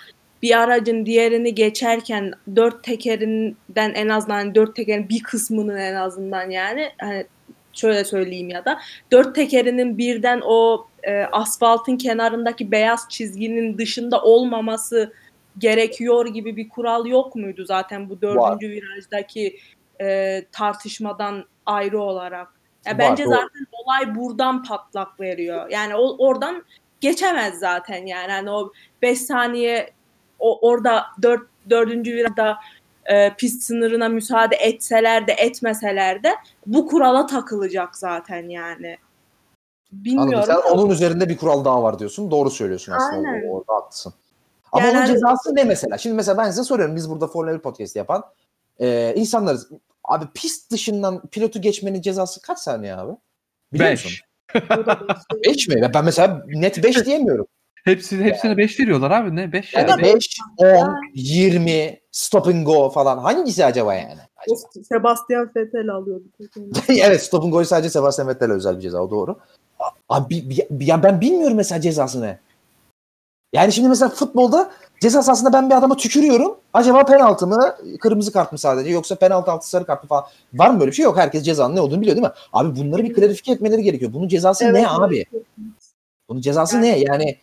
bir 0.43 0.59
aracın 0.59 1.07
diğerini 1.07 1.55
geçerken 1.55 2.33
dört 2.57 2.85
tekerinden 2.85 3.95
en 3.95 4.09
azından 4.09 4.35
hani 4.35 4.55
dört 4.55 4.77
tekerin 4.77 5.09
bir 5.09 5.23
kısmının 5.23 5.77
en 5.77 5.95
azından 5.95 6.51
yani 6.51 6.91
hani 7.01 7.27
şöyle 7.73 8.05
söyleyeyim 8.05 8.49
ya 8.49 8.65
da 8.65 8.79
dört 9.13 9.35
tekerinin 9.35 9.99
birden 9.99 10.41
o 10.45 10.87
e, 11.03 11.23
asfaltın 11.23 11.97
kenarındaki 11.97 12.71
beyaz 12.71 13.07
çizginin 13.09 13.79
dışında 13.79 14.23
olmaması 14.23 15.13
gerekiyor 15.59 16.27
gibi 16.27 16.57
bir 16.57 16.69
kural 16.69 17.07
yok 17.07 17.35
muydu 17.35 17.65
zaten 17.65 18.09
bu 18.09 18.23
dördüncü 18.23 18.69
virajdaki 18.69 19.59
e, 20.01 20.45
tartışmadan 20.53 21.45
ayrı 21.67 22.01
olarak? 22.01 22.49
Ya 22.87 22.93
Var, 22.93 22.99
bence 22.99 23.25
doğru. 23.25 23.35
zaten 23.35 23.67
olay 23.73 24.15
buradan 24.15 24.63
patlak 24.65 25.21
veriyor. 25.21 25.71
Yani 25.71 25.95
o, 25.95 26.27
oradan 26.27 26.65
geçemez 27.01 27.59
zaten 27.59 28.07
yani. 28.07 28.33
Hani 28.33 28.51
o 28.51 28.73
5 29.03 29.21
saniye 29.21 29.91
o, 30.39 30.69
orada 30.69 31.05
4 31.23 31.43
dördüncü 31.71 32.15
virajda 32.17 32.59
e, 33.05 33.35
pist 33.35 33.63
sınırına 33.63 34.09
müsaade 34.09 34.57
etseler 34.57 35.27
de 35.27 35.33
etmeseler 35.33 36.23
de 36.23 36.35
bu 36.67 36.87
kurala 36.87 37.27
takılacak 37.27 37.97
zaten 37.97 38.49
yani. 38.49 38.97
Bilmiyorum. 39.93 40.35
Anladım. 40.35 40.63
Sen 40.65 40.71
onun 40.73 40.91
üzerinde 40.91 41.29
bir 41.29 41.37
kural 41.37 41.65
daha 41.65 41.83
var 41.83 41.99
diyorsun. 41.99 42.31
Doğru 42.31 42.51
söylüyorsun 42.51 42.93
aslında. 42.93 43.29
Aynen. 43.29 43.49
Orada, 43.49 43.53
orada 43.53 43.75
haklısın. 43.75 44.15
Ama 44.73 44.83
Yani 44.85 44.93
onun 44.93 45.01
hani- 45.01 45.13
cezası 45.13 45.55
ne 45.55 45.65
mesela? 45.65 45.99
Şimdi 45.99 46.17
mesela 46.17 46.39
ben 46.39 46.51
size 46.51 46.65
soruyorum. 46.65 46.97
Biz 46.97 47.11
burada 47.11 47.27
Formula 47.27 47.55
1 47.55 47.59
podcast 47.59 47.97
yapan 47.97 48.25
e, 48.81 49.15
insanlarız. 49.17 49.69
Abi 50.09 50.25
pist 50.35 50.73
dışından 50.73 51.27
pilotu 51.27 51.61
geçmenin 51.61 52.03
cezası 52.03 52.43
kaç 52.43 52.59
saniye 52.59 52.97
abi? 52.97 53.13
Biliyor 53.73 53.91
musun? 53.91 54.13
5 55.45 55.69
mi? 55.69 55.91
Ben 55.95 56.05
mesela 56.05 56.43
net 56.47 56.85
5 56.85 57.07
diyemiyorum. 57.07 57.47
Hepsi, 57.85 58.25
hepsine 58.25 58.57
5 58.57 58.81
veriyorlar 58.81 59.11
abi. 59.11 59.37
Ne 59.37 59.53
5 59.53 59.75
Yani 59.75 59.91
yani? 59.91 60.03
5, 60.03 60.39
10, 60.57 60.97
20, 61.15 62.01
stop 62.13 62.47
and 62.47 62.67
go 62.67 62.91
falan. 62.91 63.19
Hangisi 63.19 63.65
acaba 63.65 63.95
yani? 63.95 64.21
O 64.49 64.55
Sebastian 64.83 65.51
Vettel 65.57 65.89
alıyordu. 65.89 66.25
evet 66.89 67.23
stop 67.23 67.45
and 67.45 67.53
go'yu 67.53 67.67
sadece 67.67 67.91
Sebastian 67.91 68.29
Vettel'e 68.29 68.53
özel 68.53 68.77
bir 68.77 68.81
ceza. 68.81 69.03
O 69.03 69.11
doğru. 69.11 69.39
Abi 70.09 70.51
bi- 70.51 70.67
bi- 70.71 70.85
ya 70.85 71.03
ben 71.03 71.21
bilmiyorum 71.21 71.57
mesela 71.57 71.81
cezası 71.81 72.23
ne. 72.23 72.39
Yani 73.53 73.73
şimdi 73.73 73.89
mesela 73.89 74.09
futbolda 74.09 74.71
ceza 75.01 75.23
sahasında 75.23 75.53
ben 75.53 75.71
bir 75.71 75.75
adama 75.75 75.97
tükürüyorum. 75.97 76.57
Acaba 76.73 77.05
penaltı 77.05 77.47
mı, 77.47 77.77
kırmızı 78.01 78.33
kart 78.33 78.53
mı 78.53 78.59
sadece 78.59 78.91
yoksa 78.91 79.15
penaltı 79.15 79.51
altı 79.51 79.69
sarı 79.69 79.87
kart 79.87 80.03
mı 80.03 80.09
falan. 80.09 80.25
Var 80.55 80.71
mı 80.71 80.81
böyle 80.81 80.91
bir 80.91 80.97
şey? 80.97 81.05
Yok. 81.05 81.19
Herkes 81.19 81.43
cezanın 81.45 81.77
ne 81.77 81.81
olduğunu 81.81 82.01
biliyor 82.01 82.17
değil 82.17 82.27
mi? 82.27 82.33
Abi 82.53 82.81
bunları 82.81 83.05
bir 83.05 83.15
klarifiye 83.15 83.55
etmeleri 83.55 83.83
gerekiyor. 83.83 84.13
Bunun 84.13 84.29
cezası 84.29 84.75
ne 84.75 84.89
abi? 84.89 85.25
Bunun 86.29 86.41
cezası 86.41 86.77
Yani- 86.77 86.87
ne? 86.87 86.99
Yani 86.99 87.37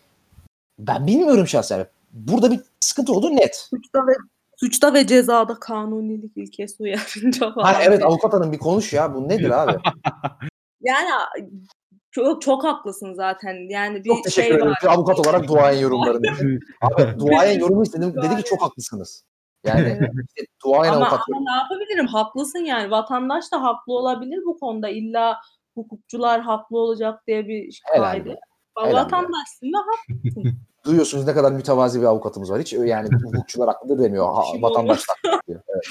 ben 0.78 1.06
bilmiyorum 1.06 1.46
şahsen. 1.46 1.86
Burada 2.12 2.50
bir 2.50 2.60
sıkıntı 2.80 3.12
olduğu 3.12 3.36
net. 3.36 3.56
Suçta 3.56 4.06
ve 4.06 4.12
suçta 4.56 4.94
ve 4.94 5.06
cezada 5.06 5.54
kanunilik 5.60 6.36
ilkesi 6.36 6.82
uyarınca 6.82 7.52
falan. 7.54 7.64
Ha, 7.64 7.78
evet 7.82 8.04
avukat 8.04 8.32
hanım 8.32 8.52
bir 8.52 8.58
konuş 8.58 8.92
ya. 8.92 9.14
Bu 9.14 9.28
nedir 9.28 9.50
abi? 9.50 9.78
Yani 10.80 11.08
çok 12.16 12.42
çok 12.42 12.64
haklısın 12.64 13.14
zaten. 13.14 13.70
Yani 13.70 14.04
bir 14.04 14.08
Çok 14.08 14.24
teşekkür 14.24 14.48
şey 14.48 14.56
ederim. 14.56 14.70
var. 14.70 14.78
Bir 14.82 14.88
avukat 14.88 15.18
olarak 15.18 15.48
duayen 15.48 15.80
yorumlarını. 15.80 16.26
Abi 16.80 17.18
duayen 17.18 17.60
yorumu 17.60 17.82
istedim. 17.82 18.14
Dedi 18.22 18.36
ki 18.36 18.42
çok 18.44 18.62
haklısınız. 18.62 19.24
Yani 19.64 19.98
işte 20.36 20.52
duayen 20.64 20.92
Ama, 20.92 21.06
avukat. 21.06 21.20
ama 21.34 21.40
ne 21.40 21.62
yapabilirim? 21.62 22.06
Haklısın 22.06 22.58
yani. 22.58 22.90
Vatandaş 22.90 23.52
da 23.52 23.62
haklı 23.62 23.92
olabilir 23.92 24.42
bu 24.46 24.58
konuda. 24.58 24.88
İlla 24.88 25.36
hukukçular 25.74 26.40
haklı 26.40 26.78
olacak 26.78 27.26
diye 27.26 27.48
bir 27.48 27.80
Helal 27.84 28.10
kaydı. 28.10 28.36
Vatandaşsın 28.76 29.66
ve 29.66 29.76
haklısın. 29.76 30.58
Duyuyorsunuz 30.84 31.26
ne 31.26 31.34
kadar 31.34 31.52
mütevazi 31.52 32.00
bir 32.00 32.06
avukatımız 32.06 32.50
var. 32.50 32.60
Hiç 32.60 32.72
yani 32.72 33.08
hukukçular 33.24 33.68
haklıdır 33.68 34.04
demiyor. 34.04 34.34
Ha, 34.34 34.42
Kim 34.52 34.62
vatandaşlar 34.62 35.16
haklı 35.24 35.40
diyor. 35.48 35.60
Evet. 35.68 35.86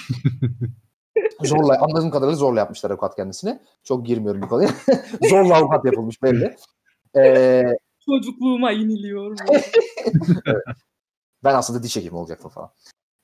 Zorla 1.43 1.81
anladığım 1.81 2.11
kadarıyla 2.11 2.37
zorla 2.37 2.59
yapmışlar 2.59 2.91
avukat 2.91 3.15
kendisine. 3.15 3.59
Çok 3.83 4.05
girmiyorum 4.05 4.41
bu 4.41 4.47
konuya. 4.47 4.69
zorla 5.29 5.55
avukat 5.55 5.85
yapılmış 5.85 6.23
belli. 6.23 6.55
Ee, 7.17 7.63
Çocukluğuma 8.05 8.71
iniliyor. 8.71 9.37
bu. 9.47 9.53
ben 11.43 11.55
aslında 11.55 11.83
diş 11.83 11.95
hekimi 11.95 12.17
olacaktım 12.17 12.51
falan. 12.51 12.69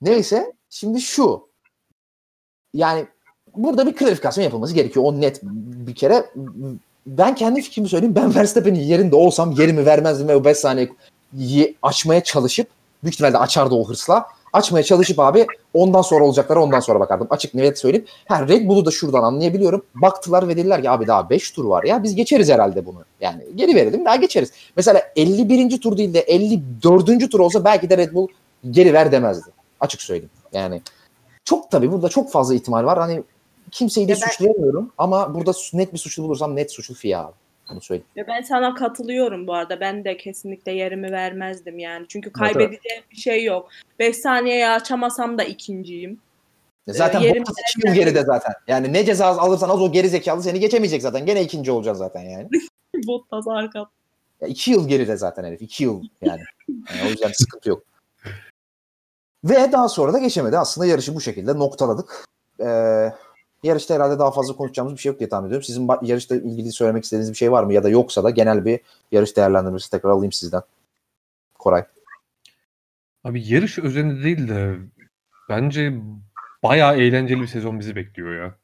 Neyse 0.02 0.54
şimdi 0.70 1.02
şu. 1.02 1.50
Yani 2.74 3.08
burada 3.56 3.88
bir 3.88 3.96
klarifikasyon 3.96 4.44
yapılması 4.44 4.74
gerekiyor. 4.74 5.06
O 5.06 5.22
net 5.22 5.44
bir 5.44 5.96
kere. 5.96 6.26
Ben 7.06 7.36
kendi 7.36 7.62
fikrimi 7.62 7.90
söyleyeyim. 7.90 8.16
Ben 8.16 8.36
Verstappen'in 8.36 8.80
yerinde 8.80 9.16
olsam 9.16 9.52
yerimi 9.52 9.86
vermezdim 9.86 10.28
ve 10.28 10.36
o 10.36 10.46
5 10.46 10.58
saniyeyi 10.58 11.78
açmaya 11.82 12.24
çalışıp 12.24 12.68
büyük 13.04 13.14
ihtimalle 13.14 13.38
açardı 13.38 13.76
o 13.76 13.90
hırsla. 13.90 14.28
Açmaya 14.54 14.84
çalışıp 14.84 15.20
abi 15.20 15.48
ondan 15.74 16.02
sonra 16.02 16.26
olacaklara 16.26 16.64
ondan 16.64 16.80
sonra 16.80 17.00
bakardım. 17.00 17.28
Açık 17.30 17.54
net 17.54 17.80
söyleyeyim. 17.80 18.06
Ha, 18.28 18.48
Red 18.48 18.68
Bull'u 18.68 18.86
da 18.86 18.92
şuradan 18.92 19.24
anlayabiliyorum. 19.24 19.86
Baktılar 19.96 20.48
ve 20.48 20.58
dediler 20.58 20.82
ki 20.82 20.90
abi 20.90 21.08
daha 21.08 21.30
5 21.30 21.52
tur 21.52 21.66
var 21.66 21.84
ya 21.84 22.04
biz 22.04 22.16
geçeriz 22.16 22.50
herhalde 22.50 22.86
bunu. 22.86 23.04
Yani 23.22 23.44
geri 23.56 23.76
verelim 23.76 24.06
daha 24.06 24.16
geçeriz. 24.16 24.52
Mesela 24.76 25.02
51. 25.16 25.82
tur 25.82 25.98
değil 25.98 26.14
de 26.14 26.20
54. 26.20 27.32
tur 27.32 27.40
olsa 27.40 27.66
belki 27.66 27.90
de 27.90 27.98
Red 27.98 28.14
Bull 28.14 28.28
geri 28.72 28.94
ver 28.94 29.12
demezdi. 29.12 29.50
Açık 29.80 30.02
söyleyeyim. 30.02 30.30
Yani 30.54 30.82
çok 31.46 31.72
tabii 31.72 31.92
burada 31.92 32.10
çok 32.10 32.32
fazla 32.32 32.56
ihtimal 32.56 32.86
var. 32.86 33.00
Hani 33.00 33.24
kimseyi 33.72 34.08
de 34.08 34.12
ben- 34.12 34.28
suçlayamıyorum 34.30 34.92
ama 34.98 35.36
burada 35.36 35.52
net 35.74 35.94
bir 35.94 35.98
suçlu 35.98 36.24
bulursam 36.24 36.56
net 36.56 36.72
suçlu 36.72 36.96
FIA 36.96 37.20
abi. 37.26 37.34
Bunu 37.72 37.82
söyleyeyim. 37.82 38.08
Ya 38.16 38.28
ben 38.28 38.42
sana 38.42 38.76
katılıyorum 38.76 39.48
bu 39.48 39.54
arada. 39.54 39.80
Ben 39.80 40.04
de 40.04 40.18
kesinlikle 40.18 40.72
yerimi 40.72 41.12
vermezdim 41.12 41.80
yani. 41.80 42.06
Çünkü 42.10 42.32
kaybedeceğim 42.32 43.04
bir 43.12 43.16
şey 43.16 43.44
yok. 43.44 43.70
5 44.00 44.18
saniyeye 44.18 44.70
açamasam 44.70 45.38
da 45.38 45.44
ikinciyim. 45.44 46.20
Zaten 46.88 47.20
yerim 47.20 47.42
Bottas 47.42 47.56
2 47.78 47.88
yıl 47.88 47.96
geride 47.96 48.24
zaten. 48.24 48.54
Yani 48.68 48.94
ne 48.94 49.06
ceza 49.06 49.28
alırsan 49.28 49.70
az 49.70 49.82
o 49.82 49.92
geri 49.92 50.10
zekalı 50.10 50.44
seni 50.44 50.60
geçemeyecek 50.60 51.02
zaten. 51.02 51.26
Gene 51.26 51.42
ikinci 51.44 51.72
olacaksın 51.72 52.04
zaten 52.04 52.22
yani. 52.22 52.50
Bottas 53.08 53.48
arka. 53.48 53.86
Ya 54.42 54.48
iki 54.48 54.72
yıl 54.72 54.88
geride 54.88 55.18
zaten 55.18 55.44
herif. 55.44 55.62
iki 55.62 55.84
yıl 55.84 56.04
yani. 56.22 56.42
Yani 56.70 57.08
o 57.08 57.10
yüzden 57.10 57.32
sıkıntı 57.32 57.70
yok. 57.70 57.84
Ve 59.44 59.72
daha 59.72 59.90
sonra 59.90 60.14
da 60.14 60.20
geçemedi. 60.20 60.58
Aslında 60.58 60.88
yarışı 60.88 61.16
bu 61.16 61.22
şekilde 61.22 61.60
noktaladık. 61.60 62.26
Ee, 62.60 63.14
yarışta 63.64 63.96
herhalde 63.96 64.20
daha 64.20 64.32
fazla 64.32 64.56
konuşacağımız 64.56 64.94
bir 64.94 65.00
şey 65.00 65.12
yok 65.12 65.20
diye 65.20 65.30
tahmin 65.30 65.48
ediyorum. 65.48 65.64
Sizin 65.64 65.90
yarışla 66.02 66.36
ilgili 66.36 66.72
söylemek 66.72 67.04
istediğiniz 67.04 67.32
bir 67.32 67.38
şey 67.38 67.52
var 67.52 67.64
mı? 67.64 67.74
Ya 67.74 67.84
da 67.84 67.90
yoksa 67.90 68.24
da 68.24 68.30
genel 68.30 68.66
bir 68.66 68.80
yarış 69.12 69.38
değerlendirmesi 69.38 69.92
tekrar 69.92 70.10
alayım 70.10 70.32
sizden. 70.32 70.62
Koray. 71.60 71.86
Abi 73.24 73.48
yarış 73.48 73.80
özelinde 73.80 74.24
değil 74.24 74.48
de 74.48 74.78
bence 75.50 75.94
bayağı 76.64 76.98
eğlenceli 76.98 77.42
bir 77.42 77.48
sezon 77.48 77.80
bizi 77.80 77.96
bekliyor 77.96 78.44
ya. 78.44 78.56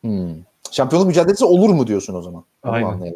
Hmm. 0.00 0.42
Şampiyonluk 0.70 1.08
mücadelesi 1.08 1.44
olur 1.44 1.70
mu 1.70 1.86
diyorsun 1.86 2.14
o 2.14 2.22
zaman? 2.22 2.44
Onu 2.62 2.72
Aynen. 2.72 3.14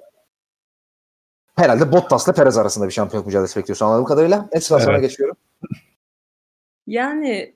Herhalde 1.57 1.93
Bottas'la 1.93 2.33
Perez 2.33 2.59
arasında 2.59 2.87
bir 2.87 2.93
şampiyonluk 2.93 3.27
mücadelesi 3.27 3.61
bekliyorsun 3.61 3.87
anladığım 3.87 4.05
kadarıyla. 4.05 4.49
Esra 4.53 4.81
sana 4.81 4.93
Evet. 4.93 5.03
geçiyorum. 5.03 5.37
Yani 6.87 7.55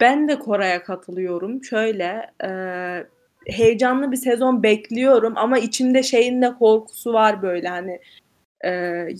ben 0.00 0.28
de 0.28 0.38
Koray'a 0.38 0.82
katılıyorum. 0.82 1.64
Şöyle 1.64 2.30
e, 2.44 2.50
heyecanlı 3.46 4.12
bir 4.12 4.16
sezon 4.16 4.62
bekliyorum 4.62 5.32
ama 5.36 5.58
içimde 5.58 6.02
şeyin 6.02 6.42
de 6.42 6.54
korkusu 6.58 7.12
var 7.12 7.42
böyle 7.42 7.68
hani 7.68 8.00
e, 8.60 8.70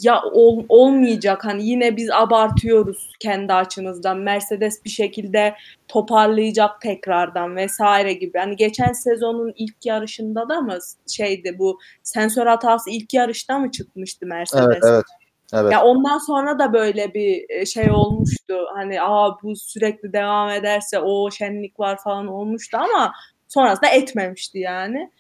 ya 0.03 0.23
ol- 0.33 0.65
olmayacak 0.69 1.45
hani 1.45 1.67
yine 1.67 1.97
biz 1.97 2.11
abartıyoruz 2.11 3.13
kendi 3.21 3.53
açımızdan 3.53 4.19
Mercedes 4.19 4.85
bir 4.85 4.91
şekilde 4.91 5.55
toparlayacak 5.89 6.81
tekrardan 6.81 7.57
vesaire 7.57 8.13
gibi. 8.13 8.39
Hani 8.39 8.57
geçen 8.57 8.93
sezonun 8.93 9.53
ilk 9.57 9.87
yarışında 9.87 10.49
da 10.49 10.61
mı 10.61 10.79
şeydi 11.09 11.57
bu 11.59 11.79
sensör 12.03 12.47
hatası 12.47 12.91
ilk 12.91 13.15
yarışta 13.15 13.59
mı 13.59 13.71
çıkmıştı 13.71 14.27
Mercedes? 14.27 14.67
Evet 14.67 14.85
evet. 14.85 15.05
Evet. 15.55 15.73
Ya 15.73 15.85
ondan 15.85 16.19
sonra 16.19 16.59
da 16.59 16.73
böyle 16.73 17.15
bir 17.15 17.45
e, 17.49 17.67
şey 17.67 17.91
olmuştu. 17.91 18.55
Hani 18.75 19.03
aa 19.03 19.43
bu 19.43 19.57
sürekli 19.57 20.13
devam 20.13 20.51
ederse 20.51 20.99
o 20.99 21.31
şenlik 21.31 21.81
var 21.81 21.99
falan 22.05 22.27
olmuştu 22.27 22.79
ama 22.81 23.13
sonrasında 23.49 23.91
etmemişti 23.91 24.59
yani. 24.59 25.11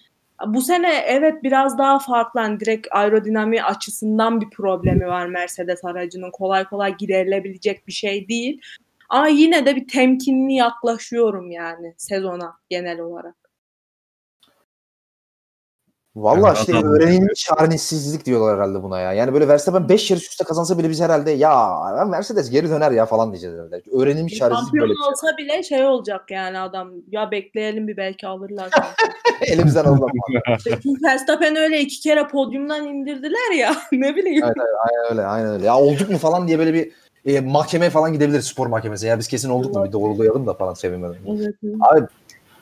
Bu 0.46 0.60
sene 0.60 0.94
evet 1.06 1.42
biraz 1.42 1.78
daha 1.78 1.98
farklı. 1.98 2.40
Hani 2.40 2.60
direkt 2.60 2.86
aerodinamiği 2.90 3.62
açısından 3.62 4.40
bir 4.40 4.50
problemi 4.50 5.06
var 5.06 5.26
Mercedes 5.26 5.84
aracının. 5.84 6.30
Kolay 6.30 6.64
kolay 6.64 6.96
giderilebilecek 6.96 7.86
bir 7.86 7.92
şey 7.92 8.28
değil. 8.28 8.60
Ama 9.09 9.28
yine 9.28 9.66
de 9.66 9.76
bir 9.76 9.88
temkinli 9.88 10.55
yaklaşıyorum 10.55 11.50
yani 11.50 11.94
sezona 11.96 12.55
genel 12.68 13.00
olarak. 13.00 13.47
Valla 16.23 16.49
Evet, 16.49 16.59
işte 16.59 16.77
adam- 16.77 16.93
öğrenilmiş 16.93 17.45
çaresizlik 17.45 18.27
diyorlar 18.27 18.57
herhalde 18.57 18.82
buna 18.82 19.01
ya. 19.01 19.12
Yani 19.12 19.32
böyle 19.32 19.49
Verstappen 19.49 19.89
5 19.89 20.11
yarış 20.11 20.28
üstte 20.28 20.45
kazansa 20.45 20.78
bile 20.78 20.90
biz 20.90 21.01
herhalde 21.01 21.31
ya 21.31 21.78
Mercedes 22.07 22.51
geri 22.51 22.70
döner 22.70 22.90
ya 22.90 23.07
falan 23.07 23.32
diyeceğiz 23.32 23.57
herhalde. 23.57 23.82
Öğrenilmiş 23.93 24.35
çaresizlik 24.35 24.65
Şampiyon 24.65 24.82
böyle 24.82 24.93
bir 24.93 24.99
şey. 25.03 25.09
olsa 25.11 25.36
bile 25.39 25.62
şey 25.62 25.85
olacak 25.85 26.31
yani 26.31 26.59
adam. 26.59 26.90
Ya 27.11 27.31
bekleyelim 27.31 27.89
bir 27.89 27.97
belki 27.97 28.27
alırlar. 28.27 28.70
Elimizden 29.40 29.85
alalım. 29.85 30.11
Çünkü 30.65 30.89
Verstappen 31.05 31.57
öyle 31.57 31.81
iki 31.81 32.01
kere 32.01 32.28
podyumdan 32.28 32.86
indirdiler 32.86 33.53
ya. 33.59 33.73
ne 33.93 34.16
bileyim. 34.16 34.45
Evet, 34.45 34.57
aynen 34.57 35.11
öyle 35.11 35.27
aynen 35.27 35.53
öyle. 35.53 35.66
Ya 35.66 35.78
olduk 35.78 36.11
mu 36.11 36.19
falan 36.19 36.49
diye 36.49 36.59
böyle 36.59 36.74
bir 36.74 36.93
e, 37.27 37.40
mahkemeye 37.40 37.90
falan 37.90 38.12
gidebiliriz 38.12 38.45
spor 38.47 38.66
mahkemesi. 38.66 39.07
Ya 39.07 39.19
biz 39.19 39.28
kesin 39.28 39.51
olduk 39.51 39.74
mu 39.74 39.85
bir 39.85 39.93
doğrulayalım 39.93 40.47
da 40.47 40.55
falan 40.55 40.74
sevinmeden. 40.74 41.16
Evet. 41.27 41.55
Abi 41.81 42.07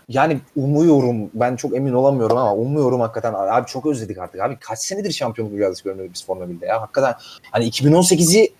yani 0.08 0.40
umuyorum 0.56 1.30
ben 1.34 1.56
çok 1.56 1.76
emin 1.76 1.92
olamıyorum 1.92 2.36
ama 2.36 2.54
umuyorum 2.54 3.00
hakikaten 3.00 3.34
abi 3.34 3.66
çok 3.66 3.86
özledik 3.86 4.18
artık 4.18 4.40
abi 4.40 4.56
kaç 4.60 4.78
senedir 4.78 5.12
şampiyonluk 5.12 5.54
mücadelesi 5.54 5.84
görmedik 5.84 6.14
biz 6.14 6.26
Formula 6.26 6.44
1'de 6.44 6.66
ya 6.66 6.82
hakikaten 6.82 7.14
hani 7.50 7.68
2018'i 7.68 8.52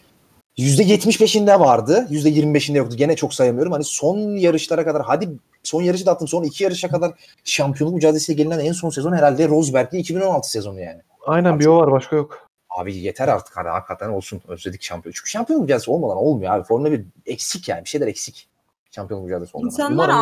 %75'inde 0.59 1.61
vardı 1.61 2.07
%25'inde 2.11 2.77
yoktu 2.77 2.97
gene 2.97 3.17
çok 3.17 3.35
sayamıyorum 3.35 3.73
hani 3.73 3.85
son 3.85 4.19
yarışlara 4.19 4.85
kadar 4.85 5.03
hadi 5.03 5.29
son 5.63 5.83
yarışı 5.83 6.07
da 6.07 6.13
attım 6.13 6.29
son 6.29 6.43
iki 6.43 6.65
yarışa 6.65 6.89
kadar 6.89 7.13
şampiyonluk 7.45 7.95
mücadelesiyle 7.95 8.43
gelinen 8.43 8.59
en 8.59 8.73
son 8.73 8.91
sezon 8.91 9.13
herhalde 9.13 9.49
Rosberg'li 9.49 9.99
2016 9.99 10.51
sezonu 10.51 10.81
yani. 10.81 11.01
Aynen 11.27 11.61
bir 11.61 11.67
o 11.67 11.77
var 11.77 11.93
başka 11.93 12.17
yok. 12.17 12.49
Abi 12.71 12.97
yeter 12.97 13.29
artık 13.29 13.57
hani 13.57 13.69
hakikaten 13.69 14.09
olsun 14.09 14.41
özledik 14.49 14.83
şampiyon. 14.83 15.13
Çünkü 15.17 15.31
şampiyonluk 15.31 15.63
mücadelesi 15.63 15.91
olmadan 15.91 16.17
olmuyor 16.17 16.53
abi. 16.53 16.65
Formula 16.65 16.93
1 16.93 17.05
eksik 17.27 17.69
yani 17.69 17.85
bir 17.85 17.89
şeyler 17.89 18.07
eksik. 18.07 18.49
Şampiyonluk 18.91 19.27
mücadelesi 19.27 19.57
olmadan. 19.57 19.73
İnsanlara 19.73 19.95
Umarım 19.95 20.15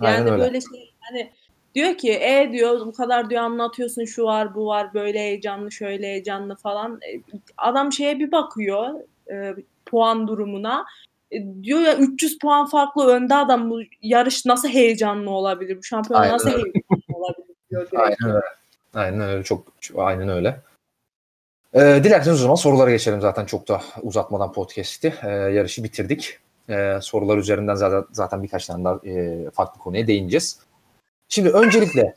bu 0.00 0.04
sene- 0.04 0.08
anlatamıyorsun 0.08 0.08
ya. 0.08 0.10
Aynen 0.14 0.26
Yani 0.26 0.30
öyle. 0.30 0.42
böyle 0.44 0.60
şey 0.60 0.94
hani 1.00 1.30
diyor 1.74 1.94
ki 1.98 2.12
e 2.12 2.48
diyor 2.52 2.80
bu 2.86 2.92
kadar 2.92 3.30
diyor 3.30 3.42
anlatıyorsun 3.42 4.04
şu 4.04 4.24
var 4.24 4.54
bu 4.54 4.66
var 4.66 4.94
böyle 4.94 5.18
heyecanlı 5.18 5.72
şöyle 5.72 6.06
heyecanlı 6.06 6.56
falan. 6.56 7.00
E, 7.02 7.20
Adam 7.56 7.92
şeye 7.92 8.18
bir 8.18 8.32
bakıyor 8.32 8.94
e, 9.32 9.54
puan 9.86 10.28
durumuna. 10.28 10.84
E, 11.30 11.36
diyor 11.62 11.80
ya 11.80 11.96
300 11.96 12.38
puan 12.38 12.66
farklı 12.66 13.06
önde 13.06 13.34
adam 13.34 13.70
bu 13.70 13.80
yarış 14.02 14.46
nasıl 14.46 14.68
heyecanlı 14.68 15.30
olabilir? 15.30 15.78
Bu 15.78 15.82
şampiyon 15.82 16.20
Aynen 16.20 16.34
nasıl 16.34 16.48
öyle. 16.48 16.56
heyecanlı 16.58 17.16
olabilir 17.24 17.54
diyor. 17.70 17.82
direkt. 17.90 18.00
Aynen 18.02 18.34
öyle. 18.36 18.46
Aynen 18.94 19.20
öyle. 19.20 19.42
Çok, 19.44 19.66
çok- 19.80 19.98
aynen 20.00 20.28
öyle. 20.28 20.60
Ee, 21.74 22.00
dilerseniz 22.04 22.38
o 22.38 22.42
zaman 22.42 22.54
sorulara 22.54 22.90
geçelim 22.90 23.20
zaten 23.20 23.44
çok 23.44 23.68
da 23.68 23.82
uzatmadan 24.02 24.52
podcast'i. 24.52 25.14
Ee, 25.24 25.28
yarışı 25.28 25.84
bitirdik. 25.84 26.38
Ee, 26.70 26.98
sorular 27.02 27.38
üzerinden 27.38 27.74
zaten, 27.74 28.04
zaten 28.12 28.42
birkaç 28.42 28.66
tane 28.66 28.84
daha 28.84 29.00
e, 29.06 29.50
farklı 29.50 29.80
konuya 29.80 30.06
değineceğiz. 30.06 30.60
Şimdi 31.28 31.48
öncelikle 31.50 32.14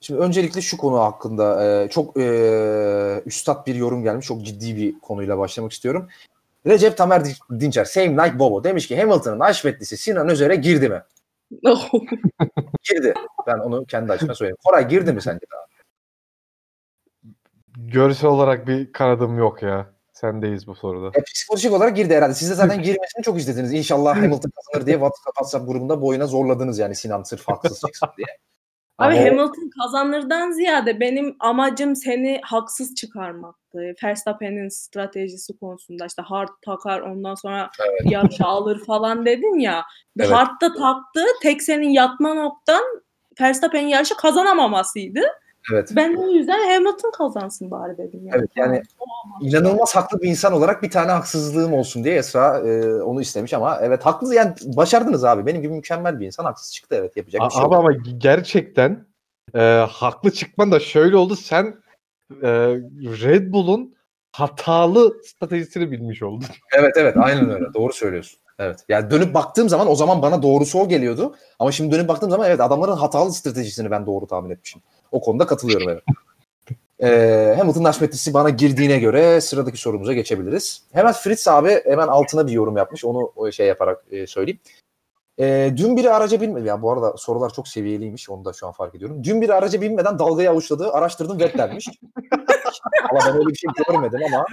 Şimdi 0.00 0.20
öncelikle 0.20 0.60
şu 0.60 0.76
konu 0.76 0.98
hakkında 0.98 1.64
e, 1.64 1.88
çok 1.88 2.16
e, 2.16 3.22
üstad 3.26 3.66
bir 3.66 3.74
yorum 3.74 4.02
gelmiş. 4.02 4.26
Çok 4.26 4.42
ciddi 4.42 4.76
bir 4.76 5.00
konuyla 5.00 5.38
başlamak 5.38 5.72
istiyorum. 5.72 6.08
Recep 6.66 6.96
Tamer 6.96 7.22
Dinçer, 7.60 7.84
same 7.84 8.12
like 8.12 8.38
Bobo 8.38 8.64
demiş 8.64 8.88
ki 8.88 9.00
Hamilton'ın 9.00 9.40
haşmetlisi 9.40 9.96
Sinan 9.96 10.28
Özer'e 10.28 10.56
girdi 10.56 10.88
mi? 10.88 11.02
Girdi. 12.82 13.14
Ben 13.46 13.58
onu 13.58 13.84
kendi 13.84 14.12
açıma 14.12 14.34
söyleyeyim. 14.34 14.56
Koray 14.64 14.88
girdi 14.88 15.12
mi 15.12 15.22
sence 15.22 15.46
daha? 15.52 15.60
Görsel 17.76 18.30
olarak 18.30 18.66
bir 18.66 18.92
kanadım 18.92 19.38
yok 19.38 19.62
ya. 19.62 19.99
Sendeyiz 20.20 20.66
bu 20.66 20.74
soruda. 20.74 21.18
E, 21.18 21.22
psikolojik 21.22 21.72
olarak 21.72 21.96
girdi 21.96 22.14
herhalde. 22.14 22.34
Siz 22.34 22.50
de 22.50 22.54
zaten 22.54 22.82
girmesini 22.82 23.22
çok 23.22 23.38
izlediniz. 23.38 23.72
İnşallah 23.72 24.16
Hamilton 24.16 24.50
kazanır 24.50 24.86
diye 24.86 24.98
WhatsApp 25.34 25.66
grubunda 25.66 26.02
boyuna 26.02 26.26
zorladınız 26.26 26.78
yani 26.78 26.94
Sinan 26.94 27.22
sırf 27.22 27.48
haksız 27.48 27.80
çıksın 27.86 28.08
diye. 28.16 28.26
Abi 28.98 29.14
Ama 29.14 29.26
Hamilton 29.26 29.70
kazanırdan 29.82 30.50
ziyade 30.50 31.00
benim 31.00 31.36
amacım 31.40 31.96
seni 31.96 32.40
haksız 32.42 32.94
çıkarmaktı. 32.94 33.94
Verstappen'in 34.04 34.68
stratejisi 34.68 35.58
konusunda 35.58 36.06
işte 36.06 36.22
hard 36.22 36.48
takar 36.64 37.00
ondan 37.00 37.34
sonra 37.34 37.70
yarışı 38.04 38.44
alır 38.44 38.84
falan 38.84 39.26
dedin 39.26 39.58
ya. 39.58 39.84
Evet. 40.18 40.30
Hard'da 40.30 40.74
taktığı 40.74 41.26
tek 41.42 41.62
senin 41.62 41.88
yatma 41.88 42.34
noktan 42.34 42.82
Verstappen'in 43.40 43.88
yarışı 43.88 44.16
kazanamamasıydı. 44.16 45.20
Evet. 45.72 45.92
Ben 45.96 46.14
o 46.14 46.28
yüzden 46.30 46.70
Hamilton 46.70 47.10
kazansın 47.10 47.70
bari 47.70 47.98
dedim. 47.98 48.20
Yani. 48.26 48.38
Evet, 48.38 48.50
yani 48.56 48.82
İnanılmaz 49.40 49.96
haklı 49.96 50.22
bir 50.22 50.28
insan 50.28 50.52
olarak 50.52 50.82
bir 50.82 50.90
tane 50.90 51.10
haksızlığım 51.10 51.72
olsun 51.72 52.04
diye 52.04 52.14
Esra 52.14 52.58
e, 52.58 53.02
onu 53.02 53.20
istemiş 53.20 53.54
ama 53.54 53.78
evet 53.82 54.06
haklı 54.06 54.34
yani 54.34 54.54
başardınız 54.64 55.24
abi. 55.24 55.46
Benim 55.46 55.62
gibi 55.62 55.72
mükemmel 55.72 56.20
bir 56.20 56.26
insan 56.26 56.44
haksız 56.44 56.72
çıktı 56.72 56.96
evet 56.98 57.16
yapacak 57.16 57.42
bir 57.44 57.50
şey 57.50 57.62
Abi 57.62 57.74
yok. 57.74 57.84
ama 57.84 57.92
gerçekten 58.18 59.06
e, 59.54 59.60
haklı 59.90 60.30
çıkman 60.30 60.72
da 60.72 60.80
şöyle 60.80 61.16
oldu. 61.16 61.36
Sen 61.36 61.64
e, 62.42 62.48
Red 63.22 63.52
Bull'un 63.52 63.94
hatalı 64.32 65.14
stratejisini 65.24 65.90
bilmiş 65.90 66.22
oldun. 66.22 66.46
Evet 66.78 66.96
evet 66.96 67.16
aynen 67.16 67.50
öyle 67.50 67.74
doğru 67.74 67.92
söylüyorsun. 67.92 68.40
Evet. 68.58 68.84
Yani 68.88 69.10
dönüp 69.10 69.34
baktığım 69.34 69.68
zaman 69.68 69.90
o 69.90 69.94
zaman 69.94 70.22
bana 70.22 70.42
doğrusu 70.42 70.78
o 70.78 70.88
geliyordu. 70.88 71.34
Ama 71.58 71.72
şimdi 71.72 71.94
dönüp 71.94 72.08
baktığım 72.08 72.30
zaman 72.30 72.48
evet 72.48 72.60
adamların 72.60 72.96
hatalı 72.96 73.32
stratejisini 73.32 73.90
ben 73.90 74.06
doğru 74.06 74.26
tahmin 74.26 74.50
etmişim. 74.50 74.82
O 75.12 75.20
konuda 75.20 75.46
katılıyorum 75.46 75.88
evet. 75.88 76.02
Ee, 77.02 77.54
Hamilton 77.58 77.84
Naşmetlisi 77.84 78.34
bana 78.34 78.50
girdiğine 78.50 78.98
göre 78.98 79.40
sıradaki 79.40 79.78
sorumuza 79.78 80.12
geçebiliriz. 80.12 80.82
Hemen 80.92 81.12
Fritz 81.12 81.48
abi 81.48 81.80
hemen 81.84 82.08
altına 82.08 82.46
bir 82.46 82.52
yorum 82.52 82.76
yapmış. 82.76 83.04
Onu 83.04 83.52
şey 83.52 83.66
yaparak 83.66 84.04
e, 84.10 84.26
söyleyeyim. 84.26 84.60
Ee, 85.40 85.72
dün 85.76 85.96
biri 85.96 86.10
araca 86.10 86.40
binmedi. 86.40 86.68
Ya 86.68 86.82
bu 86.82 86.92
arada 86.92 87.16
sorular 87.16 87.52
çok 87.52 87.68
seviyeliymiş. 87.68 88.30
Onu 88.30 88.44
da 88.44 88.52
şu 88.52 88.66
an 88.66 88.72
fark 88.72 88.94
ediyorum. 88.94 89.24
Dün 89.24 89.40
biri 89.40 89.54
araca 89.54 89.80
binmeden 89.80 90.18
dalgayı 90.18 90.50
avuçladı. 90.50 90.92
Araştırdım 90.92 91.40
Vettel'miş. 91.40 91.88
ama 93.10 93.20
ben 93.26 93.36
öyle 93.36 93.48
bir 93.48 93.54
şey 93.54 93.70
görmedim 93.88 94.20
ama 94.26 94.44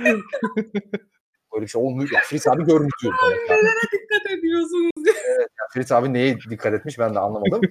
öyle 1.53 1.65
bir 1.65 1.67
şey 1.67 1.81
olmuyor. 1.81 2.09
Ya 2.13 2.19
Fritz 2.23 2.47
abi 2.47 2.65
görmüş 2.65 2.93
diyor. 3.03 3.13
yani. 3.49 3.67
dikkat 3.91 4.31
ediyorsunuz. 4.31 4.91
Ya 5.07 5.67
Ferit 5.73 5.91
abi 5.91 6.13
neye 6.13 6.37
dikkat 6.49 6.73
etmiş 6.73 6.99
ben 6.99 7.15
de 7.15 7.19
anlamadım. 7.19 7.61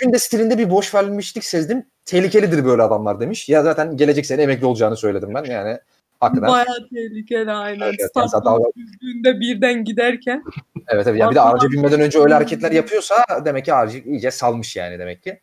Bugün 0.00 0.12
de 0.12 0.18
stilinde 0.18 0.58
bir 0.58 0.70
boş 0.70 0.94
vermişlik 0.94 1.44
sezdim. 1.44 1.86
Tehlikelidir 2.04 2.64
böyle 2.64 2.82
adamlar 2.82 3.20
demiş. 3.20 3.48
Ya 3.48 3.62
zaten 3.62 3.96
gelecek 3.96 4.26
sene 4.26 4.42
emekli 4.42 4.66
olacağını 4.66 4.96
söyledim 4.96 5.34
ben. 5.34 5.44
Yani 5.44 5.78
hakikaten. 6.20 6.52
Bayağı 6.52 6.88
tehlikeli 6.94 7.50
aynen. 7.52 7.86
Evet, 7.86 8.00
dalga- 8.16 8.72
düzlüğünde 8.76 9.40
birden 9.40 9.84
giderken. 9.84 10.44
Evet 10.88 11.06
evet. 11.06 11.20
Ya 11.20 11.30
bir 11.30 11.34
de 11.34 11.40
araca 11.40 11.70
binmeden 11.70 12.00
önce 12.00 12.18
öyle 12.18 12.34
hareketler 12.34 12.70
yapıyorsa 12.72 13.16
demek 13.44 13.64
ki 13.64 13.74
aracı 13.74 13.98
iyice 13.98 14.30
salmış 14.30 14.76
yani 14.76 14.98
demek 14.98 15.22
ki. 15.22 15.40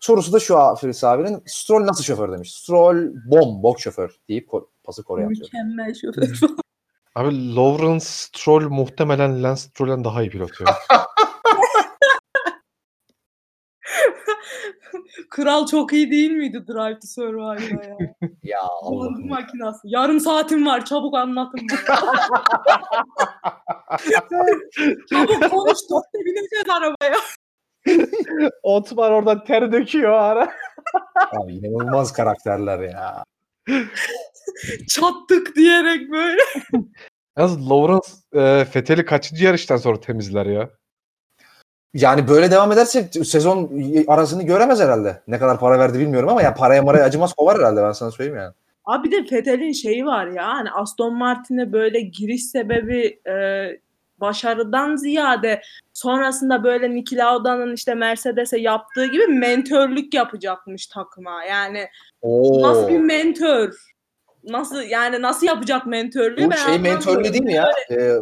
Sorusu 0.00 0.32
da 0.32 0.40
şu 0.40 0.74
Ferit 0.80 1.04
abinin. 1.04 1.42
Stroll 1.46 1.86
nasıl 1.86 2.04
şoför 2.04 2.32
demiş. 2.32 2.54
Stroll 2.54 3.12
bom, 3.26 3.62
bok 3.62 3.80
şoför 3.80 4.16
deyip 4.28 4.48
ko- 4.48 4.66
pası 4.84 5.02
Kore'ye 5.02 5.26
atıyor. 5.26 5.40
Mükemmel 5.46 5.94
şoför. 5.94 6.48
Abi 7.14 7.54
Lawrence 7.56 8.04
Stroll 8.04 8.68
muhtemelen 8.68 9.42
Lance 9.42 9.60
Stroll'den 9.60 10.04
daha 10.04 10.22
iyi 10.22 10.30
pilot 10.30 10.60
ya. 10.60 10.66
Kral 15.30 15.66
çok 15.66 15.92
iyi 15.92 16.10
değil 16.10 16.30
miydi 16.30 16.64
Drive 16.68 16.98
to 16.98 17.06
Survive'da 17.06 17.84
ya? 17.84 17.96
Ya 18.42 18.60
Allah'ım 18.82 19.28
makinası. 19.28 19.80
Yarım 19.84 20.20
saatim 20.20 20.66
var 20.66 20.84
çabuk 20.84 21.14
anlatın 21.14 21.60
bana. 21.88 22.28
çabuk 25.10 25.50
konuş 25.50 25.78
dörtte 25.90 26.18
bineceğiz 26.24 26.68
arabaya. 26.68 27.16
Otmar 28.62 29.10
oradan 29.10 29.44
ter 29.44 29.72
döküyor 29.72 30.12
ara. 30.12 30.52
Abi 31.32 31.52
inanılmaz 31.52 32.12
karakterler 32.12 32.78
ya. 32.78 33.24
Çattık 34.88 35.56
diyerek 35.56 36.10
böyle. 36.10 36.42
Yalnız 37.38 37.70
Lawrence 37.70 38.08
e, 38.32 38.64
Fethel'i 38.64 39.04
kaçıncı 39.04 39.44
yarıştan 39.44 39.76
sonra 39.76 40.00
temizler 40.00 40.46
ya? 40.46 40.70
Yani 41.94 42.28
böyle 42.28 42.50
devam 42.50 42.72
ederse 42.72 43.08
sezon 43.24 43.70
arasını 44.08 44.42
göremez 44.42 44.80
herhalde. 44.80 45.22
Ne 45.28 45.38
kadar 45.38 45.60
para 45.60 45.78
verdi 45.78 45.98
bilmiyorum 45.98 46.28
ama 46.28 46.42
ya 46.42 46.54
paraya 46.54 46.82
maraya 46.82 47.04
acımaz 47.04 47.32
kovar 47.32 47.58
herhalde 47.58 47.82
ben 47.82 47.92
sana 47.92 48.10
söyleyeyim 48.10 48.40
yani. 48.40 48.54
Abi 48.84 49.12
de 49.12 49.16
Vettel'in 49.32 49.72
şeyi 49.72 50.06
var 50.06 50.26
ya 50.26 50.46
hani 50.46 50.70
Aston 50.70 51.14
Martin'e 51.14 51.72
böyle 51.72 52.00
giriş 52.00 52.44
sebebi 52.44 53.20
e, 53.28 53.66
başarıdan 54.20 54.96
ziyade 54.96 55.62
sonrasında 55.92 56.64
böyle 56.64 56.94
Niki 56.94 57.16
Lauda'nın 57.16 57.74
işte 57.74 57.94
Mercedes'e 57.94 58.58
yaptığı 58.58 59.06
gibi 59.06 59.26
mentörlük 59.26 60.14
yapacakmış 60.14 60.86
takıma. 60.86 61.44
Yani 61.44 61.86
Oo. 62.22 62.62
nasıl 62.62 62.88
bir 62.88 62.98
mentör? 62.98 63.74
Nasıl 64.44 64.82
yani 64.82 65.22
nasıl 65.22 65.46
yapacak 65.46 65.86
mentörlüğü 65.86 66.46
Bu 66.46 66.50
ben 66.50 66.56
şey 66.56 66.78
mentörlüğü 66.78 67.32
değil 67.32 67.44
mi 67.44 67.54
ya? 67.54 67.68
Ee, 67.90 68.12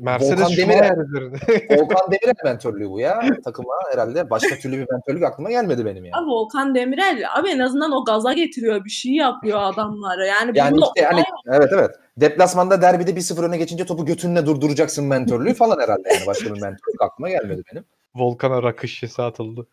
Mercedes 0.00 0.40
Volkan 0.40 0.56
Demirel. 0.56 0.96
Volkan 1.70 2.12
Demirel 2.12 2.34
mentörlüğü 2.44 2.90
bu 2.90 3.00
ya 3.00 3.20
takıma 3.44 3.74
herhalde. 3.92 4.30
Başka 4.30 4.56
türlü 4.56 4.78
bir 4.78 4.86
mentörlük 4.92 5.22
aklıma 5.22 5.50
gelmedi 5.50 5.84
benim 5.84 6.04
yani. 6.04 6.16
Abi 6.16 6.30
Volkan 6.30 6.74
Demirel 6.74 7.24
abi 7.38 7.48
en 7.48 7.58
azından 7.58 7.92
o 7.92 8.04
gaza 8.04 8.32
getiriyor 8.32 8.84
bir 8.84 8.90
şey 8.90 9.12
yapıyor 9.12 9.58
adamlara. 9.62 10.26
Yani, 10.26 10.58
Yani 10.58 10.76
işte 10.80 11.06
hani 11.06 11.22
evet 11.46 11.68
evet. 11.72 11.90
Deplasmanda 12.16 12.82
derbide 12.82 13.10
1-0 13.10 13.46
öne 13.46 13.58
geçince 13.58 13.86
topu 13.86 14.06
götünle 14.06 14.46
durduracaksın 14.46 15.04
mentörlüğü 15.04 15.54
falan 15.54 15.80
herhalde 15.80 16.08
yani. 16.14 16.26
Başka 16.26 16.44
bir 16.44 16.60
mentörlük 16.60 17.02
aklıma 17.02 17.28
gelmedi 17.30 17.62
benim. 17.72 17.84
Volkan'a 18.14 18.62
rakı 18.62 18.88
şişesi 18.88 19.22
atıldı. 19.22 19.66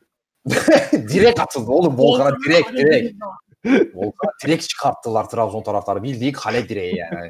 direkt 0.91 1.39
atıldı 1.39 1.71
oğlum 1.71 1.97
Volkan'a 1.97 2.29
Volkan 2.29 2.41
direkt 2.47 2.71
direkt. 2.71 3.15
Volkan'a 3.95 4.31
direkt 4.45 4.69
çıkarttılar 4.69 5.29
Trabzon 5.29 5.63
taraftarı. 5.63 6.03
Bildiği 6.03 6.31
kale 6.31 6.69
direği 6.69 6.95
yani. 6.97 7.29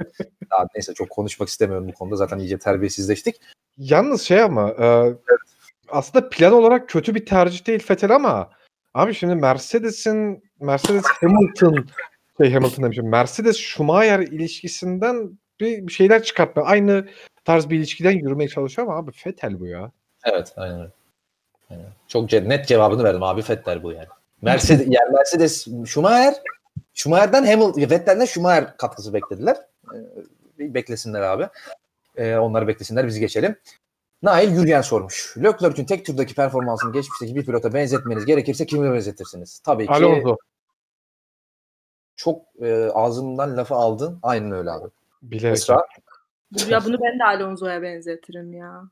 Daha 0.51 0.67
neyse 0.75 0.93
çok 0.93 1.09
konuşmak 1.09 1.49
istemiyorum 1.49 1.87
bu 1.87 1.93
konuda. 1.93 2.15
Zaten 2.15 2.39
iyice 2.39 2.59
terbiyesizleştik. 2.59 3.35
Yalnız 3.77 4.21
şey 4.21 4.41
ama 4.41 4.69
e, 4.69 5.13
aslında 5.89 6.29
plan 6.29 6.53
olarak 6.53 6.89
kötü 6.89 7.15
bir 7.15 7.25
tercih 7.25 7.67
değil 7.67 7.85
Vettel 7.89 8.15
ama 8.15 8.49
abi 8.93 9.13
şimdi 9.13 9.35
Mercedes'in 9.35 10.43
Mercedes 10.59 11.03
Hamilton 11.21 11.85
şey 12.37 12.53
Hamilton 12.53 12.83
demişim. 12.83 13.09
Mercedes 13.09 13.57
Schumacher 13.57 14.19
ilişkisinden 14.19 15.39
bir, 15.59 15.87
bir 15.87 15.91
şeyler 15.91 16.23
çıkartma. 16.23 16.63
Aynı 16.63 17.07
tarz 17.45 17.69
bir 17.69 17.77
ilişkiden 17.77 18.11
yürümeye 18.11 18.49
çalışıyor 18.49 18.87
ama 18.87 18.97
abi 18.97 19.11
Vettel 19.25 19.59
bu 19.59 19.67
ya. 19.67 19.91
Evet 20.23 20.53
aynen 20.57 20.79
öyle. 20.79 20.91
Çok 22.07 22.31
net 22.31 22.67
cevabını 22.67 23.03
verdim 23.03 23.23
abi 23.23 23.41
Vettel 23.49 23.83
bu 23.83 23.91
yani. 23.91 24.07
Mercedes, 24.41 24.87
yani 24.89 25.11
Mercedes 25.13 25.67
Schumacher 25.85 26.33
Schumacher'den 26.93 27.45
Hamilton, 27.45 27.81
Vettel'den 27.81 28.25
Schumacher 28.25 28.77
katkısı 28.77 29.13
beklediler. 29.13 29.57
Bir 30.59 30.73
beklesinler 30.73 31.21
abi. 31.21 31.47
Ee, 32.15 32.35
onları 32.35 32.67
beklesinler 32.67 33.07
biz 33.07 33.19
geçelim. 33.19 33.55
Nail 34.21 34.53
Gürgen 34.53 34.81
sormuş. 34.81 35.35
Leclerc'ün 35.37 35.85
tek 35.85 36.05
turdaki 36.05 36.35
performansını 36.35 36.93
geçmişteki 36.93 37.35
bir 37.35 37.45
pilota 37.45 37.73
benzetmeniz 37.73 38.25
gerekirse 38.25 38.65
kimi 38.65 38.93
benzetirsiniz? 38.93 39.59
Tabii 39.59 39.85
ki 39.85 39.91
Alonso. 39.91 40.37
çok 42.15 42.41
e, 42.61 42.89
ağzımdan 42.93 43.57
lafı 43.57 43.75
aldın. 43.75 44.19
Aynen 44.23 44.51
öyle 44.51 44.71
abi. 44.71 44.89
Bilerek. 45.21 45.57
Esra. 45.57 45.85
Ya 46.67 46.85
bunu 46.85 46.97
ben 47.01 47.19
de 47.19 47.23
Alonso'ya 47.23 47.81
benzetirim 47.81 48.53
ya. 48.53 48.83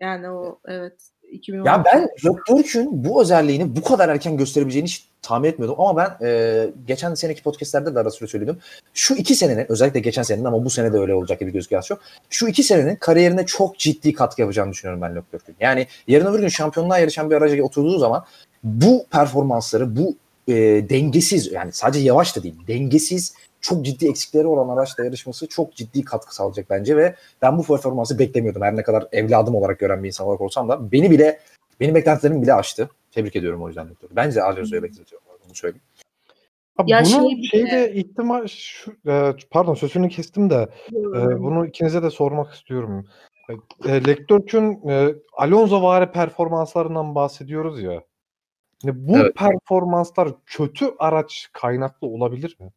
Yani 0.00 0.30
o 0.30 0.60
evet 0.64 1.10
2010. 1.32 1.66
Ya 1.66 1.84
ben 1.84 2.08
Leclerc'ün 2.24 3.04
bu 3.04 3.22
özelliğini 3.22 3.76
bu 3.76 3.82
kadar 3.82 4.08
erken 4.08 4.36
gösterebileceğini 4.36 4.88
hiç 4.88 5.06
tahmin 5.22 5.48
etmiyordum. 5.48 5.80
Ama 5.80 5.96
ben 5.96 6.26
e, 6.26 6.70
geçen 6.86 7.14
seneki 7.14 7.42
podcastlerde 7.42 7.94
de 7.94 7.98
ara 7.98 8.10
sıra 8.10 8.28
söyledim. 8.28 8.58
Şu 8.94 9.14
iki 9.14 9.34
senenin 9.34 9.66
özellikle 9.68 10.00
geçen 10.00 10.22
senenin 10.22 10.44
ama 10.44 10.64
bu 10.64 10.70
sene 10.70 10.92
de 10.92 10.98
öyle 10.98 11.14
olacak 11.14 11.40
gibi 11.40 11.52
gözüküyor 11.52 11.78
az 11.78 11.86
çok. 11.86 12.00
Şu 12.30 12.48
iki 12.48 12.62
senenin 12.62 12.96
kariyerine 12.96 13.46
çok 13.46 13.78
ciddi 13.78 14.12
katkı 14.12 14.40
yapacağını 14.40 14.72
düşünüyorum 14.72 15.02
ben 15.02 15.10
Leclerc'ün. 15.10 15.56
Yani 15.60 15.86
yarın 16.06 16.26
öbür 16.26 16.40
gün 16.40 16.48
şampiyonluğa 16.48 16.98
yarışan 16.98 17.30
bir 17.30 17.36
araca 17.36 17.62
oturduğu 17.62 17.98
zaman 17.98 18.24
bu 18.64 19.06
performansları, 19.10 19.96
bu 19.96 20.16
e, 20.48 20.54
dengesiz 20.88 21.52
yani 21.52 21.72
sadece 21.72 22.04
yavaş 22.04 22.36
da 22.36 22.42
değil 22.42 22.54
dengesiz 22.68 23.34
çok 23.60 23.84
ciddi 23.84 24.08
eksikleri 24.08 24.46
olan 24.46 24.76
araçla 24.76 25.04
yarışması 25.04 25.46
çok 25.46 25.74
ciddi 25.74 26.04
katkı 26.04 26.34
sağlayacak 26.34 26.70
bence 26.70 26.96
ve 26.96 27.14
ben 27.42 27.58
bu 27.58 27.62
performansı 27.62 28.18
beklemiyordum. 28.18 28.62
Her 28.62 28.76
ne 28.76 28.82
kadar 28.82 29.08
evladım 29.12 29.54
olarak 29.54 29.78
gören 29.78 30.02
bir 30.02 30.08
insan 30.08 30.26
olarak 30.26 30.40
olsam 30.40 30.68
da 30.68 30.92
beni 30.92 31.10
bile 31.10 31.40
benim 31.80 31.94
beklentilerimi 31.94 32.42
bile 32.42 32.54
aştı. 32.54 32.90
Tebrik 33.12 33.36
ediyorum 33.36 33.62
o 33.62 33.68
yüzden 33.68 33.84
Leclerc'ü. 33.84 34.16
Bence 34.16 34.42
Alonso'ya 34.42 34.82
bekletiyorum. 34.82 35.26
Bunu 35.46 35.54
söyleyeyim. 35.54 35.82
Abi 36.78 36.90
Ya 36.90 37.04
bunun 37.04 37.28
şey 37.28 37.42
şeyde 37.42 37.92
ihtimal 37.94 38.46
şu, 38.46 38.92
e, 39.06 39.34
pardon 39.50 39.74
sözünü 39.74 40.08
kestim 40.08 40.50
de 40.50 40.68
e, 40.92 41.40
bunu 41.40 41.66
ikinize 41.66 42.02
de 42.02 42.10
sormak 42.10 42.54
istiyorum. 42.54 43.06
E, 43.84 44.06
Leclerc'ün 44.06 44.88
e, 44.88 45.14
Alonso 45.32 45.82
vari 45.82 46.12
performanslarından 46.12 47.14
bahsediyoruz 47.14 47.82
ya. 47.82 48.02
Yani 48.84 49.08
bu 49.08 49.16
Evet. 49.16 49.36
performanslar 49.36 50.28
kötü 50.46 50.90
araç 50.98 51.50
kaynaklı 51.52 52.06
olabilir 52.06 52.56
mi? 52.60 52.70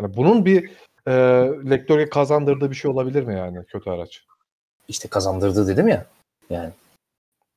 Yani 0.00 0.16
bunun 0.16 0.44
bir 0.44 0.70
e, 1.06 1.12
Leclerc'e 1.70 2.08
kazandırdığı 2.08 2.70
bir 2.70 2.76
şey 2.76 2.90
olabilir 2.90 3.22
mi 3.22 3.34
yani 3.34 3.64
kötü 3.66 3.90
araç? 3.90 4.24
İşte 4.88 5.08
kazandırdı 5.08 5.68
dedim 5.68 5.88
ya. 5.88 6.06
Yani 6.50 6.70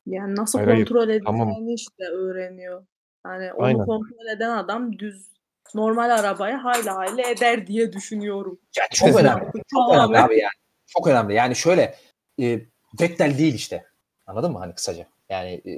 Yani 0.06 0.36
nasıl 0.36 0.60
Hayır, 0.60 0.70
hayır. 0.72 0.86
kontrol 0.86 1.04
edeceğini 1.04 1.26
Tamam. 1.26 1.70
işte 1.70 2.04
öğreniyor. 2.04 2.86
Yani 3.26 3.54
onu 3.54 3.66
Aynen. 3.66 3.86
kontrol 3.86 4.36
eden 4.36 4.50
adam 4.50 5.00
düz 5.00 5.28
normal 5.76 6.10
arabaya 6.10 6.64
hayli 6.64 6.90
hayli 6.90 7.22
eder 7.22 7.68
diye 7.68 7.94
düşünüyorum. 7.94 8.60
Ya 8.78 8.84
çok 8.94 9.16
önemli. 9.20 9.44
Çok 9.74 9.96
önemli 9.96 10.18
abi 10.20 10.40
yani. 10.40 10.52
Çok 10.88 11.08
önemli. 11.08 11.34
Yani 11.34 11.56
şöyle 11.56 11.96
e, 12.42 12.60
Vettel 13.02 13.38
değil 13.38 13.54
işte. 13.54 13.86
Anladın 14.28 14.52
mı 14.52 14.60
hani 14.60 14.76
kısaca? 14.76 15.06
Yani 15.30 15.62
e, 15.66 15.72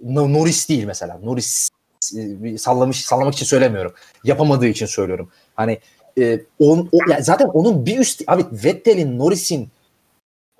No- 0.00 0.32
Norris 0.32 0.68
değil 0.68 0.84
mesela. 0.84 1.18
Norris 1.18 1.68
e, 2.16 2.42
bir 2.42 2.58
sallamış 2.58 3.04
sallamak 3.04 3.34
için 3.34 3.46
söylemiyorum. 3.46 3.94
Yapamadığı 4.24 4.66
için 4.66 4.86
söylüyorum. 4.86 5.30
Hani 5.54 5.78
e, 6.18 6.40
on, 6.58 6.88
o, 6.92 6.98
yani 7.10 7.24
zaten 7.24 7.46
onun 7.46 7.86
bir 7.86 7.98
üst 7.98 8.22
abi 8.26 8.44
Vettel'in, 8.52 9.18
Norris'in, 9.18 9.68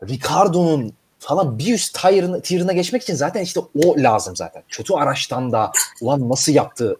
Ricardo'nun 0.08 0.92
falan 1.18 1.58
bir 1.58 1.74
üst 1.74 2.02
tier'ına, 2.02 2.40
tier'ına 2.40 2.72
geçmek 2.72 3.02
için 3.02 3.14
zaten 3.14 3.40
işte 3.40 3.60
o 3.60 3.96
lazım 3.96 4.36
zaten. 4.36 4.62
Kötü 4.68 4.94
araçtan 4.94 5.52
da 5.52 5.72
ulan 6.00 6.28
nasıl 6.28 6.52
yaptı 6.52 6.96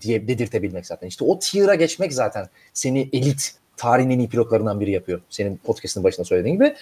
diye 0.00 0.28
dedirtebilmek 0.28 0.86
zaten. 0.86 1.08
İşte 1.08 1.24
o 1.24 1.38
tier'a 1.38 1.74
geçmek 1.74 2.12
zaten 2.12 2.48
seni 2.74 3.08
elit 3.12 3.54
tarihin 3.76 4.10
en 4.10 4.18
iyi 4.18 4.28
pilotlarından 4.28 4.80
biri 4.80 4.90
yapıyor. 4.90 5.20
Senin 5.30 5.56
podcast'ın 5.56 6.04
başında 6.04 6.24
söylediğin 6.24 6.54
gibi. 6.54 6.74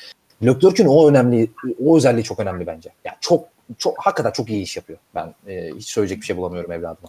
Leclerc'ün 0.45 0.87
o 0.87 1.09
önemli, 1.09 1.51
o 1.85 1.97
özelliği 1.97 2.25
çok 2.25 2.41
önemli 2.41 2.67
bence. 2.67 2.91
Yani 3.05 3.17
çok 3.21 3.45
çok 3.79 3.99
hakikaten 3.99 4.31
çok 4.31 4.51
iyi 4.51 4.63
iş 4.63 4.77
yapıyor. 4.77 4.99
Ben 5.15 5.35
e, 5.47 5.71
hiç 5.77 5.89
söyleyecek 5.89 6.21
bir 6.21 6.27
şey 6.27 6.37
bulamıyorum 6.37 6.73
evladıma. 6.73 7.09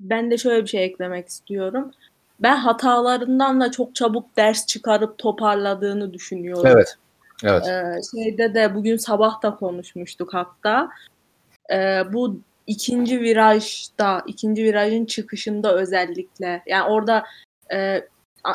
Ben 0.00 0.30
de 0.30 0.38
şöyle 0.38 0.62
bir 0.62 0.68
şey 0.68 0.84
eklemek 0.84 1.28
istiyorum. 1.28 1.92
Ben 2.42 2.56
hatalarından 2.56 3.60
da 3.60 3.70
çok 3.70 3.94
çabuk 3.94 4.36
ders 4.36 4.66
çıkarıp 4.66 5.18
toparladığını 5.18 6.12
düşünüyorum. 6.12 6.66
Evet. 6.66 6.96
Evet. 7.44 7.66
Ee, 7.66 8.00
şeyde 8.10 8.54
de 8.54 8.74
bugün 8.74 8.96
sabah 8.96 9.42
da 9.42 9.56
konuşmuştuk 9.56 10.34
hatta. 10.34 10.88
Ee, 11.72 12.02
bu 12.12 12.40
ikinci 12.66 13.20
virajda, 13.20 14.22
ikinci 14.26 14.64
virajın 14.64 15.04
çıkışında 15.04 15.74
özellikle. 15.74 16.62
Yani 16.66 16.90
orada 16.90 17.24
e, 17.72 18.08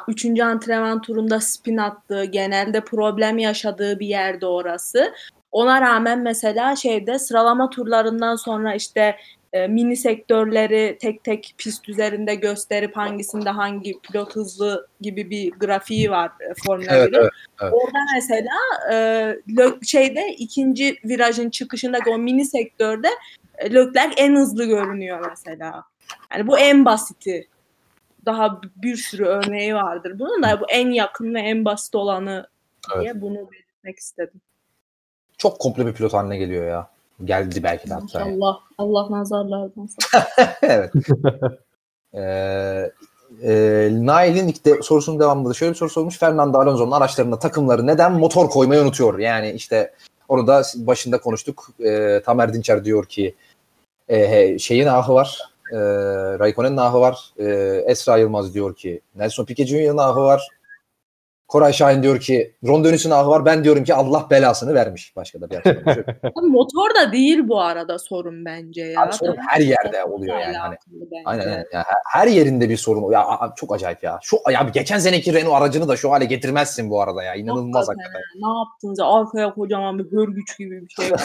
üçüncü 0.08 0.44
antrenman 0.44 1.02
turunda 1.02 1.40
spin 1.40 1.78
attığı, 1.78 2.24
genelde 2.26 2.82
problem 2.82 3.38
yaşadığı 3.38 4.00
bir 4.00 4.08
yerde 4.08 4.46
orası. 4.46 5.14
Ona 5.52 5.82
rağmen 5.82 6.20
mesela 6.20 6.76
şeyde 6.76 7.20
sıralama 7.20 7.70
turlarından 7.70 8.36
sonra 8.36 8.76
işte 8.76 9.16
e, 9.54 9.68
mini 9.68 9.98
sektörleri 9.98 10.98
tek 11.02 11.24
tek 11.24 11.56
pist 11.58 11.90
üzerinde 11.90 12.36
gösterip 12.36 12.98
hangisinde 12.98 13.50
hangi 13.50 14.00
pilot 14.00 14.36
hızlı 14.36 14.88
gibi 15.02 15.30
bir 15.30 15.52
grafiği 15.52 16.12
var 16.12 16.32
e, 16.40 16.54
Formula 16.66 16.96
Evet, 16.96 17.14
1'in. 17.14 17.20
evet, 17.22 17.32
evet. 17.62 17.74
Orada 17.74 17.98
mesela 18.16 18.56
e, 18.92 19.86
şeyde 19.86 20.36
ikinci 20.38 20.98
virajın 21.06 21.50
çıkışındaki 21.50 22.10
o 22.10 22.18
mini 22.18 22.46
sektörde 22.46 23.10
e, 23.58 23.74
Leclerc 23.74 24.14
en 24.18 24.36
hızlı 24.36 24.66
görünüyor 24.66 25.26
mesela. 25.30 25.84
Yani 26.34 26.48
bu 26.48 26.60
en 26.60 26.86
basiti. 26.86 27.48
Daha 28.26 28.62
bir 28.76 28.96
sürü 28.96 29.26
örneği 29.26 29.76
vardır. 29.76 30.20
Bunun 30.20 30.44
da 30.44 30.62
bu 30.62 30.66
en 30.70 30.92
yakın 30.92 31.36
ve 31.36 31.40
en 31.40 31.66
basit 31.66 31.96
olanı 31.96 32.48
diye 33.00 33.22
bunu 33.22 33.52
belirtmek 33.52 34.00
istedim. 34.00 34.42
Çok 35.38 35.60
komple 35.60 35.86
bir 35.86 35.94
pilot 35.94 36.14
haline 36.14 36.38
geliyor 36.38 36.68
ya. 36.68 36.90
Geldi 37.26 37.64
belki 37.64 37.90
de 37.90 37.94
hatta. 37.94 38.24
Allah 38.24 38.60
Allah 38.78 39.12
nazarlardan 39.12 39.90
evet. 40.62 40.92
Ee, 42.14 42.92
e, 43.44 43.90
Nail'in 43.92 44.48
ilk 44.48 44.66
de, 44.66 44.82
sorusunun 44.82 45.20
devamında 45.20 45.50
da 45.50 45.54
şöyle 45.54 45.72
bir 45.72 45.78
soru 45.78 45.90
sormuş. 45.90 46.18
Fernando 46.18 46.60
Alonso'nun 46.60 46.92
araçlarına 46.92 47.40
takımları 47.40 47.88
neden 47.88 48.12
motor 48.12 48.50
koymayı 48.50 48.82
unutuyor? 48.82 49.20
Yani 49.20 49.52
işte 49.52 49.94
onu 50.28 50.48
da 50.48 50.64
başında 50.76 51.22
konuştuk. 51.22 51.70
Ee, 51.86 52.22
Tamer 52.26 52.54
Dinçer 52.54 52.86
diyor 52.86 53.06
ki 53.06 53.36
e, 54.08 54.60
şeyin 54.60 54.88
ahı 54.88 55.14
var. 55.14 55.42
E, 55.72 55.78
Raikkonen'in 56.40 56.78
ahı 56.78 57.00
var. 57.00 57.34
E, 57.38 57.46
Esra 57.88 58.18
Yılmaz 58.18 58.54
diyor 58.54 58.76
ki 58.76 59.02
Nelson 59.16 59.46
Piquet 59.46 59.68
Jr.'ın 59.68 59.98
ahı 59.98 60.22
var. 60.22 60.48
Koray 61.48 61.74
Şahin 61.74 62.04
diyor 62.04 62.20
ki 62.20 62.56
Rondönüs'ün 62.68 63.12
ahı 63.12 63.30
var. 63.30 63.46
Ben 63.46 63.64
diyorum 63.64 63.84
ki 63.84 63.94
Allah 63.94 64.28
belasını 64.32 64.74
vermiş. 64.74 65.16
Başka 65.16 65.42
da 65.42 65.50
bir 65.50 65.56
açıklama 65.56 65.98
yok. 65.98 66.08
Motor 66.44 66.96
da 66.96 67.12
değil 67.12 67.48
bu 67.48 67.62
arada 67.62 68.00
sorun 68.00 68.46
bence 68.46 68.84
ya. 68.84 69.02
Abi 69.02 69.14
sorun 69.14 69.38
her 69.48 69.62
yerde 69.62 70.04
oluyor 70.04 70.38
yani. 70.38 70.58
Hani, 70.58 70.78
aynen 71.26 71.46
aynen. 71.46 71.66
Yani 71.74 71.86
her, 72.12 72.28
yerinde 72.28 72.70
bir 72.70 72.78
sorun. 72.78 73.12
Ya 73.12 73.54
çok 73.56 73.76
acayip 73.76 74.04
ya. 74.04 74.20
Şu 74.22 74.38
ya 74.52 74.70
geçen 74.74 74.98
seneki 74.98 75.34
Renault 75.34 75.62
aracını 75.62 75.88
da 75.88 75.98
şu 75.98 76.12
hale 76.12 76.26
getirmezsin 76.26 76.90
bu 76.90 77.02
arada 77.02 77.24
ya. 77.24 77.36
İnanılmaz 77.36 77.88
Hakikaten 77.88 78.14
hakikaten. 78.14 78.42
ha. 78.42 78.54
Ne 78.54 78.60
yaptınız? 78.60 79.00
ya? 79.00 79.06
Arkaya 79.06 79.54
kocaman 79.54 80.00
bir 80.00 80.12
hörgüç 80.12 80.58
gibi 80.58 80.82
bir 80.82 80.90
şey. 80.90 81.10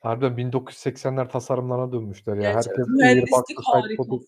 Harbiden 0.00 0.50
1980'ler 0.50 1.28
tasarımlarına 1.28 1.92
dönmüşler 1.92 2.36
ya. 2.36 2.52
Gerçekten 2.52 2.82
Herkes 2.82 2.88
mühendislik 2.88 3.58
harikası. 3.64 4.20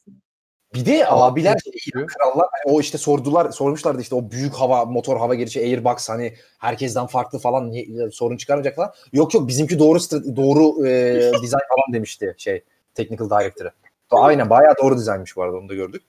Bir 0.75 0.87
de 0.87 1.07
abiler 1.09 1.59
şey, 1.59 1.93
krallar 1.93 2.47
hani 2.53 2.75
o 2.75 2.81
işte 2.81 2.99
sordular 2.99 3.51
sormuşlardı 3.51 4.01
işte 4.03 4.15
o 4.15 4.31
büyük 4.31 4.55
hava 4.55 4.85
motor 4.85 5.17
hava 5.17 5.35
girişi 5.35 5.61
Airbox 5.61 6.09
hani 6.09 6.35
herkesten 6.59 7.07
farklı 7.07 7.39
falan 7.39 7.71
niye- 7.71 8.11
sorun 8.11 8.37
çıkarmayacak 8.37 8.77
falan. 8.77 8.93
Yok 9.13 9.35
yok 9.35 9.49
bizimki 9.49 9.79
doğru 9.79 9.99
doğru 10.37 10.87
e, 10.87 11.15
dizayn 11.43 11.63
falan 11.69 11.93
demişti 11.93 12.35
şey 12.39 12.65
technical 12.95 13.31
director'ı. 13.31 13.71
Aynen 14.11 14.51
bayağı 14.51 14.75
doğru 14.83 14.97
dizaynmış 14.97 15.37
bu 15.37 15.43
arada 15.43 15.57
onu 15.57 15.69
da 15.69 15.75
gördük. 15.75 16.03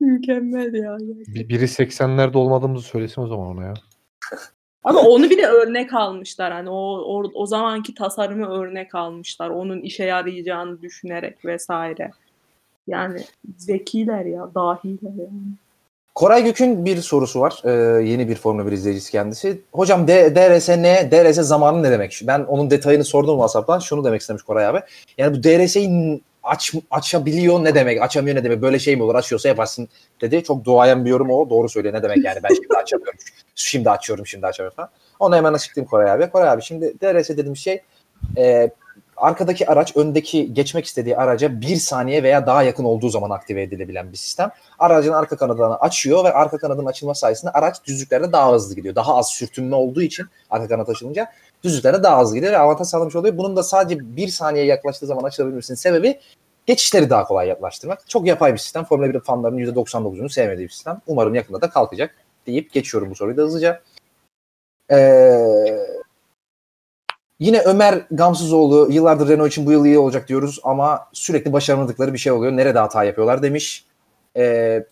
Mükemmel 0.00 0.74
ya. 0.74 0.96
Bir- 1.26 1.48
Biri 1.48 1.64
80'lerde 1.64 2.36
olmadığımızı 2.36 2.86
söylesin 2.86 3.22
o 3.22 3.26
zaman 3.26 3.46
ona 3.46 3.64
ya. 3.64 3.74
Ama 4.84 5.00
onu 5.00 5.30
bir 5.30 5.38
de 5.38 5.46
örnek 5.46 5.94
almışlar. 5.94 6.52
Hani 6.52 6.70
o, 6.70 6.98
o, 6.98 7.30
o 7.34 7.46
zamanki 7.46 7.94
tasarımı 7.94 8.46
örnek 8.50 8.94
almışlar. 8.94 9.50
Onun 9.50 9.80
işe 9.82 10.04
yarayacağını 10.04 10.82
düşünerek 10.82 11.44
vesaire. 11.44 12.10
Yani 12.86 13.24
zekiler 13.56 14.24
ya, 14.24 14.48
dahiler 14.54 15.10
yani. 15.18 15.56
Koray 16.14 16.44
Gök'ün 16.44 16.84
bir 16.84 16.96
sorusu 16.96 17.40
var. 17.40 17.62
Ee, 17.64 17.70
yeni 18.04 18.28
bir 18.28 18.34
Formula 18.34 18.66
1 18.66 18.72
izleyicisi 18.72 19.12
kendisi. 19.12 19.60
Hocam 19.72 20.08
D- 20.08 20.34
DRS 20.34 20.68
ne? 20.68 21.10
DRS 21.10 21.36
zamanı 21.36 21.82
ne 21.82 21.90
demek? 21.90 22.20
Ben 22.26 22.40
onun 22.40 22.70
detayını 22.70 23.04
sordum 23.04 23.34
WhatsApp'tan. 23.34 23.78
Şunu 23.78 24.04
demek 24.04 24.20
istemiş 24.20 24.42
Koray 24.42 24.66
abi. 24.66 24.80
Yani 25.18 25.36
bu 25.38 25.42
DRS'yi 25.42 26.20
aç, 26.42 26.74
açabiliyor 26.90 27.64
ne 27.64 27.74
demek? 27.74 28.02
Açamıyor 28.02 28.36
ne 28.36 28.44
demek? 28.44 28.62
Böyle 28.62 28.78
şey 28.78 28.96
mi 28.96 29.02
olur? 29.02 29.14
Açıyorsa 29.14 29.48
yaparsın 29.48 29.88
dedi. 30.20 30.42
Çok 30.44 30.64
duayen 30.64 31.04
bir 31.04 31.10
yorum 31.10 31.30
o. 31.30 31.50
Doğru 31.50 31.68
söylüyor. 31.68 31.94
Ne 31.94 32.02
demek 32.02 32.24
yani? 32.24 32.38
Ben 32.42 32.54
şimdi 32.54 32.74
açamıyorum. 32.82 33.18
Şimdi 33.54 33.90
açıyorum, 33.90 34.26
şimdi 34.26 34.46
açamıyorum 34.46 34.76
falan. 34.76 34.90
Onu 35.20 35.36
hemen 35.36 35.52
açıklayayım 35.52 35.90
Koray 35.90 36.10
abi. 36.10 36.30
Koray 36.30 36.48
abi 36.48 36.62
şimdi 36.62 36.94
DRS 37.02 37.28
dediğim 37.28 37.56
şey 37.56 37.82
e, 38.36 38.70
arkadaki 39.16 39.70
araç 39.70 39.96
öndeki 39.96 40.54
geçmek 40.54 40.84
istediği 40.84 41.16
araca 41.16 41.60
bir 41.60 41.76
saniye 41.76 42.22
veya 42.22 42.46
daha 42.46 42.62
yakın 42.62 42.84
olduğu 42.84 43.08
zaman 43.08 43.30
aktive 43.30 43.62
edilebilen 43.62 44.12
bir 44.12 44.16
sistem 44.16 44.50
aracın 44.78 45.12
arka 45.12 45.36
kanadını 45.36 45.76
açıyor 45.76 46.24
ve 46.24 46.32
arka 46.32 46.58
kanadın 46.58 46.86
açılma 46.86 47.14
sayesinde 47.14 47.50
araç 47.50 47.84
düzlüklerde 47.84 48.32
daha 48.32 48.52
hızlı 48.52 48.74
gidiyor. 48.74 48.94
Daha 48.94 49.16
az 49.16 49.28
sürtünme 49.28 49.76
olduğu 49.76 50.02
için 50.02 50.26
arka 50.50 50.68
kanat 50.68 50.88
açılınca 50.88 51.32
düzlüklerde 51.64 52.02
daha 52.02 52.20
hızlı 52.20 52.34
gidiyor 52.34 52.52
ve 52.52 52.58
avantaj 52.58 52.88
sağlamış 52.88 53.16
oluyor. 53.16 53.38
Bunun 53.38 53.56
da 53.56 53.62
sadece 53.62 54.16
bir 54.16 54.28
saniye 54.28 54.64
yaklaştığı 54.64 55.06
zaman 55.06 55.22
açılabilmesinin 55.22 55.76
sebebi 55.76 56.20
geçişleri 56.66 57.10
daha 57.10 57.24
kolay 57.24 57.48
yaklaştırmak. 57.48 58.08
Çok 58.08 58.26
yapay 58.26 58.52
bir 58.52 58.58
sistem. 58.58 58.84
Formula 58.84 59.14
1 59.14 59.20
fanlarının 59.20 59.58
%99'unu 59.58 60.28
sevmediği 60.28 60.68
bir 60.68 60.72
sistem. 60.72 61.00
Umarım 61.06 61.34
yakında 61.34 61.60
da 61.60 61.70
kalkacak 61.70 62.14
deyip 62.46 62.72
geçiyorum 62.72 63.10
bu 63.10 63.14
soruyu 63.14 63.36
da 63.36 63.42
hızlıca. 63.42 63.82
Ee, 64.90 64.96
yine 67.40 67.60
Ömer 67.60 68.06
Gamsızoğlu 68.10 68.92
yıllardır 68.92 69.28
Renault 69.28 69.48
için 69.50 69.66
bu 69.66 69.72
yıl 69.72 69.84
iyi 69.84 69.98
olacak 69.98 70.28
diyoruz 70.28 70.60
ama 70.64 71.08
sürekli 71.12 71.52
başaramadıkları 71.52 72.12
bir 72.12 72.18
şey 72.18 72.32
oluyor. 72.32 72.52
Nerede 72.52 72.78
hata 72.78 73.04
yapıyorlar 73.04 73.42
demiş. 73.42 73.84
Ee, 74.36 74.86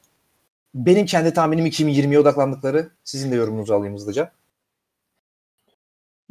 benim 0.74 1.06
kendi 1.06 1.32
tahminim 1.34 1.66
2020'ye 1.66 2.18
odaklandıkları. 2.20 2.90
Sizin 3.04 3.32
de 3.32 3.36
yorumunuzu 3.36 3.74
alayım 3.74 3.94
hızlıca. 3.94 4.32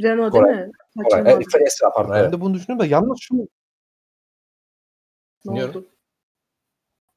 Renault 0.01 0.33
değil 0.33 0.43
Koray. 0.43 0.55
mi? 0.65 0.71
Koray, 1.09 1.23
Kaçırmadı. 1.23 1.63
e, 1.63 1.63
Esra 1.67 1.89
pardon. 1.91 2.11
Ben 2.13 2.19
Evet. 2.19 2.33
de 2.33 2.41
bunu 2.41 2.53
düşünüyorum 2.53 2.79
da 2.89 2.91
yalnız 2.91 3.17
şu 3.21 3.47
Ne 5.45 5.65
oldu? 5.65 5.85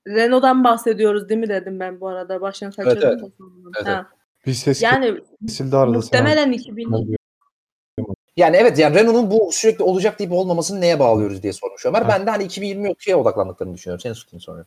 Renault'dan 0.09 0.65
bahsediyoruz 0.65 1.29
değil 1.29 1.41
mi 1.41 1.49
dedim 1.49 1.81
ben 1.81 2.01
bu 2.01 2.09
arada. 2.09 2.41
Başını 2.41 2.73
kaçırdım 2.73 3.09
evet. 3.09 3.21
da 3.23 3.29
sandım. 3.39 3.73
Evet, 3.77 3.87
Ha. 3.89 4.07
bir 4.47 4.53
ses 4.53 4.83
Yani 4.83 5.21
kesildi 5.47 5.77
arada. 5.77 5.97
muhtemelen 5.97 6.53
2000 6.53 6.91
Sen- 6.91 7.16
Yani 8.37 8.57
evet 8.57 8.79
yani 8.79 8.95
Renault'un 8.97 9.31
bu 9.31 9.53
sürekli 9.53 9.85
olacak 9.85 10.19
deyip 10.19 10.33
olmamasını 10.33 10.81
neye 10.81 10.99
bağlıyoruz 10.99 11.43
diye 11.43 11.53
sormuş 11.53 11.87
Ömer. 11.87 12.03
Ha. 12.03 12.09
Ben 12.09 12.27
de 12.27 12.31
hani 12.31 12.45
2022'ye 12.45 13.17
odaklandıklarını 13.17 13.75
düşünüyorum. 13.75 14.01
Senin 14.01 14.15
suçun 14.15 14.39
soruyor. 14.39 14.67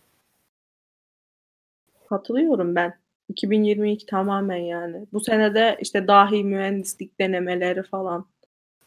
katılıyorum 2.10 2.76
ben. 2.76 3.00
2022 3.30 4.06
tamamen 4.06 4.58
yani. 4.58 5.06
Bu 5.14 5.20
senede 5.20 5.78
işte 5.82 6.08
dahi 6.08 6.44
mühendislik 6.44 7.20
denemeleri 7.20 7.84
falan 7.84 8.26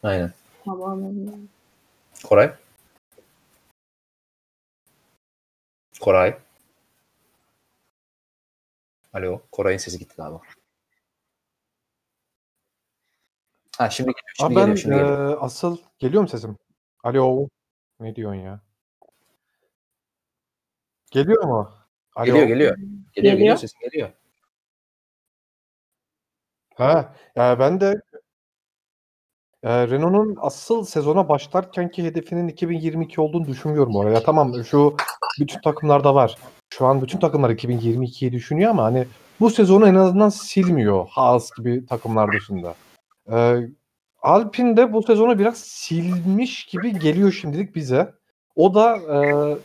Aynen. 0.03 0.33
tamamen 0.65 1.09
yani. 1.09 1.47
Koray. 2.25 2.53
Koray. 6.01 6.37
Alo. 9.13 9.41
Koray'ın 9.53 9.79
sesi 9.79 9.99
gitti 9.99 10.15
galiba. 10.17 10.41
Ha 13.83 13.91
şimdi 13.91 14.07
geliyor. 14.07 14.23
Şimdi 14.37 14.47
Abi 14.49 14.57
ben 14.57 14.61
geliyor. 14.63 14.77
Şimdi 14.77 14.95
geliyor. 14.95 15.39
asıl 15.41 15.77
geliyor 15.99 16.23
mu 16.23 16.29
sesim? 16.29 16.57
Alo. 17.05 17.49
Ne 18.01 18.17
diyorsun 18.17 18.41
ya? 18.41 18.61
Geliyor 21.11 21.45
mu? 21.45 21.71
Alo. 22.17 22.27
Geliyor 22.27 22.47
geliyor. 22.47 22.77
Geliyor 22.77 22.99
Geliyor. 23.15 23.35
geliyor 23.37 23.57
sesin 23.57 23.79
geliyor. 23.81 24.09
Ha, 26.75 27.15
ya 27.37 27.59
ben 27.59 27.81
de 27.81 28.01
eee, 29.65 29.89
Renault'un 29.91 30.37
asıl 30.41 30.85
sezona 30.85 31.29
başlarkenki 31.29 32.05
hedefinin 32.05 32.49
2022 32.49 33.21
olduğunu 33.21 33.47
düşünmüyorum 33.47 33.97
oraya. 33.97 34.23
Tamam 34.23 34.65
şu 34.65 34.97
bütün 35.41 35.61
takımlarda 35.61 36.15
var. 36.15 36.37
Şu 36.71 36.87
an 36.87 37.03
bütün 37.03 37.19
takımlar 37.19 37.51
2022'yi 37.51 38.33
düşünüyor 38.33 38.71
ama 38.71 38.85
hani 38.85 39.07
bu 39.41 39.51
sezonu 39.51 39.89
en 39.89 39.95
azından 39.95 40.29
silmiyor 40.29 41.07
Haas 41.09 41.51
gibi 41.59 41.87
takımlar 41.87 42.33
dışında. 42.33 42.75
Eee 43.31 43.69
Alpine 44.23 44.77
de 44.77 44.93
bu 44.93 45.03
sezonu 45.03 45.39
biraz 45.39 45.59
silmiş 45.59 46.67
gibi 46.67 46.99
geliyor 46.99 47.33
şimdilik 47.33 47.75
bize. 47.77 48.15
O 48.57 48.75
da 48.75 48.97
eee, 48.97 49.59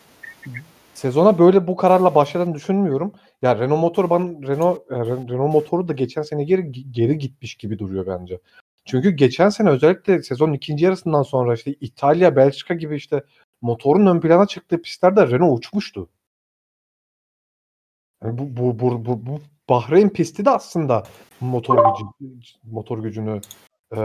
sezona 0.93 1.39
böyle 1.39 1.67
bu 1.67 1.75
kararla 1.75 2.15
başladığını 2.15 2.55
düşünmüyorum. 2.55 3.13
Ya 3.41 3.59
Renault 3.59 3.81
motoru 3.81 4.09
ben 4.09 4.47
Renault 4.47 4.91
e, 4.91 4.95
Ren- 4.95 5.29
Renault 5.29 5.53
motoru 5.53 5.87
da 5.87 5.93
geçen 5.93 6.21
sene 6.21 6.43
geri 6.43 6.91
geri 6.91 7.17
gitmiş 7.17 7.55
gibi 7.55 7.79
duruyor 7.79 8.07
bence. 8.07 8.39
Çünkü 8.85 9.09
geçen 9.11 9.49
sene 9.49 9.69
özellikle 9.69 10.23
sezonun 10.23 10.53
ikinci 10.53 10.85
yarısından 10.85 11.23
sonra 11.23 11.53
işte 11.53 11.75
İtalya, 11.81 12.35
Belçika 12.35 12.73
gibi 12.73 12.95
işte 12.95 13.23
motorun 13.61 14.05
ön 14.07 14.19
plana 14.21 14.45
çıktığı 14.47 14.81
pistlerde 14.81 15.27
Renault 15.27 15.57
uçmuştu. 15.59 16.09
Yani 18.23 18.37
bu, 18.37 18.57
bu, 18.57 18.79
bu, 18.79 19.05
bu, 19.05 19.25
bu 19.25 19.39
Bahreyn 19.69 20.09
pisti 20.09 20.45
de 20.45 20.49
aslında 20.49 21.03
motor 21.41 21.93
gücü 21.93 22.05
motor 22.63 22.99
gücünü 22.99 23.41
e, 23.95 23.99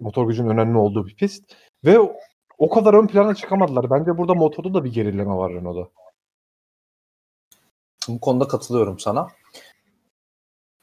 motor 0.00 0.26
gücünün 0.26 0.48
önemli 0.48 0.78
olduğu 0.78 1.06
bir 1.06 1.16
pist 1.16 1.56
ve 1.84 1.98
o, 2.58 2.70
kadar 2.70 2.94
ön 2.94 3.06
plana 3.06 3.34
çıkamadılar. 3.34 3.90
Bence 3.90 4.18
burada 4.18 4.34
motorda 4.34 4.74
da 4.74 4.84
bir 4.84 4.92
gerileme 4.92 5.34
var 5.34 5.52
Renault'da. 5.52 5.90
Bu 8.08 8.20
konuda 8.20 8.48
katılıyorum 8.48 8.98
sana. 8.98 9.28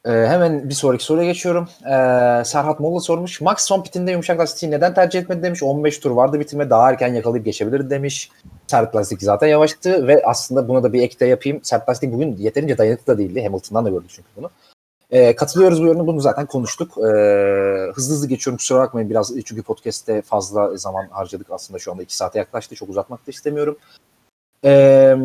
Ee, 0.05 0.09
hemen 0.11 0.69
bir 0.69 0.73
sonraki 0.73 1.03
soruya 1.03 1.25
geçiyorum. 1.25 1.67
Ee, 1.85 2.43
Serhat 2.45 2.79
Molla 2.79 2.99
sormuş. 2.99 3.41
Max 3.41 3.59
son 3.59 3.83
pitinde 3.83 4.11
yumuşak 4.11 4.39
lastiği 4.39 4.71
neden 4.71 4.93
tercih 4.93 5.19
etmedi 5.19 5.43
demiş. 5.43 5.63
15 5.63 5.99
tur 5.99 6.11
vardı 6.11 6.39
bitirme 6.39 6.69
daha 6.69 6.89
erken 6.89 7.13
yakalayıp 7.13 7.45
geçebilirdi 7.45 7.89
demiş. 7.89 8.31
Sert 8.67 8.95
lastik 8.95 9.21
zaten 9.21 9.47
yavaştı 9.47 10.07
ve 10.07 10.23
aslında 10.25 10.67
buna 10.67 10.83
da 10.83 10.93
bir 10.93 11.01
ek 11.01 11.19
de 11.19 11.25
yapayım. 11.25 11.59
Sert 11.63 11.89
lastik 11.89 12.13
bugün 12.13 12.37
yeterince 12.37 12.77
dayanıklı 12.77 13.13
da 13.13 13.17
değildi. 13.17 13.43
Hamilton'dan 13.43 13.85
da 13.85 13.89
gördük 13.89 14.09
çünkü 14.09 14.27
bunu. 14.37 14.49
Ee, 15.11 15.35
katılıyoruz 15.35 15.81
bu 15.81 15.85
yoruna. 15.85 16.07
Bunu 16.07 16.21
zaten 16.21 16.45
konuştuk. 16.45 16.97
Ee, 16.97 17.01
hızlı 17.95 18.13
hızlı 18.13 18.27
geçiyorum. 18.27 18.57
Kusura 18.57 18.79
bakmayın 18.79 19.09
biraz 19.09 19.33
çünkü 19.45 19.63
podcast'te 19.63 20.21
fazla 20.21 20.77
zaman 20.77 21.07
harcadık. 21.11 21.47
Aslında 21.51 21.79
şu 21.79 21.91
anda 21.91 22.03
2 22.03 22.15
saate 22.15 22.39
yaklaştı. 22.39 22.75
Çok 22.75 22.89
uzatmak 22.89 23.27
da 23.27 23.31
istemiyorum. 23.31 23.77
Ee, 24.65 25.15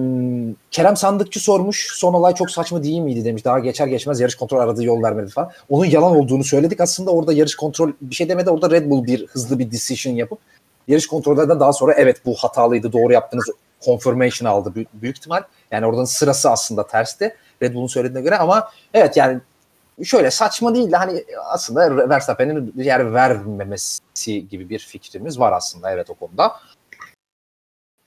Kerem 0.71 0.97
Sandıkçı 0.97 1.41
sormuş. 1.41 1.89
Son 1.95 2.15
olay 2.15 2.35
çok 2.35 2.51
saçma 2.51 2.83
değil 2.83 3.01
miydi 3.01 3.25
demiş. 3.25 3.45
Daha 3.45 3.59
geçer 3.59 3.87
geçmez 3.87 4.21
yarış 4.21 4.35
kontrol 4.35 4.59
aradığı 4.59 4.85
yol 4.85 5.03
vermedi 5.03 5.31
falan. 5.31 5.51
Onun 5.69 5.85
yalan 5.85 6.17
olduğunu 6.17 6.45
söyledik. 6.45 6.81
Aslında 6.81 7.11
orada 7.11 7.33
yarış 7.33 7.55
kontrol 7.55 7.93
bir 8.01 8.15
şey 8.15 8.29
demedi. 8.29 8.51
Orada 8.51 8.71
Red 8.71 8.91
Bull 8.91 9.05
bir 9.05 9.27
hızlı 9.27 9.59
bir 9.59 9.71
decision 9.71 10.15
yapıp 10.15 10.39
yarış 10.89 11.07
kontrollerden 11.07 11.61
daha 11.61 11.73
sonra 11.73 11.95
evet 11.95 12.27
bu 12.27 12.35
hatalıydı 12.35 12.93
doğru 12.93 13.13
yaptınız 13.13 13.45
confirmation 13.85 14.51
aldı 14.51 14.75
büyük, 14.75 15.17
ihtimal. 15.17 15.43
Yani 15.71 15.87
oradan 15.87 16.05
sırası 16.05 16.51
aslında 16.51 16.87
tersti. 16.87 17.37
Red 17.63 17.75
Bull'un 17.75 17.87
söylediğine 17.87 18.21
göre 18.21 18.37
ama 18.39 18.69
evet 18.95 19.17
yani 19.17 19.41
şöyle 20.05 20.31
saçma 20.31 20.75
değil 20.75 20.93
de 20.93 20.97
hani 20.97 21.25
aslında 21.45 22.09
Verstappen'in 22.09 22.73
yer 22.77 23.15
vermemesi 23.15 24.49
gibi 24.49 24.69
bir 24.69 24.79
fikrimiz 24.79 25.39
var 25.39 25.53
aslında 25.53 25.91
evet 25.91 26.11
o 26.11 26.15
konuda. 26.15 26.53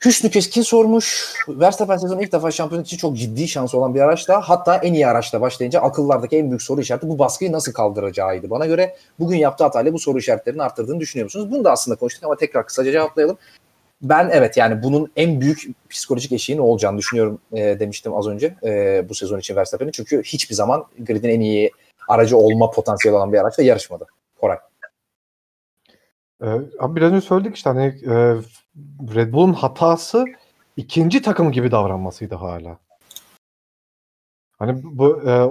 Hüsnü 0.06 0.30
Keskin 0.30 0.62
sormuş. 0.62 1.34
Verstappen 1.48 1.98
sezonun 1.98 2.22
ilk 2.22 2.32
defa 2.32 2.52
şampiyonluk 2.52 2.88
için 2.88 2.98
çok 2.98 3.18
ciddi 3.18 3.48
şansı 3.48 3.78
olan 3.78 3.96
bir 3.96 4.02
araçla 4.02 4.42
hatta 4.42 4.78
en 4.78 4.94
iyi 4.94 5.08
araçla 5.08 5.42
başlayınca 5.42 5.82
akıllardaki 5.82 6.38
en 6.38 6.50
büyük 6.50 6.62
soru 6.62 6.82
işareti 6.82 7.10
bu 7.10 7.20
baskıyı 7.20 7.52
nasıl 7.52 7.74
kaldıracağıydı. 7.74 8.50
Bana 8.50 8.66
göre 8.66 8.96
bugün 9.20 9.38
yaptığı 9.38 9.64
hatayla 9.64 9.94
bu 9.94 10.00
soru 10.00 10.18
işaretlerini 10.18 10.64
arttırdığını 10.64 11.00
düşünüyor 11.00 11.26
musunuz? 11.26 11.52
Bunu 11.52 11.64
da 11.64 11.72
aslında 11.72 11.98
konuştuk 11.98 12.24
ama 12.24 12.36
tekrar 12.36 12.68
kısaca 12.68 12.92
cevaplayalım. 12.92 13.38
Ben 14.02 14.30
evet 14.34 14.58
yani 14.58 14.84
bunun 14.84 15.12
en 15.16 15.42
büyük 15.42 15.68
psikolojik 15.90 16.32
eşiği 16.32 16.58
ne 16.58 16.62
olacağını 16.62 16.98
düşünüyorum 16.98 17.40
e, 17.54 17.80
demiştim 17.80 18.14
az 18.14 18.28
önce 18.28 18.56
e, 18.64 19.06
bu 19.10 19.16
sezon 19.16 19.40
için 19.40 19.56
Verstappen'in. 19.56 19.92
Çünkü 19.92 20.24
hiçbir 20.24 20.56
zaman 20.56 20.86
gridin 21.00 21.30
en 21.30 21.40
iyi 21.40 21.72
aracı 22.08 22.38
olma 22.38 22.72
potansiyeli 22.72 23.18
olan 23.18 23.34
bir 23.34 23.38
araçla 23.38 23.64
yarışmadı. 23.64 24.06
Koray. 24.42 24.58
Ee, 26.42 26.48
biraz 26.82 27.12
önce 27.12 27.28
söyledik 27.28 27.56
işte 27.56 27.70
hani 27.70 27.86
e, 27.86 28.36
Red 29.16 29.34
Bull'un 29.34 29.54
hatası 29.54 30.26
ikinci 30.78 31.22
takım 31.22 31.52
gibi 31.52 31.72
davranmasıydı 31.72 32.36
hala. 32.36 32.78
Hani 34.60 34.82
bu 34.84 35.22
e, 35.30 35.50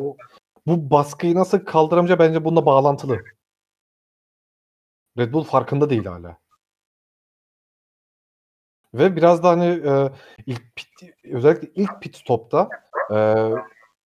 bu 0.67 0.91
baskıyı 0.91 1.35
nasıl 1.35 1.59
kaldıramayacağı 1.59 2.19
bence 2.19 2.45
bununla 2.45 2.67
bağlantılı. 2.67 3.19
Red 5.19 5.33
Bull 5.33 5.45
farkında 5.45 5.91
değil 5.91 6.05
hala. 6.05 6.39
Ve 8.95 9.17
biraz 9.17 9.43
da 9.43 9.49
hani 9.49 9.65
e, 9.65 10.13
ilk 10.47 10.77
pit, 10.77 10.89
özellikle 11.25 11.69
ilk 11.75 12.03
pit 12.03 12.17
stopta 12.17 12.69
e, 13.11 13.17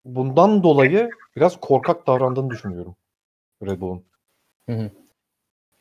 bundan 0.05 0.63
dolayı 0.63 1.11
biraz 1.37 1.61
korkak 1.61 2.07
davrandığını 2.07 2.51
düşünüyorum 2.51 2.97
Red 3.63 3.81
Bull'un. 3.81 4.05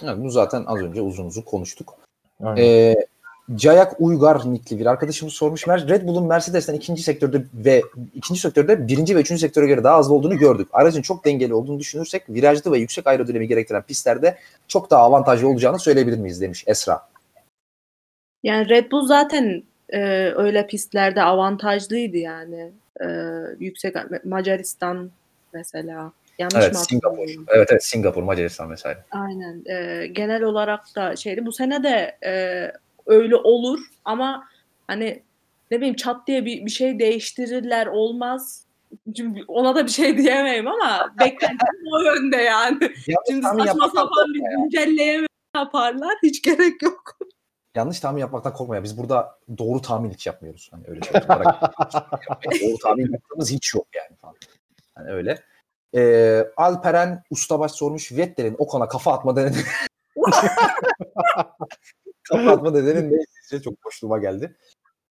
Evet, 0.04 0.18
bunu 0.18 0.30
zaten 0.30 0.66
az 0.66 0.80
önce 0.80 1.02
uzun 1.02 1.26
uzun 1.26 1.42
konuştuk. 1.42 1.96
Aynen. 2.44 2.62
Ee, 2.62 3.08
Cayak 3.56 4.02
Uygar 4.02 4.54
nikli 4.54 4.80
bir 4.80 4.86
arkadaşımız 4.86 5.34
sormuş. 5.34 5.68
Red 5.68 6.08
Bull'un 6.08 6.28
Mercedes'ten 6.28 6.74
ikinci 6.74 7.04
sektörde 7.04 7.44
ve 7.54 7.82
ikinci 8.16 8.42
sektörde 8.42 8.88
birinci 8.88 9.16
ve 9.16 9.20
üçüncü 9.20 9.40
sektöre 9.40 9.68
göre 9.68 9.84
daha 9.84 10.00
hızlı 10.00 10.14
olduğunu 10.14 10.38
gördük. 10.38 10.68
Aracın 10.72 11.02
çok 11.02 11.26
dengeli 11.26 11.54
olduğunu 11.54 11.80
düşünürsek 11.80 12.30
virajlı 12.30 12.72
ve 12.72 12.78
yüksek 12.78 13.08
aerodinami 13.08 13.48
gerektiren 13.48 13.82
pistlerde 13.82 14.38
çok 14.68 14.92
daha 14.92 15.02
avantajlı 15.02 15.48
olacağını 15.48 15.80
söyleyebilir 15.80 16.18
miyiz 16.18 16.42
demiş 16.42 16.64
Esra. 16.68 17.02
Yani 18.44 18.70
Red 18.70 18.92
Bull 18.92 19.08
zaten 19.08 19.64
e, 19.90 20.00
öyle 20.36 20.68
pistlerde 20.68 21.24
avantajlıydı 21.24 22.18
yani. 22.18 22.72
E, 23.02 23.08
yüksek 23.60 23.96
Macaristan 24.26 25.12
mesela. 25.54 26.12
Yanlış 26.40 26.56
Evet 26.58 26.74
mı 26.74 26.80
Singapur. 26.80 27.30
Evet 27.48 27.68
evet 27.72 27.84
Singapur, 27.84 28.24
Macaristan 28.24 28.72
vesaire. 28.72 28.98
Aynen. 29.12 29.64
E, 29.66 30.08
genel 30.08 30.44
olarak 30.44 30.96
da 30.96 31.16
şeydi. 31.16 31.46
Bu 31.46 31.52
sene 31.52 31.84
de 31.84 32.18
e, 32.26 32.72
öyle 33.08 33.36
olur 33.36 33.80
ama 34.06 34.48
hani 34.88 35.24
ne 35.72 35.78
bileyim 35.78 35.96
çat 35.96 36.28
diye 36.28 36.46
bir, 36.46 36.66
bir 36.66 36.72
şey 36.72 37.00
değiştirirler 37.00 37.88
olmaz. 37.88 38.66
Çünkü 39.18 39.44
ona 39.48 39.76
da 39.76 39.86
bir 39.86 39.92
şey 39.92 40.18
diyemeyim 40.24 40.68
ama 40.68 41.14
beklentim 41.20 41.68
o 41.94 42.00
yönde 42.00 42.38
yani. 42.38 42.80
Yanlış 42.82 43.28
Şimdi 43.28 43.46
saçma 43.46 43.88
sapan 43.88 44.34
bir 44.34 44.42
ya. 44.42 44.50
güncelleyeme 44.58 45.28
yaparlar. 45.56 46.14
Hiç 46.24 46.42
gerek 46.42 46.82
yok. 46.82 47.18
Yanlış 47.76 48.00
tahmin 48.00 48.22
yapmaktan 48.22 48.54
korkma 48.54 48.76
ya. 48.76 48.84
Biz 48.84 48.98
burada 48.98 49.40
doğru 49.58 49.82
tahmin 49.82 50.12
hiç 50.12 50.28
yapmıyoruz. 50.28 50.70
Hani 50.72 50.84
öyle 50.88 51.02
şey 51.02 51.22
olarak 51.30 51.62
doğru 52.62 52.78
tahmin 52.78 53.12
yaptığımız 53.12 53.52
hiç 53.52 53.74
yok 53.74 53.88
yani 53.96 54.18
falan. 54.18 54.36
Hani 54.96 55.10
öyle. 55.12 55.40
Ee, 55.96 56.48
Alperen 56.58 57.24
Ustabaş 57.30 57.72
sormuş. 57.72 58.12
Vettel'in 58.12 58.56
Ocon'a 58.58 58.88
kafa 58.88 59.14
atma 59.14 59.34
nedeni 59.34 59.56
kafa 62.28 62.52
atma 62.52 62.72
nedeni 62.82 63.12
ne 63.12 63.18
sizce? 63.42 63.64
Çok 63.64 63.86
boşluğuma 63.86 64.18
geldi. 64.18 64.58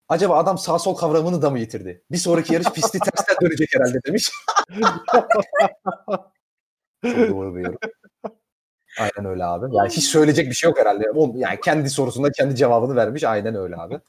Acaba 0.09 0.37
adam 0.37 0.59
sağ 0.59 0.79
sol 0.79 0.97
kavramını 0.97 1.43
da 1.43 1.51
mı 1.51 1.59
yitirdi? 1.59 2.05
Bir 2.11 2.17
sonraki 2.17 2.55
yarış 2.55 2.69
pisti 2.69 2.99
tersten 2.99 3.37
dönecek 3.43 3.69
herhalde 3.75 3.99
demiş. 4.07 4.31
Çok 7.03 7.29
doğru 7.29 7.57
bir 7.57 7.61
yorum. 7.61 7.79
Aynen 8.99 9.31
öyle 9.31 9.45
abi. 9.45 9.77
Yani 9.77 9.89
hiç 9.89 10.05
söyleyecek 10.05 10.51
bir 10.51 10.55
şey 10.55 10.71
yok 10.71 10.79
herhalde. 10.79 11.11
O, 11.15 11.33
yani 11.37 11.59
kendi 11.65 11.91
sorusunda 11.91 12.31
kendi 12.33 12.57
cevabını 12.57 12.97
vermiş. 12.97 13.25
Aynen 13.25 13.55
öyle 13.55 13.77
abi. 13.77 14.01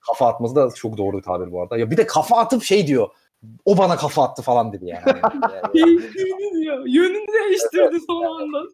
Kafa 0.00 0.28
atması 0.28 0.56
da 0.56 0.70
çok 0.74 0.98
doğru 0.98 1.18
bir 1.18 1.22
tabir 1.22 1.52
bu 1.52 1.62
arada. 1.62 1.78
Ya 1.78 1.90
bir 1.90 1.96
de 1.96 2.06
kafa 2.06 2.36
atıp 2.36 2.62
şey 2.62 2.86
diyor. 2.86 3.08
O 3.64 3.78
bana 3.78 3.96
kafa 3.96 4.24
attı 4.24 4.42
falan 4.42 4.72
dedi 4.72 4.86
yani. 4.86 5.04
Değiştirdi 5.74 6.60
diyor. 6.60 6.86
Yönünü 6.86 7.26
değiştirdi 7.32 7.98
son 8.06 8.24
anda. 8.24 8.68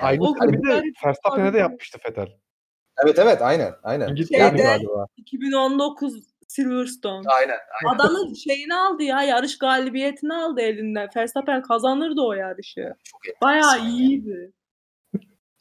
Aynı 0.00 0.22
O 0.22 0.34
bir 0.34 0.68
de 0.68 0.82
Verstappen'e 1.04 1.52
de 1.52 1.58
yapmıştı 1.58 1.98
Fetel. 2.02 2.39
Evet 3.04 3.18
evet 3.18 3.42
aynen. 3.42 3.74
Aynen. 3.82 4.14
Şeyde- 4.14 4.62
galiba. 4.62 5.06
2019 5.16 6.30
Silverstone. 6.50 7.28
Aynen. 7.28 7.58
Adamın 7.94 8.34
şeyini 8.34 8.74
aldı 8.74 9.02
ya. 9.02 9.22
Yarış 9.22 9.58
galibiyetini 9.58 10.34
aldı 10.34 10.60
elinden. 10.60 11.08
Verstappen 11.16 11.62
kazanırdı 11.62 12.20
o 12.20 12.32
yarışı. 12.32 12.94
Çok 13.04 13.40
Bayağı 13.42 13.78
ya. 13.78 13.84
iyiydi. 13.84 14.52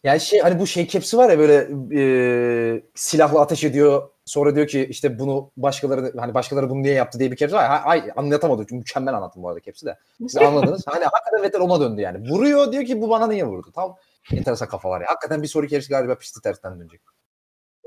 Yani 0.03 0.19
şey 0.19 0.39
hani 0.39 0.59
bu 0.59 0.67
şey 0.67 0.87
kepsi 0.87 1.17
var 1.17 1.29
ya 1.29 1.39
böyle 1.39 1.67
e, 1.95 2.83
silahla 2.95 3.41
ateş 3.41 3.63
ediyor. 3.63 4.09
Sonra 4.25 4.55
diyor 4.55 4.67
ki 4.67 4.87
işte 4.89 5.19
bunu 5.19 5.51
başkaları 5.57 6.13
hani 6.17 6.33
başkaları 6.33 6.69
bunu 6.69 6.83
niye 6.83 6.93
yaptı 6.93 7.19
diye 7.19 7.31
bir 7.31 7.35
kepsi 7.35 7.55
var. 7.55 7.63
ya. 7.63 7.69
Ay, 7.69 7.99
ay 7.99 8.11
anlatamadım. 8.15 8.65
Çünkü 8.69 8.79
mükemmel 8.79 9.13
anlattım 9.13 9.43
bu 9.43 9.49
arada 9.49 9.59
kepsi 9.59 9.85
de. 9.85 9.97
Siz 10.19 10.37
anladınız. 10.37 10.83
Hani 10.87 11.03
hakikaten 11.05 11.43
Vettel 11.43 11.61
ona 11.61 11.79
döndü 11.79 12.01
yani. 12.01 12.29
Vuruyor 12.29 12.71
diyor 12.71 12.85
ki 12.85 13.01
bu 13.01 13.09
bana 13.09 13.27
niye 13.27 13.45
vurdu? 13.45 13.71
Tam 13.75 13.95
enteresan 14.33 14.67
kafalar 14.67 15.01
ya. 15.01 15.07
Hakikaten 15.07 15.41
bir 15.41 15.47
sonraki 15.47 15.73
yarış 15.73 15.87
galiba 15.87 16.15
pisti 16.15 16.41
tersten 16.41 16.79
dönecek. 16.79 17.01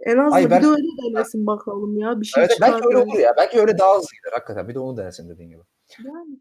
En 0.03 0.19
az 0.19 0.33
Ay, 0.33 0.45
bir 0.45 0.51
ben- 0.51 0.63
de 0.63 0.67
öyle 0.67 0.83
denesin 1.15 1.47
bakalım 1.47 1.97
ya. 1.97 2.21
Bir 2.21 2.27
şey 2.27 2.43
Evet 2.45 2.59
belki 2.61 2.87
öyle 2.87 2.99
olur 2.99 3.19
ya. 3.19 3.35
Belki 3.37 3.61
öyle 3.61 3.79
daha 3.79 3.97
hızlı 3.97 4.09
gider 4.23 4.33
hakikaten. 4.33 4.69
Bir 4.69 4.75
de 4.75 4.79
onu 4.79 4.97
denesin 4.97 5.29
dediğin 5.29 5.51
gibi. 5.51 5.61
Yani. 6.05 6.41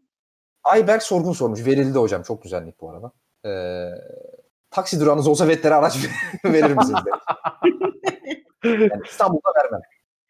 Ayberk 0.64 1.02
sorgun 1.02 1.32
sormuş. 1.32 1.66
Verildi 1.66 1.98
hocam. 1.98 2.22
Çok 2.22 2.42
güzellik 2.42 2.80
bu 2.80 2.90
arada. 2.90 3.12
Ee, 3.46 3.90
taksi 4.70 5.00
durağınız 5.00 5.28
olsa 5.28 5.48
Vettel'e 5.48 5.74
araç 5.74 5.96
verir 6.44 6.76
misiniz? 6.76 7.00
Yani 8.64 9.02
İstanbul'da 9.04 9.52
vermem. 9.64 9.80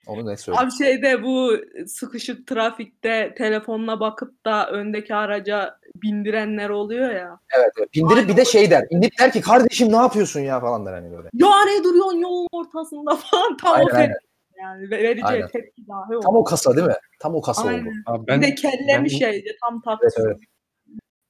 Onu 0.07 0.27
ne 0.27 0.37
söyleyeyim. 0.37 0.67
Abi 0.69 0.85
şeyde 0.85 1.23
bu 1.23 1.57
sıkışık 1.87 2.47
trafikte 2.47 3.35
telefonuna 3.39 4.01
bakıp 4.01 4.45
da 4.45 4.71
öndeki 4.71 5.15
araca 5.15 5.79
bindirenler 5.95 6.71
oluyor 6.71 7.11
ya. 7.11 7.39
Evet, 7.57 7.73
evet. 7.79 7.95
Bindirip 7.95 8.29
bir 8.29 8.37
de 8.37 8.45
şey 8.45 8.71
der. 8.71 8.85
İnip 8.91 9.19
der 9.19 9.33
ki 9.33 9.41
kardeşim 9.41 9.93
ne 9.93 9.97
yapıyorsun 9.97 10.41
ya 10.41 10.61
falan 10.61 10.87
der 10.87 10.93
hani 10.93 11.11
böyle. 11.11 11.29
Ya 11.35 11.65
ne 11.65 11.85
duruyorsun 11.85 12.19
yolun 12.19 12.47
ortasında 12.53 13.17
falan. 13.31 13.57
Tam 13.57 13.75
Aynen, 13.75 13.87
o 13.87 13.97
aynen. 13.97 14.15
yani. 14.59 14.91
Ve- 14.91 15.03
Vereceği 15.03 15.25
Aynen. 15.25 15.49
tepki 15.49 15.89
dahi 15.89 16.17
o. 16.17 16.21
Tam 16.21 16.37
o 16.37 16.45
kasa 16.45 16.77
değil 16.77 16.87
mi? 16.87 16.95
Tam 17.21 17.35
o 17.35 17.41
kasa 17.41 17.63
oldu. 17.63 17.71
Aynen. 17.71 18.03
Abi 18.07 18.23
bir 18.23 18.29
ben, 18.33 18.43
de 18.43 18.55
kellemiş 18.55 19.13
ben- 19.13 19.19
şeydi 19.19 19.57
tam 19.65 19.75
Evet, 19.75 20.03
taksi. 20.03 20.21
evet. 20.27 20.37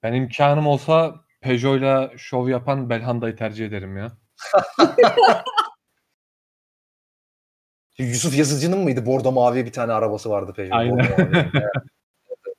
ben 0.03 0.13
imkanım 0.13 0.67
olsa 0.67 1.15
Peugeot'la 1.41 2.11
şov 2.17 2.49
yapan 2.49 2.91
Belhanda'yı 2.91 3.37
tercih 3.37 3.67
ederim 3.67 3.97
ya. 3.97 4.13
Yusuf 7.99 8.39
Yazıcı'nın 8.39 8.79
mıydı? 8.79 9.07
Bordo 9.07 9.33
mavi 9.33 9.67
bir 9.67 9.73
tane 9.73 9.93
arabası 9.93 10.31
vardı 10.31 10.53
Peugeot. 10.57 10.79
Aynen. 10.79 10.99
Bordo 10.99 11.23
mavi. 11.23 11.51
Evet. 12.47 12.57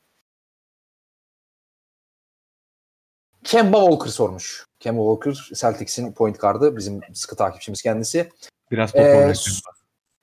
Kemba 3.44 3.80
Walker 3.80 4.12
sormuş. 4.12 4.66
Kemba 4.80 5.16
Walker 5.16 5.56
Celtics'in 5.56 6.12
point 6.12 6.40
guard'ı. 6.40 6.78
Bizim 6.78 7.02
sıkı 7.14 7.36
takipçimiz 7.36 7.82
kendisi. 7.82 8.30
Biraz 8.72 8.92
top 8.92 9.02
Ee. 9.02 9.34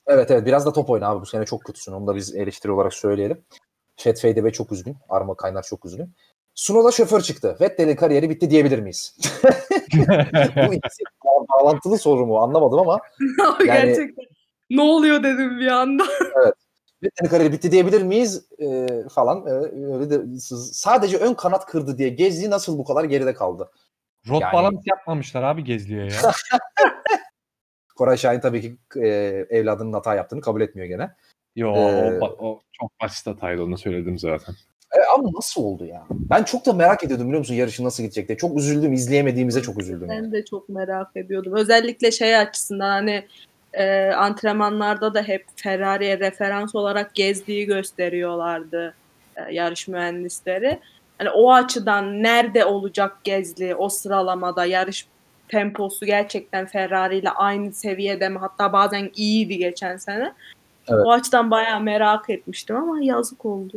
Evet 0.07 0.31
evet 0.31 0.47
biraz 0.47 0.66
da 0.66 0.73
top 0.73 0.91
oyna 0.91 1.09
abi 1.09 1.20
bu 1.20 1.27
sene 1.27 1.45
çok 1.45 1.65
kötüsün. 1.65 1.93
Onu 1.93 2.07
da 2.07 2.16
biz 2.16 2.35
eleştiri 2.35 2.73
olarak 2.73 2.95
söyleyelim. 2.95 3.45
Chat 3.97 4.20
Fade 4.20 4.45
ve 4.45 4.53
çok 4.53 4.73
üzgün. 4.73 4.97
Arma 5.09 5.35
Kaynar 5.35 5.62
çok 5.62 5.85
üzgün. 5.85 6.15
Sunoda 6.55 6.91
şoför 6.93 7.20
çıktı. 7.20 7.57
Vettel'in 7.61 7.97
kariyeri 7.97 8.31
bitti 8.31 8.51
diyebilir 8.51 8.78
miyiz? 8.78 9.16
bu 10.69 10.74
ikisi 10.74 11.03
ba- 11.24 11.47
bağlantılı 11.49 11.99
soru 11.99 12.27
mu 12.27 12.39
anlamadım 12.39 12.78
ama 12.78 13.01
Gerçekten. 13.65 14.24
Ne 14.71 14.81
oluyor 14.83 15.23
dedim 15.23 15.59
bir 15.61 15.67
anda. 15.67 16.05
Vettel'in 17.03 17.29
kariyeri 17.31 17.53
bitti 17.53 17.73
diyebilir 17.73 18.03
miyiz 18.03 18.45
Ee, 18.63 18.87
falan. 19.15 19.47
Ee, 19.47 19.51
öyle 19.95 20.11
de 20.11 20.39
sadece 20.73 21.17
ön 21.17 21.35
kanat 21.35 21.67
kırdı 21.67 21.99
diye 21.99 22.09
Gezdi 22.09 22.51
nasıl 22.51 22.79
bu 22.79 22.85
kadar 22.85 23.05
geride 23.05 23.35
kaldı? 23.35 23.71
Rot 24.29 24.43
yani- 24.43 24.53
balans 24.53 24.83
yapmamışlar 24.87 25.43
abi 25.43 25.65
Gezli'ye 25.65 26.05
ya. 26.05 26.11
Koray 27.97 28.17
Şahin 28.17 28.41
tabii 28.41 28.61
ki 28.61 28.77
e, 28.97 29.09
evladının 29.51 29.93
hata 29.93 30.15
yaptığını 30.15 30.41
kabul 30.41 30.61
etmiyor 30.61 30.89
gene. 30.89 31.11
Yo 31.57 31.75
Ee, 31.77 32.19
o, 32.21 32.27
o 32.49 32.61
çok 32.73 32.91
basit 33.03 33.27
hataydı 33.27 33.63
onu 33.63 33.79
söyledim 33.79 34.19
zaten. 34.19 34.55
E, 34.97 34.99
ama 35.15 35.31
nasıl 35.35 35.63
oldu 35.63 35.85
ya? 35.85 36.07
Ben 36.11 36.43
çok 36.45 36.67
da 36.67 36.73
merak 36.73 37.05
ediyordum 37.05 37.27
biliyor 37.27 37.39
musun 37.39 37.55
yarışın 37.55 37.85
nasıl 37.85 38.03
gidecek 38.03 38.29
diye. 38.29 38.39
Çok 38.39 38.59
üzüldüm 38.59 38.93
izleyemediğimize 38.93 39.63
çok 39.63 39.81
üzüldüm. 39.83 40.09
yani. 40.11 40.23
Ben 40.23 40.33
de 40.33 40.45
çok 40.45 40.69
merak 40.69 41.17
ediyordum. 41.17 41.53
Özellikle 41.57 42.11
şey 42.11 42.37
açısından 42.37 42.91
hani 42.91 43.27
e, 43.73 44.11
antrenmanlarda 44.11 45.15
da 45.15 45.23
hep 45.23 45.47
Ferrari'ye 45.57 46.19
referans 46.19 46.75
olarak 46.75 47.15
gezdiği 47.15 47.67
gösteriyorlardı 47.67 48.95
e, 49.37 49.55
yarış 49.55 49.89
mühendisleri. 49.89 50.79
Hani 51.19 51.31
o 51.31 51.53
açıdan 51.53 52.23
nerede 52.23 52.65
olacak 52.65 53.25
Gezli 53.25 53.75
o 53.75 53.89
sıralamada 53.89 54.65
yarış 54.65 55.07
temposu 55.49 56.07
gerçekten 56.07 56.67
Ferrari 56.67 57.19
ile 57.19 57.31
aynı 57.31 57.73
seviyede 57.73 58.29
mi 58.29 58.39
hatta 58.39 58.73
bazen 58.73 59.11
iyiydi 59.15 59.59
geçen 59.59 59.97
sene. 59.97 60.33
Evet. 60.89 61.07
O 61.07 61.13
açıdan 61.13 61.51
bayağı 61.51 61.81
merak 61.81 62.31
etmiştim 62.31 62.77
ama 62.77 63.05
yazık 63.05 63.45
oldu. 63.45 63.73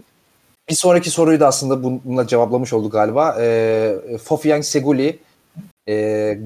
Bir 0.70 0.76
sonraki 0.76 1.10
soruyu 1.10 1.40
da 1.40 1.48
aslında 1.48 1.84
bununla 1.84 2.28
cevaplamış 2.28 2.74
olduk 2.74 2.91
galiba. 2.91 3.36
E, 3.41 4.18
Fofiang 4.24 4.64
Seguli 4.64 5.20
e, 5.88 5.94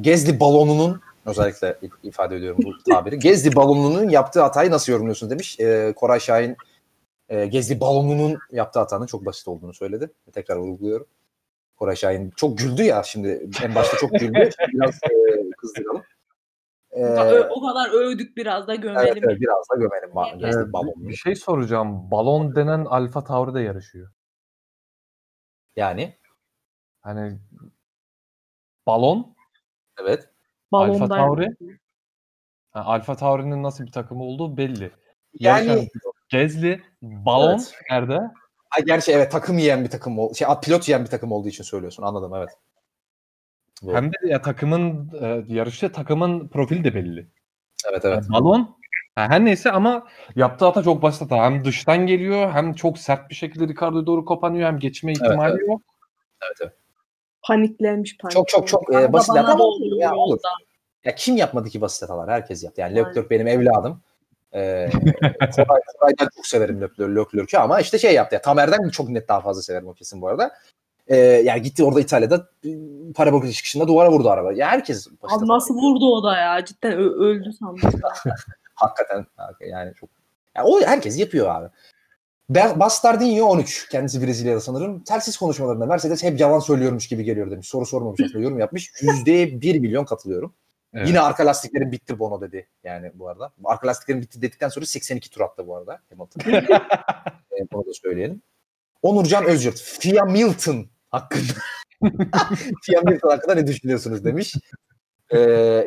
Gezli 0.02 0.40
balonunun 0.40 1.02
özellikle 1.28 1.78
ifade 2.04 2.36
ediyorum 2.36 2.60
bu 2.64 2.84
tabiri. 2.92 3.20
Gezli 3.20 3.56
balonunun 3.56 4.10
yaptığı 4.10 4.42
hatayı 4.42 4.72
nasıl 4.72 4.92
yorumluyorsun 4.92 5.30
demiş. 5.30 5.60
E, 5.60 5.94
Koray 5.96 6.20
Şahin 6.20 6.58
e, 7.30 7.46
Gezli 7.46 7.80
balonunun 7.80 8.38
yaptığı 8.52 8.80
hatanın 8.80 9.06
çok 9.06 9.26
basit 9.26 9.48
olduğunu 9.48 9.74
söyledi. 9.74 10.12
Tekrar 10.34 10.56
vurguluyorum. 10.58 11.08
Koray 11.76 11.96
Şahin 11.96 12.30
çok 12.36 12.58
güldü 12.58 12.84
ya 12.84 13.04
şimdi. 13.04 13.50
En 13.64 13.76
başta 13.76 13.98
çok 13.98 14.12
güldü. 14.12 14.50
Biraz 14.74 14.96
e, 14.96 15.50
kızdıralım. 15.58 16.04
E, 16.92 17.04
Ö- 17.04 17.50
o 17.50 17.68
kadar 17.68 17.90
övdük 17.90 18.38
biraz 18.38 18.68
da 18.68 18.74
evet, 18.74 18.84
gömelim. 18.84 19.24
evet, 19.30 19.40
biraz 19.42 19.70
da 19.72 19.76
gömelim 19.76 20.12
Evet. 20.32 20.42
Gezli 20.42 20.70
Ee, 20.70 20.74
balonunu. 20.74 21.08
bir 21.10 21.16
şey 21.16 21.36
soracağım. 21.36 22.12
Balon 22.12 22.56
denen 22.56 22.86
Alfa 22.86 23.24
Tauri 23.24 23.54
de 23.54 23.62
yarışıyor. 23.62 24.10
Yani 25.76 26.18
Hani 27.02 27.40
balon 28.88 29.36
evet. 30.02 30.30
Alfa 30.72 30.94
Balonda. 30.94 31.16
Tauri 31.16 31.56
ha, 32.72 32.84
Alfa 32.86 33.16
Tauri'nin 33.16 33.64
nasıl 33.64 33.86
bir 33.86 33.92
takımı 33.92 34.24
olduğu 34.24 34.58
belli. 34.58 34.92
Yani 35.40 35.90
Gezli 36.30 36.82
balon 37.02 37.52
Evet. 37.52 37.74
nerede? 37.92 38.20
Ha, 38.70 38.80
gerçi 38.86 39.12
evet 39.12 39.32
takım 39.32 39.58
yiyen 39.58 39.84
bir 39.84 39.90
takım 39.90 40.20
ol, 40.20 40.34
şey 40.34 40.48
pilot 40.64 40.88
yiyen 40.88 41.04
bir 41.04 41.10
takım 41.10 41.32
olduğu 41.32 41.48
için 41.48 41.64
söylüyorsun. 41.64 42.04
Anladım 42.04 42.36
evet. 42.36 42.50
Doğru. 43.84 43.96
Hem 43.96 44.12
de 44.12 44.18
ya 44.26 44.42
takımın 44.42 45.12
e, 45.22 45.44
yarışta 45.48 45.92
takımın 45.92 46.48
profili 46.48 46.84
de 46.84 46.96
belli. 46.96 47.28
evet 47.92 48.06
evet. 48.06 48.16
Yani 48.16 48.30
balon 48.30 48.78
ha, 49.16 49.30
her 49.30 49.46
neyse 49.46 49.72
ama 49.72 50.08
yaptığı 50.36 50.66
hata 50.66 50.84
çok 50.84 51.02
basit 51.02 51.22
hata. 51.22 51.44
Hem 51.44 51.66
dıştan 51.66 52.08
geliyor 52.08 52.52
hem 52.52 52.74
çok 52.74 52.98
sert 52.98 53.30
bir 53.30 53.36
şekilde 53.36 53.68
Ricardo'ya 53.68 54.06
doğru 54.06 54.26
kopanıyor 54.26 54.68
hem 54.68 54.80
geçme 54.80 55.12
ihtimali 55.12 55.52
evet. 55.52 55.68
yok. 55.68 55.82
evet, 56.42 56.58
evet. 56.62 56.74
Paniklenmiş 57.48 58.18
panik. 58.18 58.34
Çok 58.34 58.48
çok 58.48 58.68
çok 58.68 58.96
e, 58.96 59.14
basit 59.14 59.36
hata 59.36 59.54
olur. 59.54 59.82
oluyor 59.82 59.98
Ya, 59.98 60.16
olur. 60.16 60.40
Ya 61.06 61.16
kim 61.16 61.38
yapmadı 61.38 61.70
ki 61.70 61.82
basit 61.82 62.04
hatalar? 62.04 62.30
Herkes 62.30 62.64
yaptı. 62.64 62.82
Yani 62.82 62.90
Aynen. 62.90 63.10
Leclerc 63.10 63.30
benim 63.30 63.48
evladım. 63.48 64.02
Ee, 64.54 64.90
Koray, 65.56 65.82
Koray'dan 66.00 66.30
çok 66.36 66.48
severim 66.48 66.82
Leclerc, 66.82 67.16
Leclerc'ü 67.16 67.58
ama 67.58 67.80
işte 67.80 68.00
şey 68.00 68.14
yaptı. 68.14 68.36
Ya, 68.36 68.42
Tamer'den 68.42 68.90
çok 68.90 69.10
net 69.10 69.28
daha 69.28 69.42
fazla 69.42 69.62
severim 69.62 69.88
o 69.88 69.94
kesin 69.94 70.22
bu 70.22 70.28
arada. 70.28 70.52
Ee, 71.08 71.16
yani 71.18 71.62
gitti 71.62 71.84
orada 71.84 72.02
İtalya'da 72.02 72.48
e, 72.66 72.70
parabol 73.16 73.52
çıkışında 73.52 73.88
duvara 73.88 74.12
vurdu 74.12 74.30
araba. 74.30 74.54
Ya 74.54 74.68
herkes 74.68 75.08
basit 75.24 75.38
Abi 75.38 75.48
nasıl 75.48 75.76
vurdu 75.76 76.06
o 76.14 76.24
da 76.24 76.38
ya? 76.38 76.66
Cidden 76.66 76.94
öldü 76.98 77.54
sandım. 77.54 77.90
Hakikaten 78.76 79.26
yani 79.70 79.94
çok. 79.94 80.10
Ya 80.56 80.64
o 80.66 80.82
herkes 80.82 81.20
yapıyor 81.20 81.56
abi. 81.56 81.70
Bastardinho 82.50 83.46
13. 83.46 83.90
Kendisi 83.90 84.22
Brezilya'da 84.22 84.60
sanırım. 84.60 85.04
Telsiz 85.04 85.38
konuşmalarında 85.38 85.86
Mercedes 85.86 86.24
hep 86.24 86.40
yalan 86.40 86.60
söylüyormuş 86.60 87.08
gibi 87.08 87.24
geliyor 87.24 87.52
demiş. 87.52 87.68
Soru 87.68 87.86
sormamış 87.86 88.22
aslında 88.26 88.40
yorum 88.40 88.60
yapmış. 88.60 88.92
Yüzde 89.02 89.62
bir 89.62 89.80
milyon 89.80 90.06
katılıyorum. 90.06 90.54
Evet. 90.94 91.08
Yine 91.08 91.20
arka 91.20 91.46
lastiklerin 91.46 91.92
bitti 91.92 92.20
Bono 92.20 92.42
dedi 92.42 92.68
yani 92.84 93.12
bu 93.14 93.30
arada. 93.30 93.54
Arka 93.64 93.88
lastiklerin 93.88 94.22
bitti 94.22 94.42
dedikten 94.42 94.70
sonra 94.70 94.86
82 94.86 95.30
tur 95.30 95.42
attı 95.42 95.68
bu 95.68 95.76
arada 95.76 96.00
Hamilton. 96.10 96.52
e, 97.60 97.72
bunu 97.72 97.86
da 97.86 97.94
söyleyelim. 97.94 98.42
Onurcan 99.02 99.46
Özyurt. 99.46 99.82
Fia 99.82 100.26
Milton 100.26 100.88
hakkında. 101.10 101.54
Fia 102.82 103.02
Milton 103.06 103.30
hakkında 103.30 103.56
ne 103.56 103.68
düşünüyorsunuz 103.68 104.26
demiş. 104.26 104.56
Ee, 105.30 105.40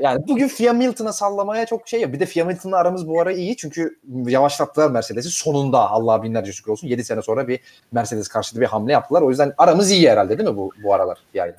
yani 0.02 0.28
bugün 0.28 0.48
Fia 0.48 0.72
Milton'a 0.72 1.12
sallamaya 1.12 1.66
çok 1.66 1.88
şey 1.88 2.00
ya. 2.00 2.12
Bir 2.12 2.20
de 2.20 2.26
Fia 2.26 2.44
Milton'la 2.44 2.76
aramız 2.76 3.08
bu 3.08 3.20
ara 3.20 3.32
iyi. 3.32 3.56
Çünkü 3.56 3.98
yavaşlattılar 4.26 4.90
Mercedes'i. 4.90 5.30
Sonunda 5.30 5.90
Allah 5.90 6.22
binlerce 6.22 6.52
şükür 6.52 6.72
olsun. 6.72 6.88
7 6.88 7.04
sene 7.04 7.22
sonra 7.22 7.48
bir 7.48 7.60
Mercedes 7.92 8.28
karşıtı 8.28 8.60
bir 8.60 8.66
hamle 8.66 8.92
yaptılar. 8.92 9.22
O 9.22 9.30
yüzden 9.30 9.54
aramız 9.58 9.90
iyi 9.90 10.10
herhalde 10.10 10.38
değil 10.38 10.48
mi 10.48 10.56
bu, 10.56 10.70
bu 10.84 10.94
aralar 10.94 11.18
Fia'yla? 11.32 11.56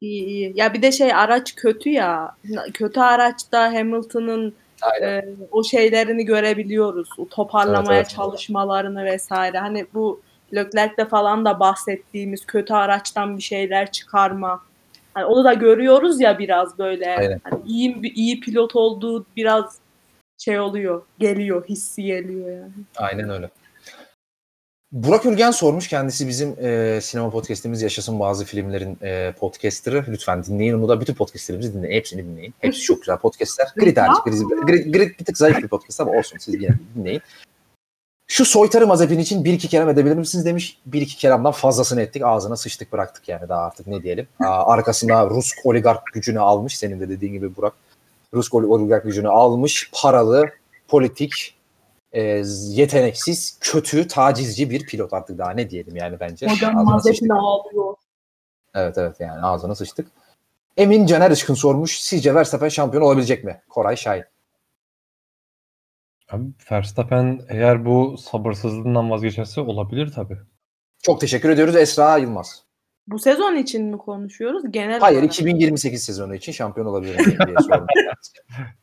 iyi 0.00 0.24
iyi. 0.24 0.52
Ya 0.56 0.74
bir 0.74 0.82
de 0.82 0.92
şey 0.92 1.14
araç 1.14 1.54
kötü 1.54 1.90
ya. 1.90 2.36
Kötü 2.74 3.00
araçta 3.00 3.74
Hamilton'ın 3.74 4.54
e, 5.02 5.24
o 5.50 5.64
şeylerini 5.64 6.24
görebiliyoruz. 6.24 7.08
O 7.18 7.28
toparlamaya 7.28 7.98
Evet, 7.98 8.06
evet. 8.06 8.16
çalışmalarını 8.16 9.04
vesaire. 9.04 9.58
Hani 9.58 9.86
bu 9.94 10.20
Leclerc'te 10.54 11.04
falan 11.04 11.44
da 11.44 11.60
bahsettiğimiz 11.60 12.46
kötü 12.46 12.74
araçtan 12.74 13.36
bir 13.36 13.42
şeyler 13.42 13.92
çıkarma. 13.92 14.62
Hani 15.14 15.24
onu 15.24 15.44
da 15.44 15.54
görüyoruz 15.54 16.20
ya 16.20 16.38
biraz 16.38 16.78
böyle. 16.78 17.16
Aynen. 17.16 17.40
Hani 17.44 17.62
iyi 17.66 18.12
iyi 18.14 18.40
pilot 18.40 18.76
olduğu 18.76 19.26
biraz 19.36 19.78
şey 20.38 20.60
oluyor. 20.60 21.02
Geliyor, 21.18 21.68
hissi 21.68 22.02
geliyor 22.02 22.50
yani. 22.50 22.72
Aynen 22.96 23.30
öyle. 23.30 23.50
Burak 24.92 25.26
Ürgen 25.26 25.50
sormuş. 25.50 25.88
Kendisi 25.88 26.28
bizim 26.28 26.56
e, 26.60 27.00
sinema 27.00 27.30
podcastimiz 27.30 27.82
Yaşasın 27.82 28.20
Bazı 28.20 28.44
Filmlerin 28.44 28.98
e, 29.02 29.32
podcasterı. 29.38 30.04
Lütfen 30.08 30.44
dinleyin 30.44 30.74
onu 30.74 30.88
da. 30.88 31.00
Bütün 31.00 31.14
podcastlerimizi 31.14 31.74
dinleyin. 31.74 31.94
Hepsini 31.94 32.24
dinleyin. 32.24 32.54
Hepsi 32.58 32.80
çok 32.80 33.02
güzel 33.02 33.18
podcastler. 33.18 33.68
Grid 33.76 33.96
hariç. 33.96 34.18
Grid, 34.24 34.68
Grid, 34.68 34.94
Grid 34.94 35.18
bir 35.20 35.24
tık 35.24 35.38
zayıf 35.38 35.58
bir 35.58 35.68
podcast 35.68 36.00
ama 36.00 36.12
olsun. 36.12 36.38
Siz 36.38 36.54
yine 36.54 36.74
dinleyin. 36.96 37.22
Şu 38.30 38.44
soytarı 38.44 38.86
mazepin 38.86 39.18
için 39.18 39.44
bir 39.44 39.52
iki 39.52 39.68
kelam 39.68 39.88
edebilir 39.88 40.16
misiniz 40.16 40.44
demiş. 40.44 40.78
Bir 40.86 41.00
iki 41.00 41.16
kelamdan 41.16 41.52
fazlasını 41.52 42.02
ettik. 42.02 42.22
Ağzına 42.24 42.56
sıçtık 42.56 42.92
bıraktık 42.92 43.28
yani 43.28 43.48
daha 43.48 43.62
artık 43.62 43.86
ne 43.86 44.02
diyelim. 44.02 44.28
Arkasında 44.40 45.30
Rus 45.30 45.52
oligark 45.64 46.06
gücünü 46.14 46.40
almış. 46.40 46.78
Senin 46.78 47.00
de 47.00 47.08
dediğin 47.08 47.32
gibi 47.32 47.56
Burak. 47.56 47.72
Rus 48.34 48.54
oligark 48.54 49.04
gücünü 49.04 49.28
almış. 49.28 49.90
Paralı, 49.94 50.46
politik, 50.88 51.54
e, 52.12 52.22
yeteneksiz, 52.68 53.58
kötü, 53.60 54.08
tacizci 54.08 54.70
bir 54.70 54.86
pilot 54.86 55.12
artık 55.12 55.38
daha 55.38 55.50
ne 55.50 55.70
diyelim 55.70 55.96
yani 55.96 56.20
bence. 56.20 56.46
Hocam. 56.46 56.84
Mazepin 56.84 57.28
ağlıyor. 57.28 57.94
Evet 58.74 58.98
evet 58.98 59.16
yani 59.20 59.42
ağzına 59.42 59.74
sıçtık. 59.74 60.08
Emin 60.76 61.06
Caner 61.06 61.30
Işkın 61.30 61.54
sormuş. 61.54 62.00
Sizce 62.00 62.34
Verstappen 62.34 62.68
şampiyon 62.68 63.04
olabilecek 63.04 63.44
mi? 63.44 63.60
Koray 63.68 63.96
Şahin. 63.96 64.24
Abi 66.32 66.44
Verstappen 66.72 67.40
eğer 67.48 67.84
bu 67.86 68.16
sabırsızlığından 68.18 69.10
vazgeçerse 69.10 69.60
olabilir 69.60 70.12
tabii. 70.14 70.36
Çok 71.02 71.20
teşekkür 71.20 71.50
ediyoruz 71.50 71.76
Esra 71.76 72.16
Yılmaz. 72.16 72.62
Bu 73.06 73.18
sezon 73.18 73.56
için 73.56 73.84
mi 73.84 73.98
konuşuyoruz? 73.98 74.62
Genel 74.70 75.00
Hayır 75.00 75.18
olarak. 75.18 75.34
2028 75.34 76.02
sezonu 76.04 76.34
için 76.34 76.52
şampiyon 76.52 76.86
olabilir 76.86 77.14
mi 77.26 77.26
diye 77.46 77.56
sordum. 77.68 77.86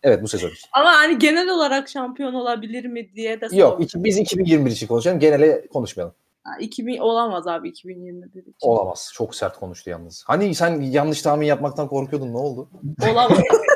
evet 0.03 0.23
bu 0.23 0.27
sezon 0.27 0.47
için. 0.49 0.69
Ama 0.73 0.91
hani 0.91 1.17
genel 1.19 1.49
olarak 1.49 1.89
şampiyon 1.89 2.33
olabilir 2.33 2.85
mi 2.85 3.11
diye 3.15 3.41
de 3.41 3.45
Yok 3.45 3.69
sordum. 3.71 3.83
iki, 3.83 4.03
biz 4.03 4.17
2021 4.17 4.71
için 4.71 4.87
konuşalım. 4.87 5.19
Genele 5.19 5.67
konuşmayalım. 5.67 6.15
Ha, 6.43 6.51
2000 6.59 6.97
olamaz 6.97 7.47
abi 7.47 7.69
2021 7.69 8.41
için. 8.41 8.53
Olamaz. 8.61 9.11
Çok 9.13 9.35
sert 9.35 9.57
konuştu 9.59 9.89
yalnız. 9.89 10.23
Hani 10.27 10.55
sen 10.55 10.81
yanlış 10.81 11.21
tahmin 11.21 11.47
yapmaktan 11.47 11.87
korkuyordun 11.87 12.33
ne 12.33 12.37
oldu? 12.37 12.69
Olamaz. 13.11 13.39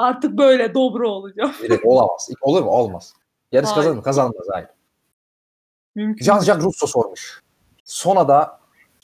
Artık 0.00 0.38
böyle 0.38 0.74
dobro 0.74 1.08
olacağım. 1.08 1.52
Direkt 1.62 1.86
olamaz. 1.86 2.28
Olur 2.42 2.62
mu? 2.62 2.70
Olmaz. 2.70 3.14
Yarış 3.52 3.68
Hayır. 3.68 3.76
kazanır 3.76 3.96
mı? 3.96 4.02
Kazanmaz. 4.02 4.46
Hayır. 4.52 4.68
Mümkün. 5.94 6.24
Jean-Jacques 6.24 6.62
Russo 6.62 6.86
sormuş. 6.86 7.42
Sonada 7.84 8.60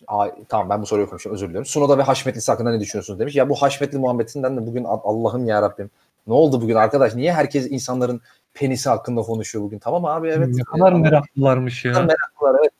Ay, 0.06 0.32
tamam 0.48 0.70
ben 0.70 0.82
bu 0.82 0.86
soruyu 0.86 1.06
okumuşum 1.06 1.32
özür 1.32 1.47
diliyorum. 1.48 1.66
Sunoda 1.66 1.98
ve 1.98 2.02
Haşmetlisi 2.02 2.52
hakkında 2.52 2.70
ne 2.70 2.81
düşünüyorsunuz 2.81 3.20
demiş. 3.20 3.36
Ya 3.36 3.48
bu 3.48 3.55
Haşmetli 3.55 3.98
muhabbetinden 3.98 4.56
de 4.56 4.66
bugün 4.66 4.85
Allah'ım 4.85 5.47
ya 5.47 5.62
Rabbim. 5.62 5.90
Ne 6.27 6.35
oldu 6.35 6.62
bugün 6.62 6.74
arkadaş? 6.74 7.14
Niye 7.14 7.32
herkes 7.32 7.70
insanların 7.70 8.20
penisi 8.55 8.89
hakkında 8.89 9.23
konuşuyor 9.23 9.64
bugün? 9.64 9.78
Tamam 9.78 10.05
abi 10.05 10.28
evet. 10.28 10.48
ne 10.48 10.62
kadar 10.62 10.93
Ee, 10.93 10.97
meraklılarmış 10.97 11.85
ya. 11.85 11.93
meraklılar 11.93 12.60
evet. 12.60 12.73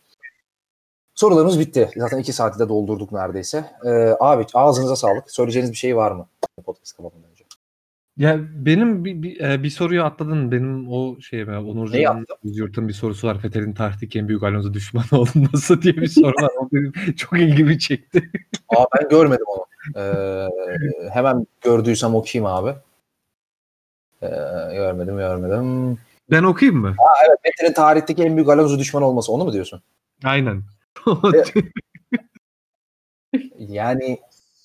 Sorularımız 1.15 1.61
bitti. 1.61 1.91
Zaten 1.97 2.19
iki 2.19 2.33
saati 2.33 2.59
de 2.59 2.69
doldurduk 2.69 3.13
neredeyse. 3.13 3.65
Ee, 3.85 4.17
abi 4.21 4.47
ağzınıza 4.55 4.97
sağlık. 4.97 5.31
Söyleyeceğiniz 5.31 5.71
bir 5.73 5.77
şey 5.77 5.97
var 5.97 6.13
mı? 6.13 6.27
Podcast 6.65 6.97
kapatmadan. 6.97 7.36
Ya 8.17 8.39
benim 8.41 9.05
bir, 9.05 9.23
bir, 9.23 9.41
e, 9.41 9.63
bir 9.63 9.71
soruyu 9.71 10.05
atladın. 10.05 10.53
Benim 10.53 10.89
o 10.93 11.21
şey 11.21 11.47
ben 11.47 11.55
Neyi 11.55 11.73
Onurcan'ın 11.73 12.27
Yurt'un 12.45 12.89
bir 12.89 12.93
sorusu 12.93 13.29
var. 13.29 13.39
Fethel'in 13.39 13.73
tarihteki 13.73 14.19
en 14.19 14.29
büyük 14.29 14.43
Alonso 14.43 14.75
düşmanı 14.75 15.07
olması 15.13 15.83
diye 15.83 15.97
bir 15.97 16.09
soru 16.09 16.43
var. 16.43 16.51
O 16.61 16.69
benim 16.73 17.15
çok 17.17 17.41
ilgimi 17.41 17.79
çekti. 17.79 18.31
Aa 18.77 18.85
ben 18.99 19.09
görmedim 19.09 19.47
onu. 19.47 19.67
Ee, 19.97 20.49
hemen 21.13 21.47
gördüysem 21.61 22.15
okuyayım 22.15 22.47
abi. 22.47 22.75
Ee, 24.23 24.29
görmedim 24.73 25.17
görmedim. 25.17 25.99
Ben 26.31 26.43
okuyayım 26.43 26.81
mı? 26.81 26.95
Metin'in 27.45 27.73
tarihteki 27.73 28.23
en 28.23 28.37
büyük 28.37 28.49
Alonso 28.49 28.79
düşmanı 28.79 29.05
olması 29.05 29.33
onu 29.33 29.45
mu 29.45 29.53
diyorsun? 29.53 29.83
Aynen. 30.25 30.63
Yani 33.59 34.19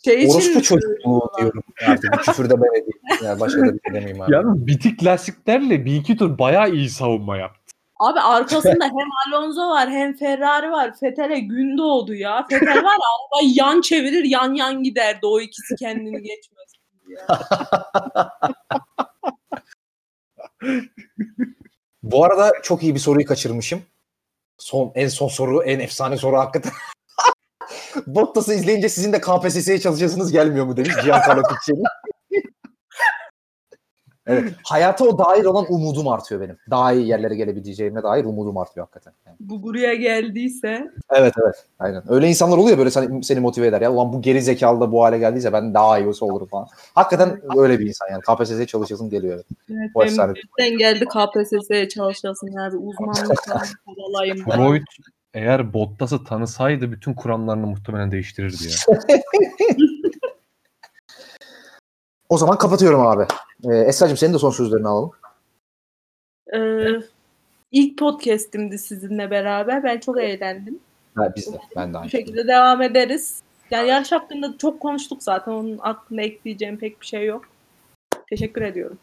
Şey 0.06 0.24
için 0.24 0.34
orospu 0.34 0.62
çocukluğu 0.62 1.32
diyorum. 1.40 1.64
Artık 1.88 2.14
bir 2.14 2.18
küfür 2.18 2.50
de 2.50 2.62
ben 2.62 2.82
edeyim. 2.82 3.02
Yani 3.24 3.40
başka 3.40 3.62
da 3.62 3.66
bir 3.66 3.80
şey 3.86 3.94
demeyeyim 3.94 4.22
abi. 4.22 4.34
Yalnız 4.34 4.68
bitik 4.68 5.04
lastiklerle 5.04 5.86
bir 5.86 5.96
iki 5.96 6.18
tur 6.18 6.38
bayağı 6.38 6.72
iyi 6.72 6.90
savunma 6.90 7.38
yaptı. 7.38 7.76
Abi 8.00 8.20
arkasında 8.20 8.86
hem 8.86 9.34
Alonso 9.34 9.70
var 9.70 9.90
hem 9.90 10.18
Ferrari 10.18 10.72
var. 10.72 10.98
Fethel'e 11.00 11.40
gün 11.40 11.78
doğdu 11.78 12.14
ya. 12.14 12.46
Fethel 12.50 12.68
var 12.68 12.76
ya 12.76 13.08
arabayı 13.34 13.54
yan 13.56 13.82
çevirir 13.82 14.24
yan 14.24 14.54
yan 14.54 14.84
giderdi. 14.84 15.26
O 15.26 15.40
ikisi 15.40 15.76
kendini 15.76 16.22
geçmez. 16.24 16.72
Ya. 17.10 17.28
Bu 22.04 22.26
arada 22.26 22.54
çok 22.64 22.84
iyi 22.84 22.96
bir 22.96 23.00
soruyu 23.00 23.26
kaçırmışım. 23.26 23.82
Son 24.58 24.92
en 24.96 25.08
son 25.08 25.28
soru, 25.28 25.64
en 25.64 25.80
efsane 25.80 26.18
soru 26.18 26.38
hakikaten. 26.38 26.72
Bottas'ı 28.08 28.54
izleyince 28.54 28.90
sizin 28.90 29.14
de 29.14 29.22
KPSS'ye 29.22 29.80
çalışasınız 29.80 30.32
gelmiyor 30.32 30.66
mu 30.66 30.78
demiş 30.78 30.96
Giancarlo 31.04 31.42
Picci'nin. 31.42 31.84
evet. 34.28 34.54
Hayata 34.64 35.06
o 35.06 35.18
dair 35.18 35.46
olan 35.46 35.66
umudum 35.70 36.08
artıyor 36.08 36.42
benim. 36.42 36.58
Daha 36.70 36.94
iyi 36.94 37.08
yerlere 37.08 37.36
gelebileceğime 37.36 38.04
dair 38.04 38.26
umudum 38.26 38.58
artıyor 38.58 38.86
hakikaten. 38.86 39.14
Yani. 39.28 39.36
Bu 39.40 39.64
buraya 39.64 39.96
geldiyse 39.96 40.92
Evet 41.10 41.34
evet. 41.44 41.66
Aynen. 41.80 42.04
Öyle 42.10 42.28
insanlar 42.28 42.58
oluyor 42.58 42.78
böyle 42.78 42.92
seni, 42.92 43.24
seni 43.24 43.40
motive 43.40 43.68
eder 43.68 43.82
ya. 43.82 43.92
Ulan 43.92 44.14
bu 44.14 44.22
geri 44.22 44.42
zekalı 44.42 44.82
da 44.82 44.92
bu 44.92 45.04
hale 45.04 45.18
geldiyse 45.18 45.54
ben 45.54 45.74
daha 45.74 46.00
iyi 46.00 46.08
olsa 46.08 46.26
olurum 46.26 46.48
falan. 46.48 46.68
Hakikaten 46.96 47.42
öyle 47.58 47.80
bir 47.80 47.88
insan 47.88 48.08
yani. 48.12 48.22
KPSS'ye 48.22 48.68
çalışasın 48.68 49.10
geliyor. 49.10 49.34
Evet. 49.34 49.46
evet, 49.70 49.92
Bu 49.96 50.04
efsane. 50.04 50.34
geldi 50.78 51.06
KPSS'ye 51.06 51.90
çalışasın 51.90 52.48
yani 52.48 52.78
uzmanlık 52.78 53.40
ben. 53.50 53.60
Freud 54.36 54.84
eğer 55.34 55.74
Bottas'ı 55.74 56.24
tanısaydı 56.24 56.92
bütün 56.92 57.14
kuramlarını 57.14 57.68
muhtemelen 57.68 58.12
değiştirirdi 58.12 58.64
ya. 58.68 58.98
O 62.30 62.38
zaman 62.38 62.58
kapatıyorum 62.58 63.02
abi. 63.08 63.26
Ee, 63.64 63.76
Esra'cığım 63.78 64.18
senin 64.18 64.34
de 64.34 64.40
son 64.40 64.50
sözlerini 64.50 64.88
alalım. 64.88 65.12
Ee, 66.54 66.88
ilk 67.72 67.98
podcast'imdi 67.98 68.78
sizinle 68.78 69.32
beraber. 69.32 69.84
Ben 69.84 70.00
çok 70.00 70.22
eğlendim. 70.22 70.80
Ha, 71.16 71.34
biz 71.36 71.54
de. 71.54 71.58
Ben 71.76 71.90
de 71.90 71.94
Bu 71.94 71.98
aynı. 71.98 72.10
şekilde 72.10 72.48
devam 72.48 72.82
ederiz. 72.82 73.42
Yani 73.72 73.88
yarış 73.90 74.12
hakkında 74.12 74.58
çok 74.58 74.80
konuştuk 74.80 75.24
zaten. 75.24 75.52
Onun 75.52 75.78
hakkında 75.78 76.22
ekleyeceğim 76.22 76.78
pek 76.78 77.02
bir 77.02 77.06
şey 77.06 77.26
yok. 77.26 77.46
Teşekkür 78.30 78.62
ediyorum. 78.62 78.98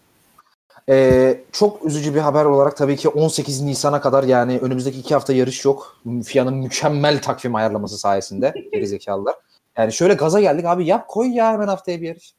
Ee, 0.89 1.41
çok 1.53 1.85
üzücü 1.85 2.15
bir 2.15 2.21
haber 2.21 2.45
olarak 2.45 2.77
tabii 2.77 2.97
ki 2.97 3.09
18 3.09 3.61
Nisan'a 3.61 4.01
kadar 4.01 4.25
yani 4.25 4.59
önümüzdeki 4.59 4.99
iki 4.99 5.15
hafta 5.15 5.33
yarış 5.33 5.65
yok. 5.65 5.97
FIA'nın 6.25 6.55
mükemmel 6.55 7.23
takvim 7.23 7.55
ayarlaması 7.55 7.99
sayesinde 7.99 8.55
gerizekalılar. 8.73 9.35
Yani 9.77 9.93
şöyle 9.93 10.15
gaza 10.15 10.41
geldik 10.41 10.65
abi 10.65 10.87
yap 10.87 11.09
koy 11.09 11.29
ya 11.29 11.53
hemen 11.53 11.69
haftaya 11.69 12.01
bir 12.01 12.09
yarış. 12.09 12.33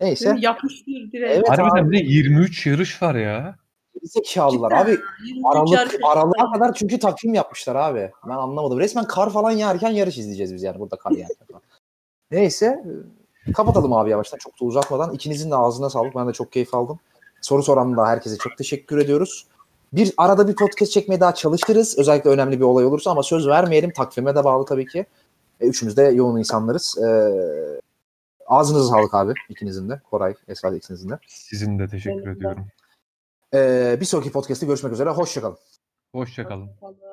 Neyse. 0.00 0.36
Yapıştır 0.38 1.12
direkt. 1.12 1.34
Evet 1.36 1.48
Harbiden 1.48 1.84
abi. 1.88 1.98
de 1.98 2.04
23 2.04 2.66
yarış 2.66 3.02
var 3.02 3.14
ya. 3.14 3.56
Gerizekalılar 3.94 4.70
Cidden. 4.70 4.84
abi. 4.84 4.98
23 5.26 5.46
Aralık, 5.54 6.00
aralığa 6.04 6.52
kadar 6.52 6.74
çünkü 6.74 6.98
takvim 6.98 7.34
yapmışlar 7.34 7.76
abi. 7.76 8.10
Ben 8.28 8.34
anlamadım. 8.34 8.80
Resmen 8.80 9.04
kar 9.04 9.30
falan 9.30 9.50
yağarken 9.50 9.90
yarış 9.90 10.18
izleyeceğiz 10.18 10.54
biz 10.54 10.62
yani 10.62 10.78
burada 10.80 10.96
kar 10.96 11.10
yağarken 11.10 11.46
falan. 11.46 11.62
Neyse. 12.30 12.84
Kapatalım 13.54 13.92
abi 13.92 14.10
yavaştan 14.10 14.38
çok 14.38 14.60
da 14.60 14.64
uzatmadan. 14.64 15.14
İkinizin 15.14 15.50
de 15.50 15.56
ağzına 15.56 15.90
sağlık. 15.90 16.16
Ben 16.16 16.28
de 16.28 16.32
çok 16.32 16.52
keyif 16.52 16.74
aldım. 16.74 16.98
Soru 17.42 17.62
soran 17.62 17.96
da 17.96 18.06
herkese 18.06 18.36
çok 18.38 18.58
teşekkür 18.58 18.98
ediyoruz. 18.98 19.46
Bir 19.92 20.14
arada 20.18 20.48
bir 20.48 20.56
podcast 20.56 20.92
çekmeye 20.92 21.20
daha 21.20 21.34
çalışırız. 21.34 21.98
Özellikle 21.98 22.30
önemli 22.30 22.58
bir 22.60 22.64
olay 22.64 22.84
olursa 22.84 23.10
ama 23.10 23.22
söz 23.22 23.48
vermeyelim. 23.48 23.92
Takvime 23.92 24.34
de 24.36 24.44
bağlı 24.44 24.64
tabii 24.64 24.86
ki. 24.86 25.06
E, 25.60 25.66
üçümüz 25.66 25.96
de 25.96 26.02
yoğun 26.02 26.38
insanlarız. 26.38 26.98
E, 26.98 27.08
ağzınıza 28.46 28.88
sağlık 28.88 29.14
abi 29.14 29.32
ikinizin 29.48 29.88
de. 29.90 30.00
Koray, 30.10 30.34
Esra 30.48 30.76
ikinizin 30.76 31.08
de. 31.10 31.18
Sizin 31.26 31.78
de 31.78 31.88
teşekkür 31.88 32.16
Benim 32.18 32.34
de. 32.34 32.38
ediyorum. 32.38 32.66
E, 33.54 33.96
bir 34.00 34.06
sonraki 34.06 34.32
podcast'te 34.32 34.66
görüşmek 34.66 34.92
üzere. 34.92 35.10
Hoşçakalın. 35.10 35.58
Hoşçakalın. 36.12 36.66
Hoşçakalın. 36.80 37.11